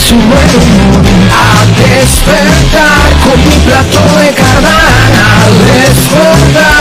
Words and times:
su 0.00 0.14
buen 0.14 0.28
humor. 0.28 1.04
A 1.30 1.66
despertar 1.78 3.10
con 3.24 3.38
mi 3.46 3.56
plato 3.66 4.00
de 4.20 4.30
cardán. 4.34 5.12
A 5.14 5.46
despertar. 5.72 6.79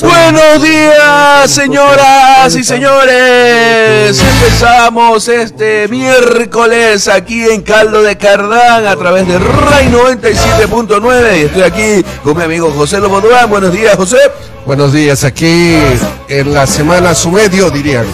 Buenos 0.00 0.62
días, 0.62 1.50
señoras 1.50 2.54
y 2.56 2.64
señores. 2.64 4.18
Empezamos 4.20 5.28
este 5.28 5.86
miércoles 5.88 7.08
aquí 7.08 7.44
en 7.44 7.60
Caldo 7.60 8.02
de 8.02 8.16
Cardán 8.16 8.86
a 8.86 8.96
través 8.96 9.28
de 9.28 9.38
RAI 9.38 9.92
97.9 9.92 11.36
y 11.36 11.44
estoy 11.44 11.62
aquí 11.62 12.04
con 12.24 12.38
mi 12.38 12.44
amigo 12.44 12.72
José 12.74 13.00
Lobo 13.00 13.20
Durán. 13.20 13.50
Buenos 13.50 13.72
días, 13.72 13.94
José. 13.96 14.16
Buenos 14.64 14.94
días, 14.94 15.24
aquí 15.24 15.76
en 16.28 16.54
la 16.54 16.66
semana 16.66 17.14
su 17.14 17.30
medio, 17.30 17.68
dirían. 17.70 18.06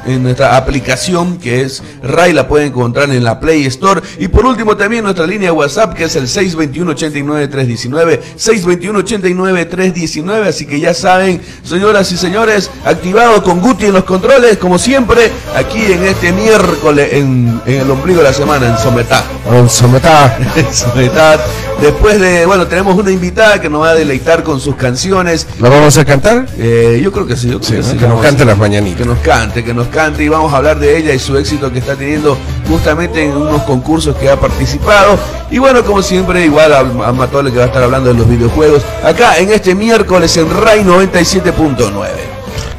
en 0.07 0.23
nuestra, 0.23 0.57
aplicación 0.57 1.39
que 1.39 1.63
es 1.63 1.83
RAI, 2.03 2.35
la 2.35 2.47
pueden 2.47 2.69
encontrar 2.69 3.11
en 3.11 3.25
la 3.25 3.41
Play 3.41 3.65
Store. 3.67 4.03
Y 4.19 4.29
por 4.29 4.45
último 4.45 4.77
también 4.77 5.05
nuestra 5.05 5.27
línea 5.27 5.51
WhatsApp 5.53 5.95
que 5.95 6.05
es 6.05 6.15
el 6.17 6.27
621-89-319, 6.27 8.21
621-89-319. 8.39 10.47
Así 10.47 10.67
que 10.67 10.79
ya 10.79 10.93
saben, 10.93 11.41
señoras 11.63 12.13
y 12.13 12.19
señores, 12.19 12.71
activado 12.85 13.43
con 13.43 13.56
Guti 13.61 13.87
en 13.87 13.93
los 13.95 14.05
controles, 14.05 14.57
como 14.59 14.79
siempre, 14.79 15.31
aquí 15.57 15.81
en 15.93 16.05
este 16.05 16.33
miércoles, 16.33 17.09
en, 17.13 17.61
en 17.67 17.81
el 17.81 17.91
ombligo 17.91 18.19
de 18.21 18.25
la 18.29 18.33
semana, 18.33 18.67
en 18.69 18.79
Sometá. 18.79 19.23
Con 19.49 19.69
sometada. 19.71 20.39
En 20.57 20.73
Sometá. 20.75 21.39
Después 21.81 22.19
de, 22.19 22.47
bueno, 22.47 22.67
tenemos 22.67 22.97
una 22.97 23.11
invitada 23.11 23.61
que 23.61 23.69
nos 23.69 23.83
va 23.83 23.91
a 23.91 23.95
deleitar 23.95 24.43
con 24.43 24.59
sus 24.61 24.77
canciones. 24.77 25.47
¿Lo 25.61 25.69
vamos 25.69 25.99
a 25.99 26.05
cantar? 26.07 26.47
Eh, 26.57 27.01
yo 27.03 27.13
creo 27.13 27.27
que 27.27 27.37
sí, 27.37 27.49
yo 27.51 27.61
creo 27.61 27.69
Sí, 27.69 27.77
que 27.77 27.83
sí. 27.83 27.97
que 27.99 28.09
nos 28.09 28.21
cante 28.23 28.45
las 28.47 28.57
mañanitas. 28.57 29.03
Que 29.03 29.05
nos 29.07 29.19
cante, 29.19 29.63
que 29.63 29.75
nos 29.75 29.89
cante 29.89 30.25
y 30.25 30.29
vamos 30.29 30.55
a 30.55 30.57
hablar 30.57 30.79
de 30.79 30.97
ella 30.97 31.13
y 31.13 31.19
su 31.19 31.37
éxito 31.37 31.71
que 31.71 31.81
está 31.81 31.95
teniendo 31.95 32.39
justamente 32.67 33.23
en 33.23 33.37
unos 33.37 33.63
concursos 33.65 34.17
que 34.17 34.31
ha 34.31 34.41
participado. 34.41 35.19
Y 35.51 35.59
bueno, 35.59 35.85
como 35.85 36.01
siempre, 36.01 36.45
igual 36.47 36.73
a, 36.73 36.79
a 36.81 37.13
Matole 37.13 37.51
que 37.53 37.59
va 37.59 37.65
a 37.65 37.67
estar 37.67 37.83
hablando 37.83 38.09
de 38.11 38.19
los 38.19 38.29
videojuegos 38.29 38.83
acá 39.05 39.37
en 39.39 39.51
este 39.51 39.75
miércoles 39.75 40.35
en 40.39 40.49
RAI 40.51 40.83
97.9. 40.83 42.36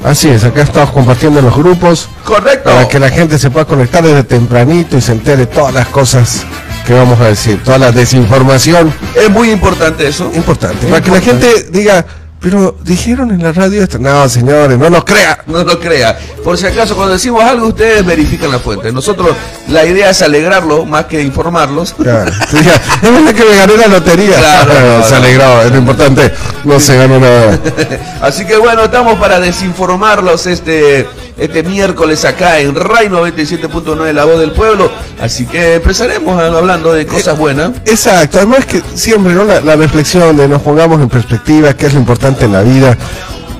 Así 0.07 0.29
es, 0.29 0.45
acá 0.45 0.61
estamos 0.61 0.91
compartiendo 0.91 1.39
en 1.39 1.45
los 1.45 1.55
grupos. 1.55 2.07
Correcto. 2.23 2.69
para 2.69 2.87
que 2.87 2.97
la 2.97 3.09
gente 3.09 3.37
se 3.37 3.49
pueda 3.49 3.65
conectar 3.65 4.01
desde 4.01 4.23
tempranito 4.23 4.95
y 4.97 5.01
se 5.01 5.11
entere 5.11 5.45
todas 5.47 5.73
las 5.73 5.87
cosas 5.87 6.45
que 6.85 6.93
vamos 6.93 7.19
a 7.19 7.25
decir, 7.25 7.61
toda 7.61 7.77
la 7.77 7.91
desinformación 7.91 8.93
Es 9.13 9.29
muy 9.29 9.51
importante 9.51 10.07
eso. 10.07 10.31
importante, 10.33 10.87
para 10.87 11.01
que 11.01 11.11
la 11.11 11.19
gente 11.19 11.67
diga, 11.71 12.05
pero 12.39 12.77
dijeron 12.83 13.31
en 13.31 13.41
la 13.41 13.51
radio 13.51 13.83
esto, 13.83 13.97
no 13.97 14.29
señores, 14.29 14.77
no 14.77 14.89
nos 14.89 15.03
crea. 15.03 15.39
No 15.47 15.63
lo 15.63 15.79
crea. 15.79 16.17
Por 16.43 16.57
si 16.57 16.67
acaso, 16.67 16.95
cuando 16.95 17.13
decimos 17.13 17.43
algo, 17.43 17.67
ustedes 17.67 18.05
verifican 18.05 18.51
la 18.51 18.59
fuente. 18.59 18.91
Nosotros, 18.91 19.35
la 19.69 19.85
idea 19.85 20.11
es 20.11 20.21
alegrarlo 20.21 20.85
más 20.85 21.05
que 21.05 21.21
informarlos. 21.21 21.93
Claro, 21.93 22.31
es 22.53 23.01
verdad 23.01 23.33
que 23.33 23.43
me 23.43 23.55
gané 23.55 23.77
la 23.77 23.87
lotería. 23.87 24.37
Claro, 24.37 25.03
se 25.07 25.15
alegró, 25.15 25.61
es 25.63 25.71
lo 25.71 25.77
importante, 25.77 26.31
no 26.63 26.79
se 26.79 26.95
ganó 26.95 27.19
nada. 27.19 27.59
Así 28.21 28.45
que 28.45 28.57
bueno, 28.57 28.83
estamos 28.83 29.17
para 29.17 29.39
desinformarlos 29.39 30.45
este, 30.45 31.07
este 31.37 31.63
miércoles 31.63 32.25
acá 32.25 32.59
en 32.59 32.73
RAI 32.75 33.09
97.9 33.09 34.11
La 34.13 34.25
Voz 34.25 34.39
del 34.39 34.51
Pueblo. 34.51 34.89
Así 35.21 35.45
que 35.45 35.75
empezaremos 35.75 36.39
hablando 36.41 36.93
de 36.93 37.05
cosas 37.05 37.37
buenas. 37.37 37.71
Exacto, 37.85 38.37
además 38.37 38.65
que 38.65 38.81
siempre 38.95 39.33
¿no? 39.33 39.43
la, 39.43 39.61
la 39.61 39.75
reflexión 39.75 40.35
de 40.37 40.47
nos 40.47 40.61
pongamos 40.61 41.01
en 41.01 41.09
perspectiva 41.09 41.73
qué 41.75 41.87
es 41.87 41.93
lo 41.93 41.99
importante 41.99 42.45
en 42.45 42.53
la 42.53 42.61
vida, 42.61 42.97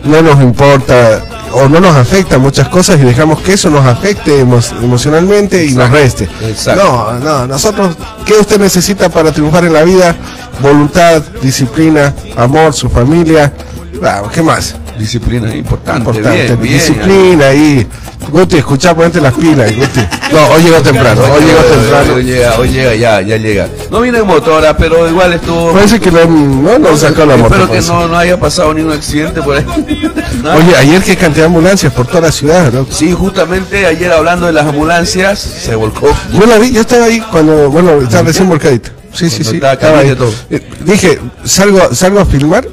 no 0.03 0.21
nos 0.21 0.41
importa 0.41 1.21
o 1.53 1.67
no 1.69 1.79
nos 1.79 1.95
afecta 1.95 2.37
muchas 2.37 2.67
cosas 2.69 2.99
y 2.99 3.03
dejamos 3.03 3.39
que 3.41 3.53
eso 3.53 3.69
nos 3.69 3.85
afecte 3.85 4.43
emo- 4.43 4.61
emocionalmente 4.83 5.63
y 5.65 5.73
nos 5.73 5.89
reste. 5.89 6.27
exacto. 6.41 6.83
No, 6.83 7.19
no, 7.19 7.47
nosotros, 7.47 7.95
¿qué 8.25 8.33
usted 8.33 8.59
necesita 8.59 9.09
para 9.09 9.31
triunfar 9.31 9.65
en 9.65 9.73
la 9.73 9.83
vida? 9.83 10.15
Voluntad, 10.61 11.21
disciplina, 11.41 12.13
amor, 12.35 12.73
su 12.73 12.89
familia, 12.89 13.51
Claro, 13.99 14.29
¿qué 14.31 14.41
más? 14.43 14.75
Disciplina 14.97 15.55
importante. 15.55 15.99
Importante, 15.99 16.43
bien, 16.43 16.61
bien. 16.61 16.73
disciplina 16.73 17.47
ahí. 17.47 17.87
Guti, 18.29 18.57
escuchá, 18.57 18.95
ponete 18.95 19.21
las 19.21 19.33
pilas, 19.33 19.73
Guti. 19.75 20.01
No, 20.33 20.47
hoy 20.47 20.63
llegó 20.63 20.81
temprano, 20.81 21.21
hoy 21.21 21.43
llegó 21.43 21.61
temprano. 21.61 22.13
Hoy 22.15 22.23
llega, 22.23 22.55
hoy 22.57 22.69
llega, 22.69 22.95
ya, 22.95 23.21
ya 23.21 23.37
llega. 23.37 23.67
No 23.89 24.01
viene 24.01 24.17
en 24.19 24.27
motora, 24.27 24.75
pero 24.75 25.07
igual 25.07 25.33
estuvo. 25.33 25.71
Parece 25.71 25.99
que 25.99 26.11
lo 26.11 26.25
no, 26.27 26.79
no 26.79 26.97
sacó 26.97 27.25
la 27.25 27.37
moto. 27.37 27.55
Espero 27.55 27.71
que 27.71 27.81
no, 27.81 28.07
no 28.07 28.17
haya 28.17 28.39
pasado 28.39 28.73
ningún 28.73 28.93
accidente 28.93 29.41
por 29.41 29.57
ahí. 29.57 29.65
¿No? 30.43 30.55
Oye, 30.55 30.75
ayer 30.75 31.01
qué 31.03 31.15
cantidad 31.15 31.43
de 31.43 31.47
ambulancias 31.47 31.93
por 31.93 32.07
toda 32.07 32.21
la 32.21 32.31
ciudad, 32.31 32.71
¿no? 32.73 32.85
Sí, 32.89 33.13
justamente 33.13 33.85
ayer 33.85 34.11
hablando 34.11 34.47
de 34.47 34.53
las 34.53 34.65
ambulancias, 34.65 35.39
se 35.39 35.75
volcó. 35.75 36.09
Yo 36.33 36.45
la 36.45 36.57
vi, 36.57 36.71
yo 36.71 36.81
estaba 36.81 37.05
ahí 37.05 37.21
cuando, 37.31 37.69
bueno, 37.69 38.01
estaba 38.01 38.23
recién 38.23 38.49
volcadita. 38.49 38.91
Sí, 39.17 39.29
sí, 39.29 39.43
sí. 39.43 39.57
estaba 39.57 39.99
ahí. 39.99 40.15
todo. 40.15 40.31
Eh, 40.49 40.61
Dije, 40.85 41.19
salgo, 41.43 41.93
salgo 41.93 42.19
a 42.19 42.25
filmar 42.25 42.67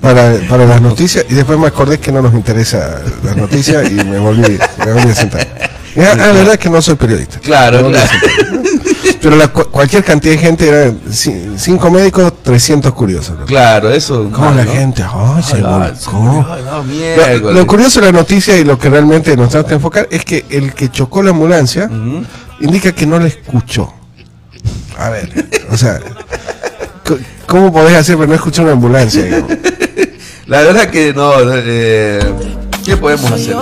para, 0.00 0.38
para 0.48 0.66
las 0.66 0.80
noticias 0.80 1.24
y 1.28 1.34
después 1.34 1.58
me 1.58 1.66
acordé 1.66 1.98
que 1.98 2.10
no 2.12 2.22
nos 2.22 2.34
interesa 2.34 3.00
las 3.24 3.36
noticias 3.36 3.90
y 3.90 3.94
me 3.94 4.18
volví, 4.18 4.58
me 4.84 4.92
volví 4.92 5.10
a 5.10 5.14
sentar. 5.14 5.46
Y, 5.92 5.98
ah, 6.02 6.14
la 6.14 6.28
verdad 6.30 6.52
es 6.52 6.58
que 6.60 6.70
no 6.70 6.80
soy 6.80 6.94
periodista. 6.94 7.40
Claro, 7.40 7.88
claro. 7.90 8.08
Pero 9.20 9.34
la, 9.34 9.48
cu- 9.48 9.64
cualquier 9.72 10.04
cantidad 10.04 10.34
de 10.34 10.38
gente, 10.40 10.68
era 10.68 10.92
ci- 11.10 11.54
cinco 11.58 11.90
médicos, 11.90 12.32
300 12.44 12.92
curiosos. 12.94 13.36
¿no? 13.40 13.44
Claro, 13.44 13.90
eso. 13.90 14.30
¿Cómo 14.32 14.52
la 14.52 14.64
¿no? 14.64 14.70
gente? 14.70 15.02
Ay, 15.02 15.62
Ah, 15.64 15.90
volcó. 16.04 16.46
ay, 16.48 16.62
Lo, 16.64 16.82
miércoles. 16.84 17.56
lo 17.56 17.66
curioso 17.66 17.98
de 18.00 18.06
la 18.06 18.12
noticia 18.12 18.56
y 18.56 18.62
lo 18.62 18.78
que 18.78 18.88
realmente 18.88 19.36
nos 19.36 19.48
tenemos 19.50 19.68
que 19.68 19.74
enfocar 19.74 20.08
es 20.12 20.24
que 20.24 20.44
el 20.50 20.74
que 20.74 20.90
chocó 20.92 21.24
la 21.24 21.30
ambulancia 21.30 21.90
indica 22.60 22.92
que 22.92 23.06
no 23.06 23.18
la 23.18 23.26
escuchó. 23.26 23.92
A 25.00 25.08
ver, 25.08 25.30
o 25.70 25.78
sea, 25.78 25.98
¿cómo 27.46 27.72
podés 27.72 27.96
hacer 27.96 28.16
para 28.16 28.28
no 28.28 28.34
escuchar 28.34 28.66
una 28.66 28.74
ambulancia? 28.74 29.24
La 30.46 30.60
verdad 30.60 30.90
que 30.90 31.14
no, 31.14 31.32
eh, 31.54 32.20
¿qué 32.90 32.96
podemos 32.96 33.30
hacer? 33.30 33.56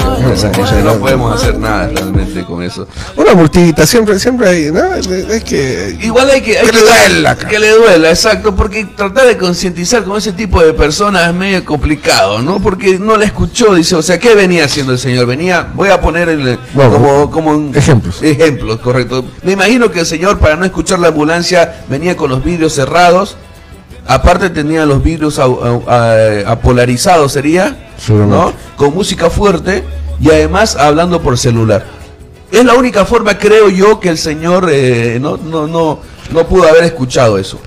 No 0.85 0.95
podemos 0.95 1.35
hacer 1.35 1.59
nada 1.59 1.89
realmente 1.89 2.45
con 2.45 2.63
eso. 2.63 2.87
Una 3.17 3.35
multita, 3.35 3.87
siempre, 3.87 4.19
siempre 4.19 4.49
hay, 4.49 4.73
¿no? 4.73 4.95
Es 4.95 5.45
que... 5.45 5.99
Igual 6.03 6.31
hay 6.31 6.41
que... 6.41 6.59
hay 6.59 6.67
Que 6.67 6.73
le 6.73 6.81
duela. 6.81 7.37
Que 7.37 7.59
le 7.59 7.71
duela, 7.73 8.09
exacto, 8.11 8.55
porque 8.57 8.85
tratar 8.87 9.27
de 9.27 9.37
concientizar 9.37 10.05
con 10.05 10.17
ese 10.17 10.33
tipo 10.33 10.63
de 10.63 10.73
personas 10.73 11.29
es 11.29 11.35
medio 11.35 11.65
complicado, 11.65 12.41
¿no? 12.41 12.59
Porque 12.61 12.99
no 12.99 13.17
la 13.17 13.25
escuchó, 13.27 13.75
dice, 13.75 13.97
o 13.97 14.03
sea, 14.03 14.19
¿qué 14.19 14.35
venía 14.35 14.65
haciendo 14.65 14.93
el 14.93 14.99
señor? 14.99 15.27
Venía, 15.27 15.69
voy 15.75 15.91
a 15.91 16.01
poner 16.01 16.29
el, 16.31 16.59
Bueno, 16.73 16.93
como, 16.93 17.31
como 17.31 17.51
un- 17.51 17.77
ejemplos. 17.77 18.23
Ejemplos, 18.23 18.79
correcto. 18.81 19.25
Me 19.43 19.53
imagino 19.53 19.91
que 19.91 20.01
el 20.01 20.07
señor, 20.07 20.39
para 20.39 20.57
no 20.57 20.65
escuchar 20.65 20.99
la 21.01 21.09
ambulancia, 21.09 21.85
venía 21.89 22.17
con 22.17 22.31
los 22.31 22.43
vidrios 22.43 22.73
cerrados. 22.75 23.37
Aparte 24.09 24.49
tenía 24.51 24.87
los 24.87 25.03
vidrios 25.03 25.39
au- 25.39 25.61
au- 25.61 25.85
a- 25.87 26.51
apolarizados, 26.51 27.31
¿sería? 27.33 27.91
¿no? 28.09 28.53
Con 28.77 28.95
música 28.95 29.29
fuerte 29.29 29.85
y 30.19 30.31
además 30.31 30.75
hablando 30.77 31.21
por 31.21 31.37
celular. 31.39 31.85
Es 32.51 32.65
la 32.65 32.75
única 32.75 33.05
forma, 33.05 33.37
creo 33.39 33.69
yo, 33.69 34.01
que 34.01 34.09
el 34.09 34.17
señor 34.17 34.69
eh, 34.73 35.19
no, 35.21 35.37
no, 35.37 35.67
no, 35.67 36.01
no 36.33 36.47
pudo 36.49 36.67
haber 36.67 36.85
escuchado 36.85 37.37
eso. 37.39 37.61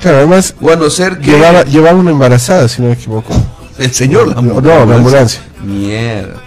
Claro, 0.00 0.18
además, 0.18 0.54
bueno, 0.60 0.90
ser 0.90 1.18
que... 1.18 1.30
llevaba, 1.70 1.94
una 1.94 2.10
embarazada, 2.10 2.66
si 2.68 2.82
no 2.82 2.88
me 2.88 2.94
equivoco. 2.94 3.32
El 3.78 3.92
señor, 3.92 4.28
la, 4.34 4.42
no, 4.42 4.60
la 4.60 4.96
ambulancia. 4.96 5.40
Mierda. 5.62 6.42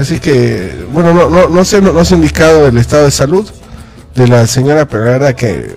Así 0.00 0.20
que, 0.20 0.86
bueno, 0.92 1.12
no, 1.12 1.28
no, 1.28 1.48
no, 1.48 1.64
sé, 1.64 1.82
no, 1.82 1.92
no 1.92 2.04
se 2.04 2.14
ha 2.14 2.16
indicado 2.18 2.68
el 2.68 2.78
estado 2.78 3.04
de 3.04 3.10
salud 3.10 3.44
de 4.14 4.28
la 4.28 4.46
señora, 4.46 4.86
pero 4.86 5.04
la 5.04 5.10
verdad 5.10 5.34
que 5.34 5.74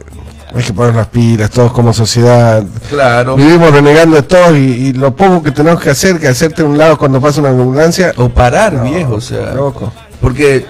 hay 0.56 0.64
que 0.64 0.74
poner 0.74 0.96
las 0.96 1.08
pilas, 1.08 1.52
todos 1.52 1.74
como 1.74 1.94
sociedad. 1.94 2.64
Claro. 2.90 3.36
Vivimos 3.36 3.72
renegando 3.72 4.16
de 4.16 4.24
todo 4.24 4.56
y, 4.56 4.94
lo 4.94 5.14
poco 5.14 5.44
que 5.44 5.52
tenemos 5.52 5.82
que 5.82 5.90
hacer, 5.90 6.18
que 6.18 6.30
hacerte 6.30 6.64
un 6.64 6.78
lado 6.78 6.98
cuando 6.98 7.20
pasa 7.20 7.42
una 7.42 7.50
ambulancia. 7.50 8.14
O 8.16 8.30
parar, 8.30 8.82
viejo, 8.84 9.16
o 9.16 9.22
sea. 9.22 9.54
Loco. 9.54 9.92
Porque 10.22 10.66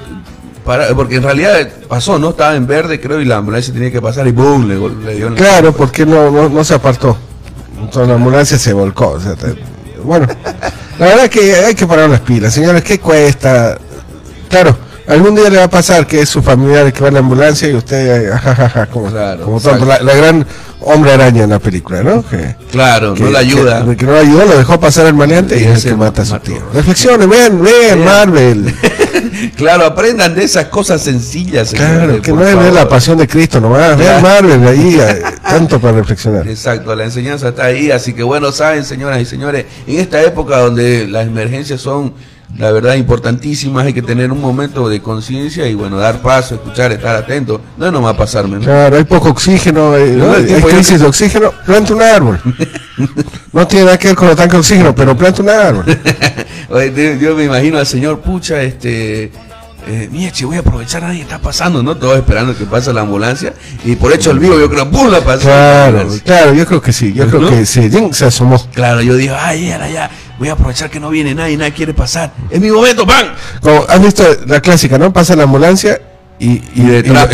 para, 0.66 0.88
porque 0.96 1.18
en 1.18 1.24
realidad 1.24 1.70
pasó, 1.88 2.18
¿no? 2.18 2.32
Estaba 2.32 2.56
en 2.56 2.66
verde, 2.66 3.00
creo, 3.00 3.22
y 3.22 3.26
la 3.26 3.38
ambulancia 3.38 3.72
tenía 3.72 3.92
que 3.92 4.02
pasar 4.02 4.26
y 4.28 4.32
¡boom! 4.32 4.68
Le, 4.68 5.16
dio 5.16 5.36
Claro, 5.36 5.72
porque 5.72 6.04
no, 6.04 6.32
no, 6.32 6.50
no, 6.50 6.64
se 6.64 6.74
apartó. 6.74 7.16
Entonces 7.80 8.08
la 8.08 8.16
ambulancia 8.16 8.58
se 8.58 8.74
volcó. 8.74 9.20
bueno, 10.04 10.26
la 10.98 11.06
verdad 11.06 11.26
es 11.26 11.30
que 11.30 11.56
hay 11.58 11.76
que 11.76 11.86
parar 11.86 12.10
las 12.10 12.22
pilas, 12.22 12.52
señores. 12.52 12.84
¿Qué 12.84 13.00
cuesta? 13.00 13.78
Claro, 14.50 14.76
Algún 15.08 15.36
día 15.36 15.50
le 15.50 15.58
va 15.58 15.66
a 15.66 15.70
pasar 15.70 16.08
que 16.08 16.22
es 16.22 16.30
su 16.30 16.42
familiar 16.42 16.86
el 16.88 16.94
que 16.94 17.02
va 17.02 17.10
en 17.10 17.14
la 17.14 17.20
ambulancia 17.20 17.70
y 17.70 17.76
usted, 17.76 18.32
jajaja, 18.32 18.84
eh, 18.84 18.88
como, 18.92 19.12
como 19.44 19.62
tonto, 19.62 19.86
la, 19.86 20.00
gran 20.00 20.46
hombre 20.82 21.12
araña 21.14 21.44
en 21.44 21.52
la 21.52 21.60
película, 21.60 22.02
¿no? 22.02 22.28
Que, 22.28 22.56
claro, 22.72 23.16
no 23.16 23.30
la 23.30 23.40
ayuda. 23.40 23.86
Que, 23.96 24.06
no 24.06 24.14
la 24.14 24.20
ayudó, 24.22 24.46
lo 24.46 24.58
dejó 24.58 24.80
pasar 24.80 25.06
el 25.06 25.14
maleante 25.14 25.60
y, 25.60 25.64
es 25.64 25.86
el 25.86 25.92
que 25.92 25.98
mata 25.98 26.24
a 26.24 26.26
su 26.26 26.40
tío. 26.40 26.62
Reflexionen, 26.74 27.30
vean, 27.30 27.62
vean 27.62 28.04
Marvel. 28.04 28.74
claro, 29.56 29.86
aprendan 29.86 30.34
de 30.34 30.44
esas 30.44 30.66
cosas 30.66 31.02
sencillas. 31.02 31.72
Claro, 31.72 32.20
que 32.22 32.34
no 32.34 32.44
es 32.44 32.58
ver 32.58 32.74
la 32.74 32.90
pasión 32.90 33.18
de 33.20 33.28
Cristo 33.28 33.62
nomás, 33.62 33.98
vean 33.98 34.24
Marvel 34.24 34.68
ahí, 34.68 34.98
eh, 35.00 35.22
tanto 35.44 35.80
para 35.80 35.98
reflexionar. 35.98 36.48
Exacto, 36.48 36.96
la 36.96 37.04
enseñanza 37.04 37.50
está 37.50 37.66
ahí, 37.66 37.92
así 37.92 38.14
que 38.14 38.24
bueno, 38.24 38.52
saben, 38.52 38.84
señoras 38.84 39.22
y 39.22 39.26
señores, 39.26 39.66
en 39.86 40.00
esta 40.00 40.22
época 40.24 40.58
donde 40.58 41.08
las 41.08 41.28
emergencias 41.28 41.80
son 41.80 42.14
la 42.58 42.72
verdad 42.72 42.96
importantísimas, 42.96 43.86
hay 43.86 43.94
que 43.94 44.02
tener 44.02 44.32
un 44.32 44.40
momento 44.40 44.88
de 44.88 45.02
conciencia 45.02 45.68
y 45.68 45.74
bueno, 45.74 45.98
dar 45.98 46.22
paso, 46.22 46.56
escuchar, 46.56 46.92
estar 46.92 47.16
atento, 47.16 47.60
no 47.78 47.88
es 47.88 47.92
nomás 47.92 48.16
pasarme. 48.16 48.60
Claro, 48.60 48.98
hay 48.98 49.04
poco 49.04 49.30
oxígeno, 49.30 49.96
eh, 49.96 50.18
hay, 50.22 50.62
crisis 50.62 51.02
de 51.02 51.08
oxígeno, 51.08 51.52
planta 51.66 51.94
un 51.94 52.02
árbol. 52.02 52.40
no 53.52 53.68
tiene 53.68 53.86
nada 53.86 53.98
que 53.98 54.08
ver 54.08 54.16
con 54.16 54.30
el 54.30 54.36
tanque 54.36 54.54
de 54.54 54.60
oxígeno, 54.60 54.96
pero 54.96 55.18
planta 55.18 55.42
un 55.42 55.50
árbol. 55.50 55.86
yo 57.20 57.36
me 57.36 57.44
imagino 57.44 57.78
al 57.78 57.86
señor 57.86 58.22
Pucha, 58.22 58.62
este 58.62 59.32
eh, 59.88 60.10
Mieche, 60.12 60.46
voy 60.46 60.58
a 60.58 60.62
aprovechar, 60.62 61.04
nadie 61.04 61.22
está 61.22 61.38
pasando, 61.38 61.84
¿no? 61.84 61.96
Todos 61.96 62.18
esperando 62.18 62.58
que 62.58 62.66
pase 62.66 62.92
la 62.92 63.02
ambulancia. 63.02 63.54
Y 63.84 63.96
por 63.96 64.12
hecho 64.14 64.32
el 64.32 64.40
vivo, 64.40 64.58
yo 64.58 64.70
creo, 64.70 64.90
¡pum! 64.90 65.10
la 65.10 65.22
pasó. 65.22 65.44
Claro, 65.44 66.08
claro, 66.24 66.54
yo 66.54 66.66
creo 66.66 66.82
que 66.82 66.92
sí, 66.92 67.14
yo 67.14 67.28
creo 67.28 67.50
que 67.50 67.66
sí, 67.66 67.90
se 68.12 68.26
asomó. 68.26 68.60
Claro, 68.74 69.02
yo 69.02 69.16
digo, 69.16 69.36
ay, 69.38 69.68
ya, 69.68 69.88
ya, 69.88 70.10
voy 70.38 70.50
a 70.50 70.54
aprovechar 70.54 70.90
que 70.90 71.00
no 71.00 71.10
viene 71.10 71.34
nadie, 71.34 71.58
nadie 71.58 71.74
quiere 71.74 71.94
pasar. 71.94 72.34
Es 72.50 72.60
mi 72.60 72.70
momento, 72.70 73.06
¡pam! 73.06 73.28
Como 73.62 73.86
has 73.88 74.02
visto 74.02 74.24
la 74.46 74.62
clásica, 74.62 74.98
¿no? 74.98 75.12
Pasa 75.14 75.36
la 75.36 75.44
ambulancia 75.44 76.00
y, 76.38 76.62
y, 76.76 76.82
detrás, 76.84 77.30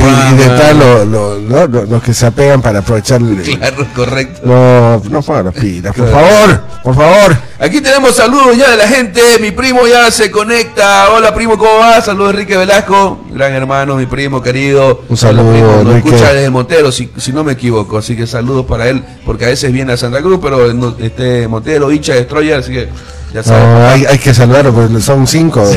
los 0.75 2.03
que 2.03 2.13
se 2.13 2.27
apegan 2.27 2.61
para 2.61 2.79
aprovechar 2.79 3.19
claro 3.19 3.87
correcto. 3.95 4.41
No 4.45 5.01
no 5.09 5.21
por 5.21 6.11
favor 6.11 6.61
por 6.83 6.95
favor. 6.95 7.37
Aquí 7.59 7.81
tenemos 7.81 8.15
saludos 8.15 8.57
ya 8.57 8.71
de 8.71 8.77
la 8.77 8.87
gente. 8.87 9.21
Mi 9.39 9.51
primo 9.51 9.87
ya 9.87 10.09
se 10.11 10.29
conecta. 10.29 11.09
Hola 11.11 11.33
primo 11.33 11.57
cómo 11.57 11.79
va 11.79 12.01
saludos 12.01 12.31
Enrique 12.31 12.57
Velasco. 12.57 13.23
Gran 13.31 13.53
hermano 13.53 13.95
mi 13.95 14.05
primo 14.05 14.41
querido. 14.41 15.03
Un 15.09 15.17
saludo 15.17 15.83
nos 15.83 15.95
escucha 15.95 16.33
desde 16.33 16.49
Montero 16.49 16.91
si, 16.91 17.11
si, 17.17 17.33
no 17.33 17.43
me 17.43 17.53
equivoco. 17.53 17.97
Así 17.97 18.15
que 18.15 18.27
saludos 18.27 18.65
para 18.65 18.87
él 18.87 19.03
porque 19.25 19.45
a 19.45 19.49
veces 19.49 19.71
viene 19.71 19.93
a 19.93 19.97
Santa 19.97 20.21
Cruz 20.21 20.39
pero 20.41 20.71
este 20.99 21.47
Montero 21.47 21.91
hincha 21.91 22.13
Destroyer 22.13 22.59
así 22.59 22.71
que 22.71 22.89
ya 23.33 23.41
sabes 23.43 23.63
no, 23.63 23.87
hay, 23.87 24.05
hay, 24.05 24.17
que 24.17 24.33
saludarlo 24.33 24.73
porque 24.73 24.99
son 25.01 25.25
cinco 25.25 25.63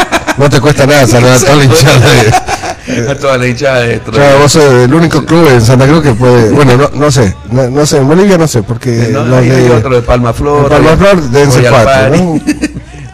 No 0.38 0.50
te 0.50 0.60
cuesta 0.60 0.86
nada 0.86 1.06
saludar 1.06 1.36
a 1.36 1.40
toda 1.40 1.56
la 1.56 1.64
hinchada 1.64 2.12
de. 2.12 3.10
a 3.10 3.18
toda 3.18 3.38
la 3.38 3.46
hinchada 3.46 3.80
de 3.80 4.00
Claro, 4.00 4.38
vos 4.40 4.52
sos 4.52 4.64
el 4.64 4.94
único 4.94 5.24
club 5.24 5.48
en 5.48 5.60
Santa 5.60 5.86
Cruz 5.86 6.02
que 6.02 6.12
puede. 6.12 6.50
Bueno, 6.50 6.76
no, 6.76 6.90
no 6.94 7.10
sé. 7.10 7.34
No, 7.50 7.86
sé, 7.86 7.98
en 7.98 8.08
Bolivia 8.08 8.38
no 8.38 8.46
sé, 8.46 8.62
porque. 8.62 9.08
No, 9.10 9.24
los 9.24 9.44
de, 9.44 9.70
otro 9.70 9.94
de 9.94 10.02
Palma 10.02 10.32
Flor. 10.32 10.68
Palma 10.68 10.96
Flor 10.96 11.22
deben 11.30 11.52
ser 11.52 11.70
cuatro, 11.70 12.16
¿no? 12.16 12.40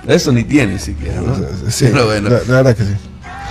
Eso 0.12 0.32
ni 0.32 0.42
tiene 0.42 0.78
siquiera, 0.78 1.20
¿no? 1.20 1.36
Sí, 1.70 1.88
Pero 1.92 2.06
bueno. 2.06 2.28
la, 2.28 2.38
verdad 2.38 2.76
que 2.76 2.82
sí. 2.82 2.94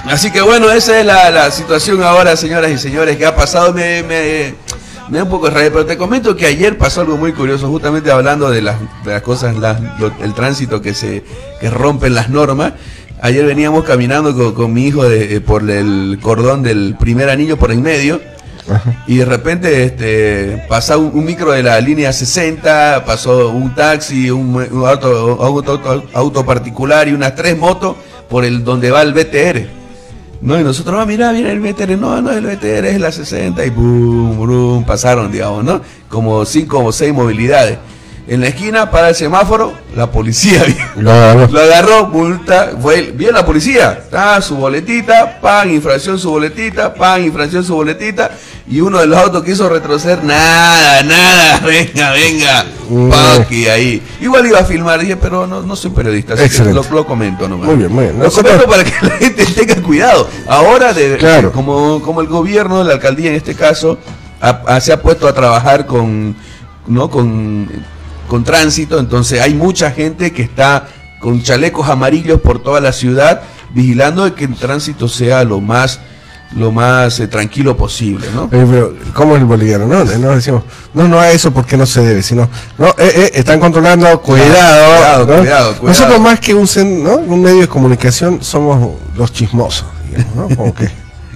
Así 0.06 0.32
que 0.32 0.42
bueno, 0.42 0.70
esa 0.70 1.00
es 1.00 1.06
la, 1.06 1.30
la, 1.30 1.50
situación 1.52 2.04
ahora, 2.04 2.36
señoras 2.36 2.72
y 2.72 2.78
señores, 2.78 3.16
que 3.16 3.26
ha 3.26 3.36
pasado. 3.36 3.74
Me, 3.74 4.04
me, 4.04 4.56
me 5.10 5.18
da 5.18 5.24
un 5.26 5.30
poco 5.30 5.48
de 5.48 5.52
rabia, 5.52 5.72
pero 5.72 5.86
te 5.86 5.98
comento 5.98 6.36
que 6.36 6.46
ayer 6.46 6.78
pasó 6.78 7.02
algo 7.02 7.18
muy 7.18 7.34
curioso, 7.34 7.68
justamente 7.68 8.12
hablando 8.12 8.50
de 8.50 8.62
las, 8.62 8.78
de 9.04 9.12
las 9.12 9.22
cosas, 9.22 9.56
el 10.22 10.34
tránsito 10.34 10.82
que 10.82 10.94
se 10.94 11.24
que 11.60 11.70
rompen 11.70 12.16
las 12.16 12.30
normas. 12.30 12.74
Ayer 13.24 13.46
veníamos 13.46 13.84
caminando 13.84 14.56
con, 14.56 14.74
mi 14.74 14.88
hijo 14.88 15.08
de, 15.08 15.36
eh, 15.36 15.42
por 15.42 15.70
el 15.70 16.18
cordón 16.24 16.64
del 16.64 16.96
primer 17.00 17.30
anillo 17.30 17.56
por 17.56 17.72
en 17.72 17.84
medio. 17.84 18.20
Y 19.06 19.18
de 19.18 19.26
repente 19.26 19.84
este, 19.84 20.66
pasa 20.68 20.98
un, 20.98 21.24
micro 21.24 21.52
de 21.52 21.62
la 21.62 21.80
línea 21.82 22.14
60, 22.14 23.04
pasó 23.06 23.50
un 23.50 23.76
taxi, 23.76 24.32
un, 24.32 24.66
auto, 26.14 26.46
particular 26.46 27.08
y 27.08 27.14
unas 27.14 27.36
tres 27.36 27.58
motos 27.58 27.96
por 28.28 28.44
el 28.44 28.64
donde 28.64 28.90
va 28.90 29.04
el 29.04 29.14
BTR. 29.14 29.68
No, 30.42 30.60
y 30.60 30.64
nosotros, 30.64 30.96
ah, 31.00 31.06
mira, 31.06 31.32
viene 31.32 31.52
el 31.52 31.60
BTR, 31.60 32.00
no, 32.00 32.20
no, 32.22 32.32
el 32.32 32.44
BTR 32.44 32.86
es 32.86 33.00
la 33.00 33.12
60 33.12 33.64
y 33.64 33.70
boom, 33.70 34.38
boom, 34.38 34.84
pasaron, 34.84 35.32
digamos, 35.32 35.64
¿no? 35.64 35.82
Como 36.10 36.44
cinco 36.46 36.84
o 36.84 36.92
seis 36.92 37.14
movilidades 37.14 37.78
en 38.28 38.42
la 38.42 38.48
esquina 38.48 38.92
para 38.92 39.10
el 39.10 39.16
semáforo, 39.16 39.74
la 39.96 40.12
policía 40.12 40.64
lo 40.96 41.12
agarró, 41.12 42.08
multa, 42.08 42.72
fue, 42.82 43.12
bien 43.14 43.34
la 43.34 43.46
policía, 43.46 44.00
está 44.04 44.42
su 44.42 44.56
boletita, 44.56 45.40
pan, 45.42 45.72
infracción 45.72 46.20
su 46.20 46.30
boletita, 46.30 46.94
pan, 46.94 47.24
infracción 47.24 47.64
su 47.64 47.76
boletita, 47.76 48.32
y 48.68 48.80
uno 48.80 49.00
de 49.00 49.08
los 49.08 49.18
autos 49.18 49.44
quiso 49.44 49.68
retroceder, 49.68 50.24
nada, 50.24 51.04
nada, 51.04 51.60
venga, 51.66 52.12
venga, 52.12 52.66
mm. 52.90 53.12
aquí, 53.42 53.68
ahí. 53.68 54.02
Igual 54.22 54.46
iba 54.46 54.60
a 54.60 54.66
filmar, 54.66 55.00
dije, 55.00 55.18
pero 55.18 55.48
no, 55.48 55.62
no 55.62 55.76
soy 55.76 55.92
periodista, 55.92 56.36
así 56.36 56.64
que 56.64 56.72
lo, 56.72 56.84
lo, 56.84 57.06
comento 57.06 57.50
nomás. 57.50 57.68
Muy 57.68 57.78
bien, 57.78 57.92
muy 57.92 58.04
bien. 58.06 58.20
Lo 58.20 58.32
comento 58.32 58.66
para 58.68 58.84
que 58.84 58.94
la 59.02 59.18
gente 59.18 59.46
tenga 59.48 59.76
cuidado. 59.82 60.30
Ahora, 60.48 60.94
de, 60.94 61.18
claro. 61.18 61.52
como, 61.52 62.02
como 62.02 62.22
el 62.22 62.28
gobierno, 62.28 62.84
la 62.84 62.94
alcaldía 62.94 63.32
en 63.32 63.36
este 63.36 63.56
caso, 63.56 63.98
se 64.80 64.94
ha 64.94 65.02
puesto 65.02 65.28
a 65.28 65.34
trabajar 65.34 65.86
con, 65.86 66.36
¿no? 66.88 67.10
con 67.10 67.68
con 68.32 68.46
tránsito, 68.46 68.98
entonces 68.98 69.42
hay 69.42 69.54
mucha 69.54 69.92
gente 69.92 70.32
que 70.32 70.42
está 70.42 70.88
con 71.20 71.44
chalecos 71.44 71.90
amarillos 71.90 72.40
por 72.40 72.64
toda 72.64 72.80
la 72.80 72.94
ciudad 72.94 73.42
vigilando 73.74 74.24
de 74.24 74.34
que 74.34 74.46
el 74.46 74.56
tránsito 74.56 75.10
sea 75.10 75.44
lo 75.44 75.60
más 75.60 76.00
lo 76.56 76.72
más 76.72 77.20
eh, 77.20 77.28
tranquilo 77.28 77.76
posible, 77.76 78.28
¿no? 78.34 78.46
Eh, 78.46 78.66
pero, 78.72 78.96
¿cómo 79.14 79.36
es 79.36 79.42
el 79.42 79.48
boliviano? 79.48 79.86
No, 79.86 80.06
no 80.06 80.30
decimos, 80.30 80.64
no, 80.94 81.10
no 81.10 81.20
a 81.20 81.30
eso 81.30 81.52
porque 81.52 81.76
no 81.76 81.86
se 81.86 82.04
debe, 82.04 82.24
sino, 82.24 82.48
no, 82.78 82.88
eh, 82.92 82.94
eh 83.00 83.32
están 83.34 83.60
controlando, 83.60 84.22
cuidado, 84.22 85.26
cuidado, 85.26 85.38
cuidado, 85.38 85.76
Nosotros 85.84 86.22
más 86.22 86.40
que 86.40 86.54
un, 86.54 86.70
¿no? 87.04 87.16
un 87.18 87.42
medio 87.42 87.60
de 87.60 87.68
comunicación 87.68 88.42
somos 88.42 88.96
los 89.18 89.34
chismosos, 89.34 89.88
digamos, 90.10 90.36
¿no? 90.38 90.56
Como 90.56 90.74
que 90.74 90.90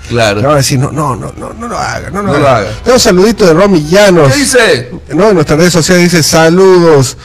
Claro. 0.07 0.41
No, 0.41 0.55
decir, 0.55 0.79
no, 0.79 0.91
no, 0.91 1.15
no, 1.15 1.33
no, 1.37 1.53
no 1.53 1.67
lo 1.67 1.77
haga, 1.77 2.09
no, 2.09 2.21
no, 2.21 2.33
lo 2.37 2.47
haga. 2.47 2.67
Tengo 2.83 2.95
un 2.95 2.99
saludito 2.99 3.45
de 3.45 3.53
Romy 3.53 3.83
Llanos. 3.85 4.31
¿Qué 4.31 4.39
dice? 4.39 4.91
No, 5.13 5.29
en 5.29 5.35
nuestras 5.35 5.59
redes 5.59 5.73
sociales 5.73 6.11
dice, 6.11 6.23
saludos. 6.23 7.17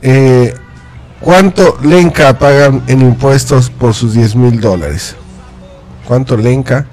Eh, 0.00 0.54
¿Cuánto 1.20 1.78
Lenca 1.82 2.36
pagan 2.36 2.82
en 2.88 3.00
impuestos 3.00 3.70
por 3.70 3.94
sus 3.94 4.14
10 4.14 4.34
mil 4.34 4.60
dólares? 4.60 5.14
¿Cuánto 6.06 6.36
Lenca 6.36 6.86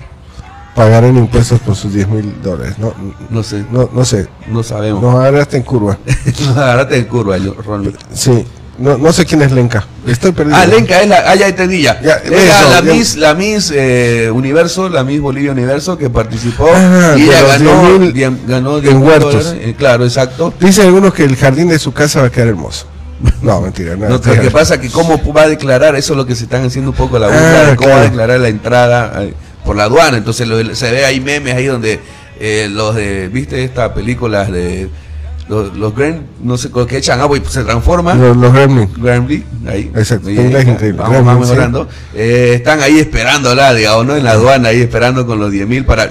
pagará 0.76 1.08
en 1.08 1.18
impuestos 1.18 1.60
por 1.60 1.76
sus 1.76 1.94
10 1.94 2.08
mil 2.10 2.42
dólares? 2.44 2.78
No, 2.78 2.94
no 3.32 3.42
sé. 3.42 3.66
No, 3.72 3.90
no 3.92 4.06
sé. 4.06 4.28
No 4.48 4.62
sabemos. 4.62 5.02
Nos 5.02 5.16
agarraste 5.16 5.58
en 5.58 5.64
curva. 5.64 5.98
Nos 6.26 6.58
agarraste 6.58 6.98
en 6.98 7.06
curva, 7.06 7.38
Ron. 7.66 7.98
Sí. 8.14 8.46
No, 8.80 8.98
no 8.98 9.12
sé 9.12 9.26
quién 9.26 9.42
es 9.42 9.52
Lenka. 9.52 9.86
Estoy 10.08 10.32
perdido. 10.32 10.56
Ah, 10.58 10.66
Lenka 10.66 11.02
es 11.02 11.10
la. 11.10 11.24
Ah, 11.30 11.36
ya 11.36 11.48
entendí 11.48 11.82
ya. 11.82 12.00
la, 12.02 12.82
Miss, 12.82 13.18
la 13.18 13.34
Miss 13.34 13.72
eh, 13.76 14.32
Universo, 14.34 14.88
la 14.88 15.04
Miss 15.04 15.20
Bolivia 15.20 15.52
Universo 15.52 15.98
que 15.98 16.10
participó 16.10 16.70
ah, 16.74 17.16
y 17.18 17.24
ella 17.24 17.42
ganó, 17.44 18.00
ganó 18.48 18.78
en 18.78 19.04
huertos. 19.04 19.54
Eh, 19.60 19.76
claro, 19.78 20.06
exacto. 20.06 20.54
Dicen 20.60 20.88
algunos 20.88 21.14
que 21.14 21.26
el 21.26 21.36
jardín 21.36 21.68
de 21.68 21.78
su 21.78 21.92
casa 21.92 22.22
va 22.22 22.28
a 22.28 22.32
quedar 22.32 22.48
hermoso. 22.48 22.86
No, 23.42 23.60
mentira. 23.60 23.96
No, 24.00 24.08
lo 24.08 24.22
que 24.22 24.50
pasa 24.50 24.76
es 24.76 24.80
que 24.82 24.90
cómo 24.90 25.22
va 25.34 25.42
a 25.42 25.50
declarar, 25.50 25.96
eso 25.96 26.14
es 26.14 26.18
lo 26.18 26.26
que 26.26 26.36
se 26.36 26.46
están 26.46 26.66
haciendo 26.66 26.92
un 26.92 26.98
poco 26.98 27.20
la 27.20 27.28
burla, 27.28 27.72
ah, 27.72 27.76
cómo 27.76 27.90
va 27.90 28.00
a 28.00 28.04
declarar 28.04 28.40
la 28.40 28.48
entrada 28.48 29.24
eh, 29.24 29.34
por 29.66 29.76
la 29.76 29.84
aduana. 29.84 30.18
Entonces 30.18 30.48
se 30.78 30.92
ve 30.92 31.04
ahí 31.04 31.20
memes 31.20 31.54
ahí 31.54 31.66
donde 31.66 32.00
los 32.70 32.96
de, 32.96 33.28
¿viste 33.28 33.66
esta 33.66 33.94
película 33.94 34.46
de 34.46 34.90
los, 35.50 35.76
los 35.76 35.96
Grem, 35.96 36.22
no 36.44 36.58
sé, 36.58 36.70
que 36.88 36.98
echan 36.98 37.20
agua 37.20 37.38
y 37.38 37.42
se 37.46 37.64
transforma. 37.64 38.14
Los, 38.14 38.38
los 38.38 38.54
Gremlin. 38.54 38.90
Gremlin, 38.98 39.44
ahí. 39.68 39.92
Exacto, 39.96 40.30
Y, 40.30 40.36
inglés 40.40 40.66
eh, 40.68 40.72
increíble. 40.72 41.00
Vamos, 41.00 41.10
Gremlin, 41.12 41.26
vamos 41.26 41.48
sí. 41.48 41.54
mejorando. 41.54 41.88
Eh, 42.14 42.54
están 42.56 42.82
ahí 42.82 43.00
esperándola, 43.00 43.74
digamos, 43.74 44.06
¿no? 44.06 44.16
En 44.16 44.24
la 44.24 44.32
aduana, 44.32 44.70
ahí 44.70 44.80
esperando 44.80 45.26
con 45.26 45.40
los 45.40 45.52
10 45.52 45.68
mil 45.68 45.86
para. 45.86 46.10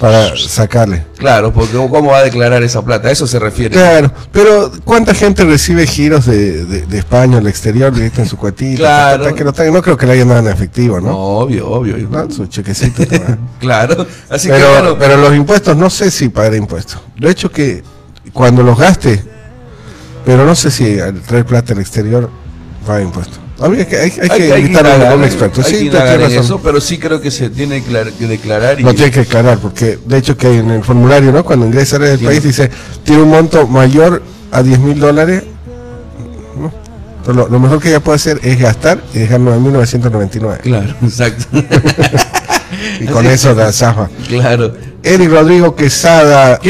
Para 0.00 0.36
sacarle. 0.36 1.04
Claro, 1.16 1.50
porque 1.52 1.72
¿cómo 1.72 2.10
va 2.10 2.18
a 2.18 2.22
declarar 2.24 2.62
esa 2.62 2.82
plata? 2.84 3.08
A 3.08 3.10
eso 3.10 3.26
se 3.26 3.38
refiere. 3.38 3.74
Claro, 3.74 4.12
pero 4.30 4.70
¿cuánta 4.84 5.14
gente 5.14 5.44
recibe 5.44 5.86
giros 5.86 6.26
de, 6.26 6.66
de, 6.66 6.86
de 6.86 6.98
España 6.98 7.38
al 7.38 7.46
exterior 7.46 7.92
directo 7.92 8.20
en 8.20 8.28
su 8.28 8.36
cuatita? 8.36 8.76
Claro. 8.76 9.24
Ta, 9.24 9.34
ta, 9.34 9.52
ta, 9.52 9.64
que 9.64 9.70
no, 9.70 9.80
creo 9.82 9.96
que 9.96 10.04
le 10.06 10.12
hayan 10.12 10.28
dado 10.28 10.40
en 10.40 10.48
efectivo, 10.48 11.00
No, 11.00 11.06
¿no? 11.08 11.16
obvio, 11.18 11.70
obvio. 11.70 11.96
¿No? 11.98 12.30
Su 12.30 12.46
chequecito. 12.46 13.02
Claro. 13.60 14.06
Así 14.28 14.48
que 14.48 14.54
pero, 14.54 14.72
bueno. 14.72 14.96
pero 14.98 15.16
los 15.16 15.34
impuestos, 15.34 15.74
no 15.76 15.88
sé 15.88 16.10
si 16.10 16.28
pagar 16.28 16.54
impuestos. 16.54 17.00
De 17.16 17.30
hecho 17.30 17.50
que 17.50 17.82
cuando 18.32 18.62
los 18.62 18.78
gaste, 18.78 19.22
pero 20.24 20.44
no 20.44 20.54
sé 20.54 20.70
si 20.70 20.98
al 21.00 21.20
traer 21.20 21.44
plata 21.46 21.72
al 21.74 21.80
exterior 21.80 22.30
impuestos. 23.00 23.38
Habría 23.60 23.86
que, 23.86 23.96
hay, 23.96 24.12
hay 24.20 24.28
que 24.28 24.58
invitar 24.58 24.86
a 24.86 25.14
un 25.14 25.22
experto. 25.22 25.62
hay 25.64 25.72
Sí, 25.72 25.88
que 25.88 25.98
razón. 26.16 26.32
eso, 26.32 26.60
pero 26.60 26.80
sí 26.80 26.98
creo 26.98 27.20
que 27.20 27.30
se 27.30 27.48
tiene 27.48 27.80
que 27.82 27.90
clar- 27.92 28.12
que 28.12 28.26
declarar 28.26 28.80
y 28.80 28.82
Lo 28.82 28.92
tiene 28.92 29.12
que 29.12 29.20
declarar, 29.20 29.58
porque 29.58 29.98
de 30.04 30.18
hecho 30.18 30.36
que 30.36 30.58
en 30.58 30.70
el 30.70 30.82
formulario, 30.82 31.30
¿no? 31.30 31.44
Cuando 31.44 31.66
ingresa 31.66 31.96
al 31.96 32.18
Sí. 32.18 32.24
país 32.24 32.42
dice, 32.42 32.70
tiene 33.04 33.22
un 33.22 33.30
monto 33.30 33.68
mayor 33.68 34.20
a 34.50 34.62
10 34.64 34.80
mil 34.80 34.98
dólares. 34.98 35.44
¿no? 36.58 36.72
Pero 37.24 37.34
lo, 37.34 37.48
lo 37.48 37.60
mejor 37.60 37.80
que 37.80 37.88
ella 37.90 38.00
puede 38.00 38.16
hacer 38.16 38.40
es 38.42 38.58
gastar 38.58 39.00
y 39.14 39.20
dejar 39.20 39.38
9.999. 39.40 40.58
Claro, 40.58 40.94
exacto. 41.02 41.44
Y 43.00 43.04
con 43.06 43.26
Así 43.26 43.34
eso 43.34 43.50
es. 43.50 43.56
la 43.58 43.72
zafa. 43.72 44.08
claro. 44.28 44.74
Eric 45.02 45.30
Rodrigo 45.30 45.74
Quesada. 45.74 46.60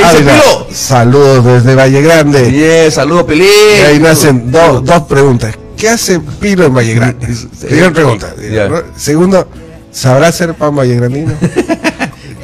Saludos 0.72 1.44
desde 1.44 1.74
Valle 1.74 2.00
Grande. 2.02 2.42
Bien, 2.44 2.90
saludos, 2.90 3.24
Pelín. 3.24 3.46
Y 3.80 3.82
ahí 3.84 3.98
nacen 3.98 4.50
do- 4.50 4.80
dos 4.80 5.02
preguntas. 5.02 5.54
¿Qué 5.76 5.88
hace 5.88 6.20
Pilo 6.40 6.64
en 6.66 6.74
Valle 6.74 6.94
Grande? 6.94 7.26
Primera 7.60 7.90
pregunta. 7.92 8.34
Ya. 8.50 8.70
Segundo, 8.96 9.46
¿sabrá 9.90 10.28
hacer 10.28 10.54
pan 10.54 10.74
vallegrandino? 10.76 11.32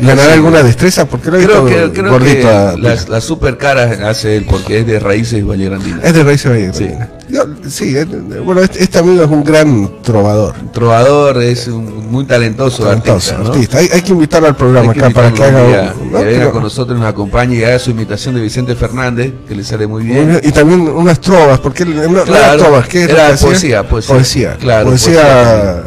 ¿Ganará 0.00 0.32
alguna 0.34 0.62
destreza? 0.62 1.04
Porque 1.06 1.30
lo 1.30 1.38
he 1.38 1.44
Creo 1.44 1.64
visto 1.64 1.92
que, 1.92 1.92
creo 2.00 2.12
gordito 2.12 2.48
que 2.48 2.54
a- 2.54 2.76
la, 2.76 2.96
la 3.08 3.20
super 3.20 3.56
cara 3.58 4.08
hace 4.08 4.36
él 4.36 4.46
porque 4.48 4.80
es 4.80 4.86
de 4.86 5.00
raíces 5.00 5.44
vallegrandinas. 5.44 6.04
Es 6.04 6.14
de 6.14 6.22
Raíces 6.24 6.50
Vallegrandina. 6.50 7.10
Yo- 7.28 7.44
Sí, 7.68 7.96
es- 7.96 8.06
bueno, 8.44 8.62
este, 8.62 8.82
este 8.82 8.98
amigo 8.98 9.22
es 9.22 9.28
un 9.30 9.44
gran 9.44 10.00
trovador. 10.02 10.54
Trovador, 10.72 11.42
es 11.42 11.66
un 11.68 12.10
muy 12.10 12.24
talentoso, 12.24 12.84
talentoso, 12.84 13.34
artista, 13.34 13.38
¿no? 13.38 13.48
artista. 13.50 13.78
Hay, 13.78 13.88
hay 13.92 14.00
que 14.02 14.12
invitarlo 14.12 14.48
al 14.48 14.56
programa 14.56 14.92
acá 14.92 15.10
para 15.10 15.30
que 15.32 15.42
haga 15.44 15.66
día, 15.66 15.94
un- 16.00 16.12
¿no? 16.12 16.18
que 16.20 16.24
venga 16.24 16.44
no- 16.44 16.52
con 16.52 16.62
nosotros, 16.62 16.98
nos 16.98 17.06
acompañe 17.08 17.56
y 17.56 17.64
haga 17.64 17.78
su 17.78 17.90
imitación 17.90 18.34
de 18.36 18.40
Vicente 18.40 18.74
Fernández, 18.76 19.32
que 19.46 19.54
le 19.54 19.62
sale 19.64 19.86
muy 19.86 20.04
bien. 20.04 20.40
Y 20.42 20.52
también 20.52 20.80
unas 20.88 21.20
trovas, 21.20 21.58
porque 21.60 21.82
él- 21.82 22.10
no, 22.10 22.22
Claro, 22.22 22.62
trovas, 22.62 22.88
¿qué 22.88 23.02
era 23.02 23.28
hacía? 23.28 23.46
poesía, 23.48 23.88
poesía. 23.88 24.14
Poesía, 24.14 24.56
Claro, 24.58 24.86
poesía, 24.88 25.20
poesía 25.22 25.84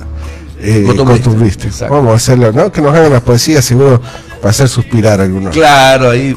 eh. 0.62 0.86
Vamos 1.89 2.12
a 2.13 2.15
hacerlo, 2.15 2.51
¿no? 2.51 2.72
Que 2.72 2.82
nos 2.82 2.94
hagan 2.96 3.12
las 3.12 3.22
poesías, 3.22 3.63
seguro, 3.65 4.01
para 4.39 4.51
hacer 4.51 4.68
suspirar 4.70 5.20
a 5.20 5.24
algunos. 5.24 5.53
Claro, 5.53 6.10
ahí. 6.12 6.36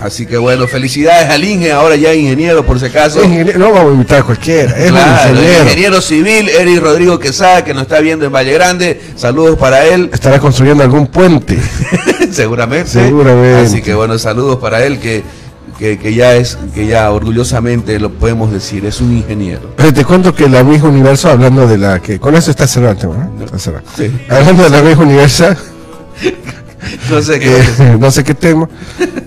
Así 0.00 0.26
que 0.26 0.36
bueno, 0.36 0.66
felicidades 0.66 1.30
al 1.30 1.44
Inge, 1.44 1.70
ahora 1.72 1.94
ya 1.96 2.12
ingeniero 2.12 2.66
por 2.66 2.78
si 2.80 2.86
acaso. 2.86 3.22
Ingeniero- 3.22 3.58
no 3.58 3.72
vamos 3.72 3.90
a 3.92 3.94
invitar 3.94 4.20
a 4.20 4.22
cualquiera, 4.24 4.76
es 4.76 4.90
Claro, 4.90 5.12
un 5.12 5.28
el 5.28 5.36
ingeniero. 5.44 5.62
ingeniero 5.64 6.00
civil, 6.00 6.48
Eric 6.48 6.82
Rodrigo 6.82 7.18
Quesada, 7.18 7.64
que 7.64 7.72
nos 7.72 7.84
está 7.84 8.00
viendo 8.00 8.26
en 8.26 8.32
Valle 8.32 8.52
Grande. 8.52 9.00
Saludos 9.16 9.56
para 9.58 9.86
él, 9.86 10.10
Estará 10.12 10.40
construyendo 10.40 10.82
algún 10.82 11.06
puente. 11.06 11.56
seguramente. 12.32 12.90
Seguramente. 12.90 13.66
Así 13.66 13.82
que 13.82 13.94
bueno, 13.94 14.18
saludos 14.18 14.56
para 14.58 14.84
él, 14.84 14.98
que, 14.98 15.22
que, 15.78 15.98
que 15.98 16.14
ya 16.14 16.34
es, 16.34 16.56
que 16.74 16.86
ya 16.86 17.10
orgullosamente 17.10 17.98
lo 17.98 18.10
podemos 18.10 18.52
decir, 18.52 18.84
es 18.86 19.00
un 19.00 19.16
ingeniero. 19.16 19.72
Pero 19.76 19.92
te 19.92 20.04
cuento 20.04 20.34
que 20.34 20.48
la 20.48 20.62
misma 20.64 20.88
universo, 20.88 21.28
hablando 21.30 21.66
de 21.66 21.78
la 21.78 22.00
que. 22.00 22.18
Con 22.18 22.34
eso 22.34 22.50
está 22.50 22.66
cerrado 22.66 22.92
el 22.92 22.98
tema, 22.98 23.16
¿no? 23.38 23.44
Está 23.44 23.58
cerrado. 23.58 23.84
Sí. 23.96 24.10
Hablando 24.28 24.62
de 24.64 24.70
la 24.70 24.82
misma 24.82 25.04
universo, 25.04 25.46
No 27.10 27.22
sé 27.22 27.40
qué. 27.40 27.56
eh, 27.58 27.96
no 28.00 28.10
sé 28.10 28.24
qué 28.24 28.34
tema. 28.34 28.68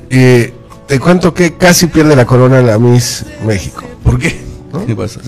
eh, 0.10 0.54
te 0.88 1.00
cuento 1.00 1.34
que 1.34 1.56
casi 1.56 1.88
pierde 1.88 2.16
la 2.16 2.26
corona 2.26 2.62
la 2.62 2.78
Miss 2.80 3.26
México. 3.46 3.84
¿Por 4.04 4.18
qué? 4.20 4.40
¿Qué 4.86 4.96
pasa? 4.96 5.20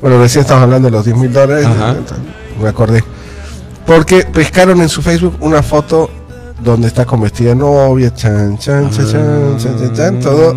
Bueno, 0.00 0.18
recién 0.18 0.42
estamos 0.42 0.62
hablando 0.62 0.86
de 0.88 0.92
los 0.92 1.04
10 1.04 1.16
mil 1.16 1.32
dólares. 1.32 1.66
Ajá. 1.66 1.96
Me 2.62 2.68
acordé. 2.68 3.02
Porque 3.86 4.24
pescaron 4.24 4.80
en 4.80 4.88
su 4.88 5.02
Facebook 5.02 5.36
una 5.40 5.62
foto 5.62 6.08
donde 6.64 6.88
está 6.88 7.04
con 7.04 7.20
vestida 7.20 7.50
de 7.50 7.56
novia, 7.56 8.12
chan, 8.14 8.58
chan, 8.58 8.90
chan, 8.90 9.06
chan, 9.12 9.58
chan, 9.58 9.78
chan, 9.78 9.94
chan, 9.94 10.20
todo. 10.20 10.54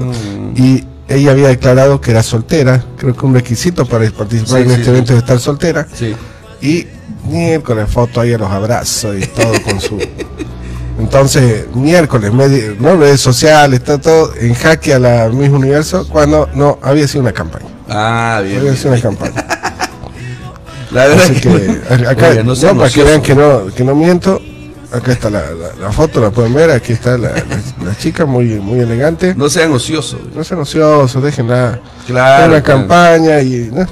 Y 0.56 0.84
ella 1.08 1.32
había 1.32 1.50
declarado 1.50 2.00
que 2.02 2.12
era 2.12 2.24
soltera. 2.24 2.84
Creo 2.98 3.16
que 3.16 3.26
un 3.26 3.34
requisito 3.34 3.86
para 3.86 4.10
participar 4.12 4.58
Sí, 4.58 4.64
en 4.64 4.68
sí, 4.70 4.74
este 4.74 4.84
sí. 4.86 4.90
evento 4.90 5.14
es 5.14 5.20
estar 5.20 5.40
soltera. 5.40 5.88
Sí. 5.94 6.16
Y 6.62 6.88
miércoles 7.30 7.90
foto 7.90 8.22
ahí 8.22 8.34
a 8.34 8.38
los 8.38 8.50
abrazos 8.50 9.16
y 9.18 9.26
todo 9.28 9.52
con 9.64 9.80
su. 9.80 10.00
Entonces, 11.00 11.66
miércoles, 11.76 12.32
medi- 12.32 12.76
¿no? 12.80 12.96
redes 12.98 13.22
sociales, 13.22 13.80
está 13.82 14.00
todo 14.00 14.34
en 14.36 14.56
jaque 14.56 14.94
a 14.96 15.00
la 15.00 15.30
misma 15.30 15.58
universo, 15.58 16.08
cuando 16.10 16.50
no 16.56 16.80
había 16.82 17.08
sido 17.08 17.22
una 17.22 17.34
campaña. 17.34 17.66
Ah, 17.88 18.42
bien. 18.44 18.58
Había 18.58 18.72
bien. 18.72 18.78
sido 18.82 18.94
una 18.94 19.02
campaña. 19.02 19.46
La 20.92 21.06
verdad 21.06 21.26
Así 21.26 21.34
que, 21.36 21.50
que. 21.50 22.08
acá, 22.08 22.34
no 22.44 22.56
para 22.78 22.90
que 22.90 23.04
vean 23.04 23.22
que 23.22 23.36
no, 23.36 23.68
que 23.76 23.84
no 23.84 23.94
miento, 23.94 24.42
acá 24.92 25.12
está 25.12 25.30
la, 25.30 25.42
la- 25.52 25.76
la 25.80 25.92
foto, 25.92 26.20
la 26.22 26.30
pueden 26.32 26.54
ver, 26.54 26.72
aquí 26.72 26.94
está 26.94 27.18
la, 27.18 27.30
la- 27.32 27.86
la 27.86 27.98
chica 27.98 28.26
muy, 28.26 28.46
muy 28.60 28.80
elegante. 28.80 29.34
No 29.36 29.50
sean 29.50 29.72
ociosos. 29.74 30.20
No 30.36 30.44
sean 30.44 30.62
ociosos, 30.62 31.22
déjenla. 31.22 31.80
Claro, 32.08 32.48
una 32.54 32.64
claro. 32.64 32.80
campaña 32.82 33.42
y 33.42 33.70
¿no? 33.74 33.86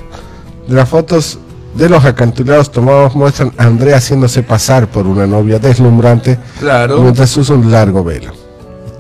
de 0.68 0.74
las 0.76 0.88
fotos 0.90 1.40
de 1.76 1.90
los 1.90 2.06
acantilados 2.06 2.72
tomados 2.72 3.14
muestran 3.16 3.52
a 3.58 3.66
Andrea 3.66 3.98
haciéndose 3.98 4.42
pasar 4.44 4.88
por 4.88 5.06
una 5.06 5.28
novia 5.28 5.60
deslumbrante 5.60 6.40
Claro. 6.60 7.02
mientras 7.02 7.36
usa 7.36 7.56
un 7.56 7.70
largo 7.72 8.04
velo. 8.04 8.32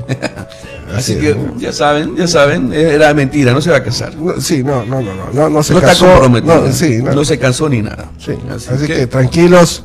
Así 0.95 1.15
que 1.17 1.35
ya 1.57 1.73
saben, 1.73 2.15
ya 2.15 2.27
saben, 2.27 2.71
era 2.71 3.13
mentira, 3.13 3.51
no 3.51 3.59
se 3.61 3.69
va 3.71 3.77
a 3.77 3.83
casar. 3.83 4.15
No, 4.15 4.39
sí, 4.39 4.63
no, 4.63 4.85
no, 4.85 5.01
no, 5.01 5.13
no, 5.15 5.25
no, 5.33 5.49
no 5.49 5.63
se 5.63 5.73
no 5.73 5.79
está 5.79 5.89
casó, 5.89 6.05
comprometido. 6.07 6.61
no, 6.67 6.71
sí, 6.71 6.99
no, 7.01 7.11
no 7.13 7.25
se 7.25 7.37
cansó 7.39 7.67
ni 7.67 7.81
nada. 7.81 8.11
sí, 8.17 8.31
Así, 8.53 8.69
así, 8.73 8.85
que, 8.87 8.93
que, 8.95 9.07
tranquilos. 9.07 9.83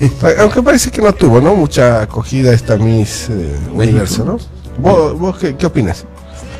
Aunque 0.40 0.62
parece 0.62 0.90
que 0.90 1.02
no 1.02 1.12
tuvo, 1.12 1.40
¿no? 1.40 1.54
Mucha 1.54 2.02
acogida 2.02 2.52
esta 2.52 2.76
Miss 2.76 3.28
eh, 3.30 3.56
Universo, 3.72 4.24
¿no? 4.24 4.38
¿Vos, 4.78 5.18
vos 5.18 5.38
qué, 5.38 5.56
qué 5.56 5.66
opinas? 5.66 6.04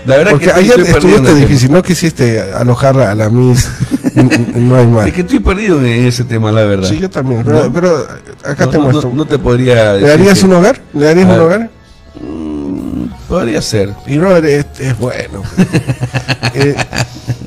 la 0.06 0.16
verdad 0.16 0.32
Porque 0.32 0.46
que 0.46 0.52
ayer 0.52 0.80
estuviste 0.80 1.34
difícil, 1.34 1.70
no 1.72 1.82
quisiste 1.82 2.40
alojar 2.52 2.98
a 2.98 3.14
la 3.14 3.28
Miss, 3.28 3.68
no 4.54 4.76
hay 4.76 4.86
más. 4.86 5.06
Es 5.06 5.12
que 5.12 5.20
estoy 5.20 5.40
perdido 5.40 5.78
en 5.84 6.06
ese 6.06 6.24
tema, 6.24 6.50
la 6.50 6.62
verdad. 6.64 6.88
Sí, 6.88 6.98
yo 6.98 7.10
también, 7.10 7.42
pero, 7.44 7.64
¿No? 7.64 7.72
pero 7.72 8.06
acá 8.44 8.64
no, 8.66 8.70
te 8.70 8.78
no- 8.78 8.84
muestro. 8.84 9.10
no- 9.10 9.16
no 9.16 9.24
te 9.26 9.38
podría 9.38 9.94
¿Le 9.94 10.08
darías 10.08 10.38
que- 10.38 10.46
un 10.46 10.52
hogar? 10.54 10.80
¿Le 10.94 11.04
darías 11.04 11.26
un 11.28 11.40
hogar? 11.40 11.70
Podría 13.28 13.60
ser. 13.60 13.92
Y 14.06 14.16
brother, 14.16 14.44
es, 14.46 14.66
es 14.80 14.98
bueno. 14.98 15.42
Eh, 16.54 16.74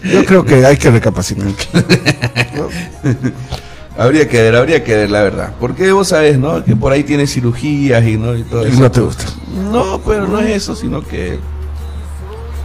yo 0.04 0.24
creo 0.26 0.46
que 0.46 0.64
hay 0.64 0.78
que 0.78 0.92
recapacitar. 0.92 1.48
Habría 3.98 4.28
que 4.28 4.42
ver, 4.42 4.56
habría 4.56 4.84
que 4.84 4.96
ver, 4.96 5.10
la 5.12 5.22
verdad. 5.22 5.52
Porque 5.60 5.92
vos 5.92 6.08
sabés, 6.08 6.38
¿no? 6.40 6.64
Que 6.64 6.76
por 6.76 6.92
ahí 6.94 7.04
tiene 7.04 7.28
cirugías 7.28 8.04
y 8.06 8.18
no 8.18 8.36
y 8.36 8.44
todo 8.44 8.66
Y 8.66 8.72
eso. 8.72 8.80
no 8.82 8.92
te 8.92 9.02
gusta. 9.02 9.26
No, 9.72 10.00
pero 10.06 10.28
no 10.28 10.40
es 10.40 10.50
eso, 10.64 10.76
sino 10.76 11.02
que. 11.06 11.40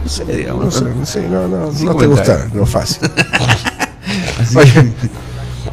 No 0.03 0.09
sé, 0.09 0.23
digamos. 0.25 0.65
No 0.65 0.71
sé, 0.71 0.85
no 0.95 1.05
sé, 1.05 1.27
no, 1.29 1.47
no, 1.47 1.71
no 1.71 1.95
te 1.95 2.05
gusta 2.07 2.47
lo 2.53 2.65
fácil. 2.65 3.09
Oye, 4.55 4.93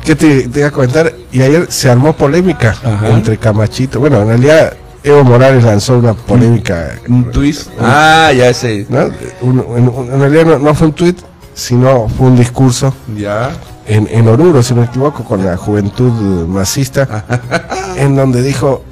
¿qué 0.05 0.15
te, 0.17 0.49
te 0.49 0.59
iba 0.61 0.69
a 0.69 0.73
comentar? 0.73 1.13
Y 1.31 1.41
ayer 1.43 1.67
se 1.71 1.89
armó 1.89 2.13
polémica 2.15 2.71
Ajá. 2.83 3.11
entre 3.11 3.37
Camachito. 3.39 4.01
Bueno, 4.01 4.21
en 4.23 4.29
realidad 4.29 4.73
Evo 5.05 5.23
Morales 5.23 5.63
lanzó 5.65 5.99
una 5.99 6.15
polémica. 6.15 6.97
Un 7.09 7.31
twist. 7.31 7.69
Ah, 7.81 8.33
ya 8.37 8.53
sé. 8.53 8.87
¿no? 8.89 9.09
Un- 9.43 9.65
en, 9.77 10.13
en 10.15 10.21
realidad 10.21 10.47
no, 10.47 10.59
no 10.59 10.75
fue 10.75 10.89
un 10.89 10.93
tuit, 10.95 11.19
sino 11.55 12.09
fue 12.09 12.27
un 12.27 12.37
discurso 12.37 12.93
Ya. 13.17 13.51
En, 13.87 14.09
en 14.11 14.29
Oruro, 14.29 14.63
si 14.63 14.75
no 14.75 14.81
me 14.83 14.87
equivoco, 14.87 15.25
con 15.25 15.45
la 15.45 15.57
juventud 15.57 16.47
masista, 16.47 17.25
en 17.97 18.17
donde 18.17 18.43
dijo, 18.43 18.85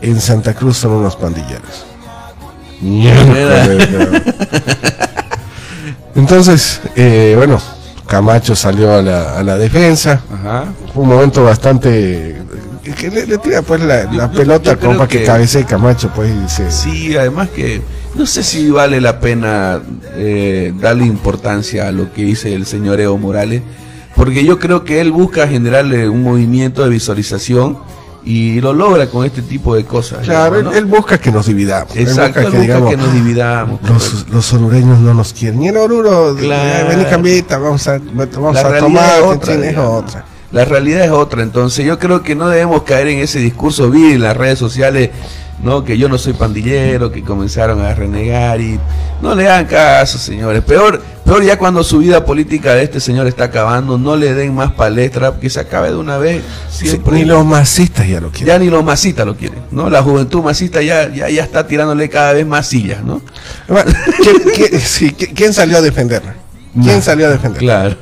en 0.00 0.20
Santa 0.20 0.54
Cruz 0.54 0.78
son 0.78 0.92
unos 0.92 1.16
pandilleros. 1.16 1.86
Entonces, 6.14 6.80
eh, 6.96 7.34
bueno, 7.36 7.60
Camacho 8.06 8.54
salió 8.54 8.94
a 8.94 9.02
la, 9.02 9.38
a 9.38 9.42
la 9.42 9.56
defensa. 9.56 10.20
Ajá. 10.32 10.64
Fue 10.92 11.02
un 11.02 11.08
momento 11.08 11.44
bastante... 11.44 12.36
Que 12.98 13.10
le, 13.10 13.26
le 13.26 13.38
tira 13.38 13.62
pues 13.62 13.80
la, 13.80 14.04
la 14.04 14.30
Yo- 14.30 14.32
pelota 14.32 14.76
como 14.76 14.96
para 14.98 15.08
que, 15.08 15.20
que- 15.20 15.24
cabecee 15.24 15.64
Camacho, 15.64 16.10
pues, 16.14 16.30
y 16.30 16.38
dice... 16.38 16.70
Sí, 16.70 17.16
además 17.16 17.48
que 17.50 17.80
no 18.16 18.26
sé 18.26 18.42
si 18.42 18.70
vale 18.70 19.00
la 19.00 19.20
pena 19.20 19.80
eh, 20.16 20.74
darle 20.80 21.06
importancia 21.06 21.86
a 21.88 21.92
lo 21.92 22.12
que 22.12 22.24
dice 22.24 22.52
el 22.54 22.66
señor 22.66 23.00
Evo 23.00 23.16
Morales, 23.18 23.62
porque 24.16 24.44
yo 24.44 24.58
creo 24.58 24.84
que 24.84 25.00
él 25.00 25.12
busca 25.12 25.48
generarle 25.48 26.08
un 26.08 26.22
movimiento 26.22 26.82
de 26.82 26.90
visualización 26.90 27.78
y 28.24 28.60
lo 28.60 28.72
logra 28.72 29.08
con 29.08 29.24
este 29.24 29.42
tipo 29.42 29.74
de 29.74 29.84
cosas. 29.84 30.24
Claro, 30.24 30.72
él, 30.72 30.84
busca 30.84 31.18
que 31.18 31.32
nos 31.32 31.46
dividamos. 31.46 31.96
Exacto, 31.96 32.40
él 32.40 32.52
busca, 32.52 32.88
que, 32.88 32.96
nos 32.96 33.12
dividamos. 33.12 33.80
Los, 33.82 34.28
los 34.28 34.52
orureños 34.52 35.00
no 35.00 35.14
nos 35.14 35.32
quieren. 35.32 35.62
Y 35.62 35.68
en 35.68 35.76
Oruro, 35.76 36.36
claro. 36.36 36.88
ven 36.88 37.00
y 37.00 37.04
cambita, 37.04 37.58
vamos 37.58 37.86
a, 37.88 37.98
vamos 37.98 38.56
a 38.56 38.78
tomar, 38.78 39.20
es 39.48 39.76
otra. 39.76 40.24
La 40.52 40.66
realidad 40.66 41.06
es 41.06 41.10
otra, 41.10 41.42
entonces 41.42 41.84
yo 41.86 41.98
creo 41.98 42.22
que 42.22 42.34
no 42.34 42.48
debemos 42.48 42.82
caer 42.82 43.08
en 43.08 43.20
ese 43.20 43.38
discurso 43.38 43.90
vil 43.90 44.16
en 44.16 44.20
las 44.20 44.36
redes 44.36 44.58
sociales, 44.58 45.08
¿no? 45.62 45.84
Que 45.84 45.96
yo 45.96 46.08
no 46.08 46.18
soy 46.18 46.32
pandillero, 46.32 47.10
que 47.10 47.22
comenzaron 47.22 47.80
a 47.80 47.94
renegar 47.94 48.60
y 48.60 48.78
no 49.20 49.34
le 49.34 49.48
hagan 49.48 49.66
caso, 49.66 50.18
señores. 50.18 50.62
Peor, 50.64 51.00
peor 51.24 51.44
ya 51.44 51.58
cuando 51.58 51.84
su 51.84 51.98
vida 51.98 52.24
política 52.24 52.74
de 52.74 52.82
este 52.82 53.00
señor 53.00 53.26
está 53.26 53.44
acabando, 53.44 53.96
no 53.96 54.16
le 54.16 54.34
den 54.34 54.54
más 54.54 54.72
palestra, 54.72 55.32
que 55.40 55.48
se 55.48 55.60
acabe 55.60 55.90
de 55.90 55.96
una 55.96 56.18
vez. 56.18 56.42
ni 57.10 57.24
los 57.24 57.46
masistas 57.46 58.08
ya 58.08 58.20
lo 58.20 58.30
quieren. 58.30 58.46
Ya 58.48 58.58
ni 58.58 58.68
los 58.68 58.84
masistas 58.84 59.24
lo 59.24 59.36
quieren, 59.36 59.60
¿no? 59.70 59.88
La 59.88 60.02
juventud 60.02 60.42
masista 60.42 60.82
ya, 60.82 61.08
ya, 61.08 61.28
ya 61.28 61.42
está 61.42 61.66
tirándole 61.66 62.08
cada 62.08 62.32
vez 62.32 62.46
más 62.46 62.66
sillas, 62.66 63.02
¿no? 63.04 63.22
¿Quién, 65.34 65.52
salió 65.52 65.78
a 65.78 65.80
defenderla? 65.80 66.34
¿Quién 66.82 67.02
salió 67.02 67.26
a 67.26 67.30
defender? 67.30 67.60
Claro. 67.60 67.96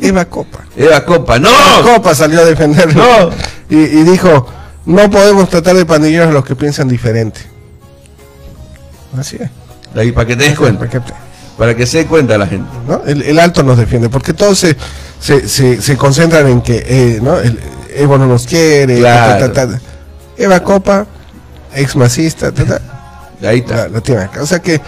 Eva 0.00 0.24
Copa. 0.26 0.64
Eva 0.76 1.04
Copa, 1.04 1.38
no. 1.38 1.50
Copa 1.82 2.14
salió 2.14 2.40
a 2.40 2.44
defenderlo. 2.44 3.02
No. 3.02 3.30
Y, 3.68 4.02
dijo, 4.04 4.46
no 4.86 5.10
podemos 5.10 5.48
tratar 5.50 5.76
de 5.76 5.84
pandilleros 5.84 6.28
a 6.28 6.32
los 6.32 6.44
que 6.44 6.56
piensan 6.56 6.88
diferente. 6.88 7.40
Así 9.18 9.36
es. 9.38 9.50
Ahí, 9.94 10.12
para 10.12 10.26
que 10.26 10.36
te 10.36 10.44
des 10.44 10.58
cuenta. 10.58 10.88
Para 11.58 11.74
que, 11.74 11.86
se 11.86 11.98
dé 11.98 12.06
cuenta 12.06 12.38
la 12.38 12.46
gente. 12.46 12.68
¿No? 12.86 13.02
El, 13.04 13.38
alto 13.38 13.62
nos 13.62 13.78
defiende, 13.78 14.08
porque 14.08 14.32
todos 14.32 14.58
se, 14.58 14.76
se, 15.20 15.80
se, 15.80 15.96
concentran 15.96 16.46
en 16.48 16.60
que 16.60 16.84
eh, 16.86 17.20
¿no? 17.22 17.38
El, 17.38 17.58
Evo 17.94 18.18
no 18.18 18.26
nos 18.26 18.46
quiere. 18.46 18.98
Eva 20.36 20.62
Copa, 20.62 21.06
ex 21.74 21.96
masista. 21.96 22.52
Ahí 23.42 23.58
está. 23.60 23.88
La, 23.88 24.00
tiene 24.00 24.22
acá. 24.22 24.42
O 24.42 24.46
sea 24.46 24.60
que 24.60 24.80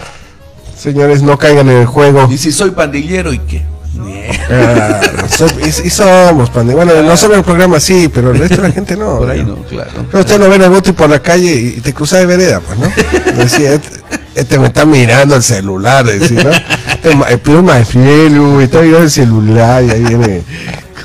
Señores, 0.79 1.21
no 1.21 1.37
caigan 1.37 1.69
en 1.69 1.79
el 1.79 1.85
juego. 1.85 2.29
¿Y 2.31 2.37
si 2.37 2.53
soy 2.53 2.71
pandillero 2.71 3.33
y 3.33 3.39
qué? 3.39 3.63
Ah, 4.51 5.01
y, 5.65 5.89
somos 5.89 6.49
pandilleros. 6.49 6.85
Bueno, 6.85 7.03
no 7.03 7.17
somos 7.17 7.37
el 7.37 7.43
programa 7.43 7.79
sí, 7.79 8.09
pero 8.13 8.31
el 8.31 8.39
resto 8.39 8.61
de 8.61 8.67
la 8.67 8.73
gente 8.73 8.95
no. 8.95 9.17
Por 9.19 9.29
ahí 9.29 9.43
no, 9.43 9.55
claro. 9.63 9.91
Pero 10.09 10.19
usted 10.19 10.39
lo 10.39 10.49
ven 10.49 10.63
a 10.63 10.67
Guti 10.67 10.91
por 10.91 11.09
la 11.09 11.19
calle 11.19 11.53
y 11.53 11.81
te 11.81 11.93
cruza 11.93 12.17
de 12.17 12.25
vereda, 12.25 12.61
pues, 12.61 12.79
¿no? 12.79 12.91
Decía, 13.37 13.73
este, 13.73 13.99
este, 14.35 14.59
me 14.59 14.67
está 14.67 14.85
mirando 14.85 15.35
el 15.35 15.43
celular, 15.43 16.05
decía, 16.05 16.43
¿no? 16.43 16.51
Este, 16.51 17.33
el 17.33 17.39
pluma 17.39 17.75
de 17.75 17.85
fiel, 17.85 18.61
está 18.61 18.81
mirando 18.81 19.03
el 19.03 19.11
celular 19.11 19.83
y 19.83 19.91
ahí 19.91 20.03
viene 20.03 20.43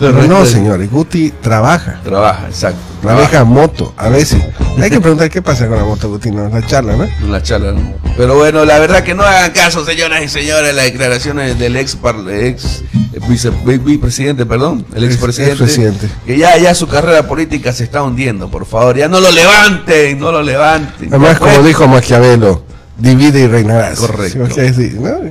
no, 0.00 0.45
señores, 0.45 0.91
Guti 0.91 1.33
trabaja. 1.41 2.00
Trabaja, 2.03 2.47
exacto. 2.47 2.81
Trabaja 3.03 3.45
moto, 3.45 3.95
a 3.97 4.09
veces. 4.09 4.43
Hay 4.81 4.90
que 4.90 5.00
preguntar 5.00 5.31
qué 5.31 5.40
pasa 5.40 5.69
con 5.69 5.76
la 5.76 5.85
moto, 5.85 6.21
no, 6.33 6.49
la 6.49 6.66
charla, 6.66 6.97
¿no? 6.97 7.09
La 7.31 7.43
charla, 7.43 7.73
¿no? 7.73 7.95
Pero 8.16 8.37
bueno, 8.37 8.64
la 8.64 8.78
verdad 8.78 9.02
que 9.02 9.14
no 9.14 9.23
hagan 9.23 9.52
caso, 9.52 9.85
señoras 9.85 10.23
y 10.23 10.28
señores, 10.28 10.75
las 10.75 10.85
declaraciones 10.85 11.59
del 11.59 11.76
ex, 11.76 11.97
ex 12.31 12.83
vicepresidente, 13.28 14.45
perdón, 14.47 14.85
el 14.95 15.04
expresidente. 15.04 15.57
presidente 15.57 16.09
que 16.26 16.37
ya, 16.37 16.57
ya 16.59 16.75
su 16.75 16.88
carrera 16.88 17.26
política 17.26 17.73
se 17.73 17.85
está 17.85 18.02
hundiendo, 18.02 18.50
por 18.50 18.66
favor, 18.66 18.97
ya 18.97 19.09
no 19.09 19.21
lo 19.21 19.31
levanten, 19.31 20.19
no 20.19 20.33
lo 20.33 20.43
levanten. 20.43 21.09
Además, 21.09 21.38
como 21.38 21.62
dijo 21.62 21.87
Maquiavelo, 21.88 22.63
divide 22.97 23.41
y 23.41 23.47
reinarás. 23.47 23.99
Correcto. 23.99 24.47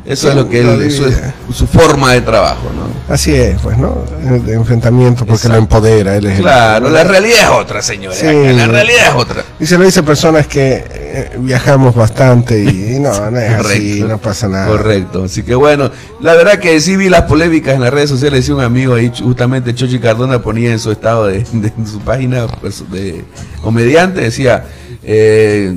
Eso 0.05 0.29
es 0.29 0.36
lo 0.36 0.50
que 0.50 0.60
él, 0.60 0.82
eso 0.82 1.08
es 1.08 1.17
su 1.53 1.65
forma 1.65 2.13
de 2.13 2.22
trabajo, 2.22 2.70
¿no? 2.75 3.13
Así 3.13 3.34
es, 3.34 3.60
pues, 3.62 3.77
¿no? 3.77 4.03
De 4.22 4.53
enfrentamiento 4.53 5.25
porque 5.25 5.48
lo 5.48 5.55
empodera. 5.55 6.15
Él 6.15 6.25
es 6.25 6.39
claro, 6.39 6.89
la 6.89 7.03
realidad 7.03 7.39
es 7.43 7.50
otra, 7.50 7.82
señores. 7.82 8.22
la 8.22 8.67
realidad 8.67 9.08
es 9.10 9.15
otra. 9.15 9.43
Y 9.60 9.65
se 9.65 9.77
lo 9.77 9.86
dice 9.86 10.03
personas 10.03 10.48
que 10.48 10.84
eh, 10.89 11.32
viajamos 11.39 11.96
bastante 11.96 12.60
y, 12.60 13.00
no, 13.00 13.32
no 13.32 13.39
es 13.39 13.53
así, 13.53 14.03
no 14.05 14.17
pasa 14.17 14.48
nada. 14.48 14.67
Correcto. 14.67 15.24
Así 15.24 15.43
que 15.43 15.55
bueno, 15.55 15.89
la 16.20 16.34
verdad 16.34 16.60
que 16.60 16.79
sí 16.82 16.98
vi 16.98 17.10
las 17.10 17.24
polémicas 17.24 17.75
en 17.75 17.82
las 17.82 17.93
redes 17.93 18.10
sociales. 18.10 18.41
Decía 18.41 18.55
un 18.55 18.62
amigo 18.62 18.96
ahí, 18.96 19.12
justamente 19.17 19.74
Chochi 19.74 20.00
Cardona 20.00 20.41
ponía 20.41 20.72
en 20.72 20.79
su 20.79 20.91
estado 20.91 21.27
de, 21.27 21.38
en 21.38 21.88
su 21.88 22.00
página 22.00 22.48
pues, 22.48 22.84
de 22.91 23.24
comediante, 23.62 24.22
decía. 24.22 24.65
Eh, 25.05 25.73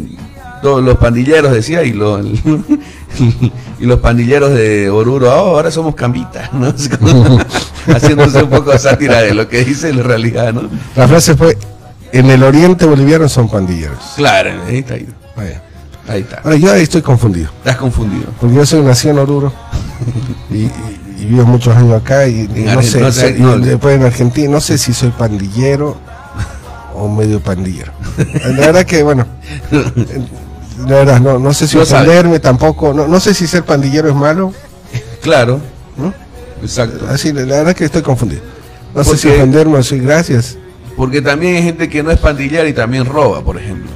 todos 0.66 0.82
los 0.82 0.96
pandilleros 0.96 1.52
decía 1.52 1.84
y 1.84 1.92
los 1.92 2.26
y 3.78 3.86
los 3.86 4.00
pandilleros 4.00 4.50
de 4.50 4.90
Oruro 4.90 5.28
oh, 5.28 5.54
ahora 5.54 5.70
somos 5.70 5.94
cambitas 5.94 6.52
¿no? 6.52 6.66
haciéndose 7.94 8.42
un 8.42 8.50
poco 8.50 8.72
de 8.72 8.78
sátira 8.80 9.22
de 9.22 9.32
lo 9.32 9.48
que 9.48 9.64
dice 9.64 9.90
en 9.90 10.02
realidad 10.02 10.52
¿no? 10.52 10.62
la 10.96 11.06
frase 11.06 11.36
fue 11.36 11.56
en 12.10 12.28
el 12.30 12.42
oriente 12.42 12.84
boliviano 12.84 13.28
son 13.28 13.48
pandilleros 13.48 14.14
claro 14.16 14.50
ahí 14.66 14.78
está 14.78 14.94
ahí, 14.94 15.06
ahí 16.08 16.22
está. 16.22 16.40
Ahora 16.42 16.56
yo 16.56 16.72
ahí 16.72 16.82
estoy 16.82 17.02
confundido. 17.02 17.50
Estás 17.58 17.76
confundido. 17.76 18.26
Porque 18.40 18.56
yo 18.56 18.66
soy 18.66 18.80
nacido 18.80 19.14
en 19.14 19.18
Oruro 19.20 19.52
y, 20.50 20.68
vivo 21.26 21.44
muchos 21.44 21.76
años 21.76 22.00
acá 22.00 22.26
y, 22.26 22.48
no 22.48 22.82
sé, 22.82 23.00
después 23.00 23.96
en 23.96 24.02
Argentina 24.02 24.50
no 24.50 24.60
sé 24.60 24.78
si 24.78 24.92
soy 24.92 25.10
pandillero 25.10 25.96
o 26.94 27.08
medio 27.08 27.40
pandillero. 27.40 27.92
La 28.56 28.66
verdad 28.66 28.84
que 28.84 29.02
bueno 29.02 29.26
la 30.86 30.96
verdad, 30.96 31.20
no, 31.20 31.38
no 31.38 31.52
sé 31.52 31.66
si 31.66 31.76
ofenderme 31.76 32.38
tampoco, 32.38 32.92
no, 32.92 33.08
no 33.08 33.20
sé 33.20 33.34
si 33.34 33.46
ser 33.46 33.64
pandillero 33.64 34.08
es 34.08 34.14
malo. 34.14 34.52
Claro, 35.20 35.60
¿no? 35.96 36.14
Exacto. 36.62 37.06
Así, 37.08 37.32
la 37.32 37.44
verdad 37.44 37.74
que 37.74 37.84
estoy 37.84 38.02
confundido. 38.02 38.42
No 38.94 39.04
sé 39.04 39.16
si 39.16 39.28
ofenderme 39.28 39.82
si 39.82 39.98
gracias. 39.98 40.56
Porque 40.96 41.20
también 41.20 41.56
hay 41.56 41.62
gente 41.62 41.88
que 41.88 42.02
no 42.02 42.10
es 42.10 42.18
pandillero 42.18 42.66
y 42.66 42.72
también 42.72 43.04
roba, 43.04 43.42
por 43.42 43.58
ejemplo. 43.58 43.90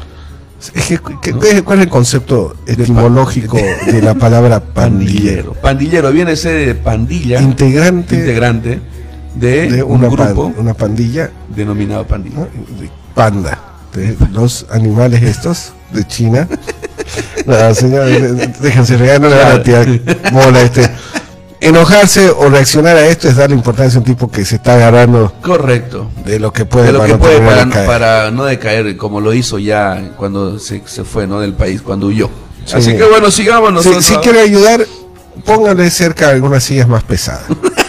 ¿Cuál 1.64 1.78
es 1.78 1.84
el 1.84 1.88
concepto 1.88 2.54
etimológico 2.66 3.56
de 3.56 4.02
la 4.02 4.14
palabra 4.14 4.60
pandillero? 4.74 5.54
Pandillero 5.54 6.12
viene 6.12 6.32
a 6.32 6.36
ser 6.36 6.66
de 6.66 6.74
pandilla. 6.74 7.40
Integrante. 7.40 8.16
Integrante 8.16 8.80
de, 9.34 9.82
una, 9.82 10.08
un 10.08 10.14
grupo. 10.14 10.52
una 10.58 10.74
pandilla. 10.74 11.30
Denominado 11.48 12.06
pandilla. 12.06 12.46
Panda. 13.14 13.58
De 13.94 14.16
los 14.32 14.66
animales 14.70 15.22
estos 15.22 15.72
de 15.92 16.06
China. 16.06 16.46
No, 17.46 17.74
señores, 17.74 18.60
déjense 18.60 18.96
regalar, 18.96 19.20
no 19.20 19.28
le 19.28 19.36
van 19.36 19.52
a 19.52 19.62
tirar 19.62 19.88
mola 20.32 20.60
este. 20.62 20.90
Enojarse 21.60 22.30
o 22.30 22.48
reaccionar 22.48 22.96
a 22.96 23.06
esto 23.06 23.28
es 23.28 23.36
darle 23.36 23.54
importancia 23.54 23.96
a 23.96 24.00
un 24.00 24.04
tipo 24.04 24.30
que 24.30 24.44
se 24.46 24.56
está 24.56 24.74
agarrando. 24.74 25.34
Correcto. 25.42 26.10
De 26.24 26.38
lo 26.38 26.52
que 26.52 26.64
puede, 26.64 26.92
para, 26.92 27.66
no 27.66 27.74
para, 27.86 28.30
no 28.30 28.44
decaer 28.44 28.96
como 28.96 29.20
lo 29.20 29.34
hizo 29.34 29.58
ya 29.58 30.12
cuando 30.16 30.58
se, 30.58 30.82
se 30.86 31.04
fue 31.04 31.26
¿no? 31.26 31.40
del 31.40 31.52
país, 31.52 31.82
cuando 31.82 32.06
huyó. 32.06 32.30
Así 32.72 32.96
que 32.96 33.04
bueno, 33.04 33.30
sigamos 33.30 33.72
nosotros. 33.72 34.04
Si, 34.04 34.16
quiere 34.16 34.40
ayudar, 34.40 34.86
póngale 35.44 35.90
cerca 35.90 36.30
algunas 36.30 36.64
sillas 36.64 36.88
más 36.88 37.02
pesadas. 37.02 37.44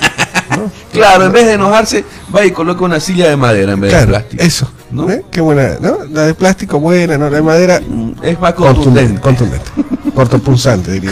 Claro, 0.92 1.26
en 1.26 1.32
vez 1.32 1.46
de 1.46 1.54
enojarse, 1.54 2.04
va 2.36 2.46
y 2.46 2.52
coloca 2.52 2.84
una 2.84 3.00
silla 3.00 3.30
de 3.30 3.38
madera 3.38 3.72
en 3.72 3.80
vez 3.80 3.98
de 3.98 4.08
plástico. 4.08 4.44
Eso. 4.44 4.70
¿No? 4.92 5.10
¿Eh? 5.10 5.24
Qué 5.32 5.42
buena, 5.42 5.78
¿no? 5.80 6.00
La 6.12 6.24
de 6.24 6.34
plástico 6.34 6.80
buena, 6.80 7.18
¿no? 7.18 7.30
La 7.30 7.38
de 7.38 7.42
madera 7.42 7.80
mm, 7.80 8.12
es 8.24 8.40
más 8.40 8.54
contundente. 8.54 9.20
Contundente. 9.22 9.66
Cortopunzante, 10.14 10.92
diría. 11.00 11.12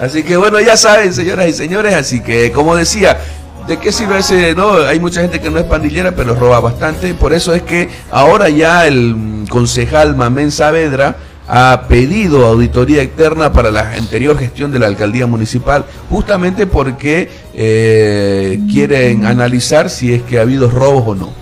Así 0.00 0.22
que 0.22 0.36
bueno, 0.36 0.60
ya 0.60 0.76
saben, 0.76 1.12
señoras 1.12 1.48
y 1.48 1.52
señores, 1.52 1.94
así 1.94 2.20
que 2.20 2.50
como 2.52 2.76
decía, 2.76 3.18
¿De 3.66 3.78
qué 3.78 3.92
sirve 3.92 4.18
ese? 4.18 4.56
No, 4.56 4.74
hay 4.74 4.98
mucha 4.98 5.20
gente 5.20 5.40
que 5.40 5.48
no 5.48 5.58
es 5.58 5.64
pandillera, 5.64 6.16
pero 6.16 6.34
roba 6.34 6.58
bastante. 6.58 7.14
Por 7.14 7.32
eso 7.32 7.54
es 7.54 7.62
que 7.62 7.88
ahora 8.10 8.48
ya 8.48 8.88
el 8.88 9.44
concejal 9.48 10.16
Mamén 10.16 10.50
Saavedra 10.50 11.16
ha 11.46 11.84
pedido 11.88 12.46
auditoría 12.46 13.02
externa 13.02 13.52
para 13.52 13.70
la 13.70 13.92
anterior 13.92 14.38
gestión 14.38 14.72
de 14.72 14.78
la 14.78 14.86
alcaldía 14.86 15.26
municipal, 15.26 15.84
justamente 16.08 16.66
porque 16.66 17.30
eh, 17.54 18.60
quieren 18.70 19.26
analizar 19.26 19.90
si 19.90 20.12
es 20.12 20.22
que 20.22 20.38
ha 20.38 20.42
habido 20.42 20.70
robos 20.70 21.04
o 21.06 21.14
no. 21.14 21.41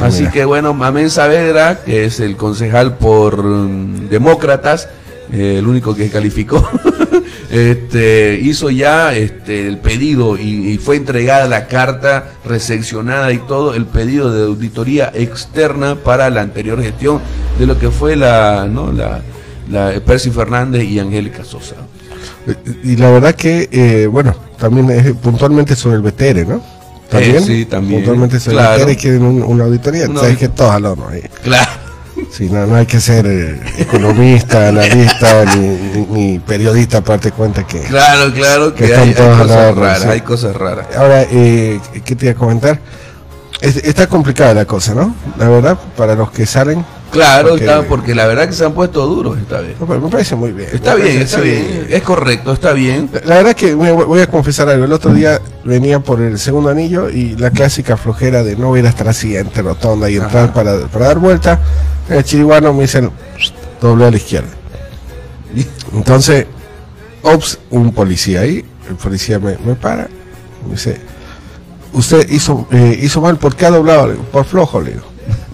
Así 0.00 0.28
que 0.30 0.44
bueno, 0.44 0.74
Mamén 0.74 1.10
Saavedra, 1.10 1.80
que 1.84 2.04
es 2.04 2.20
el 2.20 2.36
concejal 2.36 2.96
por 2.98 3.42
mm, 3.42 4.08
demócratas, 4.08 4.88
eh, 5.32 5.56
el 5.58 5.66
único 5.66 5.94
que 5.94 6.08
calificó, 6.08 6.66
este, 7.50 8.38
hizo 8.40 8.70
ya 8.70 9.14
este, 9.14 9.66
el 9.66 9.78
pedido 9.78 10.38
y, 10.38 10.78
fue 10.78 10.96
entregada 10.96 11.48
la 11.48 11.66
carta 11.66 12.32
recepcionada 12.44 13.32
y 13.32 13.38
todo, 13.38 13.74
el 13.74 13.86
pedido 13.86 14.32
de 14.32 14.44
auditoría 14.44 15.10
externa 15.12 15.96
para 15.96 16.30
la 16.30 16.42
anterior 16.42 16.80
gestión 16.80 17.20
de 17.58 17.66
lo 17.66 17.78
que 17.78 17.90
fue 17.90 18.14
la, 18.14 18.68
¿no? 18.70 18.92
la, 18.92 19.20
la 19.70 20.00
Percy 20.00 20.30
Fernández 20.30 20.84
y 20.84 21.00
Angélica 21.00 21.44
Sosa. 21.44 21.76
Y 22.84 22.96
la 22.96 23.10
verdad 23.10 23.34
que, 23.34 23.68
eh, 23.72 24.06
bueno, 24.06 24.34
también 24.58 24.88
es 24.90 25.12
puntualmente 25.14 25.74
sobre 25.74 25.96
el 25.96 26.02
BTR, 26.02 26.46
¿no? 26.46 26.75
También, 27.08 27.44
sí, 27.44 27.64
también. 27.66 28.00
Puntualmente 28.00 28.40
sobre 28.40 28.58
el 28.58 28.84
BTR 28.84 28.96
quieren 28.96 29.22
una 29.22 29.64
auditoría, 29.64 30.06
sabes 30.06 30.38
que 30.38 30.48
todos 30.48 30.72
al 30.72 30.86
horno 30.86 31.08
ahí. 31.08 31.22
Claro. 31.42 31.70
Sí, 32.30 32.48
no, 32.50 32.66
no 32.66 32.76
hay 32.76 32.86
que 32.86 33.00
ser 33.00 33.26
eh, 33.26 33.60
economista, 33.78 34.68
analista, 34.68 35.44
ni, 36.10 36.38
periodista 36.38 37.02
para 37.02 37.18
darte 37.18 37.32
cuenta 37.32 37.66
que... 37.66 37.80
Claro, 37.80 38.32
claro, 38.32 38.74
que, 38.74 38.94
hay, 38.94 39.12
cosas 39.12 39.74
raras, 39.76 40.04
hay 40.06 40.20
cosas 40.22 40.56
raras. 40.56 40.86
Ahora, 40.96 41.22
eh, 41.30 41.78
¿qué 42.04 42.16
te 42.16 42.26
iba 42.26 42.32
a 42.32 42.36
comentar? 42.36 42.80
está 43.60 44.06
complicada 44.06 44.54
la 44.54 44.64
cosa, 44.64 44.94
¿no? 44.94 45.14
La 45.38 45.48
verdad, 45.48 45.78
para 45.96 46.14
los 46.14 46.30
que 46.30 46.46
salen. 46.46 46.84
Claro, 47.16 47.48
porque, 47.50 47.84
porque 47.88 48.14
la 48.14 48.26
verdad 48.26 48.46
que 48.46 48.52
se 48.52 48.64
han 48.64 48.72
puesto 48.72 49.06
duros 49.06 49.38
esta 49.38 49.60
vez. 49.60 49.76
me 49.80 50.08
parece 50.08 50.36
muy 50.36 50.52
bien. 50.52 50.68
Está 50.72 50.94
bien, 50.94 51.22
está 51.22 51.40
bien. 51.40 51.86
Es 51.88 52.02
correcto, 52.02 52.52
está 52.52 52.72
bien. 52.72 53.10
La, 53.24 53.36
verdad 53.36 53.54
que 53.54 53.74
voy 53.74 54.20
a 54.20 54.26
confesar 54.28 54.68
algo. 54.68 54.84
El 54.84 54.92
otro 54.92 55.12
día 55.12 55.40
venía 55.64 56.00
por 56.00 56.20
el 56.20 56.38
segundo 56.38 56.70
anillo 56.70 57.10
y 57.10 57.36
la 57.36 57.50
clásica 57.50 57.96
flojera 57.96 58.42
de 58.42 58.56
no 58.56 58.76
ir 58.76 58.86
hasta 58.86 59.04
la 59.04 59.12
siguiente 59.12 59.62
rotonda 59.62 60.08
y 60.10 60.16
entrar 60.16 60.52
para, 60.52 60.86
para, 60.86 61.06
dar 61.06 61.18
vuelta. 61.18 61.60
El 62.08 62.22
chiriguano 62.24 62.72
me 62.72 62.82
dice 62.82 63.08
doble 63.80 64.06
a 64.06 64.10
la 64.10 64.16
izquierda. 64.16 64.48
Entonces, 65.94 66.46
ops, 67.22 67.58
un 67.70 67.92
policía 67.92 68.40
ahí. 68.40 68.64
El 68.88 68.96
policía 68.96 69.38
me, 69.38 69.56
me 69.64 69.74
para. 69.74 70.08
Me 70.64 70.72
dice, 70.72 71.00
usted 71.92 72.28
hizo, 72.30 72.68
eh, 72.70 72.98
hizo 73.02 73.20
mal, 73.20 73.36
¿por 73.38 73.56
qué 73.56 73.66
ha 73.66 73.70
doblado? 73.70 74.14
por 74.30 74.44
flojo, 74.44 74.80
le 74.80 74.92
digo. 74.92 75.06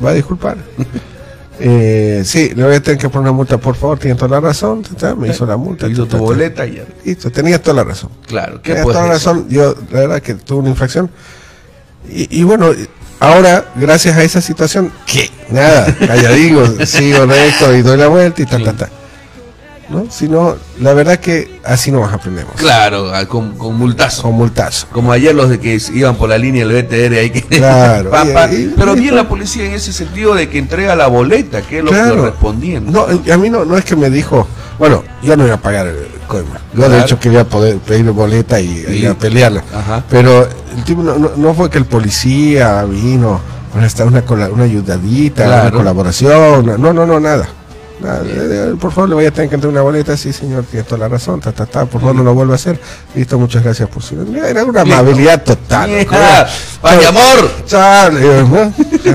Va 0.04 0.10
a 0.10 0.14
disculpar. 0.14 0.58
eh, 1.60 2.22
sí, 2.24 2.52
le 2.54 2.64
voy 2.64 2.74
a 2.74 2.82
tener 2.82 2.98
que 2.98 3.08
poner 3.08 3.28
una 3.28 3.32
multa, 3.32 3.58
por 3.58 3.76
favor, 3.76 3.98
tiene 3.98 4.16
toda 4.16 4.40
la 4.40 4.40
razón. 4.40 4.82
Me 5.18 5.28
hizo 5.28 5.46
la 5.46 5.56
multa. 5.56 5.86
Hizo 5.86 6.06
tu 6.06 6.18
boleta 6.18 6.66
y 6.66 6.76
ya. 6.76 6.84
Listo, 7.04 7.30
tenía 7.30 7.60
toda 7.60 7.76
la 7.76 7.84
razón. 7.84 8.10
Claro, 8.26 8.60
¿qué 8.62 8.74
Tenía 8.74 8.84
toda 8.84 9.02
la 9.02 9.08
razón. 9.08 9.46
Yo, 9.48 9.74
la 9.90 10.00
verdad, 10.00 10.22
que 10.22 10.34
tuve 10.34 10.60
una 10.60 10.70
infracción. 10.70 11.10
Y, 12.08 12.42
bueno, 12.42 12.70
ahora, 13.20 13.66
gracias 13.76 14.16
a 14.16 14.24
esa 14.24 14.40
situación, 14.40 14.92
¿qué? 15.06 15.30
Nada, 15.50 15.94
calladingo, 15.94 16.66
sigo 16.86 17.26
recto 17.26 17.74
y 17.76 17.82
doy 17.82 17.96
la 17.96 18.08
vuelta 18.08 18.42
y 18.42 18.46
ta, 18.46 18.58
ta, 18.58 18.72
ta. 18.72 18.90
¿No? 19.88 20.06
Sino, 20.10 20.56
la 20.80 20.94
verdad 20.94 21.18
que 21.18 21.60
así 21.64 21.90
nos 21.90 22.12
aprendemos. 22.12 22.54
Claro, 22.56 23.10
con, 23.28 23.56
con 23.56 23.76
multazo. 23.76 24.22
Con 24.22 24.34
multazo. 24.34 24.86
Como 24.92 25.12
ayer 25.12 25.34
los 25.34 25.50
de 25.50 25.60
que 25.60 25.80
iban 25.94 26.16
por 26.16 26.28
la 26.28 26.38
línea 26.38 26.66
del 26.66 26.82
BTR 26.82 27.18
ahí 27.18 27.30
que... 27.30 27.42
Claro. 27.62 28.10
pero 28.76 28.94
bien 28.94 29.14
la 29.14 29.28
policía 29.28 29.64
en 29.64 29.72
ese 29.72 29.92
sentido 29.92 30.34
de 30.34 30.48
que 30.48 30.58
entrega 30.58 30.96
la 30.96 31.06
boleta, 31.06 31.62
que 31.62 31.78
es 31.78 31.84
lo 31.84 31.90
que 31.90 31.98
correspondiente. 31.98 32.90
No, 32.90 33.06
a 33.06 33.36
mí 33.36 33.50
no, 33.50 33.64
no 33.64 33.76
es 33.76 33.84
que 33.84 33.96
me 33.96 34.10
dijo, 34.10 34.46
bueno, 34.78 35.04
yo 35.22 35.36
no 35.36 35.44
iba 35.46 35.54
a 35.54 35.60
pagar 35.60 35.86
el 35.86 35.96
coima. 36.26 36.60
Yo 36.74 36.88
de 36.88 37.00
hecho 37.00 37.18
quería 37.18 37.44
poder 37.44 37.76
pedir 37.78 38.10
boleta 38.10 38.60
y, 38.60 39.06
a 39.06 39.14
pelearla. 39.14 39.62
Pero 40.10 40.48
el 40.76 40.84
tipo 40.84 41.02
no, 41.02 41.16
no, 41.36 41.54
fue 41.54 41.70
que 41.70 41.78
el 41.78 41.84
policía 41.84 42.84
vino, 42.84 43.40
hasta 43.80 44.04
una, 44.04 44.24
una 44.52 44.64
ayudadita, 44.64 45.46
una 45.46 45.70
colaboración, 45.70 46.66
no, 46.66 46.92
no, 46.92 47.06
no, 47.06 47.20
nada. 47.20 47.48
Por 48.80 48.92
favor, 48.92 49.08
le 49.08 49.14
voy 49.14 49.26
a 49.26 49.30
tener 49.30 49.48
que 49.48 49.54
entregar 49.54 49.72
una 49.72 49.82
boleta. 49.82 50.16
Sí, 50.16 50.32
señor, 50.32 50.64
tiene 50.64 50.84
toda 50.84 50.98
la 50.98 51.08
razón. 51.08 51.40
Ta, 51.40 51.52
ta, 51.52 51.66
ta. 51.66 51.86
Por 51.86 52.00
favor, 52.00 52.16
no 52.16 52.22
lo 52.22 52.34
vuelva 52.34 52.54
a 52.54 52.56
hacer. 52.56 52.78
Listo, 53.14 53.38
muchas 53.38 53.62
gracias 53.62 53.88
por 53.88 54.02
su. 54.02 54.20
Era 54.36 54.64
una 54.64 54.82
amabilidad 54.82 55.42
total. 55.42 55.90
¡Vaya 56.82 57.08
amor! 57.08 57.50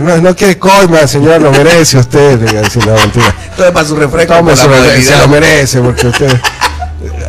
no, 0.02 0.18
no, 0.18 0.36
quiere 0.36 0.58
coima, 0.58 1.06
señor, 1.08 1.42
lo 1.42 1.52
merece 1.52 1.98
usted. 1.98 2.40
Le 2.40 2.46
voy 2.46 2.58
a 2.58 2.62
decir 2.62 2.86
la 2.86 2.94
mentira. 2.94 3.36
Para 3.74 3.86
su 3.86 3.96
refresco. 3.96 4.56
se 4.56 5.18
lo 5.18 5.28
merece, 5.28 5.82
porque 5.82 6.08
usted. 6.08 6.40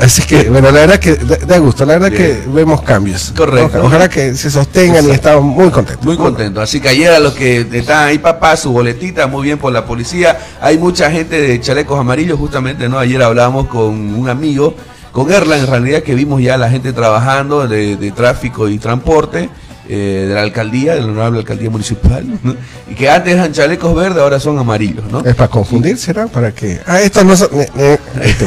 Así 0.00 0.22
que, 0.22 0.48
bueno, 0.48 0.70
la 0.70 0.80
verdad 0.80 0.98
que 0.98 1.14
da, 1.14 1.58
gusto, 1.58 1.84
la 1.84 1.98
verdad 1.98 2.16
que 2.16 2.42
vemos 2.46 2.82
cambios. 2.82 3.32
Correcto. 3.36 3.80
Ojalá 3.82 4.08
que 4.08 4.34
se 4.34 4.50
sostengan 4.50 5.06
y 5.06 5.10
estamos 5.10 5.44
muy 5.44 5.70
contentos. 5.70 6.04
Muy 6.06 6.16
contentos. 6.16 6.62
Así 6.62 6.80
que 6.80 6.88
ayer 6.88 7.12
a 7.12 7.18
los 7.18 7.34
que 7.34 7.66
están 7.72 8.08
ahí, 8.08 8.18
papá, 8.18 8.56
su 8.56 8.72
boletita, 8.72 9.26
muy 9.26 9.44
bien 9.44 9.58
por 9.58 9.72
la 9.72 9.84
policía. 9.84 10.38
Hay 10.60 10.78
mucha 10.78 11.10
gente 11.10 11.40
de 11.40 11.60
chalecos 11.60 11.98
amarillos, 11.98 12.38
justamente, 12.38 12.88
¿no? 12.88 12.98
Ayer 12.98 13.22
hablábamos 13.22 13.66
con 13.66 14.14
un 14.14 14.28
amigo, 14.28 14.74
con 15.12 15.30
Erla, 15.30 15.58
en 15.58 15.66
realidad, 15.66 16.02
que 16.02 16.14
vimos 16.14 16.40
ya 16.40 16.56
la 16.56 16.70
gente 16.70 16.92
trabajando 16.92 17.68
de 17.68 18.12
tráfico 18.16 18.68
y 18.68 18.78
transporte. 18.78 19.50
Eh, 19.90 20.26
de 20.28 20.34
la 20.34 20.42
alcaldía, 20.42 20.94
de 20.94 21.00
la 21.00 21.06
honorable 21.06 21.38
alcaldía 21.38 21.70
municipal, 21.70 22.22
y 22.90 22.94
que 22.94 23.08
antes 23.08 23.32
eran 23.32 23.52
chalecos 23.52 23.94
verdes, 23.94 24.22
ahora 24.22 24.38
son 24.38 24.58
amarillos, 24.58 25.02
¿no? 25.10 25.20
¿Es 25.24 25.34
para 25.34 25.48
confundir, 25.48 25.96
será? 25.96 26.26
¿Para 26.26 26.52
qué? 26.52 26.78
Ah, 26.86 27.00
estos 27.00 27.24
no 27.24 27.34
son... 27.34 27.48
Este, 27.58 28.46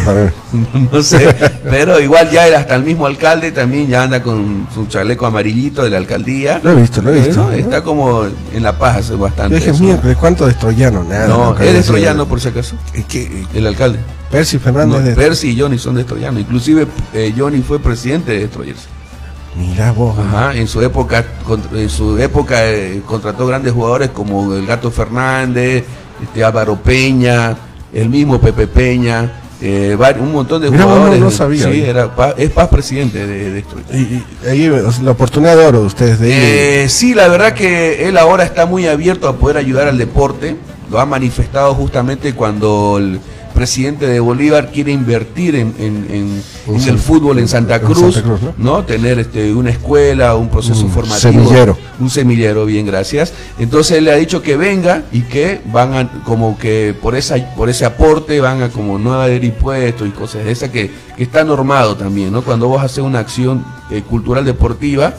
no 0.92 1.02
sé, 1.02 1.36
pero 1.64 2.00
igual 2.00 2.30
ya 2.30 2.46
hasta 2.56 2.76
el 2.76 2.84
mismo 2.84 3.08
alcalde 3.08 3.52
también 3.52 3.88
ya 3.88 4.04
anda 4.04 4.22
con 4.22 4.68
su 4.72 4.86
chaleco 4.86 5.26
amarillito 5.26 5.84
de 5.84 5.90
la 5.90 5.98
alcaldía. 5.98 6.62
Lo 6.64 6.74
he 6.74 6.76
visto, 6.76 7.02
lo 7.02 7.12
he 7.12 7.22
visto. 7.22 7.52
Está 7.52 7.82
como 7.82 8.26
en 8.54 8.62
La 8.62 8.78
Paz 8.78 8.98
hace 8.98 9.16
bastante. 9.16 9.60
¿de 9.60 10.16
cuánto 10.16 10.46
de 10.46 10.54
Troyano? 10.54 11.04
Nada. 11.04 11.28
No, 11.28 11.58
es 11.58 11.88
de 11.88 12.26
por 12.26 12.40
si 12.40 12.50
acaso. 12.50 12.76
¿Qué? 13.10 13.46
El 13.56 13.66
alcalde. 13.66 13.98
Percy 14.30 14.60
Fernández. 14.60 15.16
Percy 15.16 15.50
y 15.50 15.60
Johnny 15.60 15.80
son 15.80 15.96
de 15.96 16.04
Troyano. 16.04 16.40
Inclusive 16.40 16.86
eh, 17.14 17.34
Johnny 17.36 17.62
fue 17.62 17.80
presidente 17.80 18.38
de 18.38 18.48
Troyers. 18.48 18.88
Mira 19.56 19.92
vos. 19.92 20.18
Ajá, 20.18 20.56
en 20.56 20.68
su 20.68 20.82
época, 20.82 21.26
en 21.74 21.90
su 21.90 22.18
época 22.18 22.70
eh, 22.70 23.02
contrató 23.06 23.46
grandes 23.46 23.74
jugadores 23.74 24.10
como 24.10 24.54
el 24.54 24.66
Gato 24.66 24.92
Fernández, 24.92 25.84
este 26.24 26.44
Álvaro 26.44 26.78
Peña, 26.78 27.58
el 27.94 28.10
mismo 28.10 28.40
Pepe 28.40 28.68
Peña, 28.68 29.42
eh, 29.62 29.96
un 30.20 30.32
montón 30.32 30.62
de 30.62 30.70
jugadores. 30.70 31.20
No, 31.20 31.30
sabía. 31.30 31.66
Sí, 31.72 31.82
era, 31.82 32.12
es 32.38 32.50
Paz 32.50 32.70
presidente 32.70 33.28
de, 33.28 33.52
de 33.52 33.64
y, 33.94 34.24
ahí 34.48 34.72
la 35.04 35.12
oportunidad 35.12 35.56
de 35.56 35.66
oro 35.66 35.82
de 35.82 35.86
ustedes 35.86 36.20
de 36.20 36.84
eh, 36.84 36.90
Sí, 36.90 37.14
la 37.14 37.28
verdad 37.28 37.54
que 37.54 38.08
él 38.08 38.18
ahora 38.18 38.44
está 38.44 38.66
muy 38.66 38.88
abierto 38.88 39.28
a 39.28 39.36
poder 39.36 39.58
ayudar 39.58 39.88
al 39.88 39.98
deporte. 39.98 40.56
Lo 40.90 41.00
ha 41.00 41.06
manifestado 41.06 41.74
justamente 41.76 42.34
cuando 42.34 42.98
el, 42.98 43.20
presidente 43.62 44.08
de 44.08 44.20
Bolívar 44.20 44.72
quiere 44.72 44.92
invertir 44.92 45.56
en, 45.56 46.42
el 46.68 46.98
fútbol 46.98 47.38
en 47.38 47.48
Santa 47.48 47.80
Cruz, 47.80 48.24
¿no? 48.58 48.84
Tener 48.84 49.20
este, 49.20 49.54
una 49.54 49.70
escuela, 49.70 50.36
un 50.36 50.50
proceso 50.50 50.84
un 50.84 50.90
formativo. 50.90 51.32
Semillero. 51.32 51.78
Un 52.00 52.10
semillero, 52.10 52.66
bien, 52.66 52.88
gracias. 52.88 53.34
Entonces 53.60 54.00
él 54.00 54.06
le 54.06 54.14
ha 54.14 54.16
dicho 54.16 54.42
que 54.42 54.58
venga 54.58 55.04
y 55.12 55.22
que 55.22 55.62
van 55.72 55.94
a, 55.94 56.24
como 56.24 56.58
que 56.58 56.96
por 57.00 57.14
esa, 57.14 57.36
por 57.56 57.70
ese 57.70 57.86
aporte 57.86 58.42
van 58.42 58.64
a 58.64 58.70
como 58.70 58.98
no 58.98 59.14
haber 59.14 59.44
impuestos 59.44 60.08
y 60.08 60.10
cosas 60.10 60.44
de 60.44 60.52
esas 60.52 60.72
que, 60.72 60.90
que 61.16 61.22
está 61.22 61.44
normado 61.44 61.96
también, 61.96 62.32
¿no? 62.32 62.42
Cuando 62.42 62.68
vos 62.68 62.84
haces 62.84 63.04
una 63.04 63.20
acción 63.20 63.64
eh, 63.92 64.02
cultural 64.02 64.44
deportiva, 64.44 65.14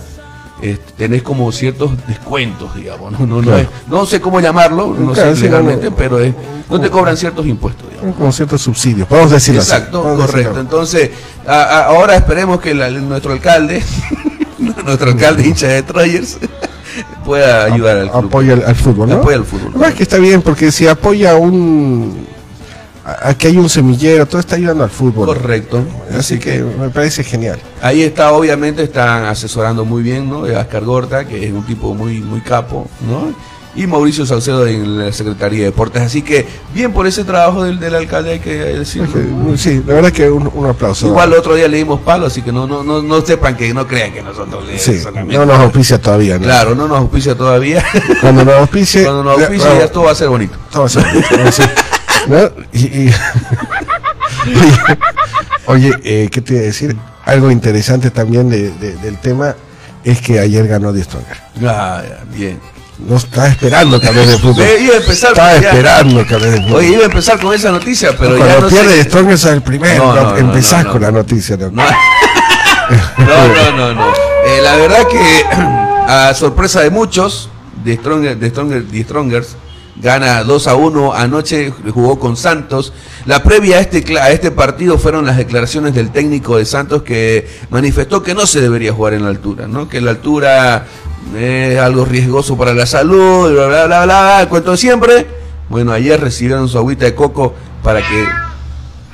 este, 0.60 0.92
tenés 0.96 1.22
como 1.22 1.50
ciertos 1.50 1.90
descuentos, 2.06 2.74
digamos, 2.74 3.12
no, 3.12 3.26
no, 3.26 3.42
no, 3.42 3.56
no 3.88 4.06
sé 4.06 4.20
cómo 4.20 4.40
llamarlo, 4.40 4.94
no 4.98 5.14
sé 5.14 5.34
legalmente, 5.36 5.90
pero 5.90 6.20
es, 6.20 6.34
no 6.70 6.80
te 6.80 6.90
cobran 6.90 7.16
ciertos 7.16 7.46
impuestos, 7.46 7.90
digamos. 7.90 8.16
Como 8.16 8.32
ciertos 8.32 8.62
subsidios, 8.62 9.08
podemos 9.08 9.30
decirlo 9.30 9.60
Exacto, 9.60 10.02
correcto. 10.02 10.60
Entonces, 10.60 11.10
ahora 11.46 12.16
esperemos 12.16 12.60
que 12.60 12.74
nuestro 12.74 13.32
alcalde, 13.32 13.82
nuestro 14.84 15.10
alcalde 15.10 15.46
hincha 15.48 15.68
de 15.68 15.82
Troyers, 15.82 16.38
pueda 17.24 17.64
ayudar 17.64 17.98
al 17.98 18.10
club. 18.10 18.24
Apoya 18.26 18.52
al, 18.52 18.76
fútbol, 18.76 19.08
¿no? 19.08 19.16
Apoya 19.16 19.36
al 19.36 19.44
fútbol. 19.44 19.84
Es 19.84 19.94
que 19.94 20.02
está 20.02 20.18
bien, 20.18 20.42
porque 20.42 20.70
si 20.70 20.86
apoya 20.86 21.36
un 21.36 22.26
aquí 23.04 23.48
hay 23.48 23.56
un 23.56 23.68
semillero, 23.68 24.26
todo 24.26 24.40
está 24.40 24.56
ayudando 24.56 24.84
al 24.84 24.90
fútbol. 24.90 25.26
Correcto. 25.26 25.84
Así, 26.16 26.38
que, 26.38 26.62
me 26.62 26.90
parece 26.90 27.24
genial. 27.24 27.58
Ahí 27.80 28.02
está, 28.02 28.32
obviamente, 28.32 28.82
están 28.82 29.24
asesorando 29.24 29.84
muy 29.84 30.02
bien, 30.02 30.28
¿no? 30.28 30.40
Oscar 30.40 30.84
Gorta, 30.84 31.24
que 31.26 31.46
es 31.46 31.52
un 31.52 31.64
tipo 31.64 31.94
muy, 31.94 32.20
muy 32.20 32.40
capo, 32.40 32.88
¿no? 33.08 33.34
Y 33.74 33.86
Mauricio 33.86 34.26
Salcedo 34.26 34.66
en 34.66 34.98
la 34.98 35.12
Secretaría 35.14 35.60
de 35.60 35.64
Deportes. 35.66 36.02
Así 36.02 36.20
que, 36.20 36.46
bien 36.74 36.92
por 36.92 37.06
ese 37.06 37.24
trabajo 37.24 37.64
del, 37.64 37.80
del 37.80 37.94
alcalde, 37.94 38.32
hay 38.32 38.38
que 38.38 38.54
decirlo. 38.54 39.08
Sí, 39.56 39.82
la 39.86 39.94
verdad 39.94 40.12
que 40.12 40.30
un, 40.30 40.66
aplauso. 40.66 41.06
Igual 41.06 41.32
el 41.32 41.38
otro 41.38 41.54
día 41.54 41.68
le 41.68 41.78
dimos 41.78 42.00
palo, 42.00 42.26
así 42.26 42.42
que 42.42 42.52
no, 42.52 42.66
no, 42.66 42.84
no, 42.84 43.02
no 43.02 43.20
sepan 43.22 43.56
que 43.56 43.72
no 43.72 43.86
crean 43.86 44.12
que 44.12 44.20
nosotros 44.22 44.66
le 44.66 44.78
sí, 44.78 45.02
No 45.26 45.46
nos 45.46 45.58
auspicia 45.58 45.98
todavía, 45.98 46.38
¿no? 46.38 46.44
Claro, 46.44 46.74
no 46.74 46.86
nos 46.86 46.98
auspicia 46.98 47.34
todavía. 47.34 47.82
Cuando 48.20 48.44
nos 48.44 48.54
auspicie. 48.56 49.02
Cuando 49.04 49.24
nos 49.24 49.40
auspicie, 49.40 49.70
ya, 49.78 49.88
todo 49.90 50.04
va 50.04 50.10
a 50.10 50.16
ser 50.16 50.28
bonito. 50.28 50.58
Todo 50.70 50.82
va 50.82 50.86
a 50.86 50.90
ser 50.90 51.04
bonito. 51.06 51.28
oye, 55.66 55.92
eh, 56.04 56.28
¿qué 56.30 56.40
te 56.40 56.54
iba 56.54 56.62
a 56.62 56.66
decir? 56.66 56.96
Algo 57.24 57.50
interesante 57.50 58.10
también 58.10 58.50
del 58.50 59.18
tema 59.18 59.54
es 60.04 60.20
que 60.20 60.40
ayer 60.40 60.66
ganó 60.66 60.92
Die 60.92 61.04
Stronger. 61.04 61.36
Ah, 61.64 62.02
bien. 62.34 62.58
No 62.98 63.16
estaba 63.16 63.48
esperando 63.48 63.98
que 64.00 64.12
de 64.12 64.38
fútbol. 64.38 64.64
iba 64.80 64.94
a 64.94 64.98
empezar 64.98 65.32
estaba 65.32 65.56
esperando 65.56 66.26
que 66.26 66.36
de 66.36 66.62
fútbol. 66.62 66.76
Oye, 66.76 66.88
iba 66.88 67.02
a 67.02 67.06
empezar 67.06 67.40
con 67.40 67.54
esa 67.54 67.70
noticia, 67.70 68.16
pero 68.16 68.36
Cuando 68.36 68.54
ya 68.54 68.60
no 68.60 68.68
pierde 68.68 68.96
sé. 68.96 69.04
Stronger 69.04 69.34
es 69.34 69.44
el 69.44 69.62
primero. 69.62 70.14
No, 70.14 70.36
empezás 70.36 70.84
con 70.86 71.02
la 71.02 71.10
noticia. 71.10 71.56
No, 71.56 71.70
no, 71.70 71.82
no. 73.76 73.94
no, 73.94 74.12
eh, 74.44 74.60
la 74.62 74.76
verdad 74.76 75.06
que, 75.08 75.44
a 76.08 76.34
sorpresa 76.34 76.80
de 76.80 76.90
muchos, 76.90 77.48
de 77.84 77.96
Stronger, 77.96 78.36
de 78.36 78.50
Stronger, 78.50 78.84
de 78.84 79.02
Strongers, 79.02 79.56
gana 79.96 80.42
2 80.42 80.66
a 80.68 80.74
1, 80.74 81.14
anoche 81.14 81.70
jugó 81.70 82.18
con 82.18 82.36
Santos. 82.36 82.92
La 83.26 83.42
previa 83.42 83.76
a 83.76 83.80
este, 83.80 84.18
a 84.18 84.30
este 84.30 84.50
partido 84.50 84.98
fueron 84.98 85.26
las 85.26 85.36
declaraciones 85.36 85.94
del 85.94 86.10
técnico 86.10 86.56
de 86.56 86.64
Santos 86.64 87.02
que 87.02 87.48
manifestó 87.70 88.22
que 88.22 88.34
no 88.34 88.46
se 88.46 88.60
debería 88.60 88.92
jugar 88.92 89.14
en 89.14 89.22
la 89.24 89.28
altura, 89.28 89.68
¿no? 89.68 89.88
que 89.88 90.00
la 90.00 90.12
altura 90.12 90.86
es 91.36 91.78
algo 91.78 92.04
riesgoso 92.04 92.56
para 92.56 92.74
la 92.74 92.86
salud, 92.86 93.52
bla, 93.52 93.66
bla, 93.66 93.86
bla, 93.86 94.04
bla, 94.04 94.46
cuento 94.48 94.76
siempre. 94.76 95.26
Bueno, 95.68 95.92
ayer 95.92 96.20
recibieron 96.20 96.68
su 96.68 96.78
agüita 96.78 97.04
de 97.04 97.14
coco 97.14 97.54
para 97.82 98.00
que 98.00 98.26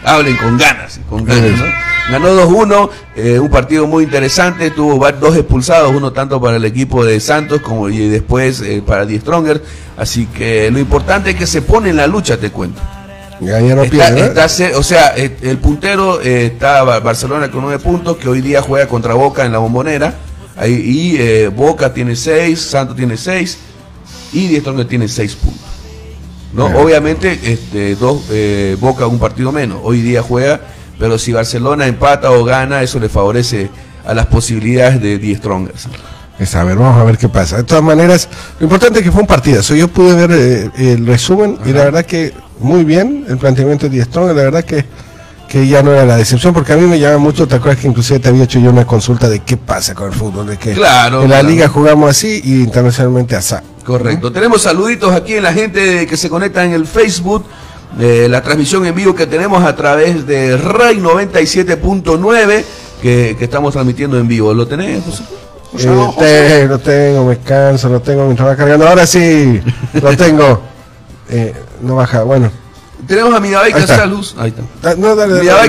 hablen 0.05 0.37
con 0.37 0.57
ganas, 0.57 1.01
con 1.09 1.25
ganas, 1.25 1.59
¿no? 1.59 1.98
Ganó 2.11 2.29
2-1, 2.29 2.91
eh, 3.17 3.39
un 3.39 3.51
partido 3.51 3.87
muy 3.87 4.05
interesante, 4.05 4.71
tuvo 4.71 5.07
dos 5.13 5.37
expulsados, 5.37 5.95
uno 5.95 6.11
tanto 6.11 6.41
para 6.41 6.57
el 6.57 6.65
equipo 6.65 7.05
de 7.05 7.21
Santos 7.21 7.61
como 7.61 7.91
y 7.91 8.09
después 8.09 8.63
eh, 8.63 8.83
para 8.85 9.05
Die 9.05 9.21
Stronger. 9.21 9.63
Así 9.95 10.25
que 10.25 10.71
lo 10.71 10.79
importante 10.79 11.31
es 11.31 11.37
que 11.37 11.47
se 11.47 11.61
pone 11.61 11.91
en 11.91 11.97
la 11.97 12.07
lucha, 12.07 12.39
te 12.39 12.51
cuento. 12.51 12.81
O 14.75 14.83
sea, 14.83 15.09
el 15.09 15.59
puntero 15.59 16.21
está 16.21 16.83
Barcelona 16.83 17.51
con 17.51 17.61
nueve 17.61 17.79
puntos, 17.79 18.17
que 18.17 18.29
hoy 18.29 18.41
día 18.41 18.63
juega 18.63 18.89
contra 18.89 19.13
Boca 19.13 19.45
en 19.45 19.53
la 19.53 19.59
bombonera. 19.59 20.15
Ahí, 20.57 20.73
y 20.73 21.47
Boca 21.49 21.93
tiene 21.93 22.17
seis, 22.17 22.61
Santos 22.63 22.97
tiene 22.97 23.19
seis 23.19 23.59
y 24.33 24.49
Die 24.49 24.61
Stronger 24.61 24.87
tiene 24.89 25.09
seis 25.09 25.37
puntos. 25.37 25.61
¿no? 26.55 26.67
Obviamente, 26.81 27.39
este, 27.45 27.97
dos, 27.97 28.23
Boca 28.81 29.07
un 29.07 29.19
partido 29.19 29.53
menos. 29.53 29.79
Hoy 29.83 30.01
día 30.01 30.23
juega 30.23 30.61
pero 30.99 31.19
si 31.19 31.33
Barcelona 31.33 31.87
empata 31.87 32.31
o 32.31 32.45
gana, 32.45 32.83
eso 32.83 32.99
le 32.99 33.09
favorece 33.09 33.71
a 34.07 34.15
las 34.15 34.27
posibilidades 34.27 35.01
de 35.01 35.19
Die 35.19 35.37
Strongers. 35.37 35.89
Es 36.39 36.55
a 36.55 36.65
ver, 36.65 36.77
vamos 36.77 37.01
a 37.01 37.05
ver 37.05 37.19
qué 37.19 37.29
pasa. 37.29 37.57
De 37.57 37.65
todas 37.65 37.83
maneras, 37.83 38.29
lo 38.61 38.65
importante 38.65 39.01
es 39.01 39.05
que 39.05 39.11
fue 39.11 39.23
un 39.23 39.27
partidazo. 39.27 39.75
Yo 39.75 39.89
pude 39.89 40.15
ver 40.15 40.31
eh, 40.33 40.93
el 40.93 41.07
resumen 41.07 41.59
y 41.65 41.73
la 41.73 41.85
verdad 41.85 42.05
que 42.05 42.33
muy 42.61 42.85
bien 42.85 43.25
el 43.29 43.39
planteamiento 43.39 43.89
de 43.89 43.97
Die 43.97 44.05
Strongers. 44.05 44.37
La 44.37 44.45
verdad 44.45 44.65
que, 44.65 44.85
que 45.49 45.67
ya 45.67 45.83
no 45.83 45.93
era 45.93 46.05
la 46.05 46.17
decepción, 46.17 46.55
porque 46.55 46.73
a 46.73 46.77
mí 46.77 46.87
me 46.87 46.99
llama 46.99 47.19
mucho. 47.19 47.49
¿Te 47.49 47.57
acuerdas 47.57 47.81
que 47.81 47.89
inclusive 47.89 48.21
te 48.21 48.29
había 48.29 48.45
hecho 48.45 48.61
yo 48.61 48.71
una 48.71 48.87
consulta 48.87 49.29
de 49.29 49.41
qué 49.41 49.57
pasa 49.57 49.95
con 49.95 50.09
el 50.09 50.15
fútbol? 50.15 50.47
De 50.47 50.57
que 50.57 50.75
claro, 50.75 51.25
en 51.25 51.31
la 51.31 51.43
liga 51.43 51.67
jugamos 51.69 52.11
así 52.11 52.41
y 52.45 52.63
internacionalmente 52.63 53.35
así. 53.35 53.57
Correcto. 53.85 54.31
Tenemos 54.31 54.63
saluditos 54.63 55.13
aquí 55.13 55.35
en 55.35 55.43
la 55.43 55.53
gente 55.53 56.07
que 56.07 56.17
se 56.17 56.29
conecta 56.29 56.65
en 56.65 56.73
el 56.73 56.87
Facebook 56.87 57.47
la 57.97 58.43
transmisión 58.43 58.87
en 58.87 58.95
vivo 58.95 59.15
que 59.15 59.27
tenemos 59.27 59.65
a 59.65 59.75
través 59.75 60.27
de 60.27 60.57
RAI 60.57 60.99
97.9 60.99 62.65
que, 63.03 63.37
que, 63.39 63.45
estamos 63.45 63.73
transmitiendo 63.73 64.19
en 64.19 64.29
vivo. 64.29 64.53
¿Lo 64.53 64.67
tenés, 64.67 65.03
José? 65.05 65.25
Eh, 66.21 66.67
lo 66.69 66.79
tengo, 66.79 67.25
me 67.27 67.39
canso, 67.39 67.89
lo 67.89 68.01
tengo 68.01 68.25
mientras 68.25 68.49
va 68.49 68.57
cargando. 68.57 68.89
Ahora 68.89 69.07
sí, 69.07 69.61
lo 70.01 70.17
tengo. 70.17 70.63
Eh, 71.31 71.53
no 71.83 71.97
baja, 71.97 72.23
bueno. 72.23 72.51
Tenemos 73.07 73.35
a 73.35 73.39
Mirabay 73.39 73.71
Casalus. 73.71 74.35
Ahí 74.39 74.49
está. 74.49 74.63
Ah, 74.91 74.95
no, 74.97 75.15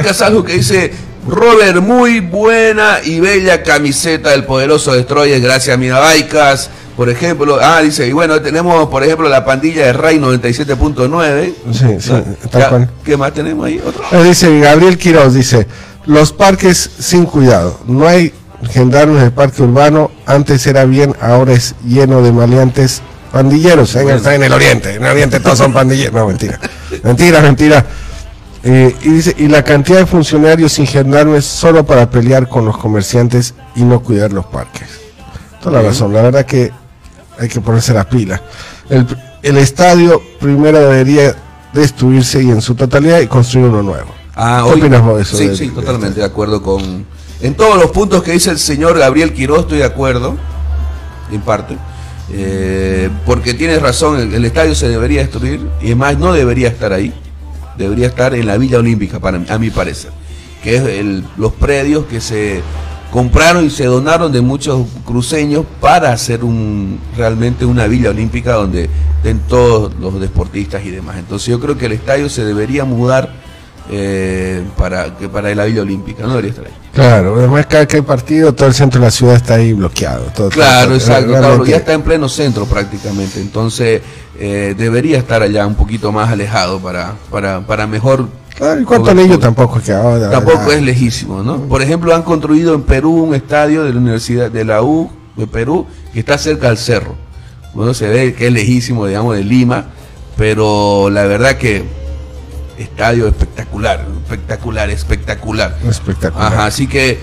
Casalus 0.01 0.45
que 0.45 0.53
dice: 0.53 0.93
Robert, 1.27 1.81
muy 1.81 2.21
buena 2.21 2.99
y 3.03 3.19
bella 3.19 3.61
camiseta 3.61 4.29
del 4.29 4.45
poderoso 4.45 4.93
Destroyer. 4.93 5.41
Gracias, 5.41 5.77
Mirabaicas 5.77 6.69
por 6.99 7.09
ejemplo, 7.09 7.57
ah, 7.61 7.79
dice, 7.79 8.05
y 8.07 8.11
bueno, 8.11 8.41
tenemos, 8.41 8.89
por 8.89 9.05
ejemplo, 9.05 9.29
la 9.29 9.45
pandilla 9.45 9.85
de 9.85 9.93
Ray 9.93 10.19
97.9. 10.19 11.53
Sí, 11.71 11.85
sí, 11.97 12.11
tal 12.51 12.89
¿Qué 13.05 13.15
más 13.15 13.33
tenemos 13.33 13.67
ahí? 13.67 13.81
Eh, 14.11 14.23
dice 14.25 14.59
Gabriel 14.59 14.97
Quiroz, 14.97 15.33
dice, 15.33 15.65
los 16.05 16.33
parques 16.33 16.77
sin 16.99 17.25
cuidado. 17.25 17.79
No 17.87 18.05
hay 18.05 18.33
gendarmes 18.69 19.23
de 19.23 19.31
parque 19.31 19.63
urbano, 19.63 20.11
antes 20.25 20.67
era 20.67 20.83
bien, 20.83 21.15
ahora 21.21 21.53
es 21.53 21.73
lleno 21.85 22.21
de 22.21 22.33
maleantes 22.33 23.01
pandilleros. 23.31 23.95
¿eh? 23.95 24.03
Está 24.13 24.35
en 24.35 24.43
el 24.43 24.51
oriente, 24.51 24.95
en 24.95 25.05
el 25.05 25.11
oriente 25.11 25.39
todos 25.39 25.57
son 25.57 25.71
pandilleros. 25.71 26.13
No, 26.13 26.27
mentira. 26.27 26.59
mentira, 27.01 27.39
mentira. 27.39 27.85
Eh, 28.65 28.93
y 29.03 29.09
dice, 29.09 29.33
y 29.37 29.47
la 29.47 29.63
cantidad 29.63 29.99
de 29.99 30.05
funcionarios 30.05 30.73
sin 30.73 30.85
gendarmes 30.85 31.45
solo 31.45 31.85
para 31.85 32.09
pelear 32.09 32.49
con 32.49 32.65
los 32.65 32.77
comerciantes 32.77 33.53
y 33.73 33.83
no 33.83 34.01
cuidar 34.01 34.33
los 34.33 34.45
parques. 34.47 34.99
Toda 35.61 35.81
la 35.81 35.87
razón, 35.87 36.13
la 36.13 36.21
verdad 36.21 36.45
que 36.45 36.73
hay 37.39 37.47
que 37.47 37.61
ponerse 37.61 37.93
la 37.93 38.07
pila. 38.07 38.41
El, 38.89 39.05
el 39.41 39.57
estadio 39.57 40.21
primero 40.39 40.79
debería 40.79 41.35
destruirse 41.73 42.43
y 42.43 42.49
en 42.49 42.61
su 42.61 42.75
totalidad 42.75 43.19
y 43.21 43.27
construir 43.27 43.67
uno 43.67 43.83
nuevo. 43.83 44.13
Ah, 44.35 44.63
¿Qué 44.65 44.79
opinas 44.79 45.01
vos 45.01 45.17
de 45.17 45.23
eso? 45.23 45.37
Sí, 45.37 45.55
sí, 45.55 45.69
totalmente 45.69 46.19
de 46.19 46.25
acuerdo 46.25 46.61
con... 46.61 47.05
En 47.41 47.55
todos 47.55 47.77
los 47.77 47.91
puntos 47.91 48.23
que 48.23 48.33
dice 48.33 48.49
el 48.51 48.59
señor 48.59 48.97
Gabriel 48.97 49.33
Quiroz 49.33 49.61
estoy 49.61 49.79
de 49.79 49.85
acuerdo, 49.85 50.35
en 51.31 51.41
parte. 51.41 51.77
Eh, 52.31 53.09
porque 53.25 53.53
tienes 53.53 53.81
razón, 53.81 54.33
el, 54.33 54.45
estadio 54.45 54.75
se 54.75 54.87
debería 54.87 55.21
destruir 55.21 55.61
y 55.81 55.95
más 55.95 56.17
no 56.17 56.33
debería 56.33 56.67
estar 56.67 56.93
ahí, 56.93 57.13
debería 57.77 58.07
estar 58.07 58.33
en 58.35 58.45
la 58.45 58.57
Villa 58.57 58.77
Olímpica, 58.77 59.19
para, 59.19 59.41
a 59.49 59.57
mi 59.57 59.71
parecer, 59.71 60.11
que 60.61 60.75
es 60.75 60.83
el, 60.83 61.23
los 61.37 61.53
predios 61.53 62.05
que 62.05 62.21
se 62.21 62.61
compraron 63.11 63.65
y 63.65 63.69
se 63.69 63.85
donaron 63.85 64.31
de 64.31 64.41
muchos 64.41 64.87
cruceños 65.05 65.65
para 65.79 66.11
hacer 66.11 66.43
un 66.43 66.99
realmente 67.17 67.65
una 67.65 67.87
villa 67.87 68.11
olímpica 68.11 68.53
donde 68.53 68.89
estén 69.17 69.39
todos 69.47 69.93
los 69.99 70.19
deportistas 70.19 70.85
y 70.85 70.91
demás. 70.91 71.17
Entonces 71.17 71.47
yo 71.47 71.59
creo 71.59 71.77
que 71.77 71.87
el 71.87 71.93
estadio 71.93 72.29
se 72.29 72.45
debería 72.45 72.85
mudar 72.85 73.33
eh, 73.91 74.63
para 74.77 75.17
que 75.17 75.27
para 75.27 75.53
la 75.55 75.65
villa 75.65 75.81
olímpica, 75.81 76.21
no 76.21 76.29
debería 76.29 76.51
estar 76.51 76.65
ahí. 76.65 76.71
Claro, 76.93 77.35
además 77.37 77.65
cada 77.65 77.87
que 77.87 77.97
hay 77.97 78.01
partido 78.03 78.53
todo 78.53 78.67
el 78.67 78.75
centro 78.75 78.99
de 78.99 79.07
la 79.07 79.11
ciudad 79.11 79.35
está 79.35 79.55
ahí 79.55 79.73
bloqueado. 79.73 80.25
Todo, 80.35 80.49
claro, 80.49 80.93
exacto, 80.93 81.65
ya 81.65 81.77
está 81.77 81.93
en 81.93 82.03
pleno 82.03 82.29
centro 82.29 82.65
prácticamente, 82.65 83.41
entonces 83.41 84.01
eh, 84.39 84.75
debería 84.77 85.17
estar 85.17 85.41
allá 85.41 85.65
un 85.65 85.73
poquito 85.73 86.11
más 86.11 86.29
alejado 86.29 86.79
para, 86.79 87.15
para, 87.31 87.61
para 87.61 87.87
mejor 87.87 88.29
en 88.59 88.85
cuanto 88.85 89.11
a 89.11 89.13
ello 89.13 89.39
tampoco 89.39 89.77
es 89.77 89.85
que 89.85 89.93
ahora, 89.93 90.29
Tampoco 90.29 90.71
es 90.71 90.81
lejísimo, 90.81 91.43
¿no? 91.43 91.57
Por 91.61 91.81
ejemplo, 91.81 92.13
han 92.13 92.23
construido 92.23 92.73
en 92.75 92.83
Perú 92.83 93.23
un 93.23 93.35
estadio 93.35 93.83
de 93.83 93.93
la 93.93 93.99
Universidad 93.99 94.51
de 94.51 94.65
la 94.65 94.83
U 94.83 95.09
de 95.35 95.47
Perú 95.47 95.85
que 96.13 96.19
está 96.19 96.37
cerca 96.37 96.67
del 96.67 96.77
cerro. 96.77 97.15
Bueno, 97.73 97.93
se 97.93 98.07
ve 98.07 98.33
que 98.33 98.47
es 98.47 98.53
lejísimo, 98.53 99.05
digamos, 99.05 99.35
de 99.35 99.43
Lima, 99.43 99.85
pero 100.35 101.09
la 101.09 101.23
verdad 101.23 101.55
que 101.57 101.83
estadio 102.77 103.27
espectacular, 103.27 104.05
espectacular, 104.23 104.89
espectacular. 104.89 105.77
Espectacular. 105.87 106.53
Ajá, 106.53 106.65
así 106.65 106.87
que 106.87 107.19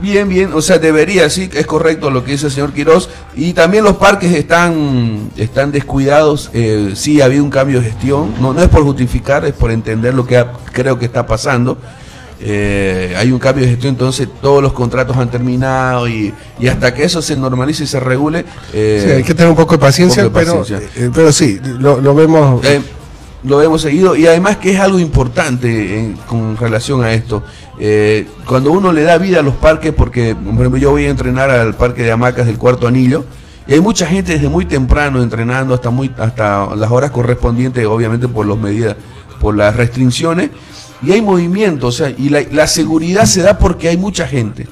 Bien, 0.00 0.28
bien, 0.28 0.52
o 0.52 0.60
sea, 0.60 0.78
debería, 0.78 1.28
sí, 1.30 1.48
es 1.52 1.66
correcto 1.66 2.10
lo 2.10 2.24
que 2.24 2.32
dice 2.32 2.46
el 2.46 2.52
señor 2.52 2.72
Quirós. 2.72 3.08
Y 3.34 3.52
también 3.52 3.84
los 3.84 3.96
parques 3.96 4.32
están, 4.32 5.30
están 5.36 5.72
descuidados, 5.72 6.50
eh, 6.52 6.92
sí 6.94 7.20
ha 7.20 7.26
habido 7.26 7.44
un 7.44 7.50
cambio 7.50 7.80
de 7.80 7.90
gestión, 7.90 8.34
no, 8.40 8.52
no 8.52 8.62
es 8.62 8.68
por 8.68 8.82
justificar, 8.82 9.44
es 9.44 9.54
por 9.54 9.70
entender 9.70 10.14
lo 10.14 10.26
que 10.26 10.44
creo 10.72 10.98
que 10.98 11.06
está 11.06 11.26
pasando. 11.26 11.78
Eh, 12.40 13.14
hay 13.16 13.32
un 13.32 13.38
cambio 13.38 13.64
de 13.64 13.70
gestión, 13.70 13.94
entonces 13.94 14.28
todos 14.40 14.62
los 14.62 14.72
contratos 14.72 15.16
han 15.16 15.30
terminado 15.30 16.08
y, 16.08 16.32
hasta 16.68 16.94
que 16.94 17.02
eso 17.02 17.20
se 17.20 17.36
normalice 17.36 17.84
y 17.84 17.86
se 17.86 17.98
regule. 17.98 18.44
Eh, 18.72 19.02
sí, 19.04 19.10
hay 19.10 19.22
que 19.24 19.34
tener 19.34 19.50
un 19.50 19.56
poco 19.56 19.74
de 19.74 19.78
paciencia, 19.78 20.30
pero, 20.32 20.64
eh, 20.68 21.10
pero 21.12 21.32
sí, 21.32 21.58
lo, 21.62 22.00
lo 22.00 22.14
vemos 22.14 22.62
lo 23.44 23.62
hemos 23.62 23.82
seguido 23.82 24.16
y 24.16 24.26
además 24.26 24.56
que 24.56 24.72
es 24.72 24.80
algo 24.80 24.98
importante 24.98 26.14
con 26.26 26.56
relación 26.56 27.02
a 27.04 27.12
esto. 27.12 27.42
Eh, 27.78 28.26
cuando 28.46 28.72
uno 28.72 28.92
le 28.92 29.02
da 29.02 29.18
vida 29.18 29.40
a 29.40 29.42
los 29.42 29.54
parques, 29.54 29.92
porque 29.92 30.36
yo 30.80 30.90
voy 30.90 31.04
a 31.04 31.10
entrenar 31.10 31.50
al 31.50 31.74
parque 31.74 32.02
de 32.02 32.10
hamacas 32.10 32.46
del 32.46 32.58
cuarto 32.58 32.88
anillo, 32.88 33.24
y 33.66 33.74
hay 33.74 33.80
mucha 33.80 34.06
gente 34.06 34.32
desde 34.32 34.48
muy 34.48 34.64
temprano 34.64 35.22
entrenando 35.22 35.74
hasta 35.74 35.90
muy 35.90 36.10
hasta 36.18 36.74
las 36.74 36.90
horas 36.90 37.10
correspondientes, 37.10 37.86
obviamente 37.86 38.26
por 38.26 38.46
las 38.46 38.56
medidas, 38.56 38.96
por 39.40 39.56
las 39.56 39.76
restricciones, 39.76 40.50
y 41.02 41.12
hay 41.12 41.22
movimiento, 41.22 41.88
o 41.88 41.92
sea, 41.92 42.10
y 42.10 42.28
la, 42.30 42.66
seguridad 42.66 43.26
se 43.26 43.42
da 43.42 43.58
porque 43.58 43.88
hay 43.88 43.96
mucha 43.96 44.26
gente. 44.26 44.66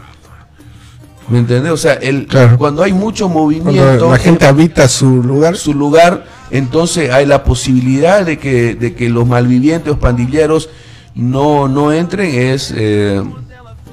¿Me 1.29 1.39
entiendes? 1.39 1.73
O 1.73 1.77
sea, 1.77 1.95
el, 1.95 2.29
cuando 2.59 2.83
hay 2.83 2.93
mucho 2.93 3.29
movimiento. 3.29 4.11
la 4.11 4.19
gente 4.19 4.47
habita 4.47 4.89
su 4.89 5.23
lugar. 5.23 5.57
Su 5.57 5.75
lugar, 5.75 6.25
entonces 6.51 7.11
hay 7.11 7.27
la 7.27 7.45
posibilidad 7.45 8.25
de 8.25 8.39
que, 8.39 8.75
de 8.75 8.95
que 8.95 9.09
los 9.09 9.27
malvivientes 9.27 9.93
o 9.93 9.99
pandilleros 9.99 10.69
no, 11.15 11.67
no 11.67 11.93
entren, 11.93 12.33
es, 12.33 12.73
eh, 12.77 13.23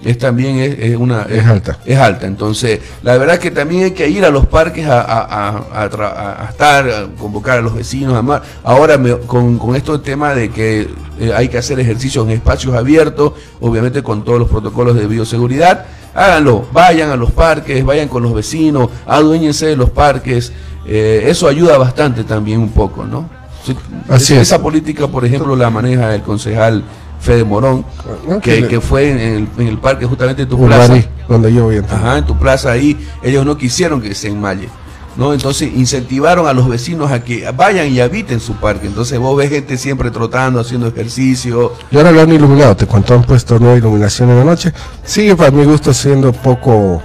es 0.03 0.17
también 0.17 0.57
es, 0.59 0.95
una 0.95 1.23
es, 1.23 1.45
alta. 1.45 1.79
Es 1.85 1.97
alta. 1.97 2.27
Entonces, 2.27 2.81
la 3.01 3.17
verdad 3.17 3.39
que 3.39 3.49
también 3.49 3.85
hay 3.85 3.91
que 3.91 4.09
ir 4.09 4.25
a 4.25 4.29
los 4.29 4.45
parques 4.45 4.85
a, 4.85 5.01
a, 5.01 5.83
a, 5.83 6.49
estar, 6.49 6.89
a 6.89 7.07
convocar 7.17 7.59
a 7.59 7.61
los 7.61 7.73
vecinos, 7.73 8.13
a 8.13 8.41
Ahora 8.63 8.99
con, 9.25 9.57
con 9.57 9.75
esto 9.75 9.95
el 9.95 10.01
tema 10.01 10.35
de 10.35 10.49
que 10.49 10.87
eh, 11.19 11.31
hay 11.35 11.47
que 11.47 11.57
hacer 11.57 11.79
ejercicios 11.79 12.25
en 12.25 12.31
espacios 12.31 12.75
abiertos, 12.75 13.33
obviamente 13.61 14.03
con 14.03 14.23
todos 14.23 14.39
los 14.39 14.49
protocolos 14.49 14.95
de 14.95 15.07
bioseguridad, 15.07 15.85
háganlo, 16.13 16.65
vayan 16.71 17.09
a 17.09 17.15
los 17.15 17.31
parques, 17.31 17.83
vayan 17.83 18.07
con 18.07 18.23
los 18.23 18.33
vecinos, 18.33 18.89
aduéñense 19.05 19.67
de 19.67 19.75
los 19.75 19.89
parques. 19.89 20.51
Eh, 20.85 21.25
eso 21.27 21.47
ayuda 21.47 21.77
bastante 21.77 22.23
también 22.23 22.59
un 22.59 22.69
poco, 22.69 23.05
¿no? 23.05 23.29
Así 24.09 24.33
esa 24.33 24.61
política, 24.61 25.07
por 25.07 25.23
ejemplo, 25.23 25.55
la 25.55 25.69
maneja 25.69 26.13
el 26.13 26.21
concejal 26.21 26.83
Fede 27.21 27.45
Morón, 27.45 27.85
que, 28.41 28.81
fue 28.81 29.09
en 29.09 29.47
el, 29.57 29.77
parque 29.77 30.05
justamente 30.05 30.41
en 30.41 30.49
tu 30.49 30.65
plaza. 30.65 30.95
donde 31.29 31.53
yo 31.53 31.63
voy 31.63 31.77
Ajá, 31.77 32.17
en 32.17 32.25
tu 32.25 32.37
plaza 32.37 32.71
ahí, 32.71 32.97
ellos 33.21 33.45
no 33.45 33.57
quisieron 33.57 34.01
que 34.01 34.13
se 34.13 34.27
enmalle. 34.27 34.67
¿No? 35.15 35.33
Entonces 35.33 35.71
incentivaron 35.75 36.47
a 36.47 36.53
los 36.53 36.67
vecinos 36.67 37.11
a 37.11 37.23
que 37.23 37.49
vayan 37.51 37.87
y 37.87 37.99
habiten 37.99 38.39
su 38.39 38.53
parque. 38.55 38.87
Entonces 38.87 39.19
vos 39.19 39.37
ves 39.37 39.49
gente 39.49 39.77
siempre 39.77 40.11
trotando, 40.11 40.59
haciendo 40.59 40.87
ejercicio. 40.87 41.73
Y 41.91 41.97
ahora 41.97 42.11
lo 42.11 42.21
han 42.21 42.31
iluminado, 42.31 42.75
te 42.75 42.85
cuento, 42.85 43.13
han 43.13 43.23
puesto 43.23 43.59
nueva 43.59 43.77
iluminación 43.77 44.29
en 44.29 44.39
la 44.39 44.43
noche. 44.43 44.73
Sigue 45.03 45.35
para 45.35 45.51
mi 45.51 45.63
gusto 45.65 45.93
siendo 45.93 46.31
poco 46.31 47.01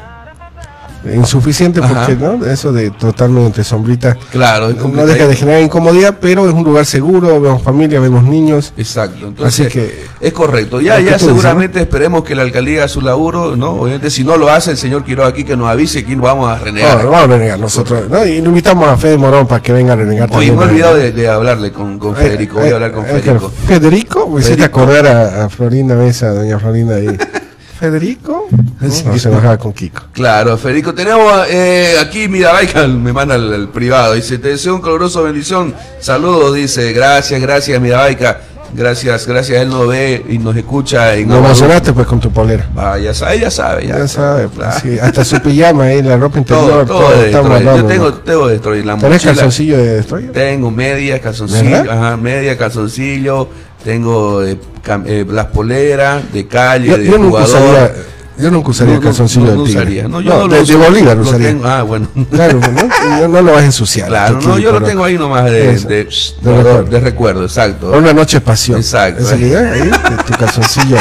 insuficiente 1.14 1.80
porque 1.80 2.16
no 2.16 2.44
eso 2.44 2.72
de 2.72 2.90
totalmente 2.90 3.46
entre 3.46 3.64
sombrita 3.64 4.16
claro 4.30 4.70
no 4.70 5.06
deja 5.06 5.26
de 5.26 5.36
generar 5.36 5.62
incomodidad 5.62 6.16
pero 6.20 6.48
es 6.48 6.54
un 6.54 6.64
lugar 6.64 6.86
seguro 6.86 7.40
vemos 7.40 7.62
familia 7.62 8.00
vemos 8.00 8.24
niños. 8.24 8.72
Exacto 8.76 9.28
entonces 9.28 9.66
Así 9.66 9.72
que 9.72 10.04
es 10.20 10.32
correcto. 10.32 10.80
Ya 10.80 10.98
ya 11.00 11.18
seguramente 11.18 11.80
esperemos 11.80 12.24
que 12.24 12.34
la 12.34 12.42
alcaldía 12.42 12.78
haga 12.78 12.88
su 12.88 13.00
laburo 13.00 13.56
no 13.56 13.72
obviamente 13.72 14.10
si 14.10 14.24
no 14.24 14.36
lo 14.36 14.50
hace 14.50 14.72
el 14.72 14.76
señor 14.76 15.04
Quiroga 15.04 15.28
aquí 15.28 15.44
que 15.44 15.56
nos 15.56 15.68
avise 15.68 16.04
que 16.04 16.16
vamos 16.16 16.48
a 16.50 16.58
renegar. 16.58 17.04
No, 17.04 17.10
vamos 17.10 17.24
a 17.24 17.26
renegar 17.26 17.58
nosotros 17.58 18.08
¿no? 18.08 18.24
y 18.26 18.36
invitamos 18.36 18.88
a 18.88 18.96
Fede 18.96 19.16
Morón 19.16 19.46
para 19.46 19.62
que 19.62 19.72
venga 19.72 19.92
a 19.92 19.96
renegar 19.96 20.28
Oye, 20.32 20.52
me 20.52 20.64
he 20.64 20.66
olvidado 20.66 20.96
de, 20.96 21.28
hablarle 21.28 21.72
con, 21.72 21.98
con 21.98 22.14
Federico 22.14 22.58
voy 22.58 22.70
a 22.70 22.74
hablar 22.74 22.92
con 22.92 23.04
Federico. 23.04 23.52
Federico 23.66 24.28
me 24.28 24.40
hiciste 24.40 24.64
acordar 24.64 25.06
a, 25.06 25.44
a 25.44 25.48
Florinda 25.48 25.94
Mesa 25.94 26.30
doña 26.30 26.58
Florinda 26.58 26.96
ahí 26.96 27.06
Federico. 27.78 28.48
No, 28.80 29.18
se 29.18 29.28
bajaba 29.28 29.56
con 29.56 29.72
Kiko. 29.72 30.02
Claro, 30.12 30.58
Federico. 30.58 30.94
Tenemos 30.94 31.32
eh, 31.48 31.94
aquí 32.00 32.28
Mirabaica, 32.28 32.86
me 32.88 33.12
manda 33.12 33.36
el, 33.36 33.68
privado. 33.68 34.14
Dice, 34.14 34.38
te 34.38 34.48
deseo 34.48 34.74
un 34.74 34.80
coloroso 34.80 35.22
bendición. 35.22 35.74
Saludos, 36.00 36.54
dice. 36.54 36.92
Gracias, 36.92 37.40
gracias, 37.40 37.80
Mirabaica. 37.80 38.40
Gracias, 38.74 39.26
gracias. 39.26 39.62
Él 39.62 39.68
nos 39.68 39.88
ve 39.88 40.24
y 40.28 40.38
nos 40.38 40.56
escucha. 40.56 41.14
En 41.14 41.28
Lo 41.28 41.38
emocionaste 41.38 41.92
pues 41.92 42.06
con 42.06 42.20
tu 42.20 42.30
polera. 42.30 42.68
Ah, 42.76 42.98
ya 42.98 43.14
sabe, 43.14 43.40
ya 43.40 43.50
sabe. 43.50 43.86
Ya, 43.86 44.06
sabe, 44.08 44.48
pues, 44.48 44.74
sí, 44.82 44.98
Hasta 44.98 45.24
su 45.24 45.40
pijama 45.40 45.84
ahí, 45.84 46.02
la 46.02 46.16
ropa 46.16 46.38
interior. 46.38 46.84
Todo, 46.84 47.00
todo, 47.00 47.22
de 47.22 47.32
Yo 47.32 47.84
tengo, 47.86 48.14
tengo 48.14 48.46
de 48.48 48.54
Destroyer. 48.54 48.84
La 48.84 48.96
¿Tenés 48.96 49.22
calzoncillo 49.22 49.76
de 49.78 49.96
Destroyer? 49.96 50.32
Tengo 50.32 50.70
media, 50.70 51.20
calzoncillo. 51.20 51.90
Ajá, 51.90 52.16
media, 52.16 52.58
calzoncillo 52.58 53.48
tengo 53.84 54.42
eh, 54.44 54.58
eh, 55.06 55.26
las 55.28 55.46
poleras 55.46 56.32
de 56.32 56.46
calle, 56.46 56.96
de 56.98 57.10
jugador. 57.10 58.07
Yo 58.38 58.50
nunca 58.50 58.70
usaría 58.70 58.94
el 58.94 59.00
calzoncillo 59.00 59.46
no, 59.46 59.54
no, 59.56 59.64
de 59.64 59.70
Usaría. 59.70 60.08
No, 60.08 60.20
yo 60.20 60.46
no, 60.46 60.48
de, 60.48 60.64
de 60.64 60.76
Bolívar 60.76 61.16
lo 61.16 61.22
usaría. 61.22 61.48
Tengo, 61.48 61.66
ah, 61.66 61.82
bueno. 61.82 62.08
Claro, 62.30 62.60
¿no? 62.60 63.28
no 63.28 63.42
lo 63.42 63.52
vas 63.52 63.62
a 63.62 63.64
ensuciar. 63.64 64.08
Claro, 64.08 64.40
no, 64.40 64.58
yo 64.58 64.72
lo 64.72 64.82
tengo 64.82 65.04
ahí 65.04 65.18
nomás 65.18 65.46
de, 65.46 65.76
de, 65.78 66.04
de, 66.04 66.04
recuerdo. 66.04 66.84
de 66.84 67.00
recuerdo, 67.00 67.44
exacto. 67.44 67.90
Una 67.90 68.12
noche 68.12 68.40
pasión. 68.40 68.78
Exacto. 68.78 69.24
Esa 69.24 69.36
idea 69.36 69.72
ahí, 69.72 69.90
tu 70.26 70.32
calzoncillo 70.38 70.96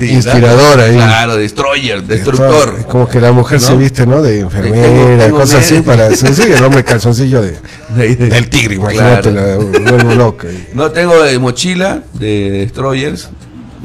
inspirador 0.00 0.80
ahí. 0.80 0.96
Claro, 0.96 1.36
destroyer, 1.36 2.02
destructor. 2.02 2.76
Es 2.78 2.86
como 2.86 3.08
que 3.08 3.20
la 3.20 3.32
mujer 3.32 3.60
se 3.60 3.76
viste, 3.76 4.06
¿no? 4.06 4.22
De 4.22 4.40
enfermera, 4.40 5.30
cosas 5.30 5.64
así 5.64 5.80
para... 5.80 6.14
Sí, 6.14 6.42
el 6.42 6.62
hombre 6.62 6.84
calzoncillo 6.84 7.42
de, 7.96 8.16
del 8.16 8.48
tigre, 8.48 8.76
imagínate, 8.76 9.32
claro. 9.32 9.70
la 9.72 10.14
loca. 10.14 10.48
No, 10.74 10.90
tengo 10.90 11.22
de 11.22 11.38
mochila 11.38 12.02
de 12.14 12.50
destroyers 12.50 13.30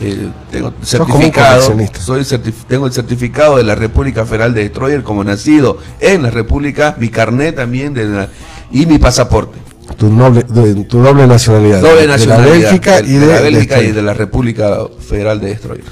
eh, 0.02 0.30
tengo 0.50 0.74
certificado, 0.82 1.62
soy 2.00 2.26
tengo 2.68 2.88
el 2.88 2.92
certificado 2.92 3.58
de 3.58 3.64
la 3.64 3.76
República 3.76 4.26
Federal 4.26 4.54
de 4.54 4.64
Destroyer 4.64 5.04
como 5.04 5.24
nacido 5.24 5.78
en 6.00 6.24
la 6.24 6.32
República, 6.32 6.96
mi 7.00 7.10
carnet 7.10 7.56
también 7.56 7.94
de 7.94 8.28
y 8.72 8.86
mi 8.86 8.98
pasaporte. 8.98 9.60
Tu, 9.98 10.10
noble, 10.10 10.44
tu 10.44 11.02
doble 11.02 11.28
nacionalidad. 11.28 11.82
Doble 11.82 12.08
nacionalidad. 12.08 12.46
De 12.46 12.60
la 12.60 12.70
Bélgica, 12.70 13.00
y, 13.02 13.14
de, 13.14 13.28
la 13.28 13.42
Bélgica 13.42 13.82
y 13.84 13.92
de 13.92 14.02
la 14.02 14.14
República 14.14 14.78
Federal 15.00 15.40
de 15.40 15.48
Destroyer. 15.48 15.86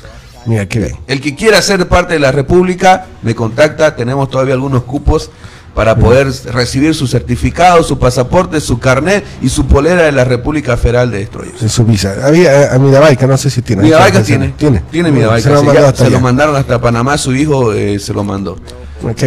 Mira, 0.45 0.67
qué 0.67 0.79
bien. 0.79 0.95
El 1.05 1.21
que 1.21 1.35
quiera 1.35 1.61
ser 1.61 1.87
parte 1.87 2.13
de 2.13 2.19
la 2.19 2.31
República, 2.31 3.05
me 3.21 3.35
contacta, 3.35 3.95
tenemos 3.95 4.29
todavía 4.29 4.53
algunos 4.55 4.83
cupos 4.83 5.29
para 5.79 5.95
poder 5.95 6.27
recibir 6.51 6.93
su 6.93 7.07
certificado, 7.07 7.81
su 7.83 7.97
pasaporte, 7.97 8.59
su 8.59 8.79
carnet 8.79 9.23
y 9.41 9.47
su 9.47 9.65
polera 9.65 10.03
de 10.03 10.11
la 10.11 10.25
República 10.25 10.75
Federal 10.75 11.09
de 11.09 11.19
Destroyers. 11.19 11.61
En 11.61 11.69
su 11.69 11.85
visa. 11.85 12.17
Había 12.21 12.63
eh, 12.63 12.69
a 12.69 12.77
Midabaica, 12.77 13.25
no 13.27 13.37
sé 13.37 13.49
si 13.49 13.61
tiene. 13.61 13.83
Midabaica 13.83 14.21
tiene. 14.21 14.49
Tiene. 14.57 14.83
Tiene 14.91 15.09
Midabaica. 15.09 15.93
Se, 15.93 16.09
lo, 16.09 16.19
mandaron 16.19 16.57
hasta 16.57 16.81
Panamá, 16.81 17.17
su 17.17 17.33
hijo 17.33 17.71
eh, 17.71 17.97
se 17.97 18.13
lo 18.13 18.25
mandó. 18.25 18.57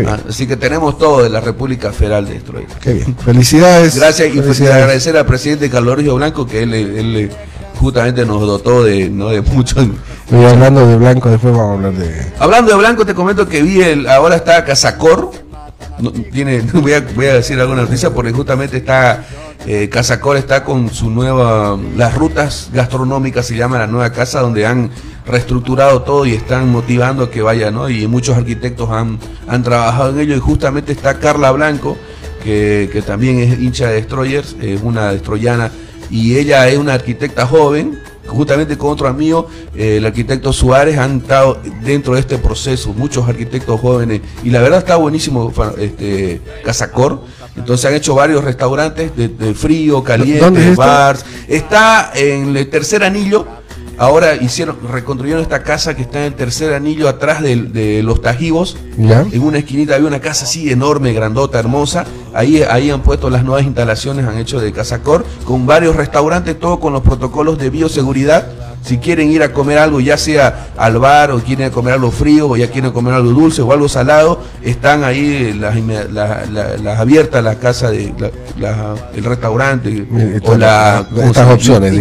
Ah, 0.06 0.18
así 0.28 0.46
que 0.46 0.58
tenemos 0.58 0.98
todo 0.98 1.22
de 1.22 1.30
la 1.30 1.40
República 1.40 1.90
Federal 1.90 2.26
de 2.26 2.34
Destroyers. 2.34 2.74
Qué 2.82 2.92
bien. 2.92 3.16
Felicidades. 3.16 3.96
Gracias 3.96 4.28
y 4.34 4.66
agradecer 4.66 5.16
al 5.16 5.24
presidente 5.24 5.70
Carlos 5.70 5.96
Río 5.96 6.16
Blanco 6.16 6.46
que 6.46 6.64
él, 6.64 6.74
él, 6.74 7.30
justamente 7.76 8.26
nos 8.26 8.42
dotó 8.42 8.84
de, 8.84 9.08
¿no? 9.08 9.30
de 9.30 9.40
muchos. 9.40 9.86
Y 10.30 10.44
hablando 10.44 10.86
de 10.86 10.96
Blanco, 10.96 11.30
después 11.30 11.54
vamos 11.54 11.70
a 11.70 11.72
hablar 11.72 11.92
de. 11.94 12.26
Hablando 12.38 12.72
de 12.72 12.76
Blanco, 12.76 13.06
te 13.06 13.14
comento 13.14 13.48
que 13.48 13.62
vi 13.62 13.80
el, 13.80 14.06
ahora 14.06 14.36
está 14.36 14.62
Casacor 14.66 15.30
tiene, 16.10 16.60
voy 16.74 16.92
a, 16.92 17.00
voy 17.14 17.26
a 17.26 17.34
decir 17.34 17.60
alguna 17.60 17.82
noticia 17.82 18.10
porque 18.10 18.32
justamente 18.32 18.78
está, 18.78 19.24
eh, 19.66 19.88
Casacor 19.88 20.36
está 20.36 20.64
con 20.64 20.90
su 20.90 21.10
nueva, 21.10 21.78
las 21.96 22.14
rutas 22.14 22.70
gastronómicas 22.72 23.46
se 23.46 23.56
llama 23.56 23.78
la 23.78 23.86
nueva 23.86 24.10
casa 24.12 24.40
donde 24.40 24.66
han 24.66 24.90
reestructurado 25.26 26.02
todo 26.02 26.26
y 26.26 26.32
están 26.32 26.68
motivando 26.70 27.24
a 27.24 27.30
que 27.30 27.42
vaya, 27.42 27.70
¿no? 27.70 27.88
Y 27.88 28.06
muchos 28.08 28.36
arquitectos 28.36 28.90
han, 28.90 29.18
han 29.46 29.62
trabajado 29.62 30.10
en 30.10 30.20
ello 30.20 30.36
y 30.36 30.40
justamente 30.40 30.92
está 30.92 31.18
Carla 31.18 31.52
Blanco, 31.52 31.96
que, 32.42 32.90
que 32.92 33.02
también 33.02 33.38
es 33.38 33.60
hincha 33.60 33.88
de 33.88 33.94
Destroyers, 33.94 34.56
es 34.60 34.80
una 34.82 35.12
destroyana 35.12 35.70
y 36.10 36.36
ella 36.36 36.68
es 36.68 36.76
una 36.76 36.94
arquitecta 36.94 37.46
joven 37.46 37.98
justamente 38.26 38.78
con 38.78 38.90
otro 38.90 39.08
amigo, 39.08 39.48
eh, 39.74 39.96
el 39.98 40.06
arquitecto 40.06 40.52
Suárez, 40.52 40.98
han 40.98 41.18
estado 41.18 41.58
dentro 41.82 42.14
de 42.14 42.20
este 42.20 42.38
proceso, 42.38 42.92
muchos 42.92 43.28
arquitectos 43.28 43.80
jóvenes, 43.80 44.20
y 44.42 44.50
la 44.50 44.60
verdad 44.60 44.78
está 44.80 44.96
buenísimo 44.96 45.52
este 45.78 46.40
Casacor. 46.64 47.20
Entonces 47.54 47.84
han 47.84 47.94
hecho 47.94 48.14
varios 48.14 48.42
restaurantes 48.42 49.14
de, 49.14 49.54
frío, 49.54 50.02
caliente, 50.02 50.74
bars. 50.74 51.24
Está 51.48 52.10
en 52.14 52.56
el 52.56 52.70
tercer 52.70 53.04
anillo, 53.04 53.46
Ahora 53.98 54.34
hicieron, 54.36 54.76
reconstruyeron 54.90 55.42
esta 55.42 55.62
casa 55.62 55.94
que 55.94 56.02
está 56.02 56.20
en 56.20 56.24
el 56.26 56.34
tercer 56.34 56.74
anillo 56.74 57.08
atrás 57.08 57.42
de, 57.42 58.00
los 58.02 58.20
Tajivos. 58.22 58.76
En 58.98 59.42
una 59.42 59.58
esquinita 59.58 59.94
había 59.94 60.08
una 60.08 60.20
casa 60.20 60.44
así 60.44 60.70
enorme, 60.70 61.12
grandota, 61.12 61.58
hermosa. 61.58 62.04
Ahí, 62.34 62.62
ahí 62.62 62.90
han 62.90 63.02
puesto 63.02 63.30
las 63.30 63.44
nuevas 63.44 63.64
instalaciones, 63.64 64.26
han 64.26 64.38
hecho 64.38 64.60
de 64.60 64.72
Casacor, 64.72 65.24
con 65.44 65.66
varios 65.66 65.96
restaurantes, 65.96 66.58
todo 66.58 66.80
con 66.80 66.92
los 66.92 67.02
protocolos 67.02 67.58
de 67.58 67.70
bioseguridad. 67.70 68.46
Si 68.82 68.98
quieren 68.98 69.30
ir 69.30 69.44
a 69.44 69.52
comer 69.52 69.78
algo, 69.78 70.00
ya 70.00 70.18
sea 70.18 70.70
al 70.76 70.98
bar 70.98 71.30
o 71.30 71.38
quieren 71.38 71.70
comer 71.70 71.94
algo 71.94 72.10
frío 72.10 72.48
o 72.48 72.56
ya 72.56 72.68
quieren 72.68 72.90
comer 72.90 73.14
algo 73.14 73.30
dulce 73.30 73.62
o 73.62 73.72
algo 73.72 73.88
salado, 73.88 74.40
están 74.62 75.04
ahí 75.04 75.52
las, 75.52 75.76
las, 76.10 76.98
abiertas 76.98 77.44
la 77.44 77.54
casa 77.56 77.90
de 77.90 78.12
el 79.14 79.24
restaurante 79.24 80.04
o 80.42 80.56
la 80.56 81.06
estas 81.16 81.48
opciones, 81.48 81.94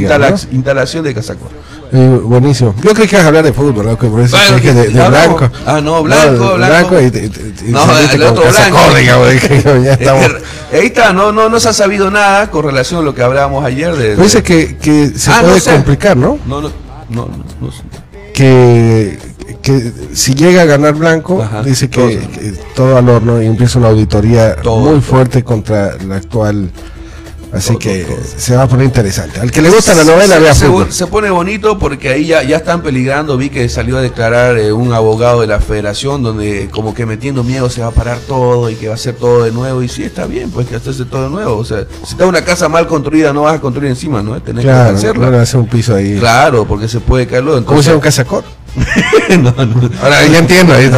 instalación 0.51 1.03
de 1.03 1.13
Casacor. 1.13 1.49
Eh, 1.93 2.19
buenísimo. 2.23 2.73
Yo 2.81 2.93
creo 2.93 3.07
que 3.07 3.15
vas 3.17 3.25
a 3.25 3.27
hablar 3.27 3.43
de 3.43 3.51
fútbol, 3.51 3.85
¿no? 3.85 3.97
por 3.97 4.21
eso 4.21 4.37
de, 4.37 4.71
de 4.71 5.09
blanco. 5.09 5.49
Ah, 5.65 5.81
no, 5.81 6.01
blanco, 6.03 6.55
blanco. 6.55 7.01
y, 7.01 7.71
no, 7.71 7.99
el 7.99 8.23
otro 8.23 8.43
blanco. 8.49 9.81
ya 9.83 9.93
estamos. 9.99 10.31
ahí 10.71 10.85
está, 10.85 11.11
no, 11.11 11.33
no, 11.33 11.49
no 11.49 11.59
se 11.59 11.67
ha 11.67 11.73
sabido 11.73 12.09
nada 12.09 12.49
con 12.49 12.63
relación 12.63 13.01
a 13.01 13.03
lo 13.03 13.13
que 13.13 13.21
hablábamos 13.21 13.65
ayer. 13.65 13.93
De, 13.95 14.15
Dice 14.15 14.41
que, 14.41 14.77
que 14.77 15.09
se 15.09 15.31
ah, 15.31 15.41
puede 15.41 15.61
complicar, 15.61 16.15
¿no? 16.15 16.39
No, 16.45 16.61
no, 16.61 16.71
no, 17.09 17.27
no, 17.59 17.69
Que, 18.33 19.19
que 19.61 19.91
si 20.13 20.33
llega 20.33 20.61
a 20.61 20.65
ganar 20.65 20.93
blanco, 20.93 21.45
dice 21.65 21.89
que 21.89 22.55
todo, 22.73 22.97
al 22.97 23.09
horno 23.09 23.41
y 23.41 23.47
empieza 23.47 23.79
una 23.79 23.89
auditoría 23.89 24.55
muy 24.63 25.01
fuerte 25.01 25.43
contra 25.43 25.97
la 25.97 26.15
actual 26.15 26.71
Así 27.53 27.75
que 27.77 28.07
se 28.37 28.55
va 28.55 28.63
a 28.63 28.67
poner 28.67 28.85
interesante. 28.85 29.39
Al 29.39 29.51
que 29.51 29.61
le 29.61 29.69
gusta 29.69 29.93
la 29.93 30.05
novela, 30.05 30.39
vea 30.39 30.53
se, 30.53 30.67
se, 30.89 31.07
pone 31.07 31.29
bonito 31.29 31.77
porque 31.77 32.09
ahí 32.09 32.25
ya, 32.25 32.43
ya 32.43 32.57
están 32.57 32.81
peligrando. 32.81 33.37
Vi 33.37 33.49
que 33.49 33.67
salió 33.67 33.97
a 33.97 34.01
declarar 34.01 34.57
eh, 34.57 34.71
un 34.71 34.93
abogado 34.93 35.41
de 35.41 35.47
la 35.47 35.59
federación 35.59 36.23
donde 36.23 36.69
como 36.71 36.93
que 36.93 37.05
metiendo 37.05 37.43
miedo 37.43 37.69
se 37.69 37.81
va 37.81 37.87
a 37.87 37.91
parar 37.91 38.19
todo 38.19 38.69
y 38.69 38.75
que 38.75 38.87
va 38.87 38.95
a 38.95 38.97
ser 38.97 39.15
todo 39.15 39.43
de 39.43 39.51
nuevo. 39.51 39.83
Y 39.83 39.89
sí, 39.89 40.03
está 40.03 40.25
bien, 40.27 40.49
pues 40.49 40.67
que 40.67 40.75
hacerse 40.75 41.03
todo 41.05 41.23
de 41.23 41.29
nuevo. 41.29 41.57
O 41.57 41.65
sea, 41.65 41.85
si 42.03 42.11
está 42.11 42.25
una 42.25 42.43
casa 42.43 42.69
mal 42.69 42.87
construida, 42.87 43.33
no 43.33 43.43
vas 43.43 43.55
a 43.55 43.61
construir 43.61 43.89
encima, 43.89 44.21
¿no? 44.21 44.41
Tenés 44.41 44.63
que 44.63 44.71
hacerla. 44.71 45.27
Claro, 45.27 45.41
hacer 45.41 45.59
un 45.59 45.67
piso 45.67 45.95
ahí. 45.95 46.17
Claro, 46.19 46.65
porque 46.65 46.87
se 46.87 47.01
puede 47.01 47.27
caerlo. 47.27 47.57
Entonces... 47.57 47.67
¿Cómo 47.67 47.81
se 47.83 47.89
llama 47.89 47.97
un 47.97 48.01
casacor? 48.01 48.43
no, 49.39 49.51
no. 49.65 49.89
Ahora 50.01 50.25
ya 50.27 50.39
entiendo 50.39 50.73
ahí 50.73 50.89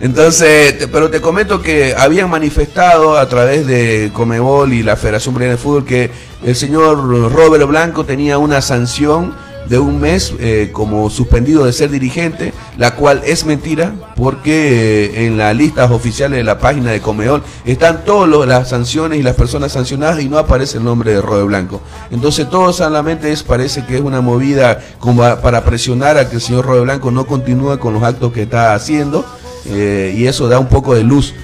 Entonces, 0.00 0.88
pero 0.90 1.10
te 1.10 1.20
comento 1.20 1.60
que 1.60 1.94
habían 1.96 2.30
manifestado 2.30 3.18
a 3.18 3.28
través 3.28 3.66
de 3.66 4.10
Comebol 4.12 4.72
y 4.72 4.82
la 4.82 4.96
Federación 4.96 5.34
Boliviana 5.34 5.56
de 5.56 5.62
Fútbol 5.62 5.84
que 5.84 6.10
el 6.44 6.56
señor 6.56 6.98
Robert 7.32 7.66
Blanco 7.66 8.04
tenía 8.04 8.38
una 8.38 8.62
sanción 8.62 9.34
de 9.68 9.78
un 9.78 10.00
mes 10.00 10.32
eh, 10.38 10.70
como 10.72 11.10
suspendido 11.10 11.64
de 11.64 11.72
ser 11.72 11.90
dirigente, 11.90 12.52
la 12.76 12.94
cual 12.94 13.22
es 13.24 13.44
mentira 13.44 13.94
porque 14.16 15.04
eh, 15.04 15.26
en 15.26 15.36
las 15.36 15.54
listas 15.54 15.90
oficiales 15.90 16.38
de 16.38 16.44
la 16.44 16.58
página 16.58 16.90
de 16.90 17.00
Comeol 17.00 17.42
están 17.64 18.04
todas 18.04 18.48
las 18.48 18.68
sanciones 18.70 19.18
y 19.18 19.22
las 19.22 19.34
personas 19.34 19.72
sancionadas 19.72 20.20
y 20.20 20.28
no 20.28 20.38
aparece 20.38 20.78
el 20.78 20.84
nombre 20.84 21.12
de 21.12 21.20
Rode 21.20 21.44
Blanco. 21.44 21.80
Entonces 22.10 22.48
todo 22.48 22.72
solamente 22.72 23.30
es, 23.30 23.42
parece 23.42 23.84
que 23.84 23.96
es 23.96 24.00
una 24.00 24.20
movida 24.20 24.80
como 24.98 25.22
para 25.40 25.64
presionar 25.64 26.16
a 26.16 26.28
que 26.28 26.36
el 26.36 26.42
señor 26.42 26.66
Rode 26.66 26.80
Blanco 26.80 27.10
no 27.10 27.26
continúe 27.26 27.78
con 27.78 27.94
los 27.94 28.02
actos 28.02 28.32
que 28.32 28.42
está 28.42 28.74
haciendo 28.74 29.24
eh, 29.66 30.14
y 30.16 30.26
eso 30.26 30.48
da 30.48 30.58
un 30.58 30.68
poco 30.68 30.94
de 30.94 31.04
luz 31.04 31.34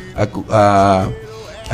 a 0.51 1.09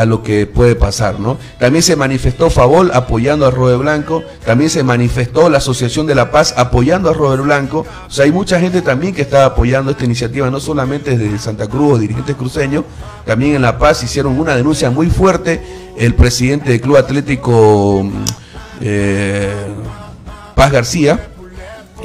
lo 0.07 0.23
que 0.23 0.47
puede 0.47 0.77
pasar, 0.77 1.21
¿no? 1.21 1.39
También 1.59 1.83
se 1.83 1.97
manifestó 1.97 2.51
Favol 2.51 2.91
apoyando 2.95 3.47
a 3.47 3.51
Robert 3.51 3.81
Blanco, 3.81 4.23
también 4.45 4.71
se 4.71 4.83
manifestó 4.83 5.49
la 5.49 5.59
Asociación 5.59 6.07
de 6.07 6.15
la 6.15 6.31
Paz 6.31 6.55
apoyando 6.57 7.11
a 7.11 7.13
Robert 7.13 7.43
Blanco, 7.43 7.87
o 8.07 8.11
sea, 8.11 8.25
hay 8.25 8.33
mucha 8.33 8.61
gente 8.61 8.83
también 8.83 9.15
que 9.15 9.23
está 9.23 9.45
apoyando 9.45 9.91
esta 9.91 10.05
iniciativa, 10.05 10.51
no 10.51 10.61
solamente 10.61 11.17
desde 11.17 11.39
Santa 11.39 11.67
Cruz 11.67 11.95
o 11.95 11.99
dirigentes 11.99 12.37
cruceños, 12.37 12.85
también 13.25 13.57
en 13.57 13.63
La 13.63 13.79
Paz 13.79 14.03
hicieron 14.03 14.39
una 14.39 14.57
denuncia 14.57 14.91
muy 14.91 15.09
fuerte, 15.09 15.61
el 15.97 16.15
presidente 16.15 16.71
del 16.71 16.81
Club 16.81 16.97
Atlético 16.97 18.09
eh, 18.81 19.53
Paz 20.55 20.73
García, 20.73 21.31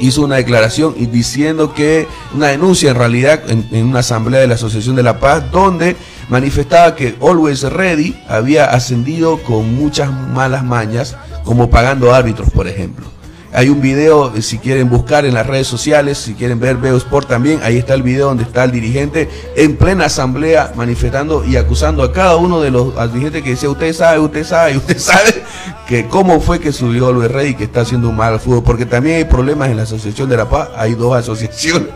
hizo 0.00 0.22
una 0.22 0.36
declaración 0.36 0.94
y 0.96 1.06
diciendo 1.06 1.74
que 1.74 2.06
una 2.34 2.48
denuncia 2.48 2.90
en 2.90 2.96
realidad 2.96 3.42
en, 3.48 3.86
una 3.86 4.00
asamblea 4.00 4.40
de 4.40 4.46
la 4.46 4.54
Asociación 4.54 4.96
de 4.96 5.02
la 5.02 5.20
Paz 5.20 5.50
donde 5.50 5.96
manifestaba 6.28 6.94
que 6.94 7.16
Always 7.20 7.62
Ready 7.62 8.16
había 8.28 8.66
ascendido 8.66 9.42
con 9.42 9.74
muchas 9.74 10.10
malas 10.12 10.64
mañas 10.64 11.16
como 11.44 11.70
pagando 11.70 12.14
árbitros 12.14 12.50
por 12.50 12.68
ejemplo 12.68 13.15
hay 13.56 13.70
un 13.70 13.80
video, 13.80 14.34
eh, 14.36 14.42
si 14.42 14.58
quieren 14.58 14.90
buscar 14.90 15.24
en 15.24 15.32
las 15.32 15.46
redes 15.46 15.66
sociales, 15.66 16.18
si 16.18 16.34
quieren 16.34 16.60
ver 16.60 16.76
Veo 16.76 16.94
Sport 16.98 17.26
también, 17.26 17.58
ahí 17.62 17.78
está 17.78 17.94
el 17.94 18.02
video 18.02 18.26
donde 18.26 18.42
está 18.42 18.64
el 18.64 18.70
dirigente 18.70 19.30
en 19.56 19.76
plena 19.76 20.04
asamblea 20.04 20.74
manifestando 20.76 21.42
y 21.42 21.56
acusando 21.56 22.02
a 22.02 22.12
cada 22.12 22.36
uno 22.36 22.60
de 22.60 22.70
los 22.70 22.94
dirigentes 23.14 23.42
que 23.42 23.50
decía, 23.50 23.70
usted 23.70 23.94
sabe, 23.94 24.18
usted 24.18 24.44
sabe, 24.44 24.76
usted 24.76 24.98
sabe 24.98 25.42
que 25.88 26.06
cómo 26.06 26.38
fue 26.42 26.60
que 26.60 26.70
subió 26.70 27.08
el 27.08 27.30
Rey 27.30 27.52
y 27.52 27.54
que 27.54 27.64
está 27.64 27.80
haciendo 27.80 28.10
un 28.10 28.16
mal 28.16 28.38
fútbol, 28.38 28.62
porque 28.62 28.84
también 28.84 29.16
hay 29.16 29.24
problemas 29.24 29.70
en 29.70 29.78
la 29.78 29.84
Asociación 29.84 30.28
de 30.28 30.36
la 30.36 30.46
Paz, 30.46 30.68
hay 30.76 30.94
dos 30.94 31.16
asociaciones. 31.16 31.88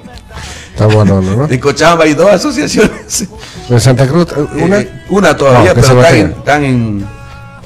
Está 0.73 0.87
bueno, 0.87 1.21
¿no? 1.21 1.47
De 1.47 1.61
Cochabamba 1.61 2.05
hay 2.05 2.15
dos 2.15 2.31
asociaciones. 2.31 3.29
En 3.69 3.81
Santa 3.81 4.09
Cruz, 4.09 4.29
eh, 4.35 4.65
una, 4.65 4.83
una 5.11 5.37
todavía, 5.37 5.75
pero 5.75 6.03
están, 6.03 6.65
en, 6.65 7.05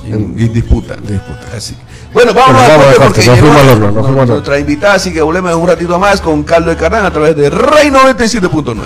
en, 0.04 0.52
disputa. 0.52 0.96
disputa. 0.96 1.56
Así. 1.56 1.76
Bueno, 2.14 2.32
vamos, 2.32 2.62
a 2.62 2.76
ver 2.76 2.96
porque 2.96 3.26
nos 3.26 4.28
nuestra 4.28 4.58
invitada, 4.60 4.94
así 4.94 5.12
que 5.12 5.20
volvemos 5.20 5.52
un 5.56 5.66
ratito 5.66 5.98
más 5.98 6.20
con 6.20 6.44
Caldo 6.44 6.70
de 6.70 6.76
Carrán 6.76 7.04
a 7.04 7.10
través 7.10 7.34
de 7.34 7.50
Rey 7.50 7.90
97.9. 7.90 8.76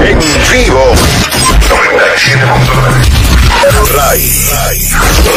En 0.00 0.18
vivo 0.18 0.94
97.9 1.68 3.07
Ray. 3.70 4.30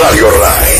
Radio 0.01 0.27
Ray. 0.31 0.75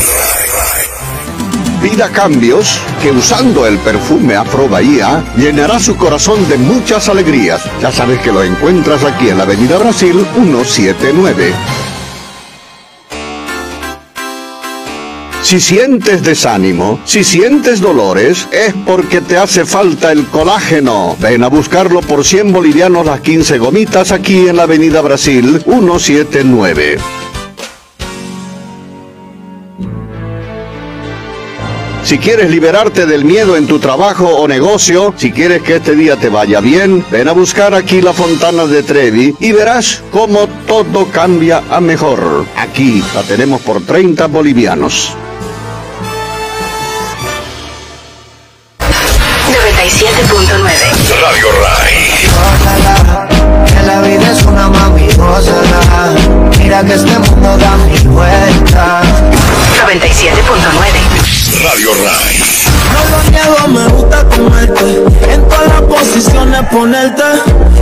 Pida 1.81 2.09
cambios 2.09 2.79
que 3.01 3.11
usando 3.11 3.65
el 3.65 3.77
perfume 3.79 4.35
Afro 4.35 4.69
Bahía 4.69 5.23
llenará 5.35 5.79
su 5.79 5.97
corazón 5.97 6.47
de 6.47 6.57
muchas 6.57 7.09
alegrías. 7.09 7.61
Ya 7.81 7.91
sabes 7.91 8.19
que 8.21 8.31
lo 8.31 8.43
encuentras 8.43 9.03
aquí 9.03 9.29
en 9.29 9.37
la 9.37 9.43
Avenida 9.43 9.77
Brasil 9.77 10.25
179. 10.35 11.53
Si 15.43 15.59
sientes 15.59 16.23
desánimo, 16.23 17.01
si 17.03 17.25
sientes 17.25 17.81
dolores, 17.81 18.47
es 18.51 18.73
porque 18.85 19.19
te 19.19 19.37
hace 19.37 19.65
falta 19.65 20.13
el 20.13 20.27
colágeno. 20.27 21.17
Ven 21.19 21.43
a 21.43 21.49
buscarlo 21.49 21.99
por 22.01 22.23
100 22.23 22.53
bolivianos 22.53 23.05
las 23.05 23.19
15 23.19 23.57
gomitas 23.57 24.13
aquí 24.13 24.47
en 24.47 24.55
la 24.55 24.63
Avenida 24.63 25.01
Brasil 25.01 25.61
179. 25.65 27.20
Si 32.11 32.19
quieres 32.19 32.51
liberarte 32.51 33.05
del 33.05 33.23
miedo 33.23 33.55
en 33.55 33.67
tu 33.67 33.79
trabajo 33.79 34.27
o 34.27 34.45
negocio, 34.45 35.13
si 35.15 35.31
quieres 35.31 35.61
que 35.61 35.77
este 35.77 35.95
día 35.95 36.17
te 36.17 36.27
vaya 36.27 36.59
bien, 36.59 37.05
ven 37.09 37.29
a 37.29 37.31
buscar 37.31 37.73
aquí 37.73 38.01
la 38.01 38.11
Fontana 38.11 38.65
de 38.65 38.83
Trevi 38.83 39.33
y 39.39 39.53
verás 39.53 40.03
cómo 40.11 40.45
todo 40.67 41.07
cambia 41.09 41.63
a 41.69 41.79
mejor. 41.79 42.45
Aquí 42.57 43.01
la 43.15 43.23
tenemos 43.23 43.61
por 43.61 43.85
30 43.85 44.27
bolivianos. 44.27 45.15
97.9 48.79 48.89
Radio. 51.21 51.47
Que 53.67 53.83
la 53.87 54.01
vida 54.01 54.31
es 54.33 54.43
una 54.43 54.67
mami 54.67 55.07
Mira 56.57 56.83
que 56.83 56.93
este 56.93 57.19
mundo 57.19 57.57
da 57.57 57.77
mil 57.77 58.09
vueltas. 58.09 59.05
97.9 59.87 61.20
Radio 61.59 61.93
Ray. 61.93 62.39
No 62.93 62.99
lo 63.09 63.19
niego, 63.29 63.67
me 63.67 63.87
gusta 63.89 64.23
comerte. 64.29 65.03
En 65.29 65.47
todas 65.47 65.67
las 65.67 65.81
posiciones 65.81 66.61
ponerte. 66.71 67.23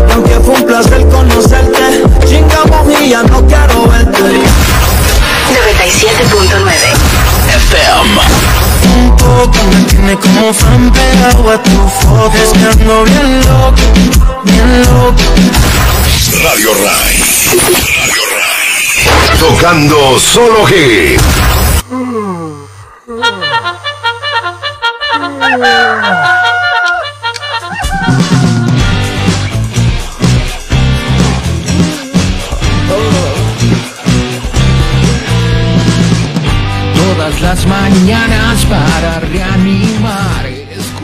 Y 0.07 0.11
aunque 0.11 0.39
fue 0.39 0.55
un 0.55 0.65
placer 0.65 1.07
conocerte, 1.07 2.03
chingamos 2.28 2.99
y 3.01 3.09
ya 3.09 3.24
no 3.24 3.45
quiero 3.47 3.88
verte. 3.88 4.41
97.9 5.49 6.59
FM. 7.47 8.22
Un 8.97 9.15
poco 9.15 9.57
me 9.72 9.84
tiene 9.84 10.15
como 10.17 10.53
fan 10.53 10.91
pegado 10.91 11.51
a 11.51 11.63
tu 11.63 11.89
foto. 12.01 12.38
Es 12.38 12.49
que 12.49 12.65
ando 12.65 13.03
bien 13.03 13.39
loco, 13.41 13.82
bien 14.43 14.82
loco. 14.82 15.24
Radio 16.43 16.74
Ray. 16.74 17.15
Radio 17.95 18.24
Ray. 18.32 19.38
Tocando 19.39 20.20
solo 20.20 20.67
hits. 20.67 21.24
Todas 36.95 37.41
las 37.41 37.65
mañanas 37.67 38.65
para 38.65 39.20
reanimar. 39.20 40.47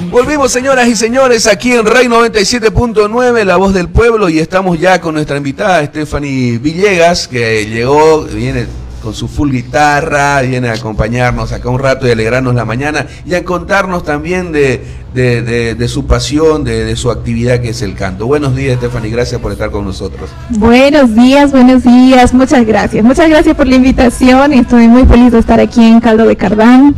Volvimos 0.09 0.49
señoras 0.49 0.88
y 0.88 0.95
señores 0.95 1.45
aquí 1.45 1.74
en 1.74 1.86
Rey 1.86 2.07
97.9, 2.07 3.43
La 3.43 3.57
Voz 3.57 3.74
del 3.74 3.89
Pueblo 3.89 4.30
y 4.30 4.39
estamos 4.39 4.80
ya 4.80 5.01
con 5.01 5.16
nuestra 5.16 5.36
invitada 5.36 5.86
Stephanie 5.86 6.57
Villegas 6.57 7.28
que 7.28 7.66
llegó, 7.66 8.22
viene 8.24 8.66
con 9.06 9.14
su 9.14 9.28
full 9.28 9.51
guitarra, 9.51 10.41
viene 10.41 10.68
a 10.70 10.74
acompañarnos 10.74 11.51
acá 11.51 11.70
un 11.70 11.78
rato 11.78 12.08
y 12.08 12.12
alegrarnos 12.12 12.56
la 12.56 12.66
mañana 12.66 13.06
y 13.24 13.36
a 13.36 13.45
contarnos 13.45 14.03
también 14.03 14.51
de, 14.51 14.84
de, 15.14 15.88
su 15.88 16.08
pasión, 16.08 16.64
de, 16.64 16.95
su 16.95 17.12
actividad 17.12 17.62
que 17.62 17.70
es 17.70 17.84
el 17.84 17.93
canto. 17.93 18.26
Buenos 18.26 18.56
días, 18.56 18.78
Stephanie, 18.78 19.12
gracias 19.12 19.39
por 19.39 19.51
estar 19.51 19.70
con 19.70 19.86
nosotros. 19.86 20.32
Buenos 20.49 21.14
días, 21.14 21.51
buenos 21.51 21.84
días, 21.84 22.34
muchas 22.34 22.66
gracias. 22.66 23.06
Muchas 23.06 23.30
gracias 23.30 23.56
por 23.56 23.68
la 23.68 23.76
invitación 23.76 24.53
estoy 24.53 24.88
muy 24.88 25.06
feliz 25.06 25.32
de 25.32 25.38
estar 25.38 25.60
aquí 25.60 25.86
en 25.86 25.99
Caldo 25.99 26.26
de 26.26 26.36
Cardán, 26.36 26.95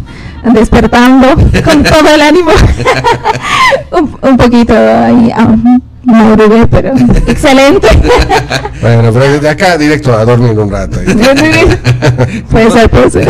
despertando 0.54 1.28
con 1.66 1.84
todo 1.84 2.16
el 2.16 2.22
ánimo. 2.22 2.52
un, 4.22 4.38
poquito 4.38 4.74
ahí. 4.74 5.34
Um, 5.38 5.82
no 6.08 6.68
pero 6.70 6.94
excelente. 7.28 7.88
bueno, 8.82 9.12
pero 9.14 9.32
desde 9.34 9.50
acá 9.50 9.78
directo 9.78 10.14
a 10.14 10.24
dormir 10.26 10.58
un 10.58 10.72
rato. 10.72 11.00
puede 12.50 12.72
ser, 12.72 12.90
puede 12.90 13.12
ser. 13.12 13.30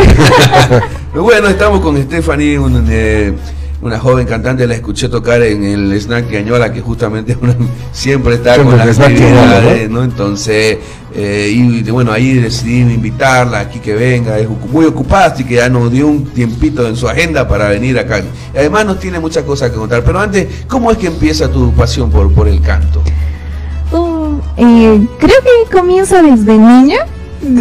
bueno, 1.14 1.48
estamos 1.48 1.80
con 1.80 2.00
Stephanie, 2.02 2.58
un, 2.58 2.86
eh, 2.88 3.32
una 3.80 3.98
joven 3.98 4.26
cantante, 4.26 4.66
la 4.66 4.74
escuché 4.74 5.08
tocar 5.08 5.42
en 5.42 5.62
el 5.62 6.00
Snack 6.00 6.30
Cañola, 6.30 6.72
que 6.72 6.80
justamente 6.80 7.36
siempre 7.92 8.34
está 8.34 8.62
con 8.62 8.76
las 8.76 8.98
actividades, 8.98 9.88
¿no? 9.88 10.02
Entonces, 10.02 10.78
eh, 11.14 11.52
y 11.52 11.88
bueno, 11.90 12.12
ahí 12.12 12.34
decidí 12.34 12.80
invitarla 12.80 13.60
aquí 13.60 13.78
que 13.78 13.94
venga, 13.94 14.38
es 14.38 14.48
muy 14.48 14.84
ocupada, 14.84 15.26
así 15.26 15.44
que 15.44 15.54
ya 15.56 15.68
nos 15.68 15.90
dio 15.92 16.08
un 16.08 16.24
tiempito 16.24 16.86
en 16.88 16.96
su 16.96 17.08
agenda 17.08 17.46
para 17.46 17.68
venir 17.68 17.98
acá. 17.98 18.20
Y 18.54 18.58
además 18.58 18.86
nos 18.86 18.98
tiene 18.98 19.20
muchas 19.20 19.44
cosas 19.44 19.70
que 19.70 19.76
contar, 19.76 20.02
pero 20.02 20.18
antes, 20.18 20.48
¿cómo 20.66 20.90
es 20.90 20.98
que 20.98 21.06
empieza 21.06 21.48
tu 21.48 21.72
pasión 21.72 22.10
por, 22.10 22.32
por 22.32 22.48
el 22.48 22.60
canto? 22.60 23.02
Oh, 23.92 24.40
eh, 24.56 25.06
creo 25.18 25.36
que 25.42 25.76
comienza 25.76 26.20
desde 26.20 26.58
niña 26.58 27.06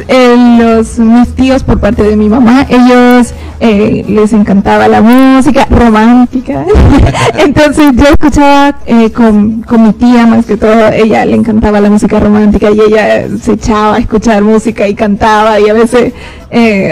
eh, 0.08 0.58
los 0.60 1.00
mis 1.00 1.30
tíos 1.36 1.64
por 1.64 1.80
parte 1.80 2.04
de 2.04 2.16
mi 2.16 2.30
mamá, 2.30 2.66
ellos 2.70 3.34
eh, 3.60 4.06
les 4.08 4.34
encantaba 4.34 4.88
la 4.88 5.02
música 5.02 5.66
romántica. 5.70 6.66
Entonces 7.38 7.92
yo 7.96 8.06
escuchaba 8.06 8.76
eh, 8.86 9.12
con, 9.12 9.62
con, 9.62 9.84
mi 9.84 9.94
tía 9.94 10.26
más 10.26 10.46
que 10.46 10.58
todo, 10.58 10.90
ella 10.90 11.26
le 11.26 11.36
encantaba 11.36 11.80
la 11.80 11.90
música 11.90 12.20
romántica 12.20 12.72
y 12.72 12.80
ella 12.80 13.28
se 13.42 13.54
echaba 13.54 13.96
a 13.96 14.00
escuchar 14.00 14.42
música 14.44 14.88
y 14.88 14.96
cantaba 14.96 15.60
y 15.60 15.70
a 15.70 15.74
veces 15.74 16.14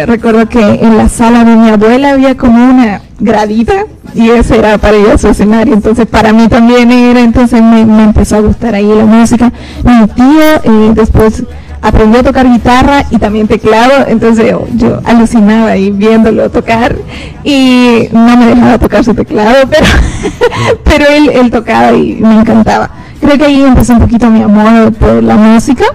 recuerdo 0.06 0.48
que 0.48 0.60
en 0.60 0.98
la 0.98 1.10
sala 1.10 1.44
de 1.44 1.56
mi 1.56 1.70
abuela 1.70 2.12
había 2.12 2.36
como 2.36 2.64
una 2.70 3.02
gradita 3.20 3.86
y 4.14 4.30
ese 4.30 4.58
era 4.58 4.78
para 4.78 4.98
ir 4.98 5.10
a 5.10 5.18
su 5.18 5.28
escenario. 5.28 5.74
Entonces 5.74 6.06
para 6.06 6.34
mí 6.34 6.48
también 6.48 6.92
era, 6.92 7.20
entonces 7.20 7.62
me, 7.62 7.82
empezó 7.82 8.38
a 8.38 8.40
gustar 8.40 8.76
ahí 8.76 8.88
la 8.88 9.06
música. 9.06 9.52
Mi 9.84 10.08
tío 10.08 10.56
eh, 10.64 10.92
después 10.94 11.44
aprendió 11.86 12.22
a 12.22 12.24
tocar 12.24 12.50
guitarra 12.50 13.06
y 13.12 13.20
también 13.20 13.48
teclado, 13.48 14.08
entonces 14.08 14.54
yo, 14.74 15.02
alucinaba 15.04 15.70
ahí 15.70 15.92
viéndolo 15.92 16.50
tocar 16.50 16.96
y 17.44 18.10
no 18.12 18.38
me 18.38 18.48
dejaba 18.48 18.80
tocar 18.80 19.04
su 19.04 19.14
teclado, 19.14 19.68
pero, 19.70 19.86
pero 20.84 21.06
él, 21.10 21.30
él 21.30 21.52
tocaba 21.52 21.94
y 21.94 22.16
me 22.16 22.40
encantaba. 22.40 22.90
Creo 23.22 23.38
que 23.38 23.46
ahí 23.46 23.62
empezó 23.62 23.94
un 23.94 24.00
poquito 24.00 24.30
mi 24.30 24.42
amor 24.42 24.94
por 24.94 25.22
la 25.24 25.36
música 25.36 25.86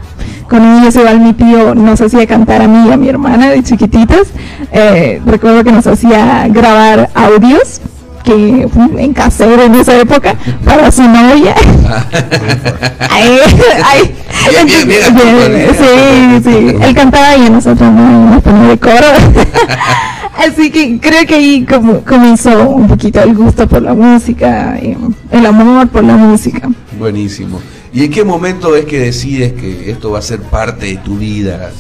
con 0.49 0.65
ellos 0.65 0.97
igual 0.97 1.21
mi 1.21 1.33
tío 1.33 1.77
nos 1.77 2.01
hacía 2.01 2.27
cantar 2.27 2.61
a 2.63 2.67
mí 2.67 2.89
y 2.89 2.93
a 2.93 2.97
mi 2.97 3.09
hermana 3.09 3.51
de 3.51 3.63
chiquititas. 3.63 4.29
Eh, 4.73 5.23
recuerdo 5.25 5.63
que 5.63 5.71
nos 5.71 5.87
hacía 5.87 6.49
grabar 6.49 7.09
audios 7.15 7.81
que 8.23 8.69
en 8.99 9.13
casero 9.13 9.63
en 9.63 9.75
esa 9.75 9.99
época 9.99 10.35
para 10.65 10.91
su 10.91 11.03
novia. 11.03 11.55
ay, 13.11 13.39
ay, 13.85 14.15
bien, 14.51 14.89
bien, 14.89 15.15
bien, 15.15 15.71
sí, 15.75 16.51
sí. 16.51 16.77
Él 16.81 16.95
cantaba 16.95 17.37
y 17.37 17.51
nosotros 17.51 17.91
nos 17.93 18.43
poníamos 18.43 18.69
de 18.69 18.79
coro. 18.79 18.95
Así 20.37 20.71
que 20.71 20.99
creo 20.99 21.27
que 21.27 21.35
ahí 21.35 21.67
como, 21.67 22.01
comenzó 22.01 22.71
un 22.71 22.89
poquito 22.89 23.23
el 23.23 23.35
gusto 23.35 23.69
por 23.69 23.83
la 23.83 23.93
música, 23.93 24.79
el 24.79 25.47
amor 25.47 25.89
por 25.89 26.03
la 26.03 26.17
música. 26.17 26.67
Buenísimo. 26.99 27.61
¿Y 27.93 28.05
en 28.05 28.11
qué 28.11 28.25
momento 28.25 28.75
es 28.75 28.87
que 28.87 29.01
decides 29.01 29.53
que 29.53 29.91
esto 29.91 30.13
va 30.13 30.21
a 30.21 30.23
ser 30.23 30.41
parte 30.41 30.87
de 30.87 30.97
tu 30.97 31.17
vida? 31.17 31.71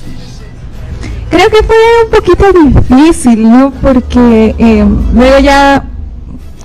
Creo 1.30 1.48
que 1.48 1.62
fue 1.62 1.76
un 2.04 2.10
poquito 2.10 2.52
difícil, 2.52 3.48
¿no? 3.48 3.72
Porque 3.80 4.54
eh, 4.58 4.84
luego 5.14 5.38
ya 5.38 5.84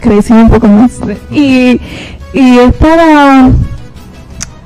crecí 0.06 0.34
un 0.34 0.50
poco 0.50 0.68
más 0.68 0.92
y, 1.32 1.82
y 2.34 2.58
estaba... 2.60 3.50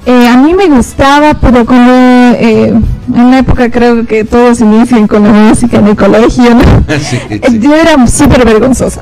Eh, 0.06 0.28
a 0.28 0.38
mí 0.38 0.54
me 0.54 0.68
gustaba, 0.68 1.36
pero 1.36 1.66
como 1.66 1.92
eh, 1.92 2.70
en 2.70 3.22
una 3.22 3.40
época 3.40 3.70
creo 3.70 4.06
que 4.08 4.24
todos 4.24 4.60
inician 4.62 5.08
con 5.08 5.24
la 5.24 5.32
música 5.32 5.78
en 5.78 5.88
el 5.88 5.96
colegio, 5.96 6.56
¿no? 6.56 6.62
yo 7.60 7.76
era 7.76 8.08
súper 8.08 8.46
vergonzosa 8.46 9.02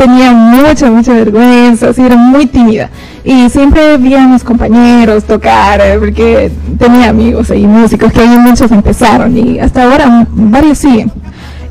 tenía 0.00 0.32
mucha, 0.32 0.90
mucha 0.90 1.12
vergüenza, 1.12 1.90
era 1.90 2.16
muy 2.16 2.46
tímida. 2.46 2.88
Y 3.22 3.50
siempre 3.50 3.98
vi 3.98 4.14
a 4.14 4.26
mis 4.26 4.42
compañeros 4.42 5.24
tocar, 5.24 5.78
eh, 5.82 5.98
porque 5.98 6.50
tenía 6.78 7.10
amigos 7.10 7.50
y 7.50 7.66
músicos 7.66 8.10
que 8.10 8.20
ahí 8.20 8.38
muchos 8.38 8.70
empezaron 8.72 9.36
y 9.36 9.60
hasta 9.60 9.82
ahora 9.82 10.26
varios 10.32 10.78
siguen. 10.78 11.12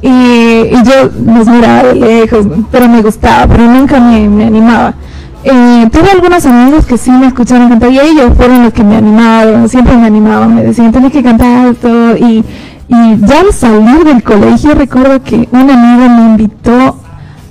Y, 0.01 0.71
yo 0.83 1.09
los 1.25 1.47
miraba 1.47 1.83
de 1.83 1.95
lejos, 1.95 2.47
pero 2.71 2.87
me 2.87 3.01
gustaba, 3.01 3.47
pero 3.47 3.63
nunca 3.63 3.99
me, 3.99 4.45
animaba. 4.45 4.93
Eh, 5.43 5.87
tuve 5.91 6.11
algunos 6.11 6.45
amigos 6.45 6.85
que 6.85 6.97
sí 6.97 7.11
me 7.11 7.27
escucharon 7.27 7.69
cantar 7.69 7.91
y 7.91 7.99
ellos 7.99 8.33
fueron 8.35 8.63
los 8.63 8.73
que 8.73 8.83
me 8.83 8.97
animaron, 8.97 9.69
siempre 9.69 9.95
me 9.95 10.07
animaban, 10.07 10.55
me 10.55 10.63
decían, 10.63 10.91
tienes 10.91 11.11
que 11.11 11.23
cantar 11.23 11.75
todo. 11.75 12.17
Y, 12.17 12.43
y 12.87 13.17
ya 13.25 13.41
al 13.41 13.53
salir 13.53 14.03
del 14.03 14.23
colegio 14.23 14.73
recuerdo 14.73 15.21
que 15.21 15.47
un 15.51 15.69
amigo 15.69 16.09
me 16.09 16.21
invitó 16.31 16.97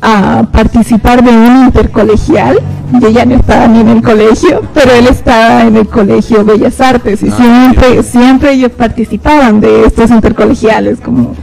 a 0.01 0.45
participar 0.51 1.23
de 1.23 1.31
un 1.31 1.65
intercolegial. 1.65 2.59
Yo 3.01 3.11
ya 3.11 3.27
no 3.27 3.35
estaba 3.35 3.69
ni 3.69 3.81
en 3.81 3.89
el 3.89 4.03
colegio, 4.03 4.63
pero 4.73 4.93
él 4.93 5.07
estaba 5.09 5.63
en 5.63 5.77
el 5.77 5.87
colegio 5.87 6.45
Bellas 6.45 6.81
Artes 6.81 7.23
y 7.23 7.29
ah, 7.29 7.37
siempre, 7.37 8.03
siempre 8.03 8.53
ellos 8.53 8.73
participaban 8.73 9.61
de 9.61 9.85
estos 9.85 10.11
intercolegiales, 10.11 10.99
como 11.01 11.35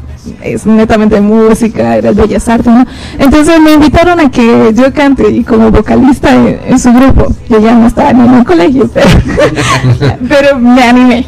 es 0.41 0.65
netamente 0.65 1.19
música, 1.21 1.95
era 1.95 2.11
Bellas 2.11 2.47
Artes, 2.47 2.73
Entonces 3.17 3.59
me 3.61 3.73
invitaron 3.73 4.19
a 4.19 4.29
que 4.29 4.73
yo 4.73 4.93
cante 4.93 5.29
y 5.29 5.43
como 5.43 5.71
vocalista 5.71 6.29
en, 6.33 6.79
su 6.79 6.91
grupo. 6.93 7.33
Yo 7.49 7.59
ya 7.59 7.73
no 7.73 7.87
estaba 7.87 8.13
ni 8.13 8.27
en 8.27 8.33
el 8.35 8.43
colegio, 8.45 8.89
pero, 8.93 9.07
pero 10.27 10.59
me 10.59 10.83
animé. 10.83 11.25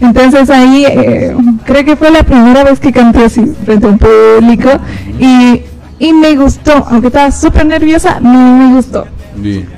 Entonces 0.00 0.48
ahí 0.48 0.86
eh, 0.86 1.36
creo 1.64 1.84
que 1.84 1.96
fue 1.96 2.10
la 2.10 2.22
primera 2.22 2.64
vez 2.64 2.80
que 2.80 2.90
canté 2.90 3.24
así 3.24 3.44
frente 3.64 3.86
a 3.86 3.90
un 3.90 3.98
público 3.98 4.70
y 5.18 5.62
y 6.00 6.14
me 6.14 6.34
gustó, 6.34 6.72
aunque 6.88 7.08
estaba 7.08 7.30
súper 7.30 7.66
nerviosa, 7.66 8.18
me, 8.20 8.28
me 8.30 8.74
gustó. 8.74 9.06
Bien. 9.36 9.68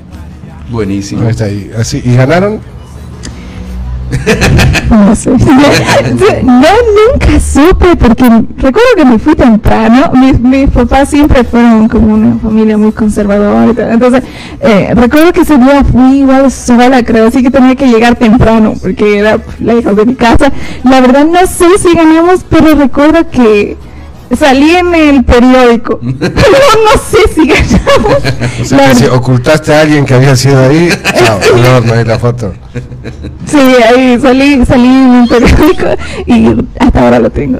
Buenísimo. 0.69 1.27
está 1.27 1.43
ahí. 1.45 1.69
Así, 1.77 2.01
¿Y 2.03 2.15
ganaron? 2.15 2.61
No 4.89 5.15
sé. 5.15 5.31
No, 6.43 6.69
nunca 7.11 7.39
supe, 7.39 7.95
porque 7.95 8.23
recuerdo 8.57 8.89
que 8.95 9.05
me 9.05 9.19
fui 9.19 9.35
temprano. 9.35 10.11
Mis, 10.13 10.69
papás 10.69 11.09
siempre 11.09 11.43
fueron 11.43 11.87
como 11.87 12.13
una 12.13 12.37
familia 12.37 12.77
muy 12.77 12.91
conservadora. 12.91 13.93
Entonces, 13.93 14.23
eh, 14.59 14.93
recuerdo 14.95 15.33
que 15.33 15.41
ese 15.41 15.57
día 15.57 15.83
fui 15.83 16.19
igual 16.19 16.51
sola, 16.51 17.03
creo, 17.03 17.27
así 17.27 17.41
que 17.41 17.51
tenía 17.51 17.75
que 17.75 17.87
llegar 17.87 18.15
temprano, 18.15 18.73
porque 18.81 19.19
era 19.19 19.39
la 19.59 19.73
hija 19.75 19.93
de 19.93 20.05
mi 20.05 20.15
casa. 20.15 20.51
La 20.83 21.01
verdad, 21.01 21.25
no 21.25 21.45
sé 21.47 21.65
si 21.79 21.93
ganamos, 21.95 22.45
pero 22.49 22.75
recuerdo 22.75 23.29
que 23.29 23.77
salí 24.35 24.75
en 24.75 24.93
el 24.93 25.23
periódico. 25.23 25.99
no, 26.01 26.11
no 26.19 27.01
sé 27.01 27.17
si 27.33 27.47
ganamos. 27.47 28.23
O 28.61 28.65
sea, 28.65 28.95
si 28.95 29.05
ocultaste 29.05 29.73
a 29.73 29.81
alguien 29.81 30.05
que 30.05 30.13
había 30.13 30.35
sido 30.35 30.63
ahí, 30.63 30.89
chao, 31.17 31.39
no, 31.57 31.81
no 31.81 31.93
hay 31.93 32.05
la 32.05 32.17
foto. 32.17 32.53
Sí, 33.45 33.57
ahí 33.57 34.19
salí, 34.21 34.65
salí 34.65 34.87
en 34.87 35.15
el 35.15 35.27
periódico 35.27 35.85
y 36.25 36.65
hasta 36.79 37.01
ahora 37.01 37.19
lo 37.19 37.29
tengo. 37.29 37.59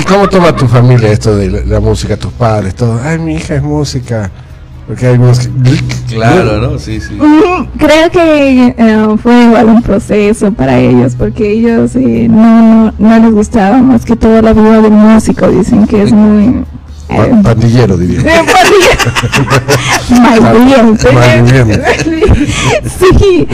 ¿Y 0.00 0.04
cómo 0.04 0.28
toma 0.28 0.54
tu 0.54 0.68
familia 0.68 1.10
esto 1.10 1.36
de 1.36 1.64
la, 1.64 1.80
música, 1.80 2.16
tus 2.16 2.32
padres, 2.32 2.74
todo? 2.74 3.00
Ay, 3.02 3.18
mi 3.18 3.34
hija 3.34 3.56
es 3.56 3.62
música. 3.62 4.30
Porque 4.86 5.06
hay 5.06 5.18
música. 5.18 5.52
Claro, 6.08 6.60
¿no? 6.60 6.78
Sí, 6.78 7.00
sí. 7.00 7.18
Creo 7.76 8.10
que 8.10 8.74
eh, 8.78 9.16
fue 9.20 9.44
igual 9.44 9.66
un 9.66 9.82
proceso 9.82 10.52
para 10.52 10.78
ellos, 10.78 11.16
porque 11.16 11.50
ellos 11.50 11.96
eh, 11.96 12.28
no, 12.30 12.92
no, 12.96 13.18
les 13.18 13.32
gustaba 13.32 13.78
más 13.78 14.04
que 14.04 14.14
todo 14.14 14.40
la 14.40 14.52
vida 14.52 14.80
del 14.80 14.92
músico. 14.92 15.48
Dicen 15.48 15.86
que 15.86 16.04
es 16.04 16.12
muy. 16.12 16.64
Eh, 17.08 17.40
pandillero, 17.42 17.96
diría. 17.96 18.20
Malviviente. 20.10 21.08
sí, 22.98 23.48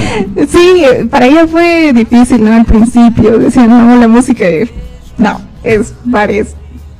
sí, 0.48 0.84
para 1.10 1.26
ellos 1.26 1.50
fue 1.50 1.92
difícil, 1.94 2.44
¿no? 2.44 2.52
Al 2.52 2.64
principio 2.64 3.38
decían, 3.38 3.68
no, 3.68 3.96
la 3.96 4.08
música, 4.08 4.44
no, 5.16 5.40
es 5.62 5.94
varios 6.04 6.48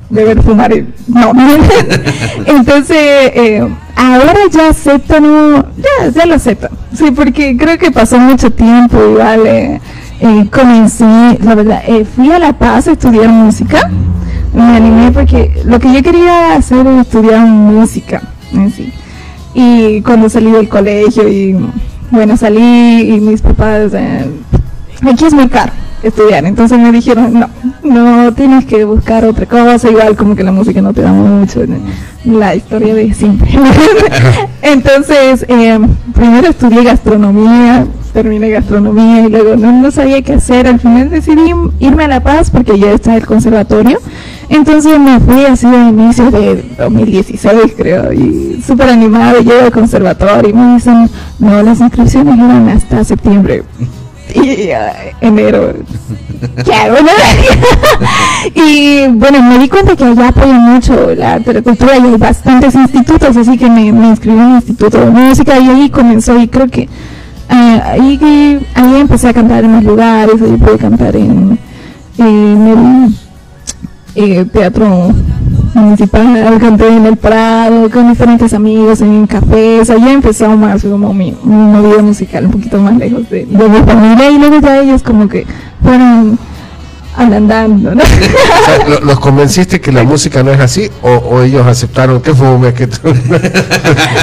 beber, 0.09 0.41
fumar, 0.41 0.71
no. 1.07 1.33
Entonces, 2.45 2.97
eh, 2.97 3.67
ahora 3.95 4.35
ya 4.51 4.69
acepto, 4.69 5.19
no, 5.19 5.65
ya, 5.77 6.09
ya 6.13 6.25
lo 6.25 6.35
acepto. 6.35 6.69
Sí, 6.93 7.11
porque 7.11 7.57
creo 7.57 7.77
que 7.77 7.91
pasó 7.91 8.17
mucho 8.19 8.51
tiempo 8.51 8.97
y 9.11 9.15
vale, 9.15 9.81
eh, 10.19 10.47
comencé, 10.51 11.37
la 11.41 11.55
verdad, 11.55 11.81
eh, 11.87 12.05
fui 12.05 12.31
a 12.31 12.39
La 12.39 12.53
Paz 12.53 12.87
a 12.87 12.91
estudiar 12.93 13.29
música. 13.29 13.89
Me 14.53 14.61
animé 14.61 15.11
porque 15.11 15.61
lo 15.65 15.79
que 15.79 15.91
yo 15.91 16.03
quería 16.03 16.55
hacer 16.55 16.85
era 16.85 17.01
estudiar 17.01 17.45
música. 17.45 18.21
Sí. 18.75 18.93
Y 19.55 20.01
cuando 20.01 20.29
salí 20.29 20.51
del 20.51 20.69
colegio 20.69 21.27
y 21.27 21.57
bueno, 22.11 22.37
salí 22.37 23.15
y 23.15 23.19
mis 23.19 23.41
papás, 23.41 23.93
aquí 25.01 25.25
es 25.25 25.33
muy 25.33 25.47
caro 25.47 25.71
estudiar. 26.03 26.45
Entonces 26.45 26.77
me 26.77 26.91
dijeron, 26.91 27.39
no, 27.39 27.49
no 27.83 28.33
tienes 28.33 28.65
que 28.65 28.85
buscar 28.85 29.25
otra 29.25 29.45
cosa, 29.45 29.89
igual 29.89 30.15
como 30.15 30.35
que 30.35 30.43
la 30.43 30.51
música 30.51 30.81
no 30.81 30.93
te 30.93 31.01
da 31.01 31.11
mucho, 31.11 31.61
la 32.25 32.55
historia 32.55 32.93
de 32.93 33.13
siempre. 33.13 33.49
Entonces, 34.61 35.45
eh, 35.47 35.79
primero 36.13 36.47
estudié 36.47 36.83
gastronomía, 36.83 37.85
terminé 38.13 38.49
gastronomía 38.51 39.25
y 39.25 39.29
luego 39.29 39.55
no, 39.55 39.91
sabía 39.91 40.21
qué 40.21 40.33
hacer. 40.33 40.67
Al 40.67 40.79
final 40.79 41.09
decidí 41.09 41.51
irme 41.79 42.05
a 42.05 42.07
La 42.07 42.19
Paz 42.21 42.49
porque 42.51 42.79
ya 42.79 42.91
está 42.91 43.17
el 43.17 43.25
conservatorio. 43.25 43.99
Entonces 44.49 44.99
me 44.99 45.19
fui 45.19 45.45
así 45.45 45.65
a 45.65 45.89
inicios 45.89 46.31
de 46.31 46.63
2016 46.77 47.73
creo 47.75 48.13
y 48.13 48.61
súper 48.65 48.89
animado, 48.89 49.39
llego 49.39 49.61
al 49.61 49.71
conservatorio 49.71 50.49
y 50.49 50.53
me 50.53 50.75
dicen, 50.75 51.09
no, 51.39 51.63
las 51.63 51.79
inscripciones 51.79 52.35
eran 52.35 52.69
hasta 52.69 53.03
septiembre 53.03 53.63
y 54.35 54.69
enero. 55.21 55.73
y 58.55 59.07
bueno, 59.07 59.41
me 59.43 59.59
di 59.59 59.69
cuenta 59.69 59.95
que 59.95 60.03
allá 60.03 60.29
apoyan 60.29 60.61
mucho 60.61 61.15
la 61.15 61.39
cultura 61.39 61.97
y 61.97 62.01
hay 62.01 62.17
bastantes 62.17 62.75
institutos, 62.75 63.37
así 63.37 63.57
que 63.57 63.69
me, 63.69 63.87
inscribí 63.87 64.37
en 64.37 64.45
un 64.45 64.55
instituto 64.55 64.99
de 64.99 65.09
música 65.09 65.59
y 65.59 65.69
ahí 65.69 65.89
comenzó 65.89 66.37
y 66.39 66.47
creo 66.47 66.67
que 66.67 66.81
eh, 66.81 67.81
ahí, 67.83 68.65
ahí 68.75 68.95
empecé 68.99 69.29
a 69.29 69.33
cantar 69.33 69.63
en 69.63 69.71
más 69.71 69.83
lugares, 69.83 70.41
ahí 70.41 70.57
pude 70.57 70.77
cantar 70.77 71.15
en, 71.15 71.57
en 72.17 72.67
el 74.15 74.41
eh, 74.41 74.45
teatro 74.45 75.13
municipal, 75.73 76.59
canté 76.59 76.87
en 76.87 77.05
el 77.05 77.17
Prado, 77.17 77.89
con 77.89 78.09
diferentes 78.09 78.53
amigos, 78.53 79.01
en 79.01 79.25
cafés, 79.27 79.89
allá 79.89 80.11
empezó 80.11 80.55
más 80.55 80.83
como 80.83 81.13
mi, 81.13 81.35
mi 81.43 82.01
musical, 82.01 82.45
un 82.45 82.51
poquito 82.51 82.79
más 82.79 82.95
lejos 82.95 83.29
de, 83.29 83.45
mi 83.45 83.57
familia, 83.85 84.29
y 84.29 84.37
luego 84.37 84.59
ya 84.59 84.79
ellos 84.79 85.01
como 85.01 85.27
que 85.27 85.45
fueron 85.83 86.39
ablandando, 87.15 87.93
¿no? 87.93 88.01
O 88.01 88.05
sea, 88.65 88.87
lo- 88.89 88.99
¿Los 89.01 89.19
convenciste 89.19 89.79
que 89.79 89.91
la 89.91 90.03
música 90.03 90.41
no 90.41 90.51
es 90.51 90.59
así 90.59 90.89
o, 91.03 91.11
o 91.11 91.41
ellos 91.43 91.65
aceptaron 91.67 92.19
que 92.21 92.33
fue 92.33 92.73
que 92.73 92.87
tú- 92.87 92.99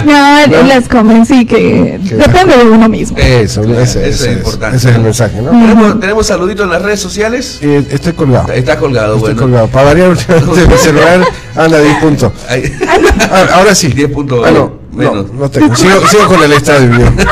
no, 0.06 0.62
les 0.66 0.88
convencí 0.88 1.46
que 1.46 2.00
depende 2.02 2.56
de 2.56 2.64
uno 2.64 2.88
mismo. 2.88 3.16
Eso, 3.16 3.62
ese, 3.62 3.82
Eso 3.82 4.00
es 4.00 4.20
ese 4.20 4.32
importante. 4.32 4.76
ese 4.78 4.90
es 4.90 4.96
el 4.96 5.02
mensaje, 5.02 5.40
¿no? 5.40 5.50
¿Tenemos, 5.50 6.00
tenemos 6.00 6.26
saluditos 6.26 6.64
en 6.64 6.70
las 6.72 6.82
redes 6.82 6.98
sociales. 7.00 7.58
Eh, 7.62 7.86
estoy 7.90 8.12
colgado. 8.14 8.52
Está 8.52 8.76
colgado, 8.76 9.14
Estoy 9.16 9.34
bueno. 9.34 9.42
colgado. 9.42 9.66
Para 9.68 9.84
variar 9.86 10.08
últimamente 10.08 10.66
mi 10.68 10.76
celular 10.76 11.20
anda 11.54 11.78
a 11.78 11.80
10 11.80 11.96
puntos. 11.98 12.32
Ah, 12.48 13.46
Ahora 13.54 13.74
sí. 13.74 13.88
10 13.88 14.10
puntos 14.10 14.44
Ah, 14.44 14.50
no, 14.50 14.79
menos. 14.92 15.32
no, 15.32 15.40
no 15.40 15.50
tengo. 15.50 15.74
Sigo, 15.74 16.06
sigo 16.06 16.26
con 16.26 16.42
el 16.42 16.52
estadio. 16.52 16.88
bien. 16.90 17.16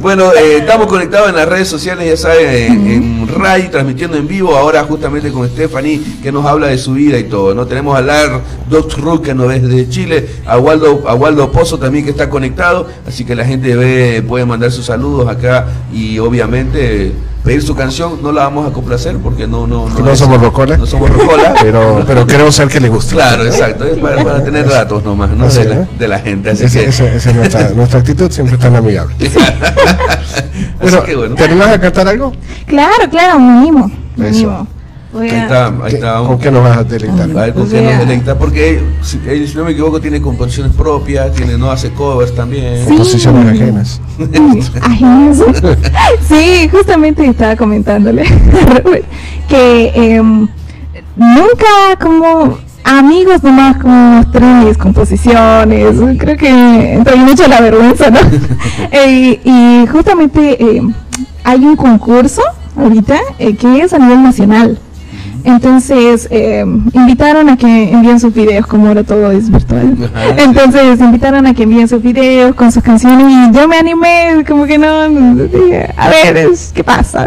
Bueno, 0.00 0.32
eh, 0.32 0.58
estamos 0.58 0.86
conectados 0.86 1.28
en 1.28 1.34
las 1.34 1.48
redes 1.48 1.68
sociales, 1.68 2.08
ya 2.08 2.16
saben, 2.16 2.48
en, 2.48 2.90
en 2.90 3.28
RAI, 3.28 3.70
transmitiendo 3.70 4.16
en 4.16 4.28
vivo, 4.28 4.56
ahora 4.56 4.84
justamente 4.84 5.30
con 5.32 5.46
Stephanie, 5.48 6.00
que 6.22 6.30
nos 6.30 6.46
habla 6.46 6.68
de 6.68 6.78
su 6.78 6.92
vida 6.92 7.18
y 7.18 7.24
todo, 7.24 7.52
¿no? 7.54 7.66
Tenemos 7.66 7.98
a 7.98 8.00
Lar 8.00 8.40
Doc 8.70 8.96
Rook, 8.96 9.24
que 9.24 9.34
nos 9.34 9.48
ve 9.48 9.58
desde 9.58 9.88
Chile, 9.88 10.28
a 10.46 10.56
Waldo, 10.58 11.02
a 11.06 11.14
Waldo 11.14 11.50
Pozo 11.50 11.78
también 11.78 12.04
que 12.04 12.12
está 12.12 12.30
conectado, 12.30 12.86
así 13.06 13.24
que 13.24 13.34
la 13.34 13.44
gente 13.44 13.74
ve, 13.74 14.22
puede 14.26 14.46
mandar 14.46 14.70
sus 14.70 14.86
saludos 14.86 15.28
acá 15.28 15.66
y 15.92 16.18
obviamente 16.20 17.12
pedir 17.48 17.62
su 17.62 17.74
canción, 17.74 18.18
no 18.22 18.30
la 18.30 18.42
vamos 18.44 18.68
a 18.68 18.72
complacer 18.74 19.16
porque 19.16 19.46
no, 19.46 19.66
no, 19.66 19.88
No 19.88 20.10
es- 20.12 20.18
somos 20.18 20.38
rocola. 20.38 20.76
No 20.76 20.84
somos 20.86 21.08
rocola. 21.08 21.54
Pero, 21.62 22.04
pero 22.06 22.26
queremos 22.26 22.54
saber 22.54 22.70
que 22.74 22.78
le 22.80 22.90
gusta. 22.90 23.14
Claro, 23.14 23.44
exacto, 23.46 23.84
es 23.86 23.96
para, 23.98 24.22
para 24.22 24.44
tener 24.44 24.68
datos 24.68 25.02
nomás, 25.02 25.30
¿no? 25.30 25.46
Así, 25.46 25.60
De 25.60 25.64
la, 25.70 25.74
¿no? 25.76 25.88
de 25.98 26.08
la 26.08 26.18
gente, 26.18 26.50
así 26.50 26.66
que... 26.68 26.84
esa- 26.84 27.06
es 27.06 27.34
nuestra, 27.34 27.70
nuestra 27.74 28.00
actitud, 28.00 28.30
siempre 28.30 28.58
tan 28.58 28.76
amigable. 28.76 29.14
Bueno, 30.80 31.02
que 31.04 31.16
bueno. 31.16 31.34
¿te 31.36 31.44
animás 31.44 31.68
a 31.68 31.80
cantar 31.80 32.06
algo? 32.08 32.32
Claro, 32.66 33.08
claro, 33.10 33.38
me 33.40 33.50
animo, 33.58 33.90
Eso. 34.22 34.66
Voy 35.18 35.28
Ahí 35.30 35.36
a- 35.36 35.42
está, 35.42 35.66
ahí 35.66 35.72
¿Qué- 35.90 35.96
está. 35.96 36.18
¿Con 36.18 36.38
qué 36.38 36.50
nos 36.50 36.62
vas 36.62 36.76
a 36.78 36.84
deleitar? 36.84 37.30
A 37.30 37.34
ver, 37.34 37.54
¿con 37.54 37.68
qué 37.68 37.82
nos? 38.24 38.36
Porque 38.36 38.80
si, 39.02 39.20
él, 39.26 39.48
si 39.48 39.56
no 39.56 39.64
me 39.64 39.72
equivoco, 39.72 40.00
tiene 40.00 40.20
composiciones 40.20 40.72
propias, 40.74 41.32
tiene, 41.32 41.58
no 41.58 41.70
hace 41.70 41.90
covers 41.90 42.34
también. 42.34 42.86
Sí. 42.86 42.94
Posiciones 42.96 43.52
ajenas. 43.60 44.00
Ajenas. 44.82 45.38
Sí, 46.28 46.68
justamente 46.70 47.26
estaba 47.26 47.56
comentándole 47.56 48.22
que 49.48 49.92
em, 49.94 50.46
nunca 51.16 51.96
como 52.00 52.58
amigos 52.84 53.42
nomás 53.42 53.76
como 53.78 53.94
mostré 54.16 54.44
mis 54.64 54.76
composiciones. 54.78 55.96
Creo 56.18 56.36
que 56.36 56.94
entré 56.94 57.16
mucho 57.16 57.46
la 57.48 57.60
vergüenza, 57.60 58.10
¿no? 58.10 58.20
Eh, 58.92 59.40
y 59.44 59.86
justamente 59.88 60.76
em, 60.76 60.92
hay 61.44 61.64
un 61.64 61.76
concurso 61.76 62.42
ahorita 62.76 63.18
eh, 63.38 63.54
que 63.56 63.80
es 63.82 63.92
a 63.92 63.98
nivel 63.98 64.22
nacional. 64.22 64.78
Entonces 65.48 66.28
eh, 66.30 66.62
invitaron 66.92 67.48
a 67.48 67.56
que 67.56 67.90
envíen 67.90 68.20
sus 68.20 68.34
videos, 68.34 68.66
como 68.66 68.88
ahora 68.88 69.02
todo 69.02 69.30
es 69.32 69.50
virtual. 69.50 69.96
Ajá, 70.14 70.26
sí. 70.36 70.42
Entonces 70.44 71.00
invitaron 71.00 71.46
a 71.46 71.54
que 71.54 71.62
envíen 71.62 71.88
sus 71.88 72.02
videos 72.02 72.54
con 72.54 72.70
sus 72.70 72.82
canciones 72.82 73.26
y 73.50 73.56
yo 73.56 73.66
me 73.66 73.76
animé, 73.78 74.44
como 74.46 74.66
que 74.66 74.76
no, 74.78 75.08
no, 75.08 75.42
dije, 75.44 75.88
a 75.96 76.08
ver, 76.10 76.48
¿qué 76.74 76.84
pasa? 76.84 77.26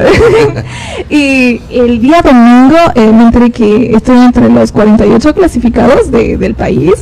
y 1.10 1.62
el 1.72 2.00
día 2.02 2.22
domingo 2.22 2.78
eh, 2.96 3.12
me 3.12 3.24
enteré 3.24 3.50
que 3.52 3.92
estoy 3.96 4.18
entre 4.20 4.50
los 4.50 4.72
48 4.72 5.34
clasificados 5.34 6.12
de- 6.12 6.38
del 6.38 6.54
país 6.56 6.94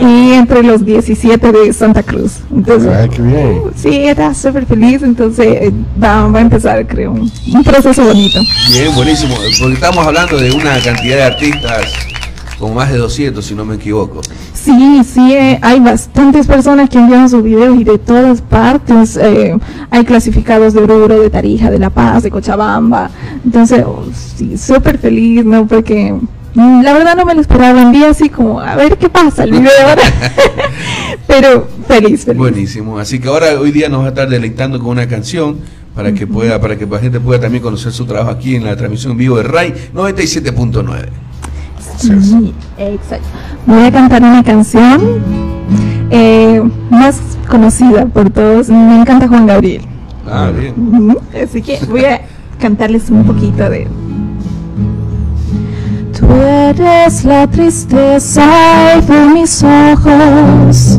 y 0.00 0.32
entre 0.32 0.62
los 0.62 0.84
17 0.84 1.52
de 1.52 1.72
Santa 1.72 2.02
Cruz. 2.02 2.38
Entonces, 2.54 2.90
Ay, 2.94 3.08
qué 3.08 3.22
bien. 3.22 3.62
sí, 3.74 3.88
era 4.06 4.32
súper 4.34 4.64
feliz, 4.66 5.02
entonces 5.02 5.46
eh, 5.46 5.72
va, 6.02 6.28
va 6.28 6.38
a 6.38 6.42
empezar, 6.42 6.86
creo, 6.86 7.10
un, 7.12 7.30
un 7.52 7.64
proceso 7.64 8.04
bonito. 8.04 8.38
Bien, 8.72 8.94
buenísimo. 8.94 9.34
Porque 9.58 9.74
estamos 9.74 10.06
hablando 10.06 10.38
de 10.38 10.52
una 10.60 10.80
cantidad 10.80 11.16
de 11.16 11.22
artistas 11.22 11.92
con 12.58 12.74
más 12.74 12.92
de 12.92 12.98
200, 12.98 13.42
si 13.44 13.54
no 13.54 13.64
me 13.64 13.76
equivoco. 13.76 14.20
Sí, 14.52 15.02
sí, 15.04 15.32
eh, 15.32 15.58
hay 15.62 15.80
bastantes 15.80 16.46
personas 16.46 16.90
que 16.90 16.98
envían 16.98 17.30
sus 17.30 17.42
videos 17.42 17.80
y 17.80 17.84
de 17.84 17.96
todas 17.96 18.42
partes. 18.42 19.16
eh, 19.16 19.56
hay 19.90 20.04
clasificados 20.04 20.74
de 20.74 20.82
Oruro, 20.82 21.18
de 21.18 21.30
Tarija, 21.30 21.70
de 21.70 21.78
La 21.78 21.88
Paz, 21.88 22.22
de 22.22 22.30
Cochabamba. 22.30 23.10
Entonces, 23.42 23.82
oh, 23.86 24.04
sí, 24.12 24.58
súper 24.58 24.98
feliz, 24.98 25.46
¿no? 25.46 25.66
Porque 25.66 26.12
mm, 26.54 26.82
la 26.82 26.92
verdad 26.92 27.16
no 27.16 27.24
me 27.24 27.34
lo 27.34 27.40
esperaba. 27.40 27.80
Envié 27.80 28.04
así 28.04 28.28
como, 28.28 28.60
a 28.60 28.76
ver 28.76 28.98
qué 28.98 29.08
pasa 29.08 29.44
el 29.44 29.52
video 29.52 29.70
ahora. 29.88 30.02
Pero 31.26 31.68
feliz, 31.88 32.26
feliz. 32.26 32.38
Buenísimo. 32.38 32.98
Así 32.98 33.18
que 33.18 33.28
ahora, 33.28 33.58
hoy 33.58 33.70
día 33.70 33.88
nos 33.88 34.02
va 34.02 34.06
a 34.06 34.08
estar 34.10 34.28
deleitando 34.28 34.78
con 34.78 34.88
una 34.88 35.08
canción 35.08 35.60
para 36.00 36.14
que 36.14 36.26
pueda, 36.26 36.58
para 36.58 36.78
que 36.78 36.86
la 36.86 36.98
gente 36.98 37.20
pueda 37.20 37.38
también 37.38 37.62
conocer 37.62 37.92
su 37.92 38.06
trabajo 38.06 38.30
aquí 38.30 38.56
en 38.56 38.64
la 38.64 38.74
transmisión 38.74 39.12
en 39.12 39.18
vivo 39.18 39.36
de 39.36 39.42
RAI 39.42 39.74
97.9. 39.92 41.08
Sí, 41.98 42.54
exacto. 42.78 43.28
Voy 43.66 43.82
a 43.82 43.92
cantar 43.92 44.22
una 44.22 44.42
canción 44.42 44.98
eh, 46.10 46.62
más 46.88 47.20
conocida 47.46 48.06
por 48.06 48.30
todos. 48.30 48.70
Me 48.70 49.02
encanta 49.02 49.28
Juan 49.28 49.46
Gabriel. 49.46 49.82
Ah, 50.26 50.50
bien. 50.58 51.18
Así 51.34 51.60
que 51.60 51.78
voy 51.86 52.06
a 52.06 52.22
cantarles 52.58 53.10
un 53.10 53.22
poquito 53.24 53.68
de... 53.68 53.86
Tú 56.18 56.32
eres 56.32 57.26
la 57.26 57.46
tristeza 57.46 59.02
de 59.06 59.34
mis 59.34 59.62
ojos 59.62 60.98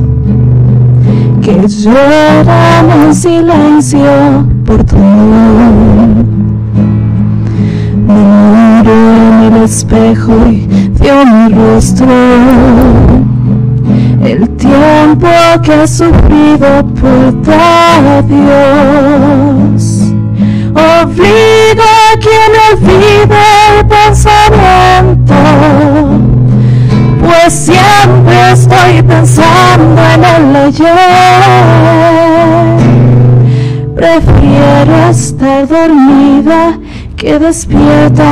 que 1.41 1.67
lloran 1.67 2.91
en 2.91 3.15
silencio 3.15 4.50
por 4.71 4.83
tu. 4.85 4.95
Me 8.07 8.19
miro 8.53 8.93
en 8.93 9.53
el 9.53 9.63
espejo 9.63 10.33
y 10.49 10.67
veo 10.99 11.25
mi 11.25 11.53
rostro 11.53 12.07
el 14.23 14.49
tiempo 14.51 15.27
que 15.63 15.83
he 15.83 15.87
sufrido 15.87 16.85
por 16.99 17.41
tu 17.43 17.51
adiós. 17.99 18.63
Obligo 20.73 21.83
a 21.83 22.11
quien 22.23 22.51
olvide 22.71 23.41
el 23.67 23.77
pensamiento, 23.87 25.39
pues 27.19 27.51
siempre 27.53 28.35
estoy 28.53 29.01
pensando 29.01 30.01
en 30.13 30.23
el 30.23 30.55
ayer. 30.55 32.01
Prefiero 34.01 35.09
estar 35.11 35.67
dormida 35.67 36.79
que 37.15 37.37
despierta. 37.37 38.31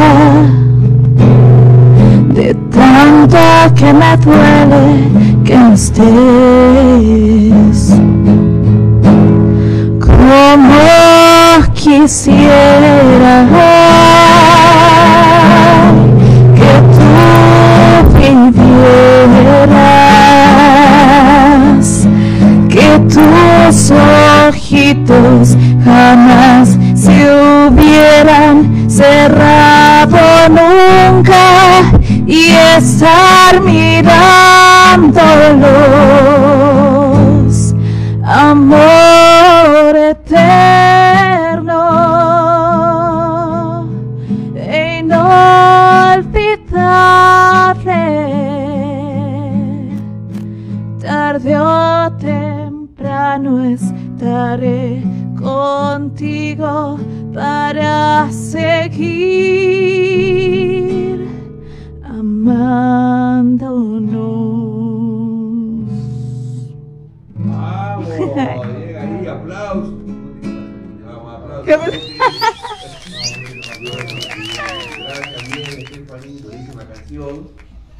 De 2.34 2.56
tanto 2.72 3.38
que 3.76 3.94
me 3.94 4.18
duele 4.18 5.08
que 5.46 5.56
no 5.56 5.74
estés. 5.74 6.10
Como 10.00 10.80
quisiera 11.76 13.46
que 16.56 16.82
tú 16.96 17.14
vivieras 18.18 18.88
que 22.70 22.88
tus 23.14 23.92
ojitos 24.70 25.58
jamás 25.84 26.78
se 26.94 27.10
hubieran 27.68 28.88
cerrado 28.90 30.20
nunca 30.50 31.82
y 32.28 32.52
estar 32.78 33.62
mirándolos. 33.62 34.54
Amor 38.24 39.96
eterno 39.96 40.60
e 44.56 45.00
inolvidable 45.00 46.20
tarde 51.02 51.58
o 51.58 51.79
estaré 54.40 55.04
contigo 55.38 56.98
para 57.34 58.32
seguir 58.32 59.20
amándonos. 62.06 63.60
Vamos, 67.36 68.08
llega 68.80 69.02
ahí, 69.02 69.28
aplausos. 69.28 69.94
¿Qué 71.66 71.76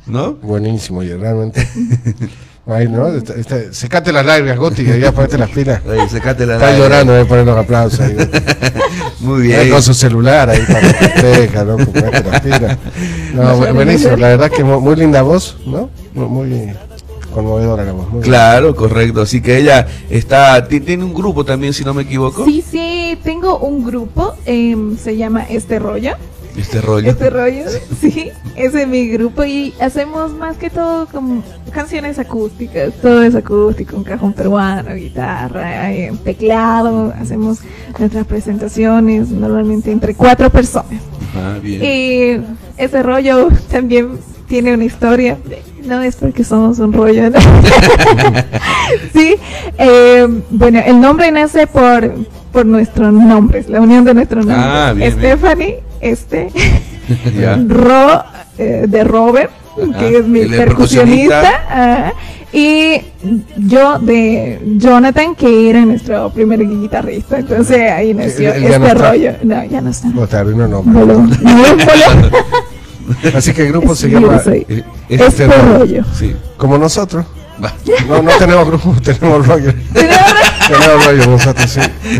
¿No? 0.08 0.34
Buenísimo, 0.36 1.04
y 1.04 1.14
realmente. 1.14 1.68
Ahí, 2.70 2.88
¿no? 2.88 3.08
Este, 3.08 3.40
este, 3.40 3.74
secate 3.74 4.12
las 4.12 4.26
largas, 4.26 4.58
Goti, 4.58 4.84
ya 5.00 5.12
ponete 5.12 5.38
las 5.38 5.50
pilas. 5.50 5.82
Oye, 5.88 6.08
secate 6.10 6.46
la 6.46 6.54
Está 6.56 6.78
llorando, 6.78 7.14
debe 7.14 7.26
poner 7.26 7.46
los 7.46 7.58
aplausos 7.58 8.00
ahí. 8.02 8.16
Muy 9.20 9.52
Ahí 9.54 9.64
bien. 9.66 9.72
Con 9.72 9.82
su 9.84 9.94
celular 9.94 10.50
ahí 10.50 10.62
para 10.68 10.82
que 10.82 10.94
festeja, 10.94 11.64
¿no? 11.64 11.78
Ponete 11.78 12.24
las 12.30 12.42
pilas. 12.42 12.78
No, 13.34 13.58
bu- 13.60 13.74
buenísimo, 13.74 14.16
la 14.18 14.30
verdad 14.30 14.50
que 14.52 14.64
mu- 14.64 14.80
muy, 14.82 14.96
linda 14.96 15.22
voz, 15.22 15.58
¿no? 15.66 15.90
Muy, 16.14 16.28
muy 16.28 16.74
conmovedora 17.34 17.84
la 17.86 17.92
voz. 17.92 18.10
muy 18.10 18.22
Claro, 18.22 18.76
correcto. 18.76 19.22
Así 19.22 19.40
que 19.42 19.58
ella 19.58 19.86
está, 20.10 20.68
ti- 20.68 20.80
tiene 20.80 21.04
un 21.04 21.14
grupo 21.14 21.46
también, 21.46 21.74
si 21.74 21.84
no 21.84 21.94
me 21.94 22.02
equivoco. 22.04 22.44
Sí, 22.46 22.64
sí, 22.70 23.18
tengo 23.24 23.60
un 23.60 23.84
grupo, 23.86 24.36
em, 24.46 24.98
se 24.98 25.16
llama 25.16 25.44
Este 25.50 25.78
Rollo. 25.80 26.14
Este 26.60 26.82
rollo. 26.82 27.10
Este 27.10 27.30
rollo, 27.30 27.64
sí, 28.02 28.32
ese 28.56 28.82
es 28.82 28.88
mi 28.88 29.08
grupo 29.08 29.46
y 29.46 29.74
hacemos 29.80 30.34
más 30.34 30.58
que 30.58 30.70
todo 30.70 31.06
como 31.08 31.42
canciones 31.72 32.20
acústicas, 32.20 32.94
todo 33.02 33.24
es 33.24 33.34
acústico, 33.34 33.96
un 33.96 34.04
cajón 34.04 34.34
peruano, 34.34 34.94
guitarra, 34.94 35.94
eh, 35.94 36.12
teclado, 36.24 37.14
hacemos 37.18 37.60
nuestras 37.98 38.28
presentaciones 38.28 39.30
normalmente 39.30 39.92
entre 39.92 40.14
cuatro 40.16 40.50
personas. 40.50 41.02
Ah, 41.34 41.58
bien. 41.62 41.82
Y 41.82 42.42
ese 42.78 43.04
rollo 43.04 43.48
también 43.72 44.20
tiene 44.48 44.74
una 44.74 44.84
historia, 44.84 45.38
no 45.86 46.02
es 46.02 46.18
porque 46.18 46.44
somos 46.44 46.80
un 46.80 46.92
rollo, 46.92 47.30
¿no? 47.30 47.40
sí, 49.14 49.36
eh, 49.78 50.28
bueno, 50.50 50.82
el 50.86 51.00
nombre 51.00 51.32
nace 51.32 51.68
por, 51.68 52.16
por 52.52 52.66
nuestros 52.66 53.12
nombres, 53.14 53.70
la 53.70 53.82
unión 53.82 54.04
de 54.06 54.14
nuestros 54.14 54.46
nombres. 54.46 54.68
Ah, 54.70 54.94
bien, 54.96 55.16
bien. 55.18 55.38
Stephanie, 55.38 55.80
este, 56.02 56.50
Ya. 57.40 57.58
Ro, 57.68 58.24
eh, 58.58 58.86
de 58.88 59.04
Robert, 59.04 59.52
Ajá, 59.82 60.00
que 60.00 60.18
es 60.18 60.26
mi 60.28 60.46
percusionista, 60.46 61.52
ajá, 61.70 62.14
y 62.52 63.02
yo 63.58 64.00
de 64.00 64.60
Jonathan, 64.78 65.36
que 65.36 65.70
era 65.70 65.86
nuestro 65.86 66.30
primer 66.32 66.60
guitarrista. 66.68 67.40
Entonces 67.40 67.92
ahí 67.92 68.14
nació 68.14 68.50
no 68.50 68.56
este 68.56 68.76
está. 68.88 68.94
rollo. 69.12 69.32
No, 69.44 69.64
ya 69.66 69.82
no 69.82 69.90
está. 69.92 70.08
No. 70.10 70.68
No, 70.68 70.84
voló. 70.84 71.24
Así 73.36 73.54
que 73.54 73.64
el 73.64 73.70
grupo 73.70 73.96
se 73.96 74.10
Yo 74.10 74.20
llama 74.20 74.40
soy 74.40 74.66
Eh, 74.70 74.84
este 75.10 75.48
rollo. 75.48 75.78
rollo. 75.80 76.04
Sí. 76.18 76.36
como 76.58 76.78
nosotros. 76.78 77.26
No, 78.08 78.22
no 78.22 78.32
tenemos 78.38 78.68
grupo, 78.68 78.96
tenemos 79.04 79.46
rollo. 79.46 79.74
tenemos 79.94 81.06
rollo 81.06 81.26
nosotros, 81.28 81.70
sí. 81.70 81.80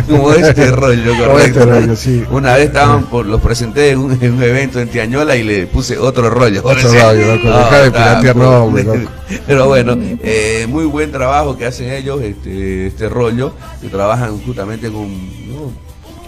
Como 0.10 0.32
este 0.34 0.72
rollo, 0.72 1.12
Como 1.12 1.26
correcto. 1.32 1.60
este 1.60 1.66
rollo, 1.66 1.96
sí. 1.96 2.24
Una 2.32 2.54
vez 2.56 2.68
estaban 2.68 3.06
por, 3.06 3.26
los 3.26 3.42
presenté 3.42 3.92
en 3.92 4.00
un, 4.00 4.18
en 4.22 4.34
un 4.34 4.44
evento 4.44 4.80
en 4.80 4.90
Tiañola 4.90 5.36
y 5.36 5.44
le 5.44 5.68
puse 5.68 5.98
otro 5.98 6.30
rollo. 6.30 6.62
Otro 6.64 6.92
rollo, 6.92 7.36
loco, 7.36 7.48
deja 7.58 7.82
de 7.84 7.92
piratear 7.92 8.36
loco. 8.36 8.74
Pero 9.48 9.68
bueno, 9.68 9.96
eh, 10.24 10.66
muy 10.68 10.86
buen 10.86 11.12
trabajo 11.12 11.58
que 11.58 11.66
hacen 11.66 11.92
ellos, 11.92 12.22
este, 12.22 12.88
este 12.88 13.10
rollo, 13.10 13.54
que 13.82 13.88
trabajan 13.88 14.40
justamente 14.40 14.92
con 14.92 15.08
¿no? 15.52 15.72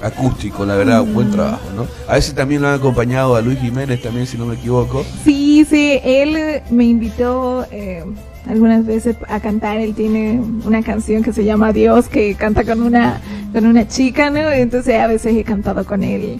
acústico, 0.02 0.66
la 0.66 0.76
verdad, 0.76 1.04
buen 1.04 1.32
trabajo, 1.32 1.62
¿no? 1.76 1.88
A 2.08 2.16
veces 2.16 2.34
también 2.34 2.62
lo 2.62 2.68
han 2.68 2.76
acompañado 2.76 3.36
a 3.36 3.42
Luis 3.42 3.60
Jiménez 3.60 4.02
también, 4.02 4.28
si 4.28 4.38
no 4.38 4.46
me 4.46 4.56
equivoco. 4.56 5.06
Sí, 5.24 5.66
sí, 5.70 6.00
él 6.04 6.62
me 6.70 6.86
invitó 6.86 7.66
eh, 7.72 8.04
algunas 8.48 8.86
veces 8.86 9.16
a 9.28 9.40
cantar. 9.40 9.78
Él 9.78 9.94
tiene 9.96 10.42
una 10.66 10.82
canción 10.84 11.24
que 11.24 11.34
se 11.34 11.44
llama 11.44 11.74
Dios, 11.74 12.08
que 12.08 12.36
canta 12.36 12.64
con 12.64 12.82
una, 12.82 13.22
con 13.54 13.66
una 13.66 13.88
chica, 13.88 14.30
¿no? 14.30 14.52
Entonces 14.52 15.00
a 15.00 15.08
veces 15.08 15.36
he 15.36 15.44
cantado 15.44 15.86
con 15.86 16.04
él 16.04 16.40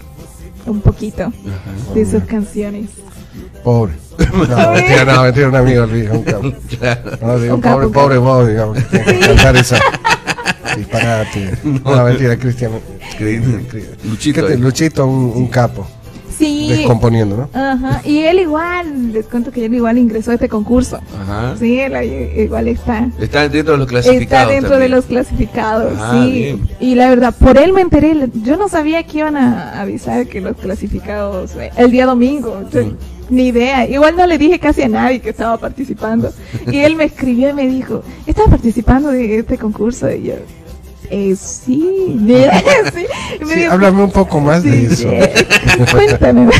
un 0.66 0.80
poquito 0.80 1.32
de 1.94 2.06
sus 2.06 2.24
canciones. 2.24 2.90
Pobre. 3.64 3.92
No, 4.18 4.72
mentira, 4.72 5.04
no, 5.04 5.22
mentira, 5.22 5.48
un 5.48 5.56
amigo, 5.56 5.84
un 5.84 6.22
capo. 6.22 6.52
No, 7.22 7.38
digo, 7.38 7.54
Un 7.54 7.60
capo, 7.60 7.78
pobre, 7.78 7.88
pobre 7.88 8.18
vos, 8.18 8.48
digamos, 8.48 8.78
que 8.90 8.98
tiene 8.98 9.18
que 9.18 9.26
cantar 9.26 9.56
esa 9.56 9.78
disparate. 10.76 11.50
No, 11.64 12.04
mentira, 12.04 12.36
Cristian. 12.36 12.72
Luchito. 14.04 14.48
Luchito, 14.56 15.06
un, 15.06 15.32
un 15.34 15.46
capo, 15.48 15.86
Sí. 16.46 16.68
descomponiendo, 16.68 17.36
¿no? 17.36 17.48
Ajá, 17.58 18.00
y 18.04 18.18
él 18.20 18.38
igual, 18.40 19.12
les 19.12 19.26
cuento 19.26 19.50
que 19.50 19.64
él 19.64 19.74
igual 19.74 19.98
ingresó 19.98 20.30
a 20.30 20.34
este 20.34 20.48
concurso. 20.48 20.98
Ajá. 21.22 21.54
Sí, 21.58 21.78
él 21.80 21.92
igual 22.38 22.68
está. 22.68 23.08
Está 23.20 23.48
dentro 23.48 23.72
de 23.74 23.78
los 23.78 23.86
clasificados. 23.88 24.22
Está 24.42 24.46
dentro 24.52 24.70
también. 24.70 24.90
de 24.90 24.96
los 24.96 25.04
clasificados, 25.06 25.92
Ah, 25.98 26.20
sí. 26.24 26.30
bien. 26.32 26.68
Y 26.80 26.94
la 26.94 27.08
verdad, 27.10 27.34
por 27.38 27.56
él 27.58 27.72
me 27.72 27.80
enteré. 27.80 28.14
Yo 28.42 28.56
no 28.56 28.68
sabía 28.68 29.02
que 29.04 29.18
iban 29.18 29.36
a 29.36 29.80
avisar 29.80 30.26
que 30.26 30.40
los 30.40 30.56
clasificados 30.56 31.54
eh, 31.56 31.70
el 31.76 31.90
día 31.90 32.06
domingo. 32.06 32.62
Yo- 32.72 32.82
Mm. 32.84 32.96
Ni 33.30 33.46
idea. 33.46 33.88
Igual 33.88 34.14
no 34.16 34.26
le 34.26 34.36
dije 34.36 34.58
casi 34.58 34.82
a 34.82 34.88
nadie 34.88 35.20
que 35.20 35.30
estaba 35.30 35.56
participando. 35.56 36.30
Y 36.70 36.80
él 36.80 36.96
me 36.96 37.04
escribió 37.04 37.48
y 37.50 37.52
me 37.54 37.66
dijo, 37.66 38.02
¿estás 38.26 38.46
participando 38.50 39.08
de 39.10 39.38
este 39.38 39.56
concurso? 39.56 40.10
Y 40.10 40.24
yo, 40.24 40.34
eh, 41.12 41.36
sí. 41.36 41.78
sí. 42.94 43.06
Y 43.40 43.44
me 43.44 43.54
Sí, 43.54 43.60
dijo, 43.60 43.72
háblame 43.72 44.02
un 44.04 44.10
poco 44.10 44.40
más 44.40 44.62
de 44.62 44.72
Sí, 44.72 44.86
eso. 45.04 45.08
eh, 45.12 45.46
Cuéntame. 45.92 46.50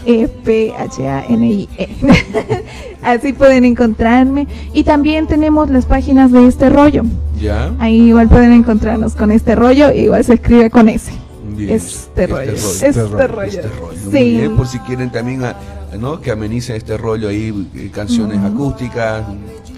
E 0.06 0.22
S-T-E-P-H-A-N-I-E. 0.70 1.88
Así 3.02 3.32
pueden 3.32 3.64
encontrarme. 3.64 4.46
Y 4.72 4.84
también 4.84 5.26
tenemos 5.26 5.70
las 5.70 5.86
páginas 5.86 6.32
de 6.32 6.46
este 6.46 6.68
rollo. 6.70 7.02
¿Ya? 7.40 7.72
Ahí 7.78 8.08
igual 8.08 8.28
pueden 8.28 8.52
encontrarnos 8.52 9.14
con 9.14 9.30
este 9.30 9.54
rollo, 9.54 9.90
igual 9.92 10.24
se 10.24 10.34
escribe 10.34 10.68
con 10.70 10.88
S. 10.88 11.10
Bien. 11.56 11.70
Este 11.70 12.26
rollo. 12.26 12.52
Este 12.52 12.88
Este 12.88 13.02
rollo. 13.02 13.26
rollo. 13.28 13.42
Este 13.44 13.62
rollo. 13.68 13.98
Muy 14.04 14.12
Sí. 14.12 14.36
bien, 14.36 14.56
por 14.56 14.66
si 14.66 14.78
quieren 14.80 15.10
también 15.10 15.44
a- 15.44 15.56
¿no? 15.98 16.20
que 16.20 16.30
amenicen 16.30 16.76
este 16.76 16.96
rollo 16.96 17.28
ahí, 17.28 17.68
eh, 17.74 17.90
canciones 17.92 18.38
acústicas. 18.38 19.24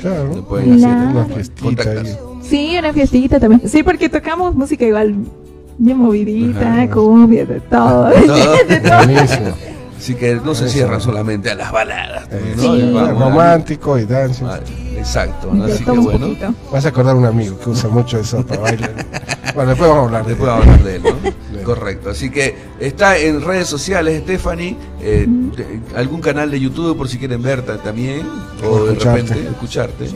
Claro. 0.00 0.34
Lo 0.34 0.44
pueden 0.44 0.74
hacer. 0.74 0.88
Una 0.88 1.24
fiestita. 1.26 1.84
Sí, 2.42 2.76
una 2.78 2.92
fiestita 2.92 3.38
también. 3.40 3.62
Sí, 3.68 3.82
porque 3.82 4.09
tocamos 4.09 4.55
música 4.55 4.84
igual 4.84 5.14
bien 5.83 5.99
movidita, 5.99 6.74
Ajá. 6.74 6.91
cumbia, 6.91 7.45
de 7.45 7.61
todo. 7.61 8.11
Todo. 8.26 8.57
de 8.68 8.80
todo. 8.80 8.97
Buenísimo. 8.99 9.49
Así 9.99 10.14
que 10.14 10.35
no 10.35 10.55
se 10.55 10.68
cierran 10.68 11.01
solamente 11.01 11.51
a 11.51 11.55
las 11.55 11.70
baladas. 11.70 12.26
Eh, 12.33 12.55
¿no? 12.57 12.62
Sí. 12.62 12.93
Vamos, 12.93 13.18
romántico 13.20 13.99
y 13.99 14.05
dance. 14.05 14.45
Ah, 14.45 14.59
Exacto, 14.97 15.51
así 15.64 15.85
que 15.85 15.91
bueno, 15.91 16.26
poquito. 16.26 16.55
Vas 16.70 16.87
a 16.87 16.89
acordar 16.89 17.14
a 17.14 17.18
un 17.18 17.24
amigo 17.24 17.59
que 17.59 17.70
usa 17.70 17.89
mucho 17.91 18.18
eso 18.18 18.45
para 18.47 18.61
bailar. 18.62 18.95
Bueno, 19.55 19.68
después 19.68 19.91
vamos 19.91 20.05
a 20.05 20.07
hablar 20.07 20.24
de 20.24 20.30
después 20.30 20.49
vamos 20.49 20.66
a 20.66 20.70
hablar 20.70 20.85
de 20.87 20.97
él, 20.97 21.03
¿no? 21.03 21.62
Correcto, 21.64 22.09
así 22.09 22.30
que 22.30 22.57
está 22.80 23.18
en 23.18 23.43
redes 23.43 23.68
sociales, 23.68 24.22
Stephanie, 24.22 24.78
eh, 25.03 25.28
algún 25.95 26.22
canal 26.22 26.51
de 26.51 26.59
YouTube 26.59 26.97
por 26.97 27.07
si 27.07 27.18
quieren 27.18 27.43
verte 27.43 27.74
también, 27.76 28.26
o 28.66 28.85
de 28.85 28.95
repente 28.95 29.39
escucharte. 29.51 30.09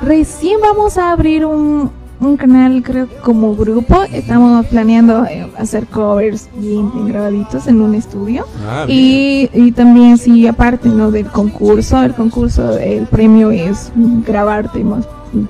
Recién 0.00 0.60
vamos 0.60 0.96
a 0.96 1.10
abrir 1.10 1.44
un, 1.44 1.90
un 2.20 2.36
canal, 2.36 2.82
creo, 2.82 3.08
como 3.22 3.54
grupo. 3.54 4.02
Estamos 4.12 4.66
planeando 4.66 5.24
eh, 5.26 5.46
hacer 5.58 5.86
covers 5.86 6.48
bien, 6.56 6.90
grabaditos 7.08 7.66
en 7.66 7.80
un 7.80 7.94
estudio. 7.94 8.46
Ah, 8.68 8.84
y, 8.88 9.50
y 9.52 9.72
también, 9.72 10.16
sí, 10.18 10.46
aparte 10.46 10.88
¿no? 10.88 11.10
del 11.10 11.26
concurso, 11.26 12.02
el 12.02 12.14
concurso, 12.14 12.78
el 12.78 13.06
premio 13.06 13.50
es 13.50 13.92
grabar 14.26 14.72
temas 14.72 15.06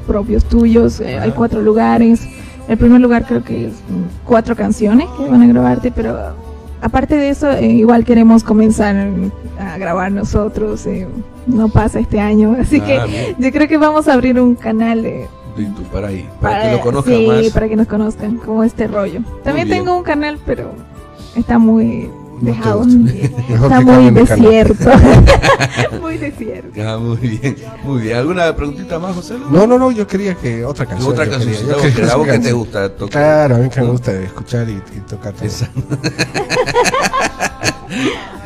propios 0.07 0.45
tuyos. 0.45 1.01
eh, 1.01 1.19
hay 1.19 1.31
cuatro 1.31 1.63
lugares. 1.63 2.27
El 2.69 2.77
primer 2.79 3.01
lugar 3.01 3.25
creo 3.27 3.45
que 3.45 3.67
es 3.69 3.75
cuatro 4.25 4.57
canciones 4.57 5.07
que 5.17 5.29
van 5.31 5.43
a 5.43 5.47
grabarte, 5.47 5.93
pero 5.93 6.17
aparte 6.83 7.15
de 7.17 7.29
eso, 7.29 7.49
eh, 7.53 7.67
igual 7.67 8.05
queremos 8.05 8.43
comenzar 8.43 8.97
a 9.61 9.79
grabar 9.79 10.11
nosotros. 10.11 10.85
no 11.47 11.69
pasa 11.69 12.01
este 12.01 12.19
año, 12.19 12.57
así 12.61 12.81
Ah, 12.83 12.87
que 12.87 12.93
bien. 13.09 13.37
yo 13.39 13.53
creo 13.53 13.69
que 13.69 13.77
vamos 13.79 14.09
a 14.09 14.15
abrir 14.15 14.41
un 14.41 14.57
canal 14.57 15.07
para 15.93 16.09
ahí, 16.09 16.29
para, 16.41 16.63
que 16.63 16.73
lo 16.73 16.81
conozcan 16.81 17.15
sí, 17.15 17.27
más. 17.27 17.51
para 17.51 17.69
que 17.69 17.77
nos 17.77 17.87
conozcan 17.87 18.37
como 18.37 18.65
este 18.65 18.87
rollo. 18.87 19.21
También 19.45 19.69
tengo 19.69 19.97
un 19.97 20.03
canal, 20.03 20.39
pero 20.45 20.73
está 21.37 21.59
muy 21.59 22.11
dejado. 22.41 22.85
está 23.49 23.81
muy 23.81 24.11
desierto. 24.11 24.91
muy 26.01 26.19
desierto. 26.19 26.81
Ah, 26.83 26.99
muy 26.99 27.17
bien, 27.17 27.57
muy 27.83 28.03
bien. 28.03 28.17
¿Alguna 28.19 28.55
preguntita 28.55 28.99
más, 28.99 29.15
José? 29.15 29.37
No, 29.51 29.67
no, 29.67 29.79
no, 29.79 29.91
yo 29.91 30.07
quería 30.07 30.35
que 30.35 30.65
otra 30.65 30.87
canción. 30.87 31.13
Otra 31.13 31.25
yo 31.25 31.31
canción, 31.33 31.55
quería, 31.55 31.73
yo 31.73 31.83
que 31.83 31.93
quería 31.93 32.07
la 32.07 32.17
voz 32.17 32.29
que 32.29 32.39
te 32.39 32.53
gusta 32.53 32.89
tocar. 32.91 33.23
Claro, 33.23 33.57
a 33.57 33.59
mí 33.59 33.69
que 33.69 33.81
me 33.81 33.87
¿No? 33.87 33.93
gusta 33.93 34.13
escuchar 34.13 34.69
y, 34.69 34.73
y 34.73 35.01
tocar 35.09 35.33
todo. 35.33 35.49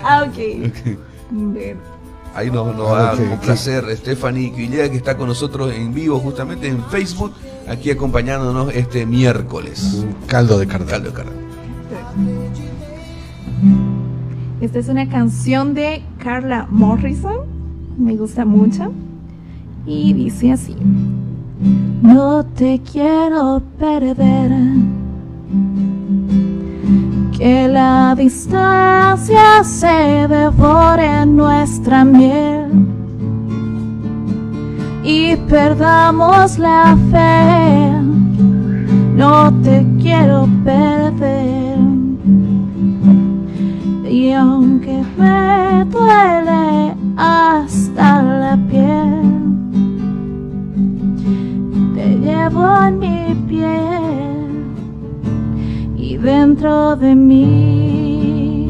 Ah, 0.03 0.27
ok. 0.27 0.69
Bueno. 1.31 1.81
Ahí 2.41 2.51
nos, 2.51 2.75
nos 2.75 2.87
va 2.93 3.13
a 3.13 3.17
¿qué- 3.17 3.29
complacer 3.29 3.85
Stephanie 3.99 4.51
Quillea, 4.53 4.91
que 4.91 4.97
está 4.97 5.17
con 5.17 5.29
nosotros 5.29 5.73
en 5.75 5.93
vivo 5.93 6.19
justamente 6.19 6.69
en 6.69 6.83
Facebook, 6.87 7.33
aquí 7.69 7.91
acompañándonos 7.91 8.73
este 8.75 9.05
miércoles. 9.05 10.03
Un 10.07 10.27
caldo 10.27 10.59
de 10.59 10.67
carne. 10.67 10.87
Caldo 10.87 11.09
de 11.11 11.15
carne. 11.15 11.33
Esta 14.61 14.79
es 14.79 14.89
una 14.89 15.09
canción 15.09 15.75
de 15.75 16.03
Carla 16.23 16.67
Morrison. 16.71 17.37
Me 17.99 18.17
gusta 18.17 18.45
mucho. 18.45 18.91
Y 19.87 20.13
dice 20.15 20.53
así. 20.53 20.77
No 22.03 22.45
te 22.45 22.81
quiero 22.91 23.63
perder. 23.79 24.51
Que 27.41 27.69
la 27.69 28.15
distancia 28.15 29.65
se 29.65 30.29
devore 30.29 31.25
nuestra 31.25 32.05
miel. 32.05 32.69
Y 35.03 35.37
perdamos 35.49 36.59
la 36.59 36.99
fe. 37.11 37.93
No 39.17 39.51
te 39.63 39.87
quiero 40.03 40.47
perder. 40.67 41.79
Y 44.07 44.33
aunque 44.33 45.03
me 45.17 45.87
duele 45.87 46.95
hasta 47.17 48.23
la 48.23 48.59
piel, 48.69 49.23
te 51.95 52.19
llevo 52.19 52.83
en 52.83 52.99
mi 52.99 53.35
piel 53.49 54.40
y 56.11 56.17
dentro 56.17 56.97
de 56.97 57.15
mí. 57.15 58.69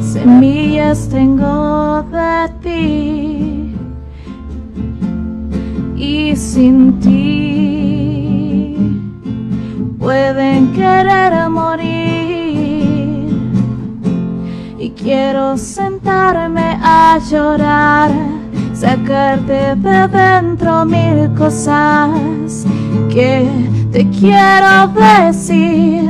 Semillas 0.00 1.06
tengo 1.10 2.02
de 2.04 2.48
ti. 2.62 3.74
Y 5.96 6.34
sin 6.34 6.98
ti 7.00 8.74
pueden 9.98 10.72
querer 10.72 11.50
morir. 11.50 11.90
Y 14.78 14.90
quiero 14.92 15.58
sentarme 15.58 16.78
a 16.82 17.18
llorar, 17.30 18.10
sacarte 18.80 19.74
de 19.74 20.08
dentro 20.08 20.84
mil 20.84 21.28
cosas 21.36 22.64
que 23.12 23.48
te 23.90 24.08
quiero 24.10 24.88
decir. 24.94 26.04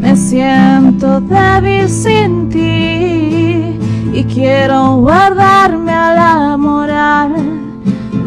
Me 0.00 0.14
siento 0.14 1.20
débil 1.22 1.88
sin 1.88 2.50
ti 2.50 3.78
y 4.12 4.24
quiero 4.24 4.96
guardarme 4.96 5.92
a 5.92 6.14
la 6.14 6.56
moral, 6.58 7.32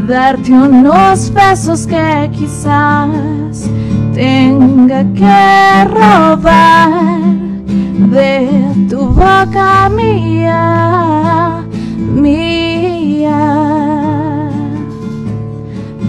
darte 0.08 0.52
unos 0.52 1.32
besos 1.32 1.86
que 1.86 2.32
quizás 2.32 3.70
tenga 4.14 5.04
que 5.14 5.86
robar 5.90 6.90
de 8.10 8.88
tu 8.90 9.10
boca 9.10 9.90
mía, 9.90 11.64
mía, 12.16 12.73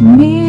mía, 0.00 0.43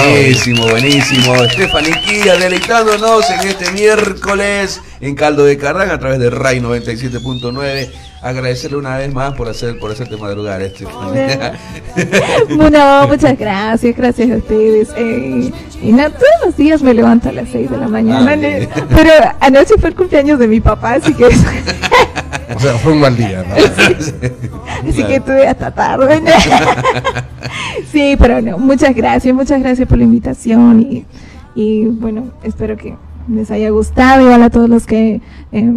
buenísimo, 0.00 0.68
buenísimo. 0.68 1.34
Stephanie 1.48 1.94
Quilla 2.04 2.36
deleitándonos 2.36 3.28
en 3.30 3.48
este 3.48 3.70
miércoles 3.72 4.80
en 5.00 5.14
Caldo 5.14 5.44
de 5.44 5.58
Carrán 5.58 5.90
a 5.90 5.98
través 5.98 6.18
de 6.18 6.30
RAI 6.30 6.60
97.9. 6.60 7.90
Agradecerle 8.22 8.76
una 8.76 8.98
vez 8.98 9.12
más 9.12 9.34
por 9.34 9.48
hacer 9.48 9.78
por 9.78 9.90
hacerte 9.90 10.16
madrugar, 10.16 10.62
Stephanie. 10.62 11.52
Bueno, 12.56 13.06
muchas 13.08 13.36
gracias, 13.38 13.96
gracias 13.96 14.30
a 14.30 14.36
ustedes. 14.36 14.90
Eh, 14.96 15.50
y 15.82 15.92
no, 15.92 16.08
todos 16.10 16.46
los 16.46 16.56
días 16.56 16.82
me 16.82 16.94
levanto 16.94 17.28
a 17.28 17.32
las 17.32 17.48
6 17.50 17.70
de 17.70 17.76
la 17.76 17.88
mañana, 17.88 18.32
Ah, 18.32 18.86
pero 18.94 19.10
anoche 19.40 19.74
fue 19.78 19.90
el 19.90 19.94
cumpleaños 19.96 20.38
de 20.38 20.46
mi 20.46 20.60
papá, 20.60 20.94
así 20.94 21.12
que, 21.14 21.24
O 22.54 22.60
sea, 22.60 22.72
fue 22.74 22.92
un 22.92 23.00
mal 23.00 23.16
día, 23.16 23.44
¿no? 23.48 23.54
así 24.88 25.04
que 25.04 25.16
estuve 25.16 25.46
hasta 25.46 25.70
tarde. 25.70 26.20
¿no? 26.20 26.30
sí, 27.92 28.16
pero 28.18 28.40
no, 28.40 28.58
muchas 28.58 28.94
gracias, 28.94 29.34
muchas 29.34 29.60
gracias 29.60 29.88
por 29.88 29.98
la 29.98 30.04
invitación 30.04 30.80
y, 30.80 31.06
y 31.54 31.86
bueno, 31.86 32.32
espero 32.42 32.76
que 32.76 32.96
les 33.28 33.50
haya 33.50 33.70
gustado, 33.70 34.22
igual 34.22 34.42
a 34.42 34.50
todos 34.50 34.68
los 34.68 34.86
que 34.86 35.20
eh, 35.52 35.72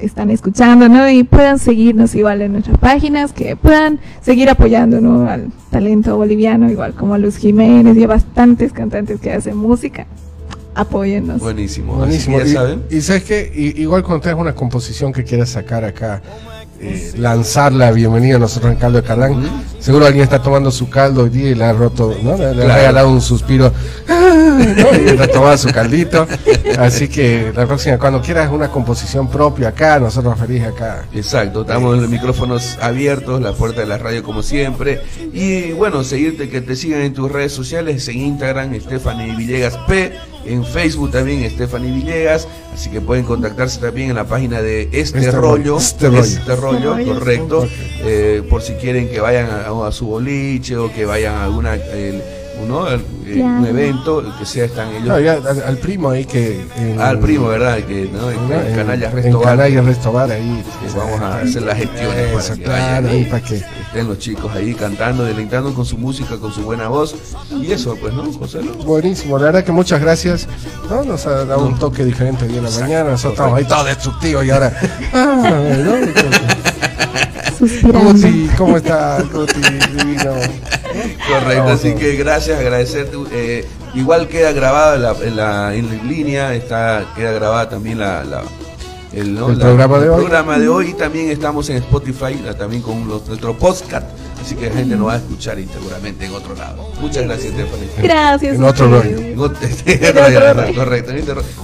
están 0.00 0.30
escuchando, 0.30 0.88
¿no? 0.88 1.08
Y 1.10 1.24
puedan 1.24 1.58
seguirnos 1.58 2.14
igual 2.14 2.40
en 2.42 2.52
nuestras 2.52 2.78
páginas, 2.78 3.32
que 3.32 3.56
puedan 3.56 3.98
seguir 4.22 4.48
apoyando, 4.48 5.00
¿no? 5.00 5.28
Al 5.28 5.50
talento 5.70 6.16
boliviano, 6.16 6.70
igual 6.70 6.94
como 6.94 7.14
a 7.14 7.18
Luz 7.18 7.36
Jiménez 7.36 7.96
y 7.96 8.04
a 8.04 8.06
bastantes 8.06 8.72
cantantes 8.72 9.20
que 9.20 9.32
hacen 9.32 9.56
música. 9.56 10.06
Apóyennos. 10.78 11.40
Buenísimo, 11.40 11.94
Buenísimo. 11.96 12.36
Así 12.38 12.46
que 12.46 12.52
ya 12.54 12.60
saben. 12.60 12.84
Y, 12.88 12.96
y 12.96 13.00
sabes 13.00 13.24
que 13.24 13.52
igual 13.76 14.04
cuando 14.04 14.20
tengas 14.22 14.38
una 14.40 14.54
composición 14.54 15.12
que 15.12 15.24
quieras 15.24 15.48
sacar 15.50 15.84
acá, 15.84 16.22
eh, 16.80 17.14
lanzarla, 17.16 17.90
bienvenida 17.90 18.36
a 18.36 18.38
nosotros 18.38 18.70
en 18.70 18.78
Caldo 18.78 19.00
de 19.02 19.06
Carlán. 19.08 19.32
Ujú. 19.32 19.46
Seguro 19.80 20.06
alguien 20.06 20.22
está 20.22 20.40
tomando 20.40 20.70
su 20.70 20.88
caldo 20.88 21.24
hoy 21.24 21.30
día 21.30 21.50
y 21.50 21.54
le 21.56 21.64
ha 21.64 21.72
roto, 21.72 22.14
¿no? 22.22 22.36
Le, 22.36 22.54
le 22.54 22.62
ha 22.62 22.64
Claro. 22.66 22.74
regalado 22.74 23.10
un 23.10 23.20
suspiro. 23.20 23.72
¿no? 24.08 24.98
Y 25.04 25.08
está 25.08 25.26
tomando 25.26 25.58
su 25.58 25.70
caldito. 25.70 26.28
Así 26.78 27.08
que 27.08 27.52
la 27.56 27.66
próxima, 27.66 27.98
cuando 27.98 28.20
quieras 28.22 28.50
una 28.52 28.68
composición 28.68 29.28
propia 29.28 29.68
acá, 29.68 29.98
nosotros 29.98 30.38
felices 30.38 30.68
acá. 30.68 31.06
Exacto, 31.12 31.62
estamos 31.62 31.98
los 31.98 32.08
micrófonos 32.08 32.78
abiertos, 32.80 33.40
la 33.42 33.52
puerta 33.52 33.80
de 33.80 33.86
la 33.88 33.98
radio 33.98 34.22
como 34.22 34.44
siempre. 34.44 35.00
Y 35.32 35.72
bueno, 35.72 36.04
seguirte, 36.04 36.48
que 36.48 36.60
te 36.60 36.76
sigan 36.76 37.00
en 37.00 37.14
tus 37.14 37.30
redes 37.32 37.50
sociales, 37.52 38.06
en 38.08 38.18
Instagram, 38.18 38.78
Stephanie 38.80 39.34
Villegas 39.34 39.76
P, 39.88 40.12
en 40.48 40.64
Facebook 40.64 41.10
también, 41.10 41.48
Stephanie 41.50 41.92
Villegas. 41.92 42.48
Así 42.74 42.90
que 42.90 43.00
pueden 43.00 43.24
contactarse 43.24 43.80
también 43.80 44.10
en 44.10 44.16
la 44.16 44.24
página 44.24 44.62
de 44.62 44.88
Este, 44.92 45.18
Este 45.18 45.30
Rollo. 45.32 45.48
Rollo, 45.74 45.78
Este 45.78 46.08
Rollo. 46.08 46.20
Este 46.22 46.56
Rollo, 46.56 46.78
Este 46.98 47.04
Rollo, 47.10 47.14
correcto. 47.18 47.68
Eh, 48.02 48.42
por 48.48 48.62
si 48.62 48.74
quieren 48.74 49.08
que 49.08 49.20
vayan 49.20 49.48
a, 49.50 49.86
a 49.86 49.92
su 49.92 50.06
boliche 50.06 50.76
o 50.76 50.92
que 50.92 51.04
vayan 51.04 51.34
a 51.34 51.44
alguna. 51.44 51.74
el- 51.74 52.22
¿no? 52.66 52.88
El- 52.88 53.00
eh, 53.26 53.42
un 53.42 53.66
evento, 53.66 54.20
el 54.20 54.32
que 54.38 54.46
sea, 54.46 54.64
están 54.64 54.88
ellos. 54.88 55.04
No, 55.08 55.20
ya, 55.20 55.34
al, 55.34 55.62
al 55.62 55.76
primo 55.78 56.08
ahí 56.10 56.24
que. 56.24 56.60
en- 56.76 56.98
Ah, 56.98 57.10
al 57.10 57.18
primo, 57.18 57.48
¿verdad? 57.48 57.76
Que, 57.80 58.08
¿no? 58.10 58.30
En, 58.30 58.38
en 58.68 58.74
Canallas 58.76 59.10
en 59.12 59.16
Resto 59.22 59.38
Bar. 59.40 59.48
Canallas 59.56 59.84
Resto 59.84 60.12
Bar, 60.12 60.30
ahí. 60.30 60.64
vamos 60.96 61.20
a 61.20 61.38
hacer 61.40 61.62
las 61.62 61.76
gestiones 61.76 62.26
para 62.32 62.56
que 62.56 62.62
claro, 62.62 62.82
vayan 62.82 63.06
ahí 63.06 63.20
y 63.20 63.24
para 63.26 63.42
que. 63.44 63.56
estén 63.56 64.08
los 64.08 64.18
chicos 64.18 64.50
ahí 64.54 64.74
cantando, 64.74 65.24
deleitando 65.24 65.74
con 65.74 65.84
su 65.84 65.98
música, 65.98 66.36
con 66.38 66.52
su 66.52 66.62
buena 66.62 66.88
voz. 66.88 67.14
Y 67.60 67.70
eso, 67.72 67.96
pues, 68.00 68.14
¿no, 68.14 68.32
José? 68.32 68.60
Buenísimo, 68.86 69.38
la 69.38 69.44
verdad 69.46 69.64
que 69.64 69.72
muchas 69.72 70.00
gracias. 70.00 70.48
¿no? 70.88 71.04
Nos 71.04 71.26
ha 71.26 71.44
dado 71.44 71.66
un 71.66 71.78
toque 71.78 72.04
diferente 72.04 72.46
hoy 72.46 72.56
en 72.56 72.64
la 72.64 72.70
mañana. 72.70 73.10
Nosotros 73.10 73.32
estamos 73.34 73.58
ahí 73.58 73.64
todos 73.66 73.86
destructivos 73.86 74.44
y 74.46 74.50
ahora. 74.50 74.72
Ah, 75.12 75.60
¿cómo 78.56 78.76
está? 78.76 79.22
Guti, 79.32 79.60
divino. 79.96 80.32
Correcto, 81.28 81.68
así 81.68 81.94
que 81.94 82.16
gracias, 82.16 82.58
agradecerte. 82.58 83.16
eh, 83.32 83.64
igual 83.94 84.28
queda 84.28 84.52
grabada 84.52 84.96
la- 84.96 85.16
en, 85.26 85.36
la, 85.36 85.74
en 85.74 86.08
línea, 86.08 86.54
está, 86.54 87.04
queda 87.16 87.32
grabada 87.32 87.68
también 87.68 87.98
la, 87.98 88.24
la, 88.24 88.42
el, 89.12 89.34
programa, 89.36 89.98
de 89.98 90.10
hoy. 90.10 90.20
programa 90.20 90.58
de 90.58 90.68
hoy. 90.68 90.88
Y 90.90 90.94
también 90.94 91.30
estamos 91.30 91.68
en 91.70 91.76
Spotify, 91.78 92.34
también 92.58 92.82
con 92.82 93.06
nuestro 93.06 93.56
podcast. 93.56 94.06
Así 94.40 94.54
que 94.54 94.68
la 94.70 94.76
gente 94.76 94.96
nos 94.96 95.08
va 95.08 95.14
a 95.14 95.16
escuchar 95.16 95.58
y 95.58 95.66
seguramente 95.66 96.24
en 96.24 96.32
otro 96.32 96.54
lado. 96.54 96.88
Muchas 97.00 97.24
gracias, 97.24 97.52
Stephanie. 97.52 97.88
Gracias. 98.02 98.56
En 98.56 98.64
otro 98.64 98.88
Correcto. 100.74 101.12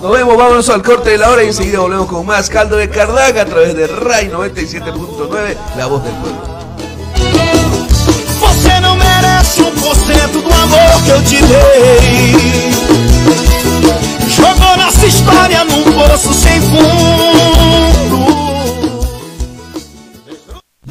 Nos 0.02 0.12
vemos, 0.12 0.36
vámonos 0.36 0.68
al 0.68 0.82
corte 0.82 1.10
de 1.10 1.18
la 1.18 1.30
hora 1.30 1.44
y 1.44 1.46
enseguida 1.48 1.78
volvemos 1.80 2.06
con 2.08 2.26
más 2.26 2.50
caldo 2.50 2.76
de 2.76 2.88
Cardaga 2.90 3.42
a 3.42 3.46
través 3.46 3.74
de 3.76 3.86
RAI 3.86 4.28
97.9, 4.28 5.56
la 5.78 5.86
voz 5.86 6.04
del 6.04 6.12
pueblo. 6.14 6.53
Do 9.84 10.38
amor 10.38 11.02
que 11.04 11.10
eu 11.10 11.22
te 11.22 11.42
dei. 11.42 12.70
Jogou 14.28 14.76
nossa 14.78 15.06
história 15.06 15.62
num 15.64 15.82
poço 15.92 16.32
sem 16.32 16.60
fundo. 16.62 17.33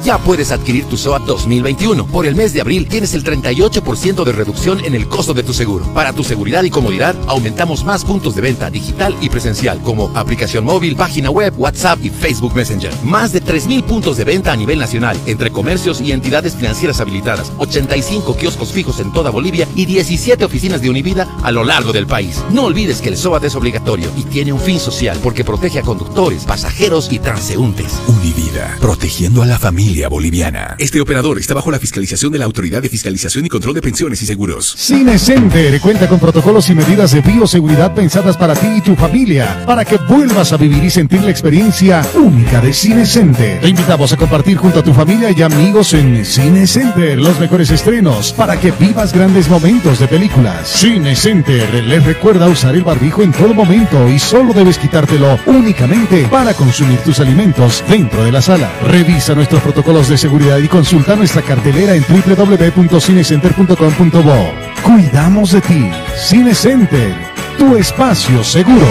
Ya 0.04 0.18
puedes 0.18 0.52
adquirir 0.52 0.84
tu 0.84 0.98
SOAT 0.98 1.22
2021. 1.24 2.06
Por 2.08 2.26
el 2.26 2.36
mes 2.36 2.52
de 2.52 2.60
abril 2.60 2.86
tienes 2.86 3.14
el 3.14 3.24
38% 3.24 4.22
de 4.22 4.32
reducción 4.32 4.84
en 4.84 4.94
el 4.94 5.08
costo 5.08 5.32
de 5.32 5.42
tu 5.42 5.54
seguro. 5.54 5.86
Para 5.94 6.12
tu 6.12 6.22
seguridad 6.22 6.62
y 6.62 6.68
comodidad, 6.68 7.16
aumentamos 7.26 7.86
más 7.86 8.04
puntos 8.04 8.34
de 8.34 8.42
venta 8.42 8.68
digital 8.68 9.16
y 9.22 9.30
presencial, 9.30 9.80
como 9.80 10.12
aplicación 10.14 10.66
móvil, 10.66 10.94
página 10.94 11.30
web, 11.30 11.54
WhatsApp 11.56 12.04
y 12.04 12.10
Facebook 12.10 12.54
Messenger. 12.54 12.92
Más 13.02 13.32
de 13.32 13.42
3.000 13.42 13.82
puntos 13.84 14.18
de 14.18 14.24
venta 14.24 14.52
a 14.52 14.56
nivel 14.56 14.78
nacional, 14.78 15.18
entre 15.24 15.50
comercios 15.50 16.02
y 16.02 16.12
entidades 16.12 16.54
financieras 16.54 17.00
habilitadas, 17.00 17.50
85 17.56 18.36
kioscos 18.36 18.72
fijos 18.72 19.00
en 19.00 19.10
toda 19.10 19.30
Bolivia 19.30 19.66
y 19.74 19.86
17 19.86 20.44
oficinas 20.44 20.82
de 20.82 20.90
Univida 20.90 21.34
a 21.42 21.50
lo 21.50 21.64
largo 21.64 21.94
del 21.94 22.06
país. 22.06 22.44
No 22.50 22.64
olvides 22.64 23.00
que 23.00 23.08
el 23.08 23.16
SOAT 23.16 23.44
es 23.44 23.54
obligatorio 23.54 24.10
y 24.18 24.24
tiene 24.24 24.52
un 24.52 24.60
fin 24.60 24.78
social 24.78 25.18
porque 25.22 25.44
protege 25.44 25.78
a 25.78 25.82
conductores, 25.82 26.44
pasajeros 26.44 27.10
y 27.10 27.20
transeúntes. 27.20 27.94
Univida, 28.06 28.76
protegiendo 28.82 29.40
a 29.40 29.46
la 29.46 29.58
familia 29.58 29.93
boliviana. 30.08 30.74
Este 30.78 31.00
operador 31.00 31.38
está 31.38 31.54
bajo 31.54 31.70
la 31.70 31.78
fiscalización 31.78 32.32
de 32.32 32.38
la 32.38 32.44
Autoridad 32.44 32.82
de 32.82 32.88
Fiscalización 32.88 33.46
y 33.46 33.48
Control 33.48 33.74
de 33.74 33.80
Pensiones 33.80 34.20
y 34.22 34.26
Seguros. 34.26 34.74
Cine 34.76 35.18
Center 35.18 35.80
cuenta 35.80 36.08
con 36.08 36.18
protocolos 36.18 36.68
y 36.68 36.74
medidas 36.74 37.12
de 37.12 37.20
bioseguridad 37.20 37.94
pensadas 37.94 38.36
para 38.36 38.54
ti 38.54 38.66
y 38.76 38.80
tu 38.80 38.96
familia, 38.96 39.64
para 39.64 39.84
que 39.84 39.96
vuelvas 39.96 40.52
a 40.52 40.56
vivir 40.56 40.82
y 40.82 40.90
sentir 40.90 41.22
la 41.22 41.30
experiencia 41.30 42.04
única 42.14 42.60
de 42.60 42.72
Cine 42.72 43.06
Center. 43.06 43.60
Te 43.60 43.68
invitamos 43.68 44.12
a 44.12 44.16
compartir 44.16 44.56
junto 44.56 44.80
a 44.80 44.82
tu 44.82 44.92
familia 44.92 45.30
y 45.30 45.40
amigos 45.42 45.94
en 45.94 46.24
Cine 46.24 46.66
Center 46.66 47.18
los 47.18 47.38
mejores 47.38 47.70
estrenos 47.70 48.32
para 48.32 48.58
que 48.58 48.72
vivas 48.72 49.12
grandes 49.12 49.48
momentos 49.48 50.00
de 50.00 50.08
películas. 50.08 50.68
Cine 50.68 51.14
Center 51.14 51.72
les 51.84 52.04
recuerda 52.04 52.48
usar 52.48 52.74
el 52.74 52.82
barbijo 52.82 53.22
en 53.22 53.32
todo 53.32 53.54
momento 53.54 54.08
y 54.08 54.18
solo 54.18 54.52
debes 54.52 54.76
quitártelo 54.76 55.38
únicamente 55.46 56.26
para 56.28 56.52
consumir 56.54 56.98
tus 56.98 57.20
alimentos 57.20 57.84
dentro 57.88 58.24
de 58.24 58.32
la 58.32 58.42
sala. 58.42 58.72
Revisa 58.82 59.34
nuestros 59.34 59.62
protocolos 59.62 59.83
protocolos 59.84 60.08
de 60.08 60.16
seguridad 60.16 60.56
y 60.58 60.68
consulta 60.68 61.14
nuestra 61.14 61.42
cartelera 61.42 61.94
en 61.94 62.02
www.cinecenter.com.bo. 62.08 64.52
Cuidamos 64.82 65.52
de 65.52 65.60
ti. 65.60 65.90
Cinecenter, 66.16 67.14
tu 67.58 67.76
espacio 67.76 68.42
seguro. 68.42 68.86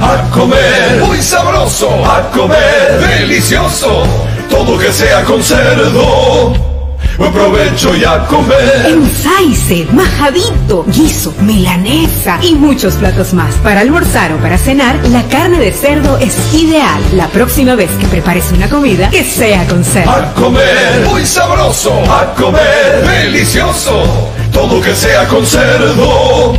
A 0.00 0.30
comer, 0.30 1.04
muy 1.06 1.18
sabroso. 1.18 1.90
A 2.06 2.30
comer, 2.30 2.98
delicioso. 3.18 4.04
Todo 4.48 4.78
que 4.78 4.90
sea 4.92 5.24
con 5.24 5.42
cerdo 5.42 6.77
Buen 7.18 7.32
provecho 7.32 7.96
y 7.96 8.04
a 8.04 8.24
comer. 8.26 8.86
Ensaice, 8.86 9.88
majadito, 9.92 10.84
guiso, 10.86 11.34
milanesa 11.40 12.38
y 12.40 12.54
muchos 12.54 12.94
platos 12.94 13.34
más. 13.34 13.52
Para 13.56 13.80
almorzar 13.80 14.32
o 14.32 14.36
para 14.36 14.56
cenar, 14.56 14.96
la 15.08 15.24
carne 15.24 15.58
de 15.58 15.72
cerdo 15.72 16.16
es 16.18 16.36
ideal. 16.54 17.02
La 17.14 17.26
próxima 17.26 17.74
vez 17.74 17.90
que 17.98 18.06
prepares 18.06 18.52
una 18.52 18.68
comida, 18.68 19.10
que 19.10 19.24
sea 19.24 19.66
con 19.66 19.82
cerdo. 19.84 20.10
A 20.12 20.32
comer, 20.34 21.06
muy 21.08 21.26
sabroso. 21.26 21.92
A 22.08 22.34
comer, 22.34 23.04
delicioso. 23.04 24.30
Todo 24.52 24.80
que 24.80 24.94
sea 24.94 25.26
con 25.26 25.44
cerdo. 25.44 26.52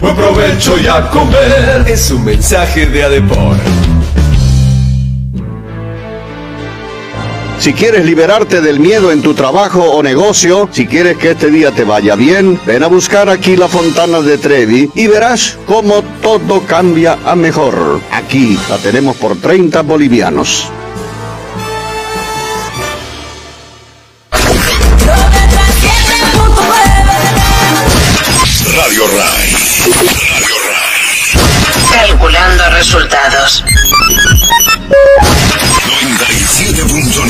Buen 0.00 0.14
provecho 0.14 0.78
y 0.78 0.86
a 0.86 1.10
comer. 1.10 1.84
Es 1.88 2.12
un 2.12 2.24
mensaje 2.24 2.86
de 2.86 3.02
Adepor. 3.02 3.56
Si 7.60 7.72
quieres 7.72 8.04
liberarte 8.04 8.60
del 8.60 8.78
miedo 8.78 9.10
en 9.10 9.20
tu 9.20 9.34
trabajo 9.34 9.82
o 9.82 10.00
negocio, 10.02 10.68
si 10.70 10.86
quieres 10.86 11.16
que 11.16 11.32
este 11.32 11.50
día 11.50 11.72
te 11.72 11.82
vaya 11.82 12.14
bien, 12.14 12.60
ven 12.64 12.84
a 12.84 12.86
buscar 12.86 13.28
aquí 13.28 13.56
la 13.56 13.66
Fontana 13.66 14.20
de 14.20 14.38
Trevi 14.38 14.90
y 14.94 15.08
verás 15.08 15.58
cómo 15.66 16.02
todo 16.22 16.64
cambia 16.64 17.18
a 17.24 17.34
mejor. 17.34 18.00
Aquí 18.12 18.56
la 18.70 18.78
tenemos 18.78 19.16
por 19.16 19.36
30 19.36 19.82
bolivianos. 19.82 20.70
Radio 28.76 29.04
Rai. 29.08 29.50
Radio 30.30 30.56
Rai. 30.70 32.08
Calculando 32.08 32.70
resultados. 32.70 33.64
97.9. 36.88 37.28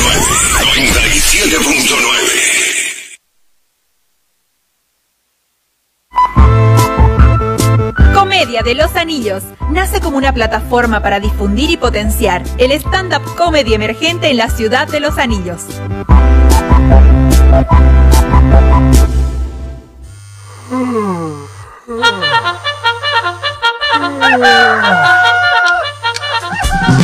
97.9. 7.91 8.13
Comedia 8.13 8.61
de 8.63 8.75
los 8.75 8.95
Anillos 8.95 9.43
nace 9.69 9.99
como 9.99 10.15
una 10.17 10.33
plataforma 10.33 11.01
para 11.01 11.19
difundir 11.19 11.69
y 11.71 11.77
potenciar 11.77 12.41
el 12.57 12.71
stand-up 12.71 13.35
comedy 13.35 13.73
emergente 13.73 14.29
en 14.29 14.37
la 14.37 14.49
ciudad 14.49 14.87
de 14.87 15.01
Los 15.01 15.17
Anillos. 15.17 15.65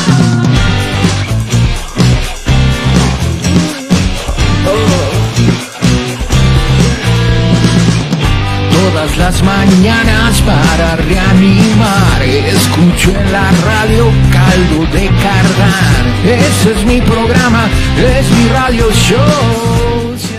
Las 9.18 9.42
mañanas 9.44 10.42
para 10.42 10.98
reanimar. 10.98 12.22
Escucho 12.22 13.12
en 13.12 13.32
la 13.32 13.50
radio 13.64 14.12
caldo 14.32 14.86
de 14.92 15.08
cardar 15.08 16.06
Ese 16.26 16.72
es 16.74 16.86
mi 16.86 17.00
programa, 17.02 17.70
es 17.98 18.30
mi 18.32 18.50
radio 18.50 18.92
show 18.92 20.35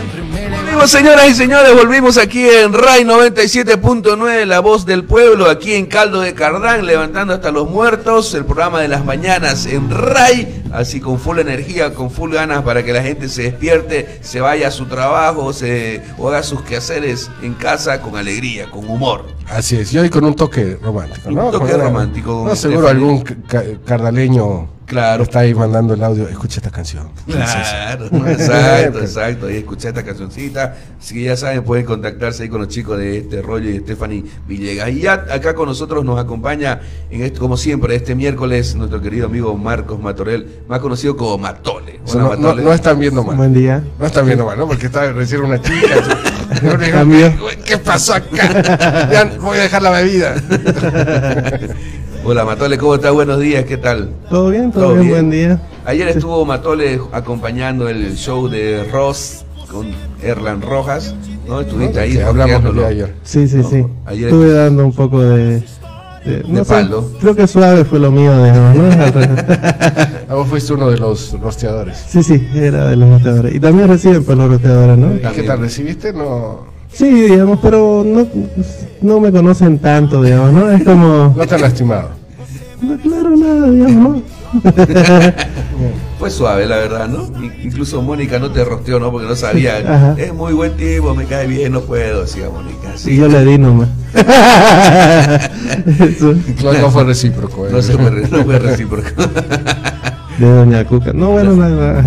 Volvimos, 0.76 0.90
señoras 0.90 1.30
y 1.30 1.34
señores, 1.34 1.74
volvimos 1.74 2.18
aquí 2.18 2.46
en 2.46 2.74
RAI 2.74 3.02
97.9, 3.04 4.44
La 4.44 4.60
Voz 4.60 4.84
del 4.84 5.04
Pueblo, 5.04 5.48
aquí 5.48 5.72
en 5.72 5.86
Caldo 5.86 6.20
de 6.20 6.34
Cardán, 6.34 6.84
levantando 6.84 7.32
hasta 7.32 7.50
los 7.50 7.66
muertos, 7.70 8.34
el 8.34 8.44
programa 8.44 8.82
de 8.82 8.88
las 8.88 9.02
mañanas 9.02 9.64
en 9.64 9.90
RAI, 9.90 10.64
así 10.74 11.00
con 11.00 11.18
full 11.18 11.38
energía, 11.38 11.94
con 11.94 12.10
full 12.10 12.30
ganas 12.34 12.60
para 12.62 12.84
que 12.84 12.92
la 12.92 13.02
gente 13.02 13.30
se 13.30 13.44
despierte, 13.44 14.18
se 14.20 14.42
vaya 14.42 14.68
a 14.68 14.70
su 14.70 14.84
trabajo, 14.84 15.54
se, 15.54 16.02
o 16.18 16.28
haga 16.28 16.42
sus 16.42 16.60
quehaceres 16.60 17.30
en 17.42 17.54
casa 17.54 18.02
con 18.02 18.18
alegría, 18.18 18.70
con 18.70 18.86
humor. 18.86 19.24
Así 19.48 19.76
es, 19.78 19.90
y 19.94 19.98
hoy 19.98 20.10
con 20.10 20.26
un 20.26 20.36
toque 20.36 20.76
romántico, 20.82 21.30
¿no? 21.30 21.46
Un 21.46 21.52
toque 21.52 21.72
romántico, 21.72 22.44
No, 22.46 22.54
seguro 22.54 22.88
algún 22.88 23.22
ca- 23.22 23.64
cardaleño 23.86 24.68
Claro. 24.86 25.24
está 25.24 25.40
ahí 25.40 25.52
mandando 25.54 25.94
el 25.94 26.02
audio. 26.02 26.28
Escucha 26.28 26.58
esta 26.60 26.70
canción. 26.70 27.08
Claro, 27.26 28.06
exacto, 28.28 28.98
exacto. 29.00 29.46
Ahí 29.46 29.56
escuché 29.58 29.88
esta 29.88 30.04
cancioncita. 30.04 30.76
Así 31.00 31.14
que 31.14 31.22
ya 31.24 31.36
saben, 31.36 31.64
pueden 31.64 31.84
contactarse 31.84 32.44
ahí 32.44 32.48
con 32.48 32.60
los 32.60 32.68
chicos 32.68 32.96
de 32.98 33.18
este 33.18 33.42
rollo 33.42 33.68
y 33.68 33.78
Stephanie 33.80 34.24
Villegas. 34.46 34.88
Y 34.90 35.00
ya 35.00 35.12
acá 35.30 35.54
con 35.54 35.66
nosotros 35.68 36.04
nos 36.04 36.18
acompaña, 36.18 36.80
en 37.10 37.22
esto, 37.22 37.40
como 37.40 37.56
siempre, 37.56 37.94
este 37.96 38.14
miércoles, 38.14 38.74
nuestro 38.76 39.00
querido 39.02 39.26
amigo 39.26 39.56
Marcos 39.56 40.00
Matorel, 40.00 40.60
más 40.68 40.78
conocido 40.80 41.16
como 41.16 41.36
Matole. 41.38 42.00
O 42.04 42.08
sea, 42.08 42.24
Hola, 42.24 42.36
no, 42.36 42.40
no- 42.40 42.48
Matole. 42.48 42.62
no 42.62 42.72
están 42.72 42.98
viendo 42.98 43.24
mal. 43.24 43.36
Buen 43.36 43.54
día. 43.54 43.82
No 43.98 44.06
están 44.06 44.24
viendo 44.26 44.46
mal, 44.46 44.56
¿no? 44.56 44.66
Porque 44.68 44.86
está 44.86 45.12
recién 45.12 45.42
una 45.42 45.60
chica. 45.60 45.96
Yo. 46.62 47.48
¿Qué 47.64 47.76
pasó 47.78 48.14
acá? 48.14 49.08
Ya 49.10 49.24
voy 49.40 49.58
a 49.58 49.62
dejar 49.62 49.82
la 49.82 49.90
bebida. 49.90 50.34
Hola 52.24 52.44
Matole, 52.44 52.76
¿cómo 52.78 52.94
estás? 52.96 53.12
Buenos 53.12 53.40
días, 53.40 53.64
¿qué 53.64 53.76
tal? 53.76 54.10
¿Todo 54.28 54.50
bien? 54.50 54.72
¿Todo, 54.72 54.94
bien? 54.94 55.08
Buen 55.08 55.30
día. 55.30 55.60
Ayer 55.84 56.08
estuvo 56.08 56.44
Matole 56.44 57.00
acompañando 57.12 57.88
el 57.88 58.16
show 58.16 58.48
de 58.48 58.84
Ross 58.92 59.44
con 59.70 59.86
Erlan 60.22 60.60
Rojas, 60.62 61.14
¿no? 61.46 61.60
Estuviste 61.60 62.00
ahí. 62.00 62.12
Que 62.14 62.22
hablamos 62.22 62.50
el 62.50 62.56
hojeándolo. 62.66 62.80
día 62.80 62.88
de 62.88 62.94
ayer. 63.04 63.14
Sí, 63.22 63.46
sí, 63.48 63.62
sí. 63.62 63.84
Ayer 64.06 64.24
Estuve 64.28 64.52
dando 64.52 64.84
un 64.84 64.92
poco 64.92 65.20
de... 65.22 65.60
de- 66.24 66.42
no 66.48 66.64
sé, 66.64 66.72
palo. 66.72 67.08
creo 67.20 67.36
que 67.36 67.46
suave 67.46 67.84
fue 67.84 68.00
lo 68.00 68.10
mío, 68.10 68.32
digamos, 68.44 68.74
¿no? 68.76 68.90
Revés. 68.90 69.44
Ah, 70.28 70.34
vos 70.34 70.48
fuiste 70.48 70.72
uno 70.72 70.90
de 70.90 70.98
los 70.98 71.40
rosteadores. 71.40 71.98
sí, 72.08 72.20
sí, 72.20 72.48
era 72.52 72.88
de 72.88 72.96
los 72.96 73.08
roteadores. 73.08 73.54
Y 73.54 73.60
también 73.60 73.86
reciben 73.86 74.24
pues 74.24 74.36
los 74.36 74.48
roteadores, 74.50 74.98
¿no? 74.98 75.14
¿Y 75.14 75.20
¿Qué 75.32 75.44
tal? 75.44 75.60
¿Recibiste? 75.60 76.12
No, 76.12 76.66
Sí, 76.96 77.10
digamos, 77.10 77.58
pero 77.62 78.02
no, 78.06 78.26
no 79.02 79.20
me 79.20 79.30
conocen 79.30 79.78
tanto, 79.78 80.22
digamos, 80.22 80.52
¿no? 80.52 80.70
Es 80.70 80.82
como... 80.82 81.34
no 81.36 81.46
te 81.46 81.54
han 81.54 81.60
lastimado. 81.60 82.10
No 82.80 82.94
aclaro 82.94 83.36
nada, 83.36 83.70
digamos, 83.70 84.16
¿no? 84.18 84.22
Fue 86.18 86.30
suave, 86.30 86.64
la 86.66 86.76
verdad, 86.76 87.08
¿no? 87.08 87.26
In- 87.42 87.52
Incluso 87.64 88.00
Mónica 88.00 88.38
no 88.38 88.50
te 88.50 88.64
rosteó, 88.64 88.98
¿no? 88.98 89.10
Porque 89.12 89.26
no 89.28 89.36
sabía. 89.36 89.76
Ajá. 89.86 90.14
Es 90.16 90.32
muy 90.32 90.54
buen 90.54 90.74
tipo, 90.76 91.14
me 91.14 91.26
cae 91.26 91.46
bien, 91.46 91.72
no 91.72 91.82
puedo, 91.82 92.22
decía 92.22 92.48
Mónica. 92.48 92.94
Y 93.04 93.16
yo 93.16 93.28
le 93.28 93.44
di 93.44 93.58
nomás. 93.58 93.88
Eso. 96.00 96.34
No, 96.64 96.72
no 96.72 96.90
fue 96.90 97.04
recíproco. 97.04 97.66
eh. 97.66 97.70
No 97.72 97.82
se 97.82 97.92
fue, 97.92 98.10
re- 98.10 98.28
no 98.30 98.44
fue 98.44 98.58
recíproco. 98.58 99.08
De 100.38 100.46
Doña 100.50 100.84
Cuca. 100.86 101.12
No, 101.12 101.30
bueno, 101.32 101.54
nada. 101.56 102.02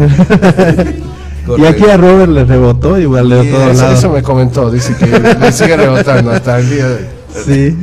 Y 1.43 1.45
Correcto. 1.45 1.83
aquí 1.83 1.91
a 1.91 1.97
Robert 1.97 2.31
le 2.31 2.45
rebotó 2.45 2.99
igual 2.99 3.29
de 3.29 3.43
todos 3.51 3.71
eso, 3.71 3.81
lados. 3.81 3.99
eso 3.99 4.09
me 4.11 4.21
comentó, 4.21 4.69
dice 4.69 4.95
que 4.95 5.05
me 5.05 5.51
sigue 5.51 5.77
rebotando 5.77 6.31
hasta 6.31 6.59
el 6.59 6.69
día 6.69 6.87
de 6.87 6.95
hoy. 6.95 7.19
Sí. 7.45 7.77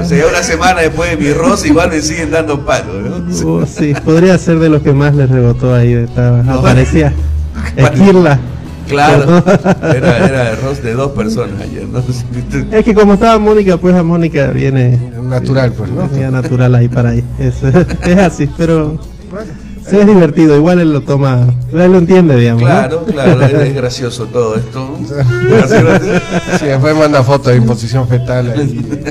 O 0.00 0.04
sea, 0.04 0.26
una 0.26 0.42
semana 0.42 0.80
después 0.80 1.10
de 1.10 1.16
mi 1.16 1.32
rosa 1.32 1.66
igual 1.66 1.90
me 1.90 2.00
siguen 2.00 2.30
dando 2.30 2.64
palo, 2.64 3.00
¿no? 3.00 3.46
Oh, 3.46 3.66
sí, 3.66 3.94
podría 4.04 4.38
ser 4.38 4.58
de 4.58 4.68
los 4.68 4.82
que 4.82 4.92
más 4.92 5.14
le 5.14 5.26
rebotó 5.26 5.74
ahí. 5.74 5.92
Estaba, 5.92 6.40
aparecía. 6.40 7.12
Esquirla. 7.76 8.38
Claro, 8.88 9.42
era, 9.94 10.26
era 10.26 10.50
el 10.50 10.60
roast 10.60 10.82
de 10.82 10.92
dos 10.94 11.12
personas 11.12 11.60
ayer, 11.60 11.86
¿no? 11.86 12.00
Es 12.76 12.84
que 12.84 12.94
como 12.94 13.14
estaba 13.14 13.38
Mónica, 13.38 13.76
pues 13.76 13.94
a 13.94 14.02
Mónica 14.02 14.48
viene 14.48 14.98
natural, 15.22 15.72
pues, 15.72 15.90
¿no? 15.90 16.08
Venía 16.08 16.30
natural 16.30 16.74
ahí 16.74 16.88
para 16.88 17.10
ahí. 17.10 17.24
Es, 17.38 17.62
es 18.02 18.18
así, 18.18 18.48
pero 18.56 18.98
sí 19.88 19.96
es 19.98 20.06
divertido. 20.06 20.56
Igual 20.56 20.80
él 20.80 20.92
lo 20.92 21.00
toma, 21.02 21.46
él 21.72 21.92
lo 21.92 21.98
entiende, 21.98 22.36
digamos. 22.36 22.62
¿no? 22.62 22.68
Claro, 22.68 23.04
claro, 23.04 23.40
es, 23.42 23.74
gracioso 23.74 24.26
todo 24.26 24.56
esto. 24.56 24.98
Sí, 26.58 26.66
después 26.66 26.96
manda 26.96 27.22
fotos 27.22 27.52
de 27.52 27.56
imposición 27.58 28.06
fetal 28.08 28.50
ahí. 28.50 29.10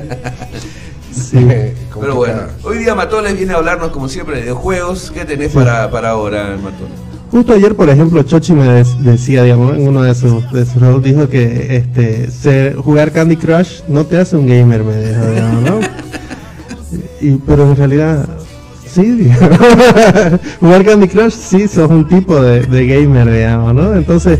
Eh, 1.33 1.73
Pero 1.99 2.15
bueno, 2.15 2.41
hoy 2.63 2.79
día 2.79 2.95
Matones 2.95 3.37
viene 3.37 3.53
a 3.53 3.57
hablarnos 3.57 3.89
como 3.91 4.07
siempre 4.09 4.35
de 4.37 4.41
videojuegos. 4.43 5.11
¿Qué 5.13 5.23
tenés 5.25 5.51
para, 5.53 5.89
para 5.89 6.09
ahora, 6.11 6.57
Matones? 6.61 6.93
Justo 7.31 7.53
ayer, 7.53 7.75
por 7.75 7.89
ejemplo, 7.89 8.21
Chochi 8.23 8.51
me 8.53 8.83
decía, 8.99 9.43
digamos, 9.43 9.77
en 9.77 9.87
uno 9.87 10.03
de 10.03 10.13
sus, 10.13 10.51
de 10.51 10.65
sus 10.65 10.81
shows, 10.81 11.01
dijo 11.01 11.29
que 11.29 11.77
este, 11.77 12.29
ser- 12.29 12.75
jugar 12.75 13.11
Candy 13.13 13.37
Crush 13.37 13.83
no 13.87 14.05
te 14.05 14.17
hace 14.17 14.35
un 14.35 14.45
gamer, 14.47 14.83
me 14.83 14.95
dijo, 14.97 15.25
digamos, 15.27 15.63
¿no? 15.63 15.79
Y, 17.21 17.35
pero 17.45 17.63
en 17.69 17.75
realidad, 17.77 18.27
sí, 18.93 19.31
jugar 20.59 20.85
Candy 20.85 21.07
Crush 21.07 21.31
sí 21.33 21.67
sos 21.67 21.89
un 21.89 22.07
tipo 22.07 22.41
de, 22.41 22.61
de 22.63 22.87
gamer, 22.87 23.31
digamos, 23.31 23.73
¿no? 23.73 23.95
Entonces, 23.95 24.39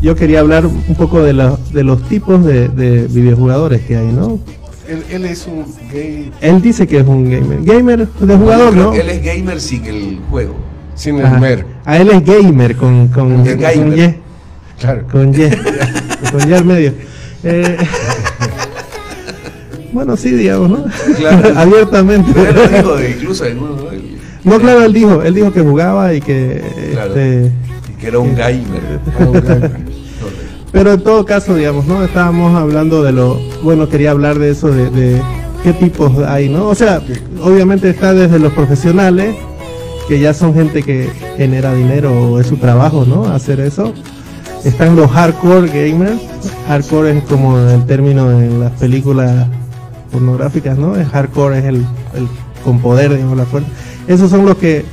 yo 0.00 0.14
quería 0.16 0.40
hablar 0.40 0.66
un 0.66 0.94
poco 0.96 1.22
de, 1.22 1.32
la- 1.32 1.56
de 1.72 1.84
los 1.84 2.02
tipos 2.08 2.44
de, 2.44 2.68
de 2.68 3.06
videojugadores 3.08 3.82
que 3.82 3.96
hay, 3.96 4.06
¿no? 4.06 4.38
Él, 4.88 5.04
él 5.10 5.24
es 5.26 5.46
un 5.46 5.64
gay 5.92 6.30
Él 6.40 6.60
dice 6.60 6.86
que 6.86 6.98
es 6.98 7.06
un 7.06 7.30
gamer. 7.30 7.62
Gamer 7.62 8.08
de 8.08 8.36
jugador, 8.36 8.74
¿no? 8.76 8.92
Él 8.92 9.08
es 9.08 9.22
gamer 9.24 9.60
sin 9.60 9.84
el 9.86 10.18
juego. 10.28 10.54
sin 10.94 11.18
el 11.18 11.38
mer. 11.40 11.64
A 11.84 11.96
él 11.98 12.10
es 12.10 12.24
gamer 12.24 12.76
con, 12.76 13.08
con, 13.08 13.36
con 13.44 13.44
gamer. 13.58 13.98
Y. 13.98 14.80
Claro. 14.80 15.04
Con 15.10 15.30
Y. 15.30 15.48
con 16.32 16.50
Y 16.50 16.52
al 16.52 16.64
medio. 16.64 16.92
Eh, 17.44 17.76
bueno, 19.92 20.16
sí, 20.16 20.30
digamos, 20.30 20.70
¿no? 20.70 20.84
Claro. 21.16 21.52
Abiertamente. 21.58 22.30
Pero 22.34 22.64
él 22.64 22.86
lo 22.86 22.96
dijo 22.96 23.10
incluso 23.18 23.44
en 23.44 23.58
No, 24.44 24.58
claro, 24.58 24.84
él 24.84 24.92
dijo, 24.92 25.22
él 25.22 25.34
dijo 25.34 25.52
que 25.52 25.60
jugaba 25.62 26.14
y 26.14 26.20
que 26.20 26.62
Claro. 26.92 27.08
este, 27.14 27.52
y 27.90 28.00
que 28.00 28.06
era 28.08 28.18
un 28.18 28.34
gamer. 28.34 29.00
pero 30.72 30.92
en 30.94 31.00
todo 31.02 31.24
caso, 31.24 31.54
digamos, 31.54 31.86
¿no? 31.86 32.02
Estábamos 32.04 32.54
hablando 32.58 33.02
de 33.02 33.12
lo, 33.12 33.38
bueno, 33.62 33.88
quería 33.88 34.10
hablar 34.12 34.38
de 34.38 34.50
eso, 34.50 34.68
de, 34.68 34.90
de 34.90 35.20
qué 35.62 35.72
tipos 35.72 36.18
hay, 36.26 36.48
¿no? 36.48 36.68
O 36.68 36.74
sea, 36.74 37.00
obviamente 37.42 37.90
está 37.90 38.14
desde 38.14 38.38
los 38.38 38.52
profesionales, 38.52 39.34
que 40.08 40.18
ya 40.18 40.32
son 40.34 40.54
gente 40.54 40.82
que 40.82 41.08
genera 41.36 41.74
dinero 41.74 42.12
o 42.12 42.40
es 42.40 42.46
su 42.46 42.56
trabajo, 42.56 43.04
¿no? 43.06 43.26
Hacer 43.26 43.60
eso. 43.60 43.92
Están 44.64 44.96
los 44.96 45.10
hardcore 45.10 45.68
gamers. 45.68 46.20
Hardcore 46.68 47.18
es 47.18 47.24
como 47.24 47.58
el 47.58 47.84
término 47.84 48.30
en 48.30 48.60
las 48.60 48.72
películas 48.72 49.46
pornográficas, 50.12 50.78
¿no? 50.78 50.94
El 50.94 51.06
hardcore 51.06 51.58
es 51.58 51.64
el, 51.64 51.76
el 52.14 52.28
con 52.62 52.78
poder, 52.80 53.14
digamos, 53.14 53.36
la 53.36 53.46
fuerza. 53.46 53.68
Esos 54.06 54.30
son 54.30 54.46
los 54.46 54.56
que 54.56 54.84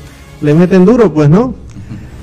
le 0.42 0.54
meten 0.54 0.86
duro, 0.86 1.14
pues, 1.14 1.30
¿no? 1.30 1.54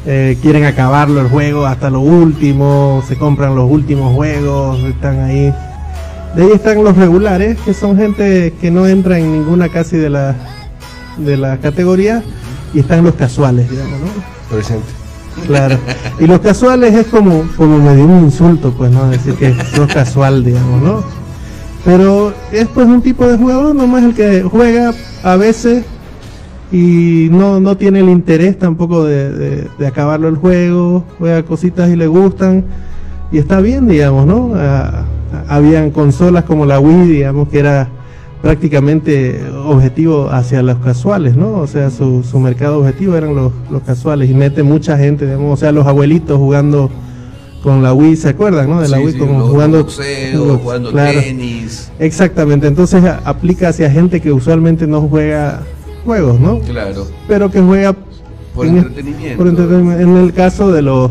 Eh, 0.07 0.39
quieren 0.41 0.65
acabarlo 0.65 1.21
el 1.21 1.29
juego 1.29 1.67
hasta 1.67 1.91
lo 1.91 2.01
último, 2.01 3.03
se 3.07 3.17
compran 3.17 3.55
los 3.55 3.71
últimos 3.71 4.15
juegos, 4.15 4.79
están 4.85 5.21
ahí. 5.21 5.53
De 6.35 6.43
ahí 6.43 6.51
están 6.55 6.83
los 6.85 6.97
regulares, 6.97 7.59
que 7.65 7.75
son 7.75 7.97
gente 7.97 8.55
que 8.61 8.71
no 8.71 8.87
entra 8.87 9.19
en 9.19 9.33
ninguna 9.33 9.69
casi 9.69 9.97
de 9.97 10.11
la 10.11 10.35
de 11.19 11.37
la 11.37 11.57
categoría, 11.59 12.23
y 12.75 12.81
están 12.81 13.05
los 13.05 13.15
casuales, 13.15 13.71
digamos, 13.71 14.01
¿no? 14.01 14.55
Presente. 14.55 14.87
Claro. 15.47 15.79
Y 16.21 16.27
los 16.27 16.41
casuales 16.41 16.95
es 16.95 17.07
como, 17.07 17.43
como 17.57 17.79
medio 17.79 18.05
un 18.05 18.25
insulto, 18.25 18.73
pues, 18.73 18.91
¿no? 18.91 19.09
Decir 19.09 19.35
que 19.35 19.55
sos 19.75 19.93
casual, 19.93 20.45
digamos, 20.45 20.83
¿no? 20.83 21.26
Pero 21.87 22.35
es 22.51 22.67
pues 22.67 22.89
un 22.89 23.01
tipo 23.01 23.25
de 23.29 23.39
jugador, 23.39 23.73
nomás 23.73 24.03
el 24.03 24.13
que 24.13 24.43
juega 24.43 24.93
a 25.23 25.37
veces 25.37 25.85
y 26.73 27.29
no, 27.31 27.61
no 27.61 27.77
tiene 27.77 28.01
el 28.01 28.09
interés 28.09 28.59
tampoco 28.59 29.05
de, 29.05 29.69
acabarlo 29.87 30.27
el 30.27 30.35
juego, 30.35 31.05
juega 31.19 31.45
cositas 31.45 31.89
y 31.89 31.95
le 31.95 32.09
gustan 32.09 32.65
y 33.31 33.39
está 33.39 33.61
bien, 33.61 33.87
digamos, 33.87 34.27
¿no? 34.27 34.53
Habían 35.47 35.93
consolas 35.93 36.43
como 36.43 36.67
la 36.67 36.81
Wii, 36.81 37.07
digamos, 37.07 37.49
que 37.51 37.61
era 37.61 37.89
prácticamente 38.43 39.41
objetivo 39.65 40.29
hacia 40.31 40.63
los 40.63 40.79
casuales, 40.79 41.37
¿no? 41.37 41.53
O 41.53 41.69
sea, 41.69 41.91
su, 41.91 42.25
su 42.25 42.41
mercado 42.41 42.81
objetivo 42.81 43.15
eran 43.15 43.37
los, 43.37 43.53
los 43.71 43.83
casuales 43.83 44.29
y 44.29 44.35
mete 44.35 44.65
mucha 44.65 44.99
gente, 44.99 45.25
digamos, 45.25 45.53
o 45.53 45.57
sea, 45.57 45.71
los 45.71 45.87
abuelitos 45.87 46.37
jugando 46.37 46.91
con 47.63 47.83
la 47.83 47.93
Wii, 47.93 48.17
¿se 48.17 48.29
acuerdan, 48.31 48.69
no? 48.71 48.81
De 48.81 48.89
la 48.89 48.99
Sí, 48.99 49.05
Wii 49.05 49.13
sí, 49.15 49.19
como 49.19 49.39
los- 49.41 49.51
jugando 49.51 49.79
boxeo, 49.79 50.45
los- 50.45 50.61
jugando 50.61 50.91
claro. 50.93 51.21
tenis. 51.21 51.91
Exactamente, 51.99 52.67
entonces 52.67 53.03
a- 53.05 53.21
aplica 53.25 53.69
hacia 53.69 53.91
gente 53.91 54.21
que 54.21 54.33
usualmente 54.33 54.87
no 54.87 55.03
juega 55.03 55.63
juegos, 56.05 56.39
¿no? 56.41 56.61
Claro. 56.61 57.07
Pero 57.27 57.51
que 57.51 57.61
juega 57.61 57.95
Por 58.55 58.67
en- 58.67 58.79
entretenimiento. 58.79 59.37
por 59.39 59.47
entretenimiento. 59.49 60.03
En 60.03 60.17
el 60.17 60.33
caso 60.33 60.71
de 60.73 60.83
los 60.83 61.11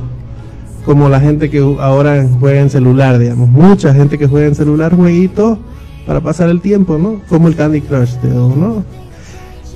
como 0.85 1.09
la 1.09 1.19
gente 1.19 1.49
que 1.49 1.59
ahora 1.79 2.27
juega 2.39 2.61
en 2.61 2.69
celular, 2.69 3.17
digamos, 3.17 3.49
mucha 3.49 3.91
gente 3.93 4.17
que 4.19 4.27
juega 4.27 4.45
en 4.47 4.53
celular 4.55 4.95
jueguitos 4.95 5.57
para 6.05 6.21
pasar 6.21 6.47
el 6.49 6.61
tiempo, 6.61 6.99
¿no? 6.99 7.21
Como 7.27 7.47
el 7.47 7.55
Candy 7.55 7.81
Crush, 7.81 8.11
¿no? 8.23 8.83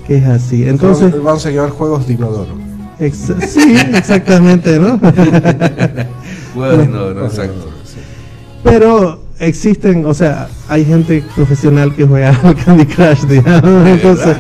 Que 0.05 0.17
es 0.17 0.25
así. 0.25 0.67
Entonces, 0.67 1.11
vamos 1.23 1.43
a 1.45 1.49
llevar 1.49 1.71
juegos 1.71 2.05
de 2.07 2.13
inodoro. 2.13 2.51
Ex- 2.99 3.33
sí, 3.47 3.75
exactamente, 3.93 4.79
¿no? 4.79 4.99
Exacto. 7.25 7.69
Pero 8.63 9.21
existen, 9.39 10.05
o 10.05 10.13
sea, 10.13 10.49
hay 10.67 10.83
gente 10.85 11.23
profesional 11.35 11.95
que 11.95 12.05
juega 12.05 12.29
al 12.43 12.55
Candy 12.55 12.85
Crush, 12.85 13.21
digamos. 13.23 13.87
Entonces, 13.87 14.35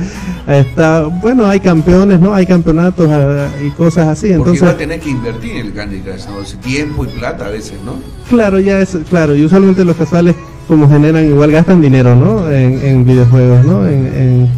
está, 0.47 1.03
bueno, 1.03 1.45
hay 1.47 1.59
campeones, 1.61 2.19
¿no? 2.19 2.33
Hay 2.33 2.45
campeonatos 2.45 3.07
ah, 3.09 3.47
y 3.65 3.69
cosas 3.71 4.09
así. 4.09 4.27
Porque 4.27 4.35
Entonces, 4.35 4.61
igual 4.61 4.77
tenés 4.77 5.01
que 5.01 5.09
invertir 5.09 5.51
en 5.57 5.67
el 5.67 5.73
Candy 5.73 5.99
Crush, 5.99 6.55
Tiempo 6.61 7.05
y 7.05 7.07
plata 7.07 7.45
a 7.45 7.49
veces, 7.49 7.75
¿no? 7.85 7.93
claro, 8.29 8.59
ya 8.59 8.81
es, 8.81 8.97
claro, 9.09 9.35
y 9.35 9.43
usualmente 9.45 9.83
los 9.85 9.95
casuales, 9.95 10.35
como 10.67 10.87
generan, 10.89 11.25
igual 11.25 11.51
gastan 11.51 11.81
dinero, 11.81 12.15
¿no? 12.15 12.49
En, 12.51 12.79
en 12.85 13.05
videojuegos, 13.05 13.65
¿no? 13.65 13.87
En, 13.87 14.05
en- 14.05 14.49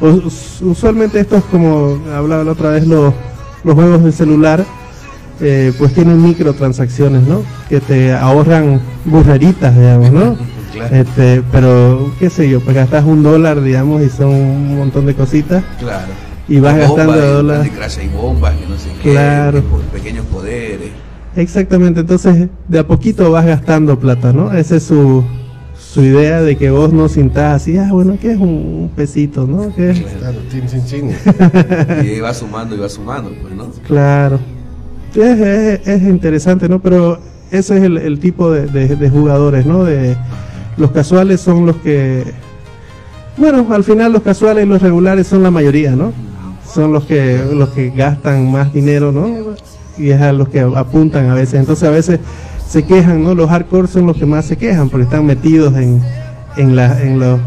us- 0.00 0.60
usualmente 0.60 1.20
estos, 1.20 1.42
como 1.44 1.98
hablaba 2.14 2.44
la 2.44 2.52
otra 2.52 2.70
vez, 2.70 2.86
los, 2.86 3.14
los 3.66 3.74
juegos 3.74 4.04
de 4.04 4.12
celular, 4.12 4.64
eh, 5.40 5.72
pues 5.76 5.92
tienen 5.92 6.22
microtransacciones, 6.22 7.24
¿no? 7.26 7.42
Que 7.68 7.80
te 7.80 8.12
ahorran 8.14 8.80
burreritas, 9.04 9.76
digamos, 9.76 10.10
¿no? 10.12 10.36
Claro. 10.76 10.94
Este, 10.94 11.42
pero 11.52 12.12
qué 12.18 12.28
sé 12.28 12.50
yo, 12.50 12.60
pues 12.60 12.76
gastas 12.76 13.02
un 13.06 13.22
dólar, 13.22 13.62
digamos, 13.62 14.02
y 14.02 14.10
son 14.10 14.28
un 14.28 14.76
montón 14.76 15.06
de 15.06 15.14
cositas. 15.14 15.64
Claro. 15.78 16.12
Y 16.48 16.60
vas 16.60 16.76
gastando 16.76 17.16
dólares. 17.16 17.72
Hay 17.98 18.08
bombas, 18.08 18.54
que 18.56 18.66
no 18.66 18.76
sé 18.76 18.90
qué, 19.02 19.12
Claro. 19.12 19.62
que 19.62 19.68
por 19.68 19.80
pequeños 19.84 20.26
poderes. 20.26 20.90
Exactamente, 21.34 22.00
entonces 22.00 22.48
de 22.68 22.78
a 22.78 22.86
poquito 22.86 23.30
vas 23.30 23.46
gastando 23.46 23.98
plata, 23.98 24.34
¿no? 24.34 24.52
Esa 24.52 24.76
es 24.76 24.82
su, 24.82 25.24
su 25.96 26.02
idea 26.02 26.42
de 26.42 26.56
que 26.58 26.70
vos 26.70 26.92
no 26.92 27.08
sintás 27.08 27.62
así, 27.62 27.78
ah, 27.78 27.88
bueno, 27.90 28.18
¿qué 28.20 28.32
es 28.32 28.36
un, 28.36 28.48
un 28.48 28.90
pesito, 28.94 29.46
no? 29.46 29.74
¿Qué 29.74 29.92
es? 29.92 30.00
Claro, 30.00 30.36
tin. 30.50 31.10
Y 32.04 32.08
ahí 32.10 32.20
va 32.20 32.34
sumando 32.34 32.74
y 32.76 32.78
va 32.78 32.88
sumando, 32.90 33.30
pues, 33.40 33.54
¿no? 33.54 33.70
Claro. 33.86 34.38
Es, 35.14 35.40
es- 35.40 35.88
es 35.88 36.02
interesante, 36.02 36.68
¿no? 36.68 36.80
Pero 36.80 37.18
ese 37.50 37.78
es 37.78 37.82
el, 37.84 37.96
el 37.96 38.18
tipo 38.20 38.50
de, 38.50 38.66
de- 38.66 38.94
de 38.94 39.08
jugadores, 39.08 39.64
¿no? 39.64 39.84
De, 39.84 40.14
los 40.76 40.90
casuales 40.90 41.40
son 41.40 41.64
los 41.64 41.76
que... 41.76 42.24
Bueno, 43.38 43.66
al 43.70 43.82
final 43.82 44.12
los 44.12 44.20
casuales 44.22 44.66
y 44.66 44.68
los 44.68 44.82
regulares 44.82 45.26
son 45.26 45.42
la 45.42 45.50
mayoría, 45.50 45.92
¿no? 45.96 46.12
Son 46.74 46.92
los 46.92 47.04
que, 47.06 47.40
los 47.54 47.70
que 47.70 47.88
gastan 47.88 48.52
más 48.52 48.70
dinero, 48.70 49.12
¿no? 49.12 49.26
Y 49.96 50.10
es 50.10 50.20
a 50.20 50.32
los 50.34 50.50
que 50.50 50.60
apuntan 50.60 51.30
a 51.30 51.34
veces. 51.34 51.54
Entonces 51.54 51.88
a 51.88 51.90
veces 51.90 52.20
se 52.68 52.84
quejan, 52.84 53.22
¿no? 53.22 53.34
Los 53.34 53.48
hardcore 53.48 53.88
son 53.88 54.06
los 54.06 54.16
que 54.16 54.26
más 54.26 54.44
se 54.44 54.56
quejan 54.56 54.88
porque 54.88 55.04
están 55.04 55.24
metidos 55.26 55.74
en, 55.76 56.02
en, 56.56 56.76
la, 56.76 57.00
en 57.02 57.18
los 57.18 57.40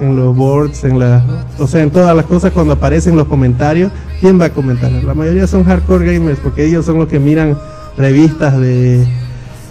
en 0.00 0.16
los 0.16 0.36
boards, 0.36 0.84
en 0.84 0.98
la, 0.98 1.24
o 1.58 1.66
sea, 1.66 1.82
en 1.82 1.90
todas 1.90 2.14
las 2.16 2.26
cosas 2.26 2.52
cuando 2.52 2.72
aparecen 2.72 3.16
los 3.16 3.28
comentarios, 3.28 3.92
¿quién 4.20 4.40
va 4.40 4.46
a 4.46 4.50
comentar? 4.50 4.90
La 4.90 5.14
mayoría 5.14 5.46
son 5.46 5.64
hardcore 5.64 6.14
gamers 6.14 6.40
porque 6.40 6.64
ellos 6.64 6.84
son 6.84 6.98
los 6.98 7.08
que 7.08 7.20
miran 7.20 7.56
revistas 7.96 8.58
de, 8.58 9.06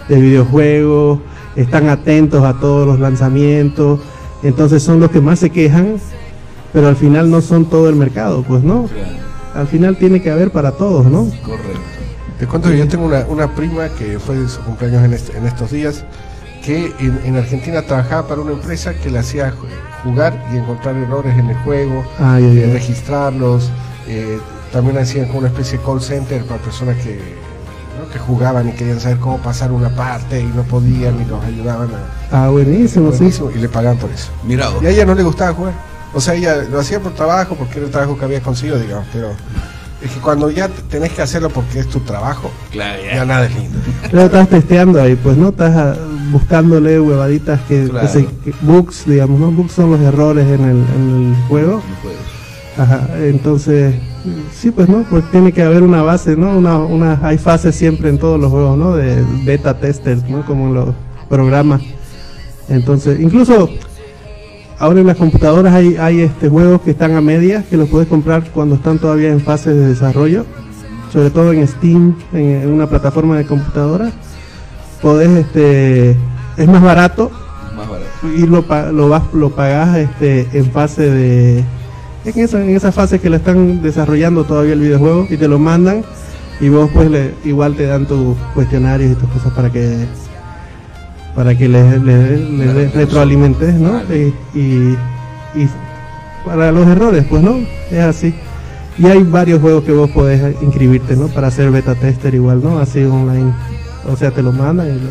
de 0.08 0.22
videojuegos, 0.22 1.20
están 1.56 1.90
atentos 1.90 2.44
a 2.44 2.54
todos 2.54 2.88
los 2.88 3.00
lanzamientos, 3.00 4.00
entonces 4.44 4.82
son 4.82 5.00
los 5.00 5.12
que 5.12 5.22
más 5.22 5.40
se 5.40 5.50
quejan, 5.50 5.98
pero 6.72 6.88
al 6.88 6.96
final 6.96 7.30
no 7.30 7.42
son 7.42 7.66
todo 7.66 7.90
el 7.90 7.96
mercado, 7.96 8.44
pues 8.44 8.64
no. 8.64 8.88
Al 9.54 9.68
final 9.68 9.98
tiene 9.98 10.22
que 10.22 10.32
haber 10.32 10.52
para 10.52 10.72
todos, 10.72 11.06
¿no? 11.06 11.30
Correcto. 11.44 11.93
Te 12.40 12.48
cuento 12.48 12.70
que 12.70 12.78
yo 12.78 12.88
tengo 12.88 13.06
una, 13.06 13.20
una 13.28 13.48
prima 13.56 13.90
que 13.90 14.20
fue 14.20 14.36
de 14.38 14.50
su 14.50 14.60
cumpleaños 14.62 15.04
en, 15.04 15.14
este- 15.14 15.38
en 15.38 15.46
estos 15.46 15.72
días, 15.72 16.04
que 16.64 16.94
en, 17.00 17.20
en 17.26 17.38
Argentina 17.38 17.82
trabajaba 17.84 18.28
para 18.28 18.42
una 18.42 18.52
empresa 18.54 18.94
que 18.94 19.10
le 19.10 19.20
hacía 19.20 19.52
ju- 19.52 19.68
jugar 20.04 20.44
y 20.54 20.58
encontrar 20.58 20.96
errores 20.96 21.38
en 21.38 21.50
el 21.50 21.56
juego, 21.58 22.04
Ah, 22.20 22.40
eh, 22.42 22.70
registrarlos. 22.74 23.70
eh, 24.08 24.40
también 24.72 24.98
hacían 24.98 25.28
como 25.28 25.40
una 25.40 25.50
especie 25.50 25.78
de 25.78 25.84
call 25.86 26.02
center 26.02 26.44
para 26.46 26.60
personas 26.60 26.98
que, 26.98 27.20
¿no? 28.00 28.10
que 28.12 28.18
jugaban 28.18 28.68
y 28.70 28.72
querían 28.72 29.00
saber 29.00 29.20
cómo 29.20 29.38
pasar 29.38 29.72
una 29.72 29.90
parte 29.96 30.42
y 30.42 30.46
no 30.46 30.64
podían 30.64 31.22
y 31.22 31.26
los 31.26 31.44
ayudaban 31.46 31.90
a... 31.94 32.46
Ah, 32.46 32.50
buenísimo, 32.50 33.12
sí. 33.12 33.18
Buenísimo, 33.20 33.52
y 33.52 33.60
le 33.60 33.70
pagaban 33.70 33.98
por 34.00 34.10
eso. 34.10 34.32
Mira, 34.44 34.70
Y 34.82 34.88
a 34.88 34.90
ella 34.90 35.06
no 35.06 35.14
le 35.14 35.22
gustaba 35.24 35.54
jugar. 35.54 35.74
O 36.16 36.20
sea, 36.20 36.34
ella 36.34 36.56
lo 36.70 36.80
hacía 36.80 37.00
por 37.00 37.14
trabajo, 37.14 37.56
porque 37.56 37.78
era 37.78 37.86
el 37.86 37.92
trabajo 37.92 38.18
que 38.18 38.26
había 38.26 38.42
conseguido, 38.42 38.80
digamos. 38.80 39.06
Pero 39.14 39.30
es 40.04 40.12
que 40.12 40.20
cuando 40.20 40.50
ya 40.52 40.68
tenés 40.90 41.12
que 41.12 41.22
hacerlo 41.22 41.50
porque 41.50 41.80
es 41.80 41.88
tu 41.88 42.00
trabajo, 42.02 42.52
Claro, 42.72 43.02
ya 43.04 43.26
nada 43.26 43.46
es 43.46 43.56
lindo. 43.56 43.78
Pero 44.12 44.24
estás 44.24 44.50
testeando 44.50 45.02
ahí, 45.02 45.16
pues 45.16 45.38
no 45.38 45.50
estás 45.50 45.76
ah, 45.76 45.96
buscándole 46.32 47.00
huevaditas 47.00 47.62
que, 47.68 47.88
Claro. 47.88 48.08
que 48.08 48.14
se- 48.14 48.26
que- 48.44 48.54
bugs, 48.62 49.06
digamos, 49.06 49.40
¿no? 49.40 49.52
Bugs 49.52 49.72
son 49.74 49.92
los 49.92 50.02
errores 50.02 50.46
en 50.48 50.64
el, 50.66 50.78
en 50.96 51.34
el 51.38 51.48
juego. 51.48 51.82
Ajá, 52.78 53.08
entonces, 53.20 53.94
sí, 54.54 54.72
pues 54.72 54.90
no, 54.90 55.04
pues 55.10 55.24
tiene 55.32 55.52
que 55.52 55.62
haber 55.62 55.84
una 55.84 56.02
base, 56.02 56.36
¿no? 56.36 56.58
Una, 56.58 56.78
una, 56.80 57.20
hay 57.22 57.38
fases 57.38 57.76
siempre 57.76 58.10
en 58.10 58.18
todos 58.18 58.40
los 58.40 58.50
juegos, 58.52 58.78
¿no? 58.78 58.96
De 58.96 59.24
beta 59.46 59.78
testers, 59.80 60.28
¿no? 60.28 60.44
Como 60.46 60.68
en 60.70 60.74
los 60.74 60.90
programas. 61.30 61.82
Entonces, 62.70 63.20
incluso 63.20 63.70
ahora 64.84 65.00
en 65.00 65.08
las 65.08 65.16
computadoras 65.18 65.74
hay, 65.74 65.96
hay 65.96 66.22
este 66.22 66.50
juegos 66.50 66.82
que 66.82 66.92
están 66.92 67.16
a 67.16 67.22
medias, 67.22 67.64
que 67.70 67.78
los 67.78 67.88
puedes 67.88 68.08
comprar 68.10 68.44
cuando 68.54 68.76
están 68.76 69.00
todavía 69.00 69.30
en 69.30 69.40
fase 69.40 69.74
de 69.74 69.88
desarrollo, 69.88 70.46
sobre 71.12 71.30
todo 71.30 71.54
en 71.54 71.66
Steam, 71.68 72.16
en, 72.34 72.64
en 72.64 72.70
una 72.74 72.88
plataforma 72.88 73.38
de 73.38 73.46
computadora. 73.46 74.12
Podés, 75.02 75.30
este, 75.30 76.12
es 76.58 76.68
más 76.68 76.82
barato 76.82 77.32
Más 77.78 77.90
barato. 77.90 78.10
y 78.38 78.46
lo, 78.46 78.64
pa- 78.64 78.92
lo, 78.92 79.08
vas, 79.08 79.24
lo 79.34 79.50
pagás 79.52 79.98
este, 79.98 80.48
en 80.54 80.66
fase 80.72 81.10
de... 81.10 81.64
En 82.26 82.40
esa, 82.40 82.62
en 82.64 82.70
esa 82.76 82.92
fase 82.92 83.20
que 83.20 83.30
le 83.30 83.38
están 83.38 83.82
desarrollando 83.82 84.44
todavía 84.46 84.74
el 84.74 84.80
videojuego 84.82 85.28
y 85.30 85.38
te 85.38 85.48
lo 85.48 85.60
mandan 85.60 86.04
y 86.62 86.70
vos 86.70 86.90
pues 86.94 87.10
le, 87.10 87.34
igual 87.46 87.76
te 87.76 87.86
dan 87.86 88.06
tus 88.06 88.36
cuestionarios 88.54 89.12
y 89.12 89.16
tus 89.16 89.30
cosas 89.30 89.52
para 89.54 89.70
que 89.70 90.06
para 91.36 91.56
que 91.58 91.68
le, 91.68 92.00
le- 92.00 92.38
le- 92.38 92.74
le 92.74 92.90
retroalimentes, 92.90 93.74
¿no? 93.76 94.02
Y, 94.14 94.34
y- 94.58 94.98
y 95.56 95.70
para 96.46 96.72
los 96.72 96.88
errores, 96.88 97.26
pues 97.30 97.42
no, 97.42 97.58
es 97.92 98.00
así. 98.00 98.34
Y 98.98 99.06
hay 99.08 99.24
varios 99.24 99.60
juegos 99.62 99.84
que 99.84 99.92
vos 99.92 100.10
podés 100.12 100.56
inscribirte, 100.62 101.16
¿no? 101.16 101.28
Para 101.28 101.48
hacer 101.48 101.72
beta 101.72 101.96
tester 101.96 102.36
igual, 102.36 102.62
¿no? 102.64 102.78
Así 102.80 103.04
online. 103.04 103.52
O 104.12 104.16
sea, 104.16 104.30
te 104.32 104.44
lo 104.44 104.52
mandan 104.52 104.88
y 104.88 105.00
lo... 105.00 105.10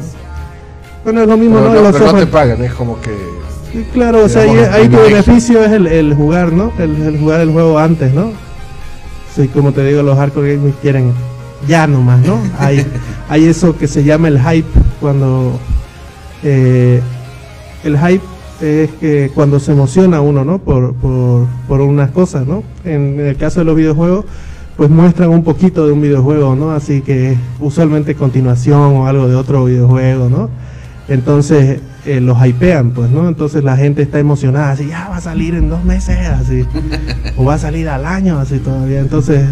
Bueno, 1.04 1.22
es 1.22 1.28
lo 1.28 1.36
mismo, 1.36 1.56
Pero 1.56 1.68
¿no? 1.68 1.74
no, 1.74 1.82
Los 1.82 1.92
pero 1.92 2.12
no 2.12 2.18
te 2.18 2.26
pagan, 2.26 2.62
es 2.62 2.72
como 2.74 3.00
que... 3.00 3.10
Sí, 3.72 3.84
Claro, 3.92 4.24
o 4.24 4.28
sea, 4.28 4.42
ahí, 4.42 4.50
ahí 4.72 4.88
tu 4.88 4.98
beneficio 4.98 5.64
es 5.64 5.72
el, 5.72 5.86
el 5.88 6.14
jugar, 6.14 6.52
¿no? 6.52 6.72
El, 6.78 6.94
el 7.02 7.18
jugar 7.18 7.40
el 7.40 7.50
juego 7.50 7.78
antes, 7.78 8.12
¿no? 8.12 8.30
Sí, 9.34 9.48
como 9.48 9.72
te 9.72 9.82
digo, 9.84 10.02
los 10.02 10.16
hardcore 10.16 10.56
gamers 10.56 10.76
quieren 10.82 11.12
ya 11.66 11.86
nomás, 11.86 12.20
¿no? 12.20 12.38
Hay, 12.58 12.86
hay 13.30 13.46
eso 13.46 13.76
que 13.76 13.88
se 13.88 14.04
llama 14.04 14.28
el 14.28 14.38
hype, 14.40 14.68
cuando 15.00 15.58
eh, 16.42 17.00
el 17.84 17.98
hype 17.98 18.24
es 18.60 18.90
que 18.92 19.30
cuando 19.34 19.58
se 19.58 19.72
emociona 19.72 20.20
uno, 20.20 20.44
¿no? 20.44 20.58
Por, 20.58 20.94
por, 20.94 21.46
por 21.66 21.80
unas 21.80 22.10
cosas, 22.10 22.46
¿no? 22.46 22.62
En 22.84 23.18
el 23.20 23.36
caso 23.36 23.60
de 23.60 23.66
los 23.66 23.76
videojuegos, 23.76 24.24
pues 24.76 24.90
muestran 24.90 25.30
un 25.30 25.44
poquito 25.44 25.86
de 25.86 25.92
un 25.92 26.00
videojuego, 26.00 26.54
¿no? 26.54 26.70
Así 26.70 27.02
que 27.02 27.36
usualmente 27.60 28.14
continuación 28.14 28.96
o 28.96 29.06
algo 29.06 29.28
de 29.28 29.34
otro 29.34 29.64
videojuego, 29.64 30.28
¿no? 30.28 30.48
Entonces 31.08 31.80
eh, 32.06 32.20
los 32.20 32.38
hypean, 32.44 32.90
pues, 32.90 33.10
¿no? 33.10 33.28
Entonces 33.28 33.64
la 33.64 33.76
gente 33.76 34.02
está 34.02 34.18
emocionada, 34.18 34.72
así, 34.72 34.86
ya 34.88 35.08
va 35.08 35.16
a 35.16 35.20
salir 35.20 35.54
en 35.54 35.68
dos 35.68 35.84
meses, 35.84 36.18
así, 36.28 36.64
o 37.36 37.44
va 37.44 37.54
a 37.54 37.58
salir 37.58 37.88
al 37.88 38.06
año, 38.06 38.38
así 38.38 38.58
todavía. 38.58 39.00
Entonces, 39.00 39.44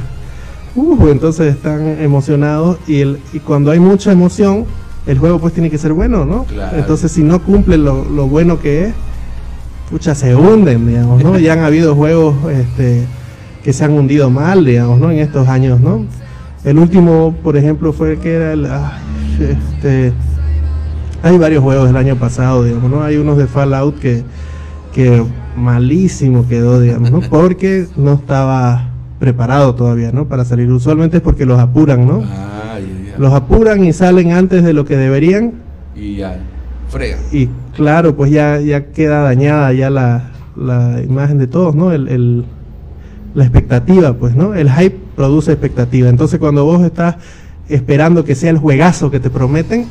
uh, 0.75 1.09
entonces 1.09 1.55
están 1.55 2.01
emocionados 2.01 2.79
y, 2.87 3.01
el, 3.01 3.19
y 3.33 3.41
cuando 3.41 3.71
hay 3.71 3.81
mucha 3.81 4.13
emoción, 4.13 4.65
el 5.07 5.19
juego 5.19 5.39
pues 5.39 5.55
tiene 5.55 5.71
que 5.71 5.79
ser 5.79 5.93
bueno, 5.93 6.25
¿no? 6.25 6.45
Claro. 6.45 6.77
Entonces 6.77 7.11
si 7.13 7.23
no 7.23 7.43
cumple 7.43 7.79
lo, 7.79 8.05
lo 8.05 8.29
bueno 8.29 8.61
que 8.61 8.87
es, 8.87 8.95
pucha, 9.91 10.15
se 10.15 10.37
hunden, 10.37 10.87
digamos, 10.87 11.23
¿no? 11.23 11.39
Ya 11.39 11.55
han 11.55 11.61
habido 11.61 11.95
juegos 11.95 12.35
este, 12.51 13.05
que 13.65 13.73
se 13.73 13.85
han 13.85 13.93
hundido 13.93 14.31
mal, 14.31 14.65
digamos, 14.65 15.01
¿no? 15.01 15.11
En 15.11 15.19
estos 15.19 15.49
años, 15.49 15.81
¿no? 15.81 16.05
El 16.65 16.79
último, 16.79 17.35
por 17.43 17.57
ejemplo, 17.57 17.93
fue 17.93 18.19
que 18.19 18.35
era 18.35 18.53
el... 18.53 18.67
ay, 18.67 19.01
este, 19.41 20.13
hay 21.23 21.39
varios 21.39 21.63
juegos 21.63 21.87
del 21.87 21.97
año 21.97 22.17
pasado, 22.17 22.65
digamos, 22.65 22.91
¿no? 22.91 23.03
Hay 23.03 23.17
unos 23.17 23.37
de 23.37 23.47
Fallout 23.47 23.99
que, 23.99 24.23
que 24.93 25.23
malísimo 25.57 26.47
quedó, 26.49 26.81
digamos, 26.81 27.11
¿no? 27.11 27.21
Porque 27.31 27.87
no 27.97 28.15
estaba 28.15 28.91
preparado 29.19 29.75
todavía, 29.75 30.13
¿no? 30.13 30.27
Para 30.27 30.45
salir. 30.45 30.71
Usualmente 30.73 31.19
es 31.19 31.23
porque 31.23 31.45
los 31.45 31.59
apuran, 31.59 32.07
¿no? 32.07 32.23
Ah. 32.25 32.60
Los 33.21 33.33
apuran 33.35 33.85
y 33.85 33.93
salen 33.93 34.33
antes 34.33 34.65
de 34.65 34.73
lo 34.73 34.85
que 34.87 34.97
deberían 34.97 35.53
Y 35.95 36.17
ya, 36.17 36.39
frega. 36.89 37.19
y 37.31 37.49
claro, 37.77 38.17
pues 38.17 38.31
ya, 38.31 38.59
ya 38.61 38.87
queda 38.87 39.21
dañada 39.23 39.73
ya 39.75 39.91
la, 39.91 40.31
la 40.57 41.03
imagen 41.07 41.37
de 41.39 41.47
todos, 41.47 41.75
¿no? 41.75 41.93
El, 41.93 42.09
el- 42.09 42.45
la 43.35 43.45
expectativa, 43.45 44.15
pues, 44.15 44.35
¿no? 44.35 44.55
El 44.55 44.69
hype 44.73 44.97
produce 45.15 45.53
expectativa. 45.53 46.09
Entonces 46.09 46.39
cuando 46.41 46.65
vos 46.65 46.83
estás 46.83 47.15
esperando 47.69 48.25
que 48.25 48.35
sea 48.35 48.51
el 48.51 48.59
juegazo 48.59 49.11
que 49.11 49.21
te 49.21 49.31
prometen 49.31 49.85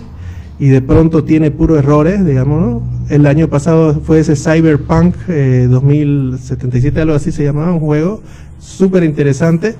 y 0.59 0.67
de 0.67 0.81
pronto 0.81 1.23
tiene 1.23 1.51
puros 1.51 1.77
errores, 1.79 2.25
digamos, 2.25 2.61
¿no? 2.61 2.83
El 3.09 3.25
año 3.27 3.47
pasado 3.47 4.01
fue 4.03 4.19
ese 4.19 4.35
Cyberpunk 4.35 5.15
eh, 5.29 5.67
2077, 5.69 6.99
algo 7.01 7.15
así 7.15 7.31
se 7.31 7.43
llamaba, 7.45 7.71
un 7.73 7.79
juego 7.79 8.21
súper 8.59 9.03
interesante. 9.03 9.75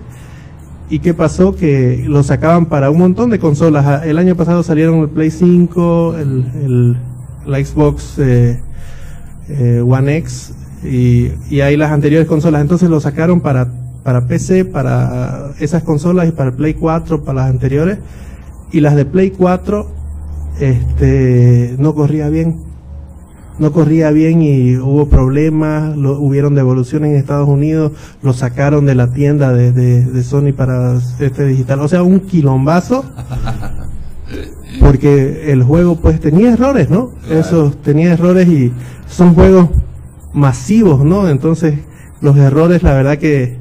¿Y 0.90 1.00
qué 1.00 1.14
pasó? 1.14 1.56
Que 1.56 2.04
lo 2.08 2.24
sacaban 2.24 2.66
para 2.66 2.90
un 2.90 2.98
montón 2.98 3.30
de 3.30 3.38
consolas. 3.38 3.86
Ah, 3.86 4.02
El 4.06 4.18
año 4.18 4.36
pasado 4.36 4.64
salieron 4.64 5.00
el 5.02 5.10
Play 5.10 5.30
5, 5.30 6.16
el, 6.18 6.98
la 7.46 7.64
Xbox 7.64 8.18
eh, 8.18 8.60
eh, 9.50 9.84
One 9.86 10.18
X 10.18 10.54
y, 10.84 11.32
y 11.50 11.62
ahí 11.62 11.78
las 11.78 11.92
anteriores 11.92 12.28
consolas. 12.28 12.62
Entonces 12.62 12.90
lo 12.90 13.00
sacaron 13.00 13.40
para, 13.42 13.68
para 14.04 14.28
PC, 14.28 14.66
para 14.66 15.52
esas 15.60 15.84
consolas 15.84 16.28
y 16.28 16.32
para 16.32 16.50
el 16.50 16.56
Play 16.56 16.74
4, 16.74 17.24
para 17.24 17.42
las 17.42 17.52
anteriores. 17.52 18.00
Y 18.72 18.80
las 18.80 18.96
de 18.96 19.06
Play 19.06 19.30
4 19.30 19.88
este, 20.60 21.76
no 21.78 21.94
corría 21.94 22.30
bien. 22.30 22.69
No 23.60 23.72
corría 23.72 24.12
bien 24.12 24.42
y 24.42 24.78
hubo 24.78 25.10
problemas, 25.10 25.96
lo, 25.98 26.20
hubieron 26.20 26.56
devoluciones 26.56 27.12
en 27.12 27.18
Estados 27.18 27.48
Unidos, 27.48 27.92
lo 28.24 28.34
sacaron 28.34 28.86
de 28.86 28.96
la 28.96 29.12
tienda 29.12 29.54
de, 29.54 29.72
de, 29.72 30.06
de 30.06 30.24
Sony 30.24 30.54
para 30.56 30.98
este 31.20 31.46
digital. 31.46 31.82
O 31.82 31.88
sea, 31.88 32.04
un 32.04 32.22
quilombazo 32.22 33.04
porque 34.80 35.52
el 35.52 35.64
juego 35.64 35.96
pues 35.96 36.20
tenía 36.20 36.54
errores, 36.54 36.90
¿no? 36.90 37.12
Esos 37.30 37.82
tenía 37.82 38.14
errores 38.14 38.48
y 38.48 38.72
son 39.08 39.34
juegos 39.34 39.70
masivos, 40.34 41.04
¿no? 41.04 41.30
Entonces 41.30 41.80
los 42.22 42.38
errores, 42.38 42.84
la 42.84 42.94
verdad 42.94 43.18
que 43.18 43.58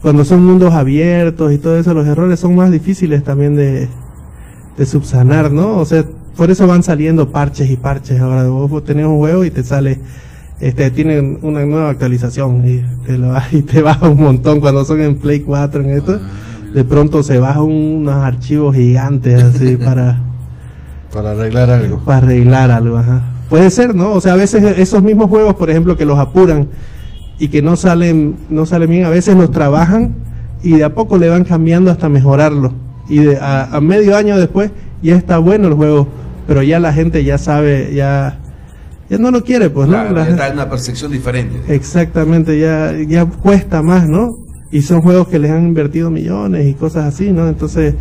cuando 0.00 0.24
son 0.24 0.44
mundos 0.44 0.74
abiertos 0.74 1.52
y 1.52 1.58
todo 1.58 1.78
eso, 1.78 1.94
los 1.94 2.06
errores 2.06 2.40
son 2.40 2.56
más 2.56 2.70
difíciles 2.70 3.22
también 3.22 3.54
de, 3.54 3.88
de 4.76 4.86
subsanar, 4.86 5.52
¿no? 5.52 5.78
O 5.78 5.84
sea, 5.84 6.04
por 6.36 6.50
eso 6.50 6.66
van 6.66 6.82
saliendo 6.82 7.30
parches 7.30 7.70
y 7.70 7.76
parches. 7.76 8.20
Ahora 8.20 8.44
vos 8.44 8.84
tenés 8.84 9.06
un 9.06 9.18
juego 9.18 9.44
y 9.44 9.50
te 9.50 9.62
sale, 9.62 9.98
este, 10.60 10.90
tienen 10.90 11.38
una 11.42 11.64
nueva 11.64 11.90
actualización 11.90 12.66
y 12.68 12.82
te, 13.06 13.18
lo, 13.18 13.34
y 13.52 13.62
te 13.62 13.82
baja 13.82 14.08
un 14.08 14.20
montón 14.20 14.60
cuando 14.60 14.84
son 14.84 15.00
en 15.00 15.16
Play 15.16 15.40
4 15.40 15.82
en 15.82 15.90
esto. 15.90 16.20
De 16.74 16.84
pronto 16.84 17.22
se 17.22 17.38
bajan 17.38 17.62
unos 17.64 18.14
archivos 18.14 18.74
gigantes 18.74 19.42
así 19.42 19.76
para 19.84 20.20
Para 21.12 21.32
arreglar 21.32 21.70
algo. 21.70 21.98
para 21.98 22.18
arreglar 22.18 22.70
algo, 22.70 22.96
ajá. 22.96 23.22
Puede 23.50 23.70
ser, 23.70 23.94
¿no? 23.94 24.12
O 24.12 24.20
sea, 24.22 24.32
a 24.32 24.36
veces 24.36 24.64
esos 24.78 25.02
mismos 25.02 25.28
juegos, 25.28 25.54
por 25.56 25.68
ejemplo, 25.68 25.96
que 25.98 26.06
los 26.06 26.18
apuran 26.18 26.68
y 27.38 27.48
que 27.48 27.60
no 27.60 27.76
salen, 27.76 28.36
no 28.48 28.64
salen 28.64 28.88
bien, 28.88 29.04
a 29.04 29.10
veces 29.10 29.36
los 29.36 29.50
trabajan 29.50 30.14
y 30.62 30.76
de 30.76 30.84
a 30.84 30.94
poco 30.94 31.18
le 31.18 31.28
van 31.28 31.44
cambiando 31.44 31.90
hasta 31.90 32.08
mejorarlo. 32.08 32.72
Y 33.10 33.18
de, 33.18 33.36
a, 33.36 33.64
a 33.64 33.80
medio 33.82 34.16
año 34.16 34.38
después 34.38 34.70
ya 35.02 35.16
está 35.16 35.36
bueno 35.38 35.68
el 35.68 35.74
juego, 35.74 36.08
pero 36.52 36.62
ya 36.62 36.78
la 36.78 36.92
gente 36.92 37.24
ya 37.24 37.38
sabe, 37.38 37.94
ya, 37.94 38.38
ya 39.08 39.16
no 39.16 39.30
lo 39.30 39.42
quiere, 39.42 39.70
pues, 39.70 39.88
¿no? 39.88 39.94
Claro, 39.94 40.12
La- 40.14 40.24
ya 40.24 40.30
está 40.32 40.48
en 40.48 40.52
una 40.52 40.68
percepción 40.68 41.10
diferente. 41.10 41.74
Exactamente, 41.74 42.58
ya, 42.58 42.92
ya 43.08 43.24
cuesta 43.24 43.82
más, 43.82 44.06
¿no? 44.06 44.36
Y 44.70 44.82
son 44.82 45.00
juegos 45.00 45.28
que 45.28 45.38
les 45.38 45.50
han 45.50 45.64
invertido 45.64 46.10
millones 46.10 46.66
y 46.68 46.74
cosas 46.74 47.06
así, 47.06 47.32
¿no? 47.32 47.48
Entonces, 47.48 47.94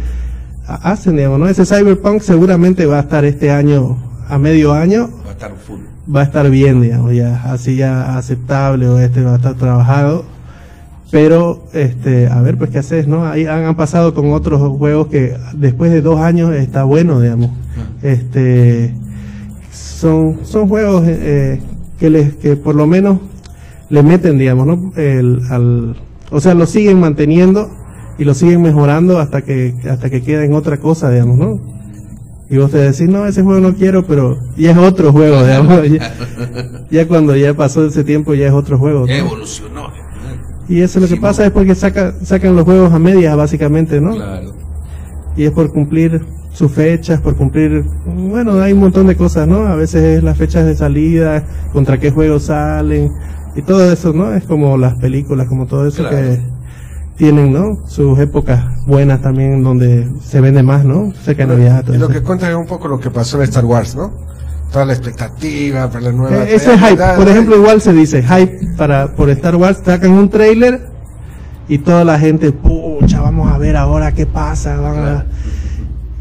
ha- 0.68 0.92
hacen, 0.92 1.16
digamos, 1.16 1.40
¿no? 1.40 1.48
Ese 1.48 1.66
Cyberpunk 1.66 2.22
seguramente 2.22 2.86
va 2.86 2.98
a 2.98 3.02
estar 3.04 3.24
este 3.24 3.52
año, 3.52 3.98
a 4.28 4.38
medio 4.38 4.74
año, 4.74 5.10
Va 5.26 5.30
a 5.30 5.32
estar 5.32 5.52
full. 5.56 5.80
va 6.14 6.20
a 6.20 6.24
estar 6.26 6.50
bien, 6.50 6.82
digamos, 6.82 7.14
ya, 7.14 7.42
así 7.46 7.78
ya 7.78 8.18
aceptable 8.18 8.86
o 8.90 9.00
este 9.00 9.24
va 9.24 9.32
a 9.32 9.36
estar 9.38 9.54
trabajado. 9.56 10.26
Pero, 11.12 11.64
este, 11.74 12.28
a 12.28 12.42
ver, 12.42 12.58
pues, 12.58 12.70
¿qué 12.70 12.80
haces, 12.80 13.06
no? 13.06 13.26
Ahí 13.26 13.46
han, 13.46 13.66
han 13.66 13.76
pasado 13.76 14.14
con 14.14 14.32
otros 14.32 14.62
juegos 14.78 15.08
que 15.08 15.36
después 15.54 15.92
de 15.92 16.02
dos 16.02 16.22
años 16.22 16.54
está 16.56 16.86
bueno, 16.86 17.20
digamos. 17.20 17.52
Este, 18.02 18.94
son, 19.74 20.40
son 20.44 20.70
juegos 20.70 21.04
eh, 21.06 21.62
que 22.00 22.10
les, 22.10 22.36
que 22.36 22.56
por 22.56 22.76
lo 22.76 22.88
menos 22.88 23.20
le 23.90 24.04
meten, 24.04 24.38
digamos, 24.38 24.66
¿no? 24.66 24.94
El, 24.96 25.42
al, 25.50 25.98
o 26.32 26.40
sea, 26.40 26.54
lo 26.54 26.66
siguen 26.66 27.00
manteniendo 27.02 27.70
y 28.18 28.24
lo 28.24 28.34
siguen 28.34 28.62
mejorando 28.62 29.20
hasta 29.20 29.42
que, 29.42 29.76
hasta 29.90 30.10
que 30.10 30.22
queda 30.22 30.46
en 30.46 30.54
otra 30.54 30.78
cosa, 30.78 31.12
digamos, 31.12 31.38
¿no? 31.38 31.60
Y 32.50 32.58
vos 32.58 32.72
te 32.72 32.78
decís, 32.78 33.08
no, 33.08 33.26
ese 33.26 33.44
juego 33.44 33.60
no 33.62 33.76
quiero, 33.76 34.06
pero 34.06 34.38
ya 34.58 34.72
es 34.72 34.78
otro 34.78 35.12
juego, 35.12 35.44
digamos. 35.44 35.82
Ya, 35.90 36.14
ya 36.90 37.08
cuando 37.08 37.36
ya 37.36 37.54
pasó 37.54 37.86
ese 37.86 38.04
tiempo, 38.04 38.34
ya 38.34 38.48
es 38.48 38.54
otro 38.54 38.78
juego. 38.78 39.08
Evolucionó. 39.08 40.01
Y 40.68 40.82
eso 40.82 41.00
lo 41.00 41.08
que 41.08 41.18
pasa 41.18 41.46
es 41.46 41.52
porque 41.52 41.76
saca, 41.76 42.14
sacan 42.24 42.56
los 42.56 42.64
juegos 42.66 42.94
a 42.94 43.00
medias, 43.00 43.36
básicamente, 43.36 44.00
¿no? 44.00 44.12
Claro. 44.16 44.54
Y 45.36 45.44
es 45.46 45.52
por 45.52 45.72
cumplir 45.72 46.22
sus 46.54 46.72
fechas, 46.72 47.22
por 47.22 47.36
cumplir, 47.36 47.84
bueno, 48.06 48.60
hay 48.62 48.74
un 48.74 48.80
montón 48.80 49.08
de 49.08 49.16
cosas, 49.16 49.48
¿no? 49.48 49.66
A 49.68 49.76
veces 49.76 50.18
es 50.18 50.24
las 50.24 50.38
fechas 50.38 50.66
de 50.66 50.76
salida, 50.76 51.44
contra 51.74 52.00
qué 52.00 52.12
juegos 52.12 52.44
salen, 52.44 53.10
y 53.56 53.62
todo 53.62 53.92
eso, 53.92 54.14
¿no? 54.14 54.34
Es 54.34 54.46
como 54.46 54.78
las 54.78 54.96
películas, 54.96 55.48
como 55.48 55.66
todo 55.66 55.88
eso 55.88 56.04
Claro. 56.04 56.18
que 56.18 56.42
tienen, 57.18 57.54
¿no? 57.54 57.86
Sus 57.88 58.18
épocas 58.20 58.64
buenas 58.86 59.22
también 59.22 59.64
donde 59.64 60.10
se 60.22 60.42
vende 60.42 60.64
más, 60.64 60.84
¿no? 60.86 61.12
Cerca 61.24 61.46
de 61.46 61.54
Navidad, 61.56 61.84
todo 61.86 61.96
Y 61.96 62.00
lo 62.00 62.06
eso. 62.06 62.14
que 62.14 62.22
cuenta 62.22 62.50
es 62.50 62.56
un 62.56 62.66
poco 62.66 62.88
lo 62.88 63.00
que 63.00 63.10
pasó 63.10 63.38
en 63.38 63.44
Star 63.44 63.66
Wars, 63.66 63.96
¿no? 63.96 64.12
Toda 64.72 64.86
la 64.86 64.94
expectativa 64.94 65.88
para 65.90 66.02
la 66.06 66.12
nueva. 66.12 66.44
Eh, 66.46 66.56
ese 66.56 66.78
hype, 66.78 67.02
por 67.18 67.28
ejemplo, 67.28 67.58
igual 67.58 67.82
se 67.82 67.92
dice 67.94 68.24
hype 68.24 68.58
para 68.78 69.14
por 69.16 69.30
Star 69.30 69.56
Wars, 69.58 69.80
sacan 69.84 70.12
un 70.12 70.30
trailer 70.30 70.88
y 71.68 71.78
toda 71.80 72.04
la 72.06 72.18
gente, 72.18 72.52
pucha, 72.52 73.20
vamos 73.22 73.52
a 73.52 73.58
ver 73.58 73.76
ahora 73.76 74.14
qué 74.14 74.26
pasa, 74.26 74.78
van 74.78 74.98
a-". 75.00 75.26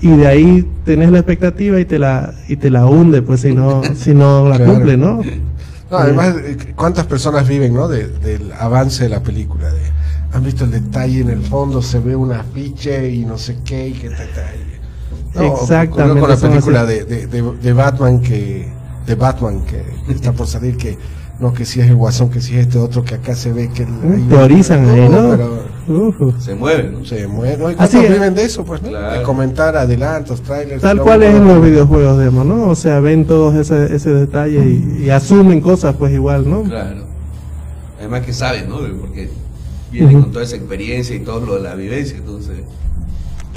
y 0.00 0.08
de 0.16 0.26
ahí 0.26 0.68
tenés 0.84 1.10
la 1.12 1.18
expectativa 1.18 1.78
y 1.78 1.84
te 1.84 1.98
la 1.98 2.34
y 2.48 2.56
te 2.56 2.70
la 2.70 2.86
hunde, 2.86 3.22
pues 3.22 3.40
si 3.42 3.52
no 3.54 3.82
si 3.94 4.14
no 4.14 4.48
la 4.48 4.56
Claro. 4.56 4.72
cumple, 4.74 4.96
¿no? 4.96 5.20
No, 5.90 5.96
además, 5.96 6.34
eh, 6.44 6.56
¿cuántas 6.76 7.06
personas 7.06 7.46
viven, 7.48 7.74
no? 7.74 7.88
De- 7.88 8.06
del 8.08 8.52
avance 8.52 9.04
de 9.04 9.10
la 9.10 9.20
película. 9.22 9.70
De, 9.70 9.80
han 10.32 10.44
visto 10.44 10.64
el 10.64 10.70
detalle 10.70 11.20
en 11.20 11.30
el 11.30 11.42
fondo, 11.42 11.82
se 11.82 11.98
ve 11.98 12.14
un 12.14 12.32
afiche 12.32 13.10
y 13.10 13.24
no 13.24 13.36
sé 13.36 13.56
qué, 13.64 13.88
y 13.88 13.92
qué 13.94 14.08
tal, 14.10 14.28
tal. 14.34 14.44
No, 15.34 15.54
Exactamente, 15.54 16.20
Con 16.20 16.28
la 16.30 16.36
película 16.36 16.84
de, 16.86 17.04
de, 17.04 17.26
de- 17.28 17.56
de 17.62 17.72
Batman 17.72 18.20
que 18.20 18.68
de 19.06 19.14
Batman 19.14 19.62
que, 19.64 19.82
que 20.06 20.12
está 20.12 20.32
por 20.32 20.46
salir 20.46 20.76
que 20.76 20.98
no 21.38 21.52
que 21.54 21.64
si 21.64 21.80
es 21.80 21.88
el 21.88 21.96
guasón 21.96 22.30
que 22.30 22.40
si 22.40 22.54
es 22.56 22.66
este 22.66 22.78
otro 22.78 23.02
que 23.04 23.14
acá 23.14 23.34
se 23.34 23.52
ve 23.52 23.70
que 23.74 23.84
el- 23.84 23.88
ahí- 23.88 24.26
Teorizan 24.28 24.88
ahí, 24.88 25.08
¿no? 25.08 25.30
pero 25.30 25.70
Ujú. 25.88 26.34
Se 26.38 26.54
mueven, 26.54 26.92
¿no? 26.92 27.04
se 27.04 27.26
mueve 27.26 27.56
¿no? 27.56 27.70
¿Y 27.70 27.76
Así 27.78 27.96
es. 27.98 28.10
viven 28.12 28.34
de 28.34 28.44
eso 28.44 28.64
pues 28.64 28.82
¿no? 28.82 28.90
de 28.90 29.22
comentar 29.22 29.76
adelantos 29.76 30.42
trailers 30.42 30.82
Tal 30.82 30.98
y 30.98 31.00
cual 31.00 31.22
es 31.22 31.34
en 31.34 31.46
los 31.46 31.62
videojuegos, 31.62 32.18
digamos, 32.18 32.46
¿no? 32.46 32.68
O 32.68 32.74
sea, 32.74 33.00
ven 33.00 33.24
todos 33.24 33.54
ese, 33.54 33.94
ese 33.94 34.10
detalle 34.10 34.58
y, 34.64 35.04
y 35.04 35.10
asumen 35.10 35.60
cosas, 35.60 35.96
pues 35.98 36.12
igual, 36.12 36.48
¿no? 36.48 36.62
Claro. 36.64 37.04
Además 37.98 38.20
que 38.24 38.32
saben, 38.32 38.68
¿no? 38.68 38.76
Porque 39.00 39.30
vienen 39.90 40.16
Ujú. 40.16 40.22
con 40.24 40.32
toda 40.32 40.44
esa 40.44 40.56
experiencia 40.56 41.16
y 41.16 41.20
todo 41.20 41.40
lo 41.44 41.54
de 41.56 41.62
la 41.62 41.74
vivencia, 41.74 42.16
entonces. 42.18 42.58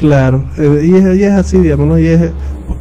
Claro, 0.03 0.43
eh, 0.57 0.81
y, 0.85 0.95
es, 0.95 1.17
y 1.17 1.23
es 1.23 1.31
así, 1.31 1.59
digamos, 1.59 1.87
¿no? 1.87 1.97
Y 1.97 2.07
es, 2.07 2.19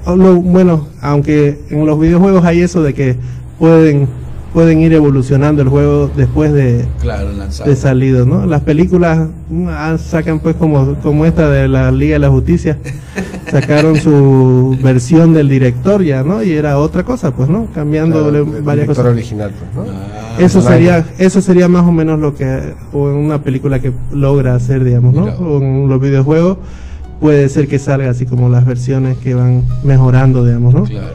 lo- 0.09 0.35
bueno, 0.43 0.89
aunque 1.01 1.61
en 1.71 1.87
los 1.87 2.01
videojuegos 2.01 2.45
hay 2.45 2.63
eso 2.63 2.83
de 2.83 2.95
que 2.95 3.15
pueden 3.61 4.09
pueden 4.53 4.81
ir 4.81 4.93
evolucionando 4.93 5.63
el 5.63 5.69
juego 5.69 6.11
después 6.15 6.53
de, 6.53 6.85
Claro, 7.01 7.33
lanzado. 7.33 7.71
de 7.71 7.77
salido, 7.77 8.27
¿no? 8.27 8.45
Las 8.45 8.61
películas 8.63 9.29
mm, 9.49 9.67
ah, 9.71 9.97
sacan 9.99 10.41
pues 10.41 10.57
como, 10.57 10.95
como 10.97 11.25
esta 11.25 11.49
de 11.49 11.69
la 11.69 11.91
Liga 11.91 12.15
de 12.17 12.19
la 12.19 12.29
Justicia, 12.29 12.77
sacaron 13.51 13.97
su 13.97 14.77
versión 14.83 15.33
del 15.33 15.49
director 15.49 16.03
ya, 16.03 16.23
¿no? 16.23 16.43
Y 16.43 16.51
era 16.53 16.77
otra 16.79 17.03
cosa, 17.05 17.31
pues, 17.31 17.49
¿no? 17.49 17.67
Claro, 17.73 18.29
el 18.29 18.45
varias 18.63 18.65
director 18.65 18.87
cosas. 18.89 19.07
original 19.13 19.53
pues, 19.75 19.87
¿no? 19.89 20.45
Eso 20.45 20.59
Online. 20.59 20.75
sería, 20.77 21.07
eso 21.19 21.41
sería 21.41 21.69
más 21.69 21.85
o 21.87 21.93
menos 21.93 22.19
lo 22.21 22.35
que 22.35 22.75
o 22.93 23.09
en 23.09 23.17
una 23.17 23.41
película 23.43 23.79
que 23.81 23.93
logra 24.13 24.55
hacer, 24.55 24.85
digamos, 24.85 25.15
¿no? 25.15 25.25
O 25.25 25.63
en 25.63 25.89
los 25.89 25.99
videojuegos 25.99 26.59
puede 27.23 27.49
ser 27.49 27.69
que 27.69 27.79
salga 27.79 28.11
así 28.11 28.27
como 28.27 28.49
las 28.51 28.67
versiones 28.67 29.17
que 29.17 29.33
van 29.35 29.63
mejorando, 29.85 30.45
digamos, 30.45 30.75
¿no? 30.75 30.83
Claro. 30.85 31.15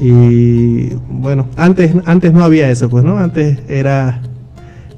Y 0.00 0.94
bueno, 1.10 1.46
antes 1.56 1.92
antes 2.06 2.32
no 2.32 2.42
había 2.44 2.70
eso, 2.70 2.88
pues, 2.88 3.04
¿no? 3.04 3.18
Antes 3.18 3.58
era 3.68 4.22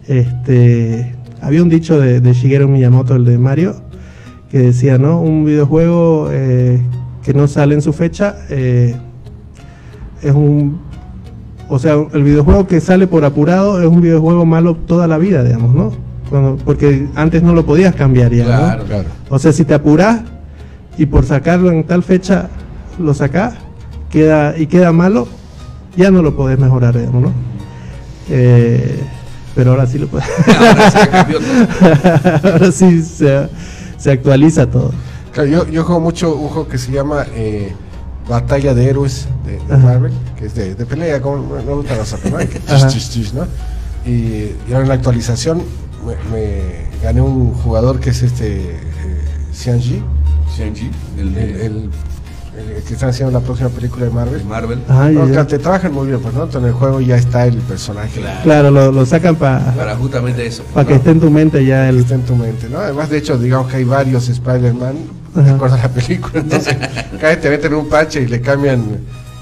este 0.06 1.14
había 1.42 1.62
un 1.62 1.68
dicho 1.68 1.98
de, 2.00 2.20
de 2.20 2.32
Shigeru 2.32 2.68
Miyamoto, 2.68 3.16
el 3.16 3.24
de 3.24 3.38
Mario, 3.38 3.74
que 4.50 4.58
decía, 4.58 4.98
¿no? 4.98 5.20
Un 5.20 5.44
videojuego 5.44 6.28
eh, 6.30 6.80
que 7.22 7.34
no 7.34 7.48
sale 7.48 7.74
en 7.74 7.82
su 7.82 7.92
fecha 7.92 8.36
eh, 8.50 8.94
es 10.22 10.32
un 10.32 10.78
o 11.68 11.78
sea, 11.78 11.94
el 12.12 12.22
videojuego 12.22 12.66
que 12.66 12.78
sale 12.80 13.06
por 13.06 13.24
apurado 13.24 13.80
es 13.80 13.88
un 13.88 14.02
videojuego 14.02 14.44
malo 14.44 14.74
toda 14.76 15.06
la 15.06 15.16
vida, 15.16 15.42
digamos, 15.42 15.74
¿no? 15.74 15.92
Cuando- 16.28 16.56
porque 16.64 17.06
antes 17.14 17.42
no 17.42 17.54
lo 17.54 17.64
podías 17.64 17.94
cambiar 17.94 18.32
ya, 18.32 18.44
¿no? 18.44 18.50
Claro, 18.50 18.84
claro. 18.84 19.08
O 19.30 19.38
sea, 19.38 19.50
si 19.52 19.64
te 19.64 19.72
apurás 19.74 20.20
y 20.98 21.06
por 21.06 21.24
sacarlo 21.24 21.70
en 21.70 21.84
tal 21.84 22.02
fecha 22.02 22.48
lo 22.98 23.14
sacás 23.14 23.54
queda, 24.10 24.56
y 24.56 24.66
queda 24.66 24.92
malo, 24.92 25.26
ya 25.96 26.10
no 26.10 26.22
lo 26.22 26.36
podés 26.36 26.58
mejorar, 26.58 26.96
digamos, 26.96 27.22
¿no? 27.22 27.32
Eh, 28.30 29.02
pero 29.54 29.72
ahora 29.72 29.86
sí 29.86 29.98
lo 29.98 30.08
puedes. 30.08 30.26
Ahora 30.48 32.40
ahora 32.42 32.72
sí 32.72 33.02
se, 33.02 33.48
se 33.98 34.10
actualiza 34.10 34.66
todo. 34.66 34.92
Claro, 35.32 35.48
yo, 35.48 35.68
yo 35.68 35.84
juego 35.84 36.00
mucho 36.00 36.34
un 36.34 36.48
juego 36.48 36.68
que 36.68 36.78
se 36.78 36.90
llama 36.92 37.26
eh, 37.34 37.72
Batalla 38.28 38.74
de 38.74 38.88
Héroes 38.88 39.28
de, 39.44 39.58
de. 39.58 39.76
Marvel, 39.76 40.12
que 40.36 40.46
es 40.46 40.54
de, 40.54 40.74
de 40.74 40.86
pelea, 40.86 41.20
como 41.20 41.36
no 41.38 41.62
me 41.62 41.74
gustan 41.74 41.98
los 41.98 43.34
¿no? 43.34 43.46
Y, 44.06 44.10
y 44.10 44.56
ahora 44.68 44.82
en 44.82 44.88
la 44.88 44.94
actualización 44.94 45.62
me, 46.06 46.14
me 46.36 46.60
gané 47.02 47.20
un 47.20 47.52
jugador 47.52 48.00
que 48.00 48.10
es 48.10 48.22
este 48.22 48.72
eh, 48.72 48.80
Xianji, 49.52 50.02
Shang-Chi, 50.56 50.90
el 51.18 51.28
el, 51.28 51.34
de 51.34 51.66
el- 51.66 51.90
el 52.76 52.82
que 52.84 52.94
están 52.94 53.08
haciendo 53.08 53.32
la 53.36 53.44
próxima 53.44 53.68
película 53.68 54.04
de 54.04 54.12
Marvel. 54.12 54.44
Marvel. 54.44 54.78
Ah, 54.88 55.06
ya, 55.08 55.10
No, 55.10 55.26
ya. 55.26 55.32
claro, 55.32 55.46
te 55.48 55.58
trabajan 55.58 55.92
muy 55.92 56.06
bien, 56.06 56.20
pues, 56.20 56.32
¿no? 56.34 56.44
Entonces, 56.44 56.62
en 56.62 56.68
el 56.68 56.72
juego 56.74 57.00
ya 57.00 57.16
está 57.16 57.46
el 57.46 57.56
personaje. 57.56 58.22
Claro, 58.44 58.70
lo, 58.70 58.92
lo 58.92 59.04
sacan 59.04 59.34
para 59.34 59.74
Para 59.74 59.96
justamente 59.96 60.46
eso. 60.46 60.62
para 60.72 60.86
que 60.86 60.94
esté 60.94 61.10
en 61.10 61.20
tu 61.20 61.30
mente 61.30 61.64
ya 61.64 61.88
el. 61.88 61.98
Está 61.98 62.14
en 62.14 62.22
tu 62.22 62.36
mente, 62.36 62.68
¿no? 62.68 62.78
Además, 62.78 63.10
de 63.10 63.18
hecho, 63.18 63.36
digamos 63.38 63.68
que 63.70 63.78
hay 63.78 63.84
varios 63.84 64.28
Spider-Man, 64.28 64.94
de 65.34 65.40
Ajá. 65.42 65.54
acuerdo 65.56 65.74
a 65.74 65.78
la 65.78 65.88
película. 65.88 66.40
Entonces, 66.40 66.76
cada 67.20 67.28
vez 67.30 67.40
te 67.40 67.50
meten 67.50 67.74
un 67.74 67.88
parche 67.88 68.22
y 68.22 68.28
le 68.28 68.40
cambian 68.40 68.84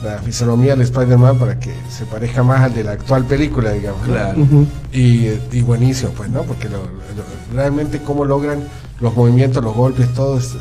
la 0.02 0.16
fisonomía 0.18 0.72
al 0.72 0.80
Spider-Man 0.80 1.38
para 1.38 1.60
que 1.60 1.70
se 1.90 2.06
parezca 2.06 2.42
más 2.42 2.60
al 2.62 2.72
de 2.72 2.82
la 2.82 2.92
actual 2.92 3.24
película, 3.26 3.72
digamos. 3.72 4.00
¿no? 4.06 4.14
Claro. 4.14 4.40
Ujú. 4.40 4.66
Y, 4.90 5.28
y 5.52 5.60
buenísimo, 5.60 6.12
pues, 6.16 6.30
¿no? 6.30 6.44
Porque 6.44 6.70
lo- 6.70 6.78
lo- 6.78 7.54
realmente 7.54 7.98
cómo 7.98 8.24
logran 8.24 8.60
los 9.00 9.14
movimientos, 9.14 9.62
los 9.62 9.74
golpes, 9.74 10.08
todo 10.14 10.38
es 10.38 10.54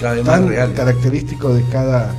Tan 0.00 0.48
real. 0.48 0.72
característico 0.74 1.54
de 1.54 1.62
cada, 1.70 2.10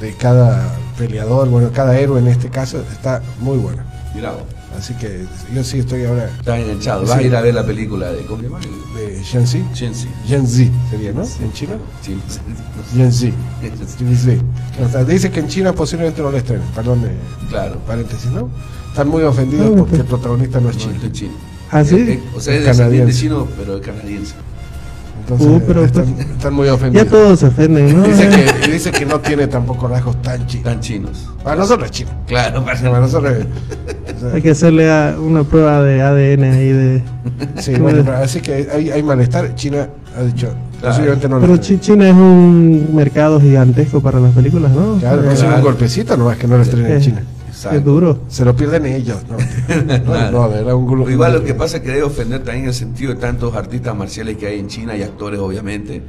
de 0.00 0.12
cada 0.14 0.76
peleador, 0.98 1.48
bueno, 1.48 1.70
cada 1.72 1.98
héroe 1.98 2.20
en 2.20 2.28
este 2.28 2.48
caso, 2.48 2.82
está 2.92 3.22
muy 3.40 3.58
bueno. 3.58 3.82
Mira 4.14 4.30
vos, 4.32 4.42
Así 4.78 4.92
que 4.94 5.24
yo 5.54 5.62
sí 5.62 5.78
estoy 5.78 6.04
ahora 6.04 6.28
está 6.36 6.58
enganchado. 6.58 7.02
Vas 7.02 7.12
a 7.12 7.18
Sí. 7.20 7.26
ir 7.26 7.36
a 7.36 7.40
ver 7.40 7.54
la 7.54 7.64
película 7.64 8.10
de 8.12 8.26
¿cómo 8.26 8.38
se 8.42 8.48
llama? 8.48 8.58
de 8.96 9.22
Shenzi. 9.22 9.64
Shenzi. 9.72 10.08
Gen 10.26 10.46
Z 10.48 10.70
sería, 10.90 11.12
¿no? 11.12 11.22
En 11.22 11.52
China. 11.52 11.74
Sí. 12.02 12.18
Gen 12.94 13.12
Z. 13.12 13.32
Gen 13.98 14.16
Z. 14.16 14.42
O 14.84 14.88
sea, 14.88 15.04
dice 15.04 15.30
que 15.30 15.40
en 15.40 15.46
China 15.48 15.72
posiblemente 15.72 16.20
no 16.22 16.30
lo 16.32 16.36
estrenen, 16.36 16.66
perdón, 16.74 17.04
eh, 17.06 17.10
Claro. 17.48 17.78
paréntesis, 17.86 18.30
¿no? 18.32 18.50
Están 18.90 19.08
muy 19.08 19.22
ofendidos 19.22 19.70
porque 19.78 19.96
el 19.96 20.04
protagonista 20.06 20.58
no 20.60 20.70
es 20.70 20.76
No, 20.76 20.82
chino. 20.82 20.94
este 20.94 21.06
es 21.06 21.12
chino. 21.12 21.32
¿Ah, 21.70 21.84
sí? 21.84 21.94
Eh, 21.96 22.12
eh, 22.14 22.22
o 22.36 22.40
sea, 22.40 22.54
es 22.54 22.60
Es 22.60 22.66
descendiente 22.66 23.12
chino, 23.12 23.48
pero 23.56 23.76
es 23.76 23.86
canadiense. 23.86 24.34
Entonces 25.24 25.46
Uh, 25.46 25.60
pero- 25.66 25.84
están, 25.84 26.04
están 26.18 26.52
muy 26.54 26.66
Ya 26.66 26.74
ofendidos. 26.74 27.08
todos 27.08 27.40
se 27.40 27.46
ofenden, 27.46 27.96
¿no? 27.98 28.02
Dice 28.06 28.28
que, 28.28 28.68
dice 28.72 28.90
que 28.92 29.06
no 29.06 29.20
tiene 29.20 29.46
tampoco 29.46 29.88
rasgos 29.88 30.20
tan 30.20 30.46
chinos. 30.46 30.64
Tan 30.64 30.80
chinos. 30.80 31.28
Para 31.42 31.56
nosotros 31.56 31.86
es 31.86 31.90
chino. 31.92 32.10
Claro, 32.26 32.62
para 32.64 33.00
nosotros 33.00 33.32
es- 33.32 34.16
o 34.16 34.20
sea, 34.20 34.34
Hay 34.34 34.42
que 34.42 34.50
hacerle 34.50 34.90
a- 34.90 35.16
una 35.18 35.42
prueba 35.44 35.82
de 35.82 36.02
ADN 36.02 36.44
ahí 36.44 36.68
de. 36.68 37.02
Sí, 37.56 37.74
bueno, 37.76 38.02
pero 38.04 38.18
así 38.18 38.40
que 38.40 38.68
hay, 38.70 38.90
hay 38.90 39.02
malestar. 39.02 39.54
China 39.54 39.88
ha 40.18 40.22
dicho, 40.22 40.48
posiblemente 40.82 41.28
no 41.28 41.40
Pero 41.40 41.56
China 41.56 42.06
es 42.08 42.14
un 42.14 42.90
mercado 42.94 43.40
gigantesco 43.40 44.00
para 44.02 44.20
las 44.20 44.32
películas, 44.32 44.72
¿no? 44.72 44.98
Claro, 45.00 45.22
Eh, 45.22 45.26
no 45.26 45.30
es 45.32 45.42
un 45.42 45.60
golpecito 45.62 46.16
nomás 46.18 46.36
que 46.36 46.46
no 46.46 46.56
lo 46.58 46.62
estrenen 46.62 46.92
en 46.92 46.98
eh, 46.98 47.00
China. 47.00 47.22
Exacto. 47.54 47.78
Es 47.78 47.84
duro. 47.84 48.18
Se 48.28 48.44
lo 48.44 48.56
pierden 48.56 48.84
ellos, 48.86 49.18
¿no? 49.28 49.36
No, 50.30 50.30
no, 50.48 50.54
era 50.54 50.74
un 50.74 50.86
grupo. 50.86 51.08
Igual 51.08 51.34
lo 51.34 51.44
que 51.44 51.54
pasa 51.54 51.76
es 51.76 51.82
que 51.84 51.90
debe 51.90 52.02
ofender 52.02 52.42
también 52.42 52.66
el 52.66 52.74
sentido 52.74 53.14
de 53.14 53.20
tantos 53.20 53.54
artistas 53.54 53.96
marciales 53.96 54.36
que 54.36 54.46
hay 54.48 54.58
en 54.58 54.66
China 54.66 54.96
y 54.96 55.02
actores, 55.02 55.38
obviamente. 55.38 56.02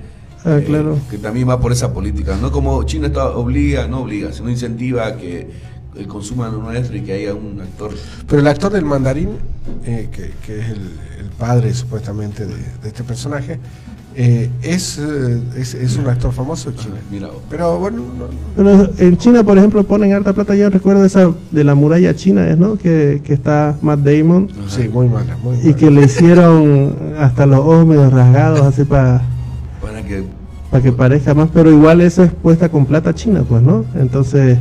Ah, 0.44 0.58
eh, 0.58 0.64
claro. 0.66 0.98
Que 1.10 1.20
también 1.20 1.48
va 1.48 1.60
por 1.60 1.72
esa 1.72 1.94
política. 1.94 2.36
No 2.42 2.52
como 2.52 2.82
China 2.84 3.08
está, 3.08 3.30
obliga, 3.30 3.88
no 3.88 4.02
obliga, 4.02 4.34
sino 4.34 4.50
incentiva 4.50 5.06
a 5.06 5.18
que 5.18 5.48
el 5.96 6.08
consumo 6.08 6.48
nuestro 6.48 6.98
y 6.98 7.02
que 7.02 7.14
haya 7.14 7.34
un 7.36 7.62
actor. 7.62 7.92
Pero 8.28 8.42
el 8.42 8.48
actor 8.48 8.72
del 8.72 8.86
mandarín, 8.86 9.38
eh, 9.86 10.10
que, 10.12 10.32
que 10.46 10.60
es 10.60 10.70
el, 10.70 11.00
el 11.20 11.30
padre 11.38 11.74
supuestamente 11.74 12.46
de, 12.46 12.56
de 12.56 12.88
este 12.88 13.04
personaje, 13.04 13.60
eh, 14.18 14.50
es, 14.62 14.98
eh, 14.98 15.40
es, 15.58 15.74
es 15.74 15.98
un 15.98 16.08
actor 16.08 16.32
famoso 16.32 16.70
en 16.70 16.76
China. 16.78 16.96
Mira. 17.12 17.28
Pero 17.50 17.80
bueno, 17.80 18.02
no- 18.58 18.90
en 18.98 19.18
China, 19.18 19.44
por 19.44 19.58
ejemplo, 19.58 19.84
ponen 19.84 20.14
harta 20.14 20.32
plata. 20.34 20.56
Yo 20.56 20.70
recuerdo 20.70 21.04
esa 21.04 21.32
de 21.52 21.64
la 21.64 21.76
muralla 21.76 22.16
china, 22.16 22.48
¿es, 22.50 22.58
¿no? 22.58 22.78
Que, 22.78 23.22
que 23.24 23.34
está 23.34 23.76
Matt 23.82 24.00
Damon. 24.00 24.48
sí, 24.68 24.88
muy 24.88 25.08
mala, 25.08 25.36
muy 25.44 25.58
Y 25.64 25.74
que 25.74 25.92
le 25.92 26.04
hicieron 26.06 26.96
hasta 27.20 27.46
los 27.46 27.60
ojos 27.60 27.86
medio 27.86 28.10
rasgados, 28.10 28.62
así 28.62 28.84
para 28.86 29.22
Para 29.82 30.02
que 30.04 30.24
para 30.72 30.82
que 30.84 30.92
parezca 30.92 31.34
más. 31.34 31.50
Pero 31.54 31.70
igual 31.72 32.02
eso 32.02 32.24
es 32.24 32.32
puesta 32.32 32.70
con 32.70 32.86
plata 32.86 33.14
china, 33.14 33.44
pues, 33.48 33.62
¿no? 33.62 33.86
Entonces, 33.96 34.58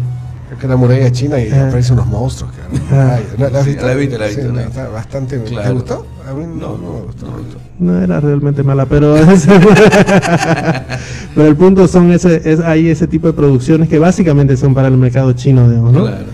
Creo 0.55 0.59
que 0.61 0.69
la 0.69 0.77
muralla 0.77 1.11
china 1.13 1.41
y 1.41 1.51
Ah. 1.51 1.69
aparecen 1.69 1.95
unos 1.95 2.07
monstruos. 2.07 2.53
Ah. 2.93 3.17
Ay, 3.17 3.25
¿la, 3.39 3.51
la 3.51 3.59
has 3.59 3.65
Sí, 3.65 3.71
visto? 3.71 3.87
la 3.87 3.95
Sí, 4.29 4.41
he 4.41 4.63
está 4.63 4.89
bastante. 4.89 5.39
¿Te 5.39 5.51
Claro. 5.51 5.75
gustó? 5.75 6.07
A 6.29 6.33
mí 6.35 6.45
no, 6.47 6.55
No, 6.55 6.55
no, 6.55 6.79
no, 6.79 6.93
me 6.93 7.01
gustó. 7.07 7.27
no 7.27 7.33
me 7.33 7.39
gustó. 7.43 7.59
no 7.81 8.03
era 8.03 8.21
realmente 8.21 8.63
mala, 8.63 8.87
pero 8.87 9.17
pero 11.35 11.49
el 11.49 11.57
punto 11.57 11.87
son 11.89 12.13
ese 12.13 12.41
es 12.51 12.61
hay 12.61 12.89
ese 12.89 13.07
tipo 13.07 13.27
de 13.27 13.33
producciones 13.33 13.89
que 13.89 13.99
básicamente 13.99 14.57
son 14.57 14.75
para 14.75 14.89
el 14.89 14.97
mercado 14.97 15.33
chino, 15.33 15.69
digamos, 15.69 15.93
¿no? 15.93 16.03
Claro. 16.03 16.25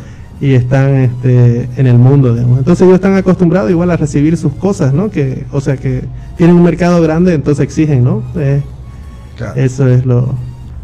Y 0.40 0.54
están 0.54 0.94
este, 0.94 1.68
en 1.76 1.86
el 1.86 1.98
mundo, 1.98 2.34
digamos. 2.34 2.58
Entonces 2.58 2.82
ellos 2.82 2.94
están 2.94 3.14
acostumbrados 3.14 3.70
igual 3.70 3.90
a 3.90 3.96
recibir 3.96 4.36
sus 4.38 4.52
cosas, 4.54 4.94
¿no? 4.94 5.10
Que, 5.10 5.44
o 5.52 5.60
sea, 5.60 5.76
que 5.76 6.02
tienen 6.38 6.56
un 6.56 6.62
mercado 6.62 7.00
grande, 7.02 7.34
entonces 7.34 7.62
exigen, 7.64 8.04
¿no? 8.04 8.22
Eh, 8.36 8.62
Claro. 9.36 9.58
Eso 9.58 9.88
es 9.88 10.04
lo... 10.04 10.34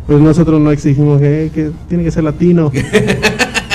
Pues 0.06 0.20
nosotros 0.20 0.60
no 0.60 0.70
exigimos 0.70 1.20
que, 1.20 1.50
que 1.54 1.70
tiene 1.88 2.04
que 2.04 2.10
ser 2.10 2.24
latino. 2.24 2.70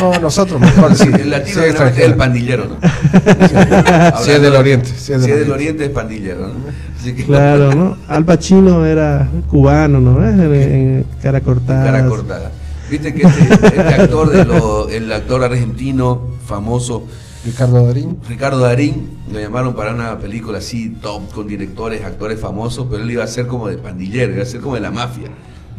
No, 0.01 0.19
nosotros 0.19 0.59
mejor. 0.59 0.95
Sí, 0.95 1.07
el 1.13 1.29
latino 1.29 1.61
Sí, 1.61 1.67
es 1.69 1.97
el 1.99 2.15
pandillero, 2.15 2.65
¿no? 2.65 2.77
Si 4.23 4.31
es 4.31 4.41
del 4.41 4.55
oriente. 4.55 4.87
Si 4.87 5.13
es 5.13 5.21
Si 5.21 5.29
del 5.29 5.39
es 5.41 5.45
del 5.45 5.51
oriente. 5.51 5.53
oriente 5.53 5.85
es 5.85 5.89
pandillero, 5.91 6.47
¿no? 6.47 6.53
Así 6.99 7.13
que- 7.13 7.23
Claro, 7.25 7.75
¿no? 7.75 7.97
Al 8.07 8.25
Pacino 8.25 8.83
era 8.83 9.29
cubano, 9.51 9.99
¿no? 9.99 10.27
En, 10.27 10.39
en 10.41 11.05
cara 11.21 11.41
cortada. 11.41 11.83
cara 11.85 12.07
cortada. 12.07 12.51
Viste 12.89 13.13
que 13.13 13.21
este, 13.27 13.53
este 13.67 13.79
actor, 13.79 14.31
de 14.31 14.43
lo- 14.43 14.89
el 14.89 15.11
actor 15.13 15.43
argentino 15.43 16.29
famoso, 16.47 17.05
Ricardo 17.45 17.85
Darín. 17.85 18.17
Ricardo 18.27 18.57
Darín, 18.59 19.07
lo 19.31 19.39
llamaron 19.39 19.75
para 19.75 19.93
una 19.93 20.17
película 20.17 20.57
así, 20.57 20.89
top, 20.99 21.31
con 21.31 21.47
directores, 21.47 22.03
actores 22.03 22.39
famosos, 22.39 22.87
pero 22.89 23.03
él 23.03 23.11
iba 23.11 23.23
a 23.23 23.27
ser 23.27 23.45
como 23.45 23.67
de 23.67 23.77
pandillero, 23.77 24.33
iba 24.33 24.41
a 24.41 24.47
ser 24.47 24.61
como 24.61 24.73
de 24.73 24.81
la 24.81 24.89
mafia, 24.89 25.29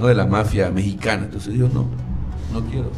no 0.03 0.09
de 0.09 0.15
la 0.15 0.27
mafia 0.27 0.71
mexicana. 0.71 1.25
Entonces 1.25 1.53
dijo, 1.55 1.69
no, 1.73 1.87
no 2.53 2.67
quiero. 2.69 2.91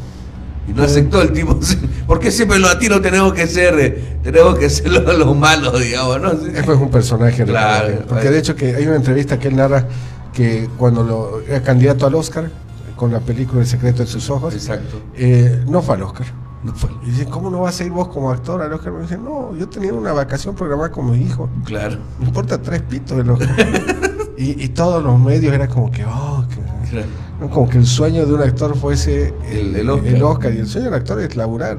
Y 0.67 0.73
no 0.73 0.81
aceptó 0.83 1.21
el 1.21 1.31
tipo, 1.31 1.59
porque 2.07 2.31
siempre 2.31 2.57
los 2.57 2.73
latinos 2.73 2.99
tenemos 3.01 3.33
que 3.33 3.45
ser, 3.45 3.79
eh, 3.79 4.17
tenemos 4.23 4.57
que 4.57 4.67
ser 4.69 4.91
los, 4.91 5.17
los 5.19 5.37
malos, 5.37 5.79
digamos, 5.79 6.19
¿no? 6.19 6.31
Sí. 6.31 6.51
Es 6.55 6.67
un 6.67 6.89
personaje. 6.89 7.45
Claro. 7.45 8.03
Porque 8.09 8.31
de 8.31 8.39
hecho 8.39 8.55
que 8.55 8.75
hay 8.75 8.87
una 8.87 8.95
entrevista 8.95 9.37
que 9.37 9.49
él 9.49 9.55
narra 9.55 9.87
que 10.33 10.67
cuando 10.77 11.03
lo, 11.03 11.41
era 11.41 11.61
candidato 11.61 12.07
al 12.07 12.15
Oscar 12.15 12.49
con 12.95 13.11
la 13.11 13.19
película 13.19 13.61
El 13.61 13.67
secreto 13.67 14.01
de 14.03 14.07
sus 14.07 14.29
ojos, 14.29 14.53
Exacto. 14.53 15.01
eh, 15.15 15.63
no 15.67 15.81
fue 15.83 15.95
al 15.95 16.01
Oscar. 16.03 16.25
No 16.63 16.73
fue. 16.73 16.89
Y 17.03 17.11
dicen, 17.11 17.29
¿cómo 17.29 17.51
no 17.51 17.59
vas 17.59 17.79
a 17.79 17.83
ir 17.83 17.91
vos 17.91 18.07
como 18.07 18.31
actor 18.31 18.59
al 18.61 18.73
Oscar? 18.73 18.91
Me 18.93 19.01
dicen, 19.03 19.23
no, 19.23 19.55
yo 19.55 19.69
tenía 19.69 19.93
una 19.93 20.13
vacación 20.13 20.55
programada 20.55 20.89
con 20.91 21.11
mi 21.11 21.21
hijo. 21.23 21.47
Claro. 21.63 21.97
Me 22.19 22.25
importa 22.25 22.59
tres 22.59 22.81
pitos 22.81 23.19
el 23.19 23.29
Oscar. 23.29 23.55
y, 24.37 24.63
y 24.63 24.69
todos 24.69 25.03
los 25.03 25.19
medios 25.19 25.53
era 25.53 25.67
como 25.67 25.91
que, 25.91 26.03
oh, 26.05 26.43
que- 26.49 26.74
Claro. 26.89 27.07
¿no? 27.39 27.49
como 27.49 27.69
que 27.69 27.77
el 27.79 27.85
sueño 27.85 28.25
de 28.25 28.33
un 28.33 28.41
actor 28.41 28.77
fuese 28.77 29.33
El- 29.51 29.75
el 29.75 29.89
Oscar. 30.23 30.53
Y 30.53 30.59
el 30.59 30.67
sueño 30.67 30.85
del 30.85 30.93
actor 30.95 31.19
es 31.21 31.35
laburar 31.35 31.77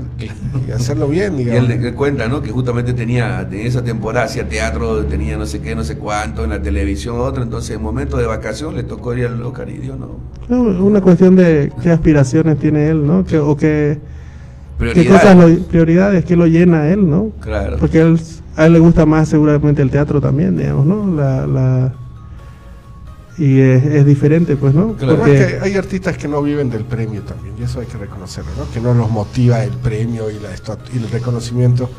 y 0.68 0.70
hacerlo 0.70 1.08
bien, 1.08 1.38
Y 1.40 1.48
él, 1.48 1.70
él 1.70 1.94
cuenta, 1.94 2.28
¿no? 2.28 2.42
Que 2.42 2.50
justamente 2.50 2.92
tenía, 2.92 3.40
en 3.40 3.54
esa 3.66 3.82
temporada 3.82 4.26
hacía 4.26 4.48
teatro, 4.48 5.04
tenía 5.06 5.36
no 5.38 5.46
sé 5.46 5.60
qué, 5.60 5.74
no 5.74 5.82
sé 5.84 5.96
cuánto, 5.96 6.44
en 6.44 6.50
la 6.50 6.60
televisión 6.60 7.18
otro, 7.20 7.42
entonces 7.42 7.76
en 7.76 7.82
momento 7.82 8.16
de 8.18 8.26
vacación 8.26 8.74
le 8.76 8.82
tocó 8.82 9.14
ir 9.14 9.26
al 9.26 9.42
Oscar 9.42 9.68
y 9.70 9.78
dio, 9.78 9.96
¿no? 9.96 10.18
Una 10.56 11.00
cuestión 11.00 11.36
de 11.36 11.72
qué 11.82 11.90
aspiraciones 11.90 12.58
tiene 12.58 12.88
él, 12.88 13.06
¿no? 13.06 13.24
Que, 13.24 13.38
o 13.38 13.56
qué, 13.56 13.98
qué 14.92 15.06
cosas, 15.06 15.36
lo, 15.36 15.58
prioridades, 15.64 16.24
qué 16.24 16.36
lo 16.36 16.46
llena 16.46 16.82
a 16.82 16.88
él, 16.90 17.08
¿no? 17.08 17.30
Claro. 17.40 17.78
Porque 17.78 18.00
él, 18.00 18.20
a 18.56 18.66
él 18.66 18.74
le 18.74 18.78
gusta 18.78 19.06
más 19.06 19.28
seguramente 19.28 19.80
el 19.82 19.90
teatro 19.90 20.20
también, 20.20 20.56
digamos, 20.56 20.84
¿no? 20.86 21.14
La, 21.16 21.46
la, 21.46 21.94
y 23.38 23.60
es, 23.60 23.84
es 23.84 24.06
diferente, 24.06 24.56
pues, 24.56 24.74
¿no? 24.74 24.92
Pasa 24.92 25.16
Porque- 25.16 25.40
es 25.40 25.46
que 25.54 25.60
hay 25.60 25.74
artistas 25.76 26.16
que 26.16 26.26
no 26.28 26.42
viven 26.42 26.70
del 26.70 26.84
premio 26.84 27.22
también, 27.22 27.54
y 27.58 27.62
eso 27.64 27.80
hay 27.80 27.86
que 27.86 27.98
reconocerlo, 27.98 28.50
¿no? 28.58 28.70
Que 28.72 28.80
no 28.80 28.94
los 28.94 29.10
motiva 29.10 29.62
el 29.62 29.72
premio 29.72 30.30
y, 30.30 30.34
la 30.40 30.54
estatu- 30.54 30.92
y 30.94 30.98
el 30.98 31.10
reconocimiento. 31.10 31.90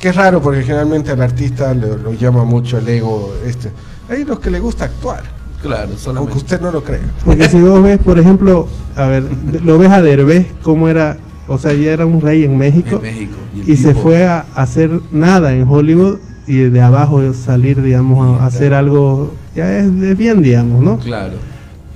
Que 0.00 0.08
es 0.08 0.16
raro 0.16 0.40
porque 0.40 0.62
generalmente 0.62 1.10
al 1.10 1.20
artista 1.20 1.74
lo, 1.74 1.96
lo 1.98 2.12
llama 2.14 2.44
mucho 2.44 2.78
el 2.78 2.88
ego. 2.88 3.34
este 3.46 3.70
Hay 4.08 4.24
los 4.24 4.40
que 4.40 4.50
le 4.50 4.58
gusta 4.58 4.86
actuar, 4.86 5.22
Claro, 5.62 5.90
aunque 6.16 6.38
usted 6.38 6.58
no 6.60 6.72
lo 6.72 6.82
crea. 6.82 7.02
Porque 7.24 7.46
si 7.50 7.60
vos 7.60 7.82
ves, 7.82 7.98
por 7.98 8.18
ejemplo, 8.18 8.66
a 8.96 9.06
ver, 9.06 9.24
lo 9.62 9.76
ves 9.78 9.90
a 9.90 10.00
Derbez, 10.00 10.46
cómo 10.62 10.88
era, 10.88 11.18
o 11.46 11.58
sea, 11.58 11.74
ya 11.74 11.92
era 11.92 12.06
un 12.06 12.20
rey 12.22 12.44
en 12.44 12.56
México, 12.56 12.96
En 12.96 13.02
México. 13.02 13.36
el 13.54 13.68
y 13.68 13.76
se 13.76 13.94
fue 13.94 14.26
a 14.26 14.46
hacer 14.54 14.90
nada 15.12 15.52
en 15.52 15.68
Hollywood 15.68 16.18
y 16.46 16.56
de 16.60 16.80
abajo 16.80 17.20
salir, 17.34 17.82
digamos, 17.82 18.40
a 18.40 18.46
hacer 18.46 18.72
algo, 18.72 19.34
ya 19.54 19.78
es, 19.78 19.86
es 19.86 20.16
bien, 20.16 20.42
digamos, 20.42 20.82
¿no? 20.82 20.98
Claro. 20.98 21.34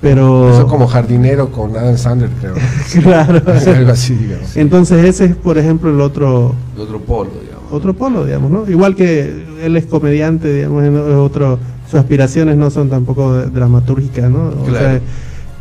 Pero... 0.01 0.49
Eso 0.53 0.67
como 0.67 0.87
jardinero 0.87 1.51
con 1.51 1.75
Adam 1.75 1.97
Sandler, 1.97 2.29
creo. 2.39 2.53
Claro. 3.01 3.41
Algo 3.75 3.91
así, 3.91 4.13
digamos. 4.13 4.55
Entonces 4.57 5.03
ese 5.05 5.25
es, 5.25 5.35
por 5.35 5.57
ejemplo, 5.57 5.89
el 5.89 6.01
otro 6.01 6.53
De 6.75 6.81
otro 6.83 6.99
polo, 6.99 7.31
digamos. 7.41 7.71
otro 7.71 7.93
polo, 7.93 8.25
digamos, 8.25 8.51
¿no? 8.51 8.69
Igual 8.69 8.95
que 8.95 9.45
él 9.63 9.75
es 9.77 9.85
comediante, 9.85 10.53
digamos, 10.53 10.83
es 10.83 10.91
otro, 11.15 11.57
sus 11.89 11.95
aspiraciones 11.99 12.55
no 12.57 12.69
son 12.69 12.89
tampoco 12.89 13.33
dramatúrgicas, 13.45 14.29
¿no? 14.29 14.49
O 14.49 14.65
Claro. 14.65 14.79
sea, 14.85 14.99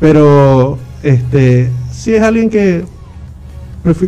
pero 0.01 0.79
este 1.03 1.71
sí 1.93 2.15
es 2.15 2.23
alguien 2.23 2.51
que 2.51 2.85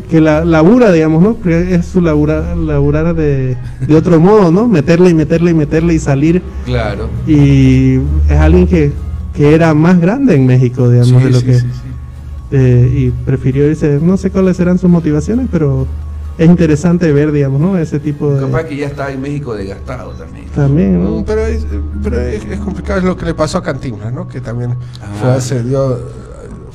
que 0.09 0.21
la, 0.21 0.45
labura, 0.45 0.91
digamos, 0.91 1.23
¿no? 1.23 1.41
Que 1.41 1.75
es 1.75 1.87
su 1.87 2.01
labura, 2.01 2.55
laburar 2.57 3.15
de, 3.15 3.57
de 3.87 3.95
otro 3.95 4.19
modo, 4.21 4.51
¿no? 4.51 4.67
Meterle 4.69 5.11
y 5.11 5.15
meterle 5.15 5.51
y 5.51 5.55
meterle 5.55 5.95
y 5.95 5.99
salir 5.99 6.43
Claro. 6.65 7.09
y 7.27 7.97
es 8.29 8.39
alguien 8.39 8.67
que, 8.67 8.93
que 9.35 9.55
era 9.55 9.75
más 9.75 10.01
grande 10.01 10.35
en 10.35 10.47
México, 10.47 10.89
digamos, 10.89 11.21
Sí, 11.21 11.25
de 11.27 11.31
lo 11.31 11.41
sí, 11.41 11.47
que 11.47 11.55
sí, 11.55 11.61
sí. 11.61 11.89
eh, 12.53 12.93
y 12.97 13.11
prefirió 13.27 13.69
irse, 13.69 13.99
no 14.03 14.17
sé 14.17 14.31
cuáles 14.31 14.57
serán 14.57 14.79
sus 14.79 14.89
motivaciones, 14.89 15.47
pero 15.53 15.87
es 16.39 16.49
interesante 16.49 17.13
ver, 17.13 17.33
digamos, 17.33 17.61
¿no? 17.61 17.77
Ese 17.79 17.99
tipo 18.01 18.33
de... 18.35 18.41
Capaz 18.43 18.65
que 18.65 18.77
ya 18.77 18.87
está 18.87 19.11
en 19.11 19.21
México 19.21 19.55
desgastado 19.55 20.13
también. 20.13 20.47
También, 20.55 21.03
¿no? 21.03 21.21
Mm, 21.21 21.25
Pero, 21.25 21.47
es, 21.47 21.67
pero 22.03 22.21
es, 22.21 22.45
es 22.45 22.61
complicado, 22.61 22.99
es 23.01 23.05
lo 23.05 23.17
que 23.17 23.25
le 23.27 23.35
pasó 23.35 23.59
a 23.59 23.63
Cantinflas, 23.63 24.13
¿no? 24.13 24.27
Que 24.29 24.41
también 24.41 24.73
Ah. 25.03 25.07
fue, 25.21 25.31
a 25.31 25.35
hacer, 25.35 25.65
dio, 25.65 25.99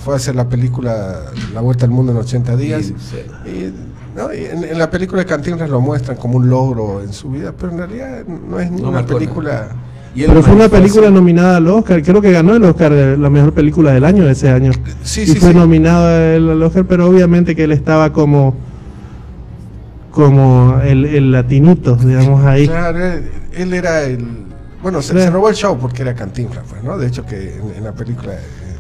fue 0.03 0.15
a 0.15 0.17
hacer 0.17 0.35
la 0.35 0.49
película 0.49 1.25
La 1.53 1.61
Vuelta 1.61 1.85
al 1.85 1.91
Mundo 1.91 2.11
en 2.11 2.17
80 2.17 2.55
días. 2.55 2.85
Sí, 2.85 2.95
sí. 2.97 3.49
Y, 3.49 4.17
¿no? 4.17 4.33
y 4.33 4.45
en, 4.45 4.63
en 4.63 4.77
la 4.77 4.89
película 4.89 5.21
de 5.21 5.27
Cantinflas 5.27 5.69
lo 5.69 5.79
muestran 5.81 6.17
como 6.17 6.37
un 6.37 6.49
logro 6.49 7.01
en 7.01 7.13
su 7.13 7.29
vida, 7.29 7.53
pero 7.57 7.71
en 7.71 7.77
realidad 7.77 8.25
no 8.25 8.59
es 8.59 8.71
No 8.71 8.89
una 8.89 9.05
película... 9.05 9.69
Y 10.13 10.25
Pero 10.25 10.43
fue 10.43 10.55
una 10.55 10.67
película 10.67 11.09
nominada 11.09 11.55
al 11.55 11.67
Oscar, 11.69 12.03
creo 12.03 12.21
que 12.21 12.33
ganó 12.33 12.53
el 12.53 12.65
Oscar 12.65 12.91
de 12.93 13.15
la 13.15 13.29
mejor 13.29 13.53
película 13.53 13.93
del 13.93 14.03
año 14.03 14.27
ese 14.27 14.49
año. 14.49 14.73
Sí, 15.03 15.21
y 15.21 15.27
sí, 15.27 15.35
fue 15.39 15.53
sí. 15.53 15.57
nominado 15.57 16.05
al 16.05 16.61
Oscar, 16.61 16.83
pero 16.83 17.07
obviamente 17.07 17.55
que 17.55 17.63
él 17.63 17.71
estaba 17.71 18.11
como 18.11 18.53
como 20.11 20.79
el, 20.83 21.05
el 21.05 21.31
latinito, 21.31 21.95
digamos 21.95 22.45
ahí. 22.45 22.67
Claro, 22.67 23.03
él, 23.03 23.31
él 23.53 23.73
era 23.73 24.03
el... 24.03 24.27
Bueno, 24.83 25.01
se, 25.01 25.29
robó 25.29 25.47
el 25.49 25.55
show 25.55 25.77
porque 25.79 26.01
era 26.01 26.13
Cantinflas, 26.13 26.65
pues, 26.69 26.83
¿no? 26.83 26.97
De 26.97 27.07
hecho 27.07 27.25
que 27.25 27.55
en, 27.55 27.77
en 27.77 27.83
la 27.83 27.93
película... 27.93 28.33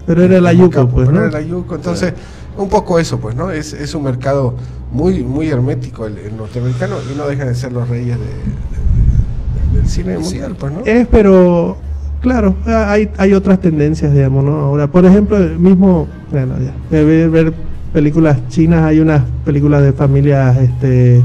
Pero 0.05 0.23
era 0.23 0.41
la 0.41 0.53
yuco, 0.53 0.69
Campo, 0.71 0.95
pues, 0.95 1.07
pero 1.07 1.19
¿no? 1.21 1.25
era 1.27 1.39
la 1.39 1.45
yuco, 1.45 1.75
entonces... 1.75 2.13
Un 2.57 2.67
poco 2.67 2.99
eso, 2.99 3.17
pues, 3.17 3.33
¿no? 3.33 3.49
Es, 3.49 3.71
es 3.71 3.95
un 3.95 4.03
mercado 4.03 4.55
muy 4.91 5.23
muy 5.23 5.47
hermético 5.47 6.05
el, 6.05 6.17
el 6.17 6.35
norteamericano 6.35 6.97
y 7.11 7.17
no 7.17 7.25
dejan 7.25 7.47
de 7.47 7.55
ser 7.55 7.71
los 7.71 7.87
reyes 7.87 8.17
de- 8.19 8.25
de- 8.25 9.71
de- 9.71 9.77
del 9.79 9.87
cine 9.89 10.17
mundial, 10.17 10.55
pues, 10.59 10.73
¿no? 10.73 10.81
Es, 10.85 11.07
pero 11.07 11.77
claro, 12.21 12.53
hay, 12.65 13.09
hay 13.17 13.33
otras 13.33 13.61
tendencias, 13.61 14.13
digamos, 14.13 14.43
¿no? 14.43 14.51
Ahora, 14.57 14.87
por 14.87 15.05
ejemplo, 15.05 15.37
el 15.37 15.57
mismo, 15.57 16.07
bueno, 16.29 16.55
ya, 16.59 16.73
ver, 16.91 17.29
ver 17.29 17.53
películas 17.93 18.37
chinas, 18.49 18.83
hay 18.83 18.99
unas 18.99 19.23
películas 19.45 19.81
de 19.81 19.93
familias 19.93 20.57
este, 20.57 21.23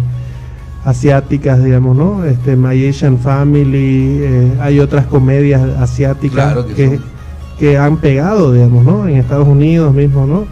asiáticas, 0.85 1.63
digamos, 1.63 1.97
¿no? 1.97 2.25
Este, 2.25 2.55
My 2.57 2.89
Asian 2.89 3.19
Family, 3.19 4.19
eh, 4.23 4.53
hay 4.61 4.79
otras 4.79 5.07
comedias 5.07 5.61
asiáticas 5.81 6.53
Claro 6.53 6.67
que 6.69 6.75
que, 6.75 6.87
son. 6.99 7.16
Que 7.59 7.79
han 7.79 7.97
pegado, 7.99 8.53
digamos, 8.53 8.85
¿no? 8.85 9.09
En 9.09 9.17
Estados 9.17 9.49
Unidos 9.49 9.95
mismo, 9.95 10.27
¿no? 10.27 10.45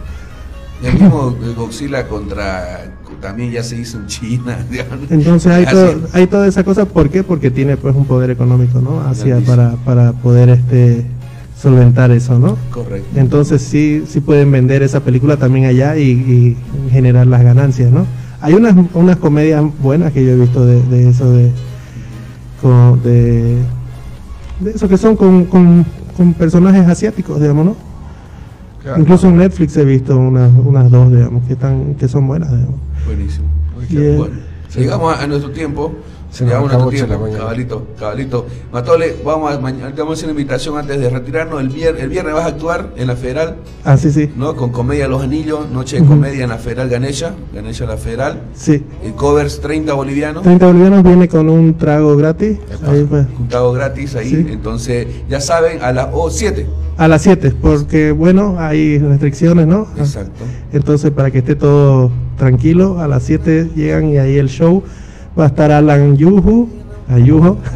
El 0.83 0.93
mismo 0.93 1.35
Godzilla 1.55 2.07
contra 2.07 2.91
también 3.21 3.51
ya 3.51 3.63
se 3.63 3.77
hizo 3.79 3.97
en 3.97 4.07
China. 4.07 4.57
digamos. 4.69 5.09
Entonces 5.09 5.51
hay, 5.51 5.65
todo- 5.65 5.95
hay 6.13 6.27
toda 6.27 6.47
esa 6.47 6.63
cosa, 6.63 6.85
¿por 6.85 7.09
qué? 7.09 7.23
Porque 7.23 7.49
tiene 7.51 7.77
pues 7.77 7.95
un 7.95 8.05
poder 8.05 8.29
económico, 8.29 8.81
¿no? 8.81 9.01
Hacia 9.01 9.39
para, 9.39 9.71
para 9.85 10.11
poder 10.13 10.49
este 10.49 11.05
solventar 11.59 12.11
eso, 12.11 12.37
¿no? 12.37 12.57
Correcto. 12.71 13.07
Entonces 13.15 13.61
sí, 13.61 14.03
sí 14.07 14.19
pueden 14.19 14.51
vender 14.51 14.83
esa 14.83 14.99
película 14.99 15.37
también 15.37 15.65
allá 15.65 15.95
y, 15.97 16.09
y 16.11 16.57
generar 16.91 17.25
las 17.27 17.41
ganancias, 17.43 17.91
¿no? 17.91 18.05
Hay 18.41 18.53
unas, 18.53 18.75
unas 18.93 19.15
comedias 19.17 19.63
buenas 19.81 20.11
que 20.11 20.23
yo 20.23 20.31
he 20.31 20.35
visto 20.35 20.65
de, 20.65 20.81
de 20.83 21.09
eso 21.09 21.31
de, 21.31 21.49
con- 22.61 23.01
de 23.03 23.57
de 24.59 24.71
eso 24.71 24.87
que 24.87 24.97
son 24.97 25.15
con, 25.15 25.45
con, 25.45 25.85
con 26.15 26.33
personajes 26.33 26.87
asiáticos, 26.87 27.39
digamos, 27.39 27.65
¿no? 27.65 27.75
Claro. 28.81 29.01
Incluso 29.01 29.27
en 29.27 29.37
Netflix 29.37 29.75
he 29.77 29.85
visto 29.85 30.15
unas, 30.17 30.51
unas 30.53 30.91
dos, 30.91 31.11
digamos, 31.11 31.43
que 31.45 31.53
están 31.53 31.95
que 31.95 32.07
son 32.07 32.27
buenas, 32.27 32.51
digamos. 32.51 32.79
Buenísimo. 33.05 33.47
Y, 33.89 33.97
eh, 33.97 34.15
Bueno, 34.17 34.35
llegamos 34.75 35.15
a, 35.15 35.23
a 35.23 35.27
nuestro 35.27 35.51
tiempo. 35.51 35.91
Se 36.35 36.43
nos 36.43 36.49
Llegamos 36.51 36.69
a 36.69 36.75
acabó, 36.75 36.91
nuestro 36.91 37.07
Chela, 37.07 37.15
tiempo. 37.17 37.23
mañana. 37.27 37.39
Cabalito, 37.45 37.87
cabalito. 37.97 38.45
Matole, 38.73 39.15
vamos 39.23 39.53
a, 39.53 39.57
mañana, 39.57 39.95
te 39.95 40.01
vamos 40.01 40.11
a 40.11 40.13
hacer 40.19 40.25
una 40.29 40.37
invitación 40.41 40.77
antes 40.77 40.99
de 40.99 41.09
retirarnos. 41.09 41.61
El, 41.61 41.69
vier- 41.69 41.95
el 41.97 42.09
viernes 42.09 42.33
vas 42.33 42.43
a 42.43 42.47
actuar 42.49 42.89
en 42.97 43.07
la 43.07 43.15
Federal, 43.15 43.55
Ah, 43.85 43.95
sí, 43.95 44.11
sí. 44.11 44.29
¿no? 44.35 44.53
Con 44.57 44.69
Comedia 44.73 45.07
Los 45.07 45.23
Anillos, 45.23 45.69
Noche 45.71 46.01
de. 46.01 46.05
Comedia 46.05 46.43
en 46.43 46.49
la 46.49 46.57
Federal 46.57 46.89
Ganesha, 46.89 47.33
Ganesha 47.53 47.85
la 47.85 47.95
Federal. 47.95 48.41
Sí. 48.53 48.83
Y 49.07 49.11
covers 49.11 49.61
30 49.61 49.93
bolivianos. 49.93 50.43
30 50.43 50.65
bolivianos 50.67 51.03
viene 51.03 51.29
con 51.29 51.47
un 51.49 51.77
trago 51.77 52.17
gratis. 52.17 52.57
Ahí, 52.85 53.05
pues, 53.09 53.27
Un 53.39 53.47
trago 53.47 53.71
gratis 53.71 54.15
ahí. 54.17 54.29
Sí. 54.31 54.45
Entonces, 54.49 55.07
ya 55.29 55.39
saben, 55.39 55.81
a 55.81 55.93
las 55.93 56.09
7. 56.31 56.67
a 56.97 57.07
las 57.07 57.21
7, 57.21 57.53
porque 57.61 58.11
bueno, 58.11 58.57
hay 58.59 58.97
restricciones, 58.99 59.67
¿no? 59.67 59.87
Exacto. 59.95 60.43
Entonces, 60.73 61.11
para 61.11 61.31
que 61.31 61.37
esté 61.37 61.55
todo 61.55 62.11
tranquilo, 62.37 62.99
a 62.99 63.07
las 63.07 63.23
7 63.23 63.69
llegan 63.73 64.09
y 64.09 64.17
ahí 64.17 64.37
el 64.37 64.49
show 64.49 64.83
va 65.37 65.43
a 65.45 65.47
estar 65.47 65.71
Alan 65.71 66.15
Yuhu, 66.17 66.69
Ayujo, 67.07 67.57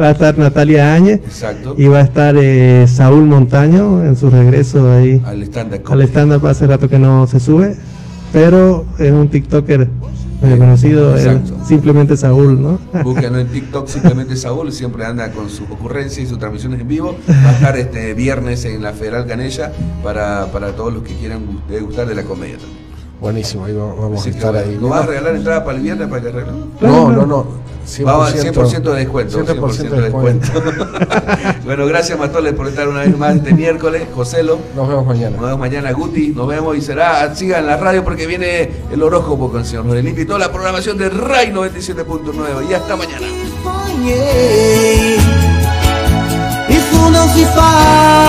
va 0.00 0.08
a 0.08 0.10
estar 0.10 0.36
Natalia 0.38 0.94
Áñez 0.94 1.20
Exacto. 1.24 1.74
y 1.78 1.86
va 1.86 1.98
a 1.98 2.02
estar 2.02 2.34
eh, 2.36 2.86
Saúl 2.88 3.24
Montaño 3.26 4.04
en 4.04 4.16
su 4.16 4.28
regreso 4.30 4.90
ahí 4.90 5.22
Al 5.24 5.42
stand-up 5.44 5.82
al 5.92 6.02
stand-up 6.02 6.46
hace 6.46 6.66
rato 6.66 6.88
que 6.88 6.98
no 6.98 7.26
se 7.26 7.38
sube, 7.40 7.76
pero 8.32 8.84
es 8.98 9.12
un 9.12 9.28
TikToker 9.28 9.88
medio 10.42 10.58
conocido, 10.58 11.16
él, 11.16 11.26
Exacto. 11.26 11.56
simplemente 11.66 12.16
Saúl, 12.16 12.60
¿no? 12.62 12.78
Búsquenlo 13.02 13.38
en 13.40 13.48
TikTok, 13.48 13.88
simplemente 13.88 14.36
Saúl, 14.36 14.70
siempre 14.72 15.04
anda 15.04 15.30
con 15.32 15.48
sus 15.50 15.68
ocurrencias 15.70 16.26
y 16.26 16.28
sus 16.28 16.38
transmisiones 16.38 16.80
en 16.80 16.86
vivo. 16.88 17.16
Va 17.28 17.50
a 17.50 17.52
estar 17.54 17.76
este 17.76 18.14
viernes 18.14 18.64
en 18.64 18.80
la 18.82 18.92
Federal 18.92 19.24
Ganella 19.26 19.72
para, 20.02 20.46
para 20.52 20.72
todos 20.76 20.92
los 20.94 21.02
que 21.02 21.14
quieran 21.14 21.40
gu- 21.44 21.80
gustar 21.84 22.06
de 22.06 22.14
la 22.14 22.22
comedia 22.22 22.56
también. 22.56 22.87
Buenísimo, 23.20 23.64
ahí 23.64 23.74
va- 23.74 23.94
vamos 23.94 24.24
a 24.24 24.28
estar 24.28 24.54
ahí. 24.56 24.78
¿Nos 24.80 24.90
vas 24.90 25.02
a 25.02 25.06
regalar 25.06 25.34
entrada 25.34 25.64
para 25.64 25.76
el 25.76 25.82
viernes 25.82 26.08
para 26.08 26.22
que 26.22 26.28
arreglen? 26.28 26.64
No, 26.80 27.10
no, 27.10 27.26
no. 27.26 27.68
100%, 27.88 28.04
Vamos, 28.04 28.34
100% 28.34 28.82
de 28.82 28.96
descuento. 28.96 29.38
100% 29.44 29.88
de 29.88 30.00
descuento. 30.02 30.46
bueno, 31.64 31.86
gracias 31.86 32.18
Matoles 32.18 32.52
por 32.52 32.68
estar 32.68 32.86
una 32.86 33.00
vez 33.00 33.16
más 33.16 33.36
este 33.36 33.54
miércoles. 33.54 34.02
Joselo. 34.14 34.58
Nos 34.76 34.86
vemos 34.88 35.06
mañana. 35.06 35.36
Nos 35.36 35.40
vemos 35.46 35.58
mañana, 35.58 35.92
Guti. 35.92 36.28
Nos 36.28 36.46
vemos 36.48 36.76
y 36.76 36.82
será. 36.82 37.34
Sigan 37.34 37.66
la 37.66 37.78
radio 37.78 38.04
porque 38.04 38.26
viene 38.26 38.70
el 38.92 39.02
horóscopo 39.02 39.50
con 39.50 39.60
el 39.60 39.66
señor 39.66 39.86
Norelito 39.86 40.20
y 40.20 40.26
toda 40.26 40.38
la 40.38 40.52
programación 40.52 40.98
de 40.98 41.08
RAI 41.08 41.50
97.9. 41.52 42.68
Y 42.70 42.74
hasta 42.74 42.94
mañana. 42.94 43.26
If 46.70 46.92
you 46.92 47.46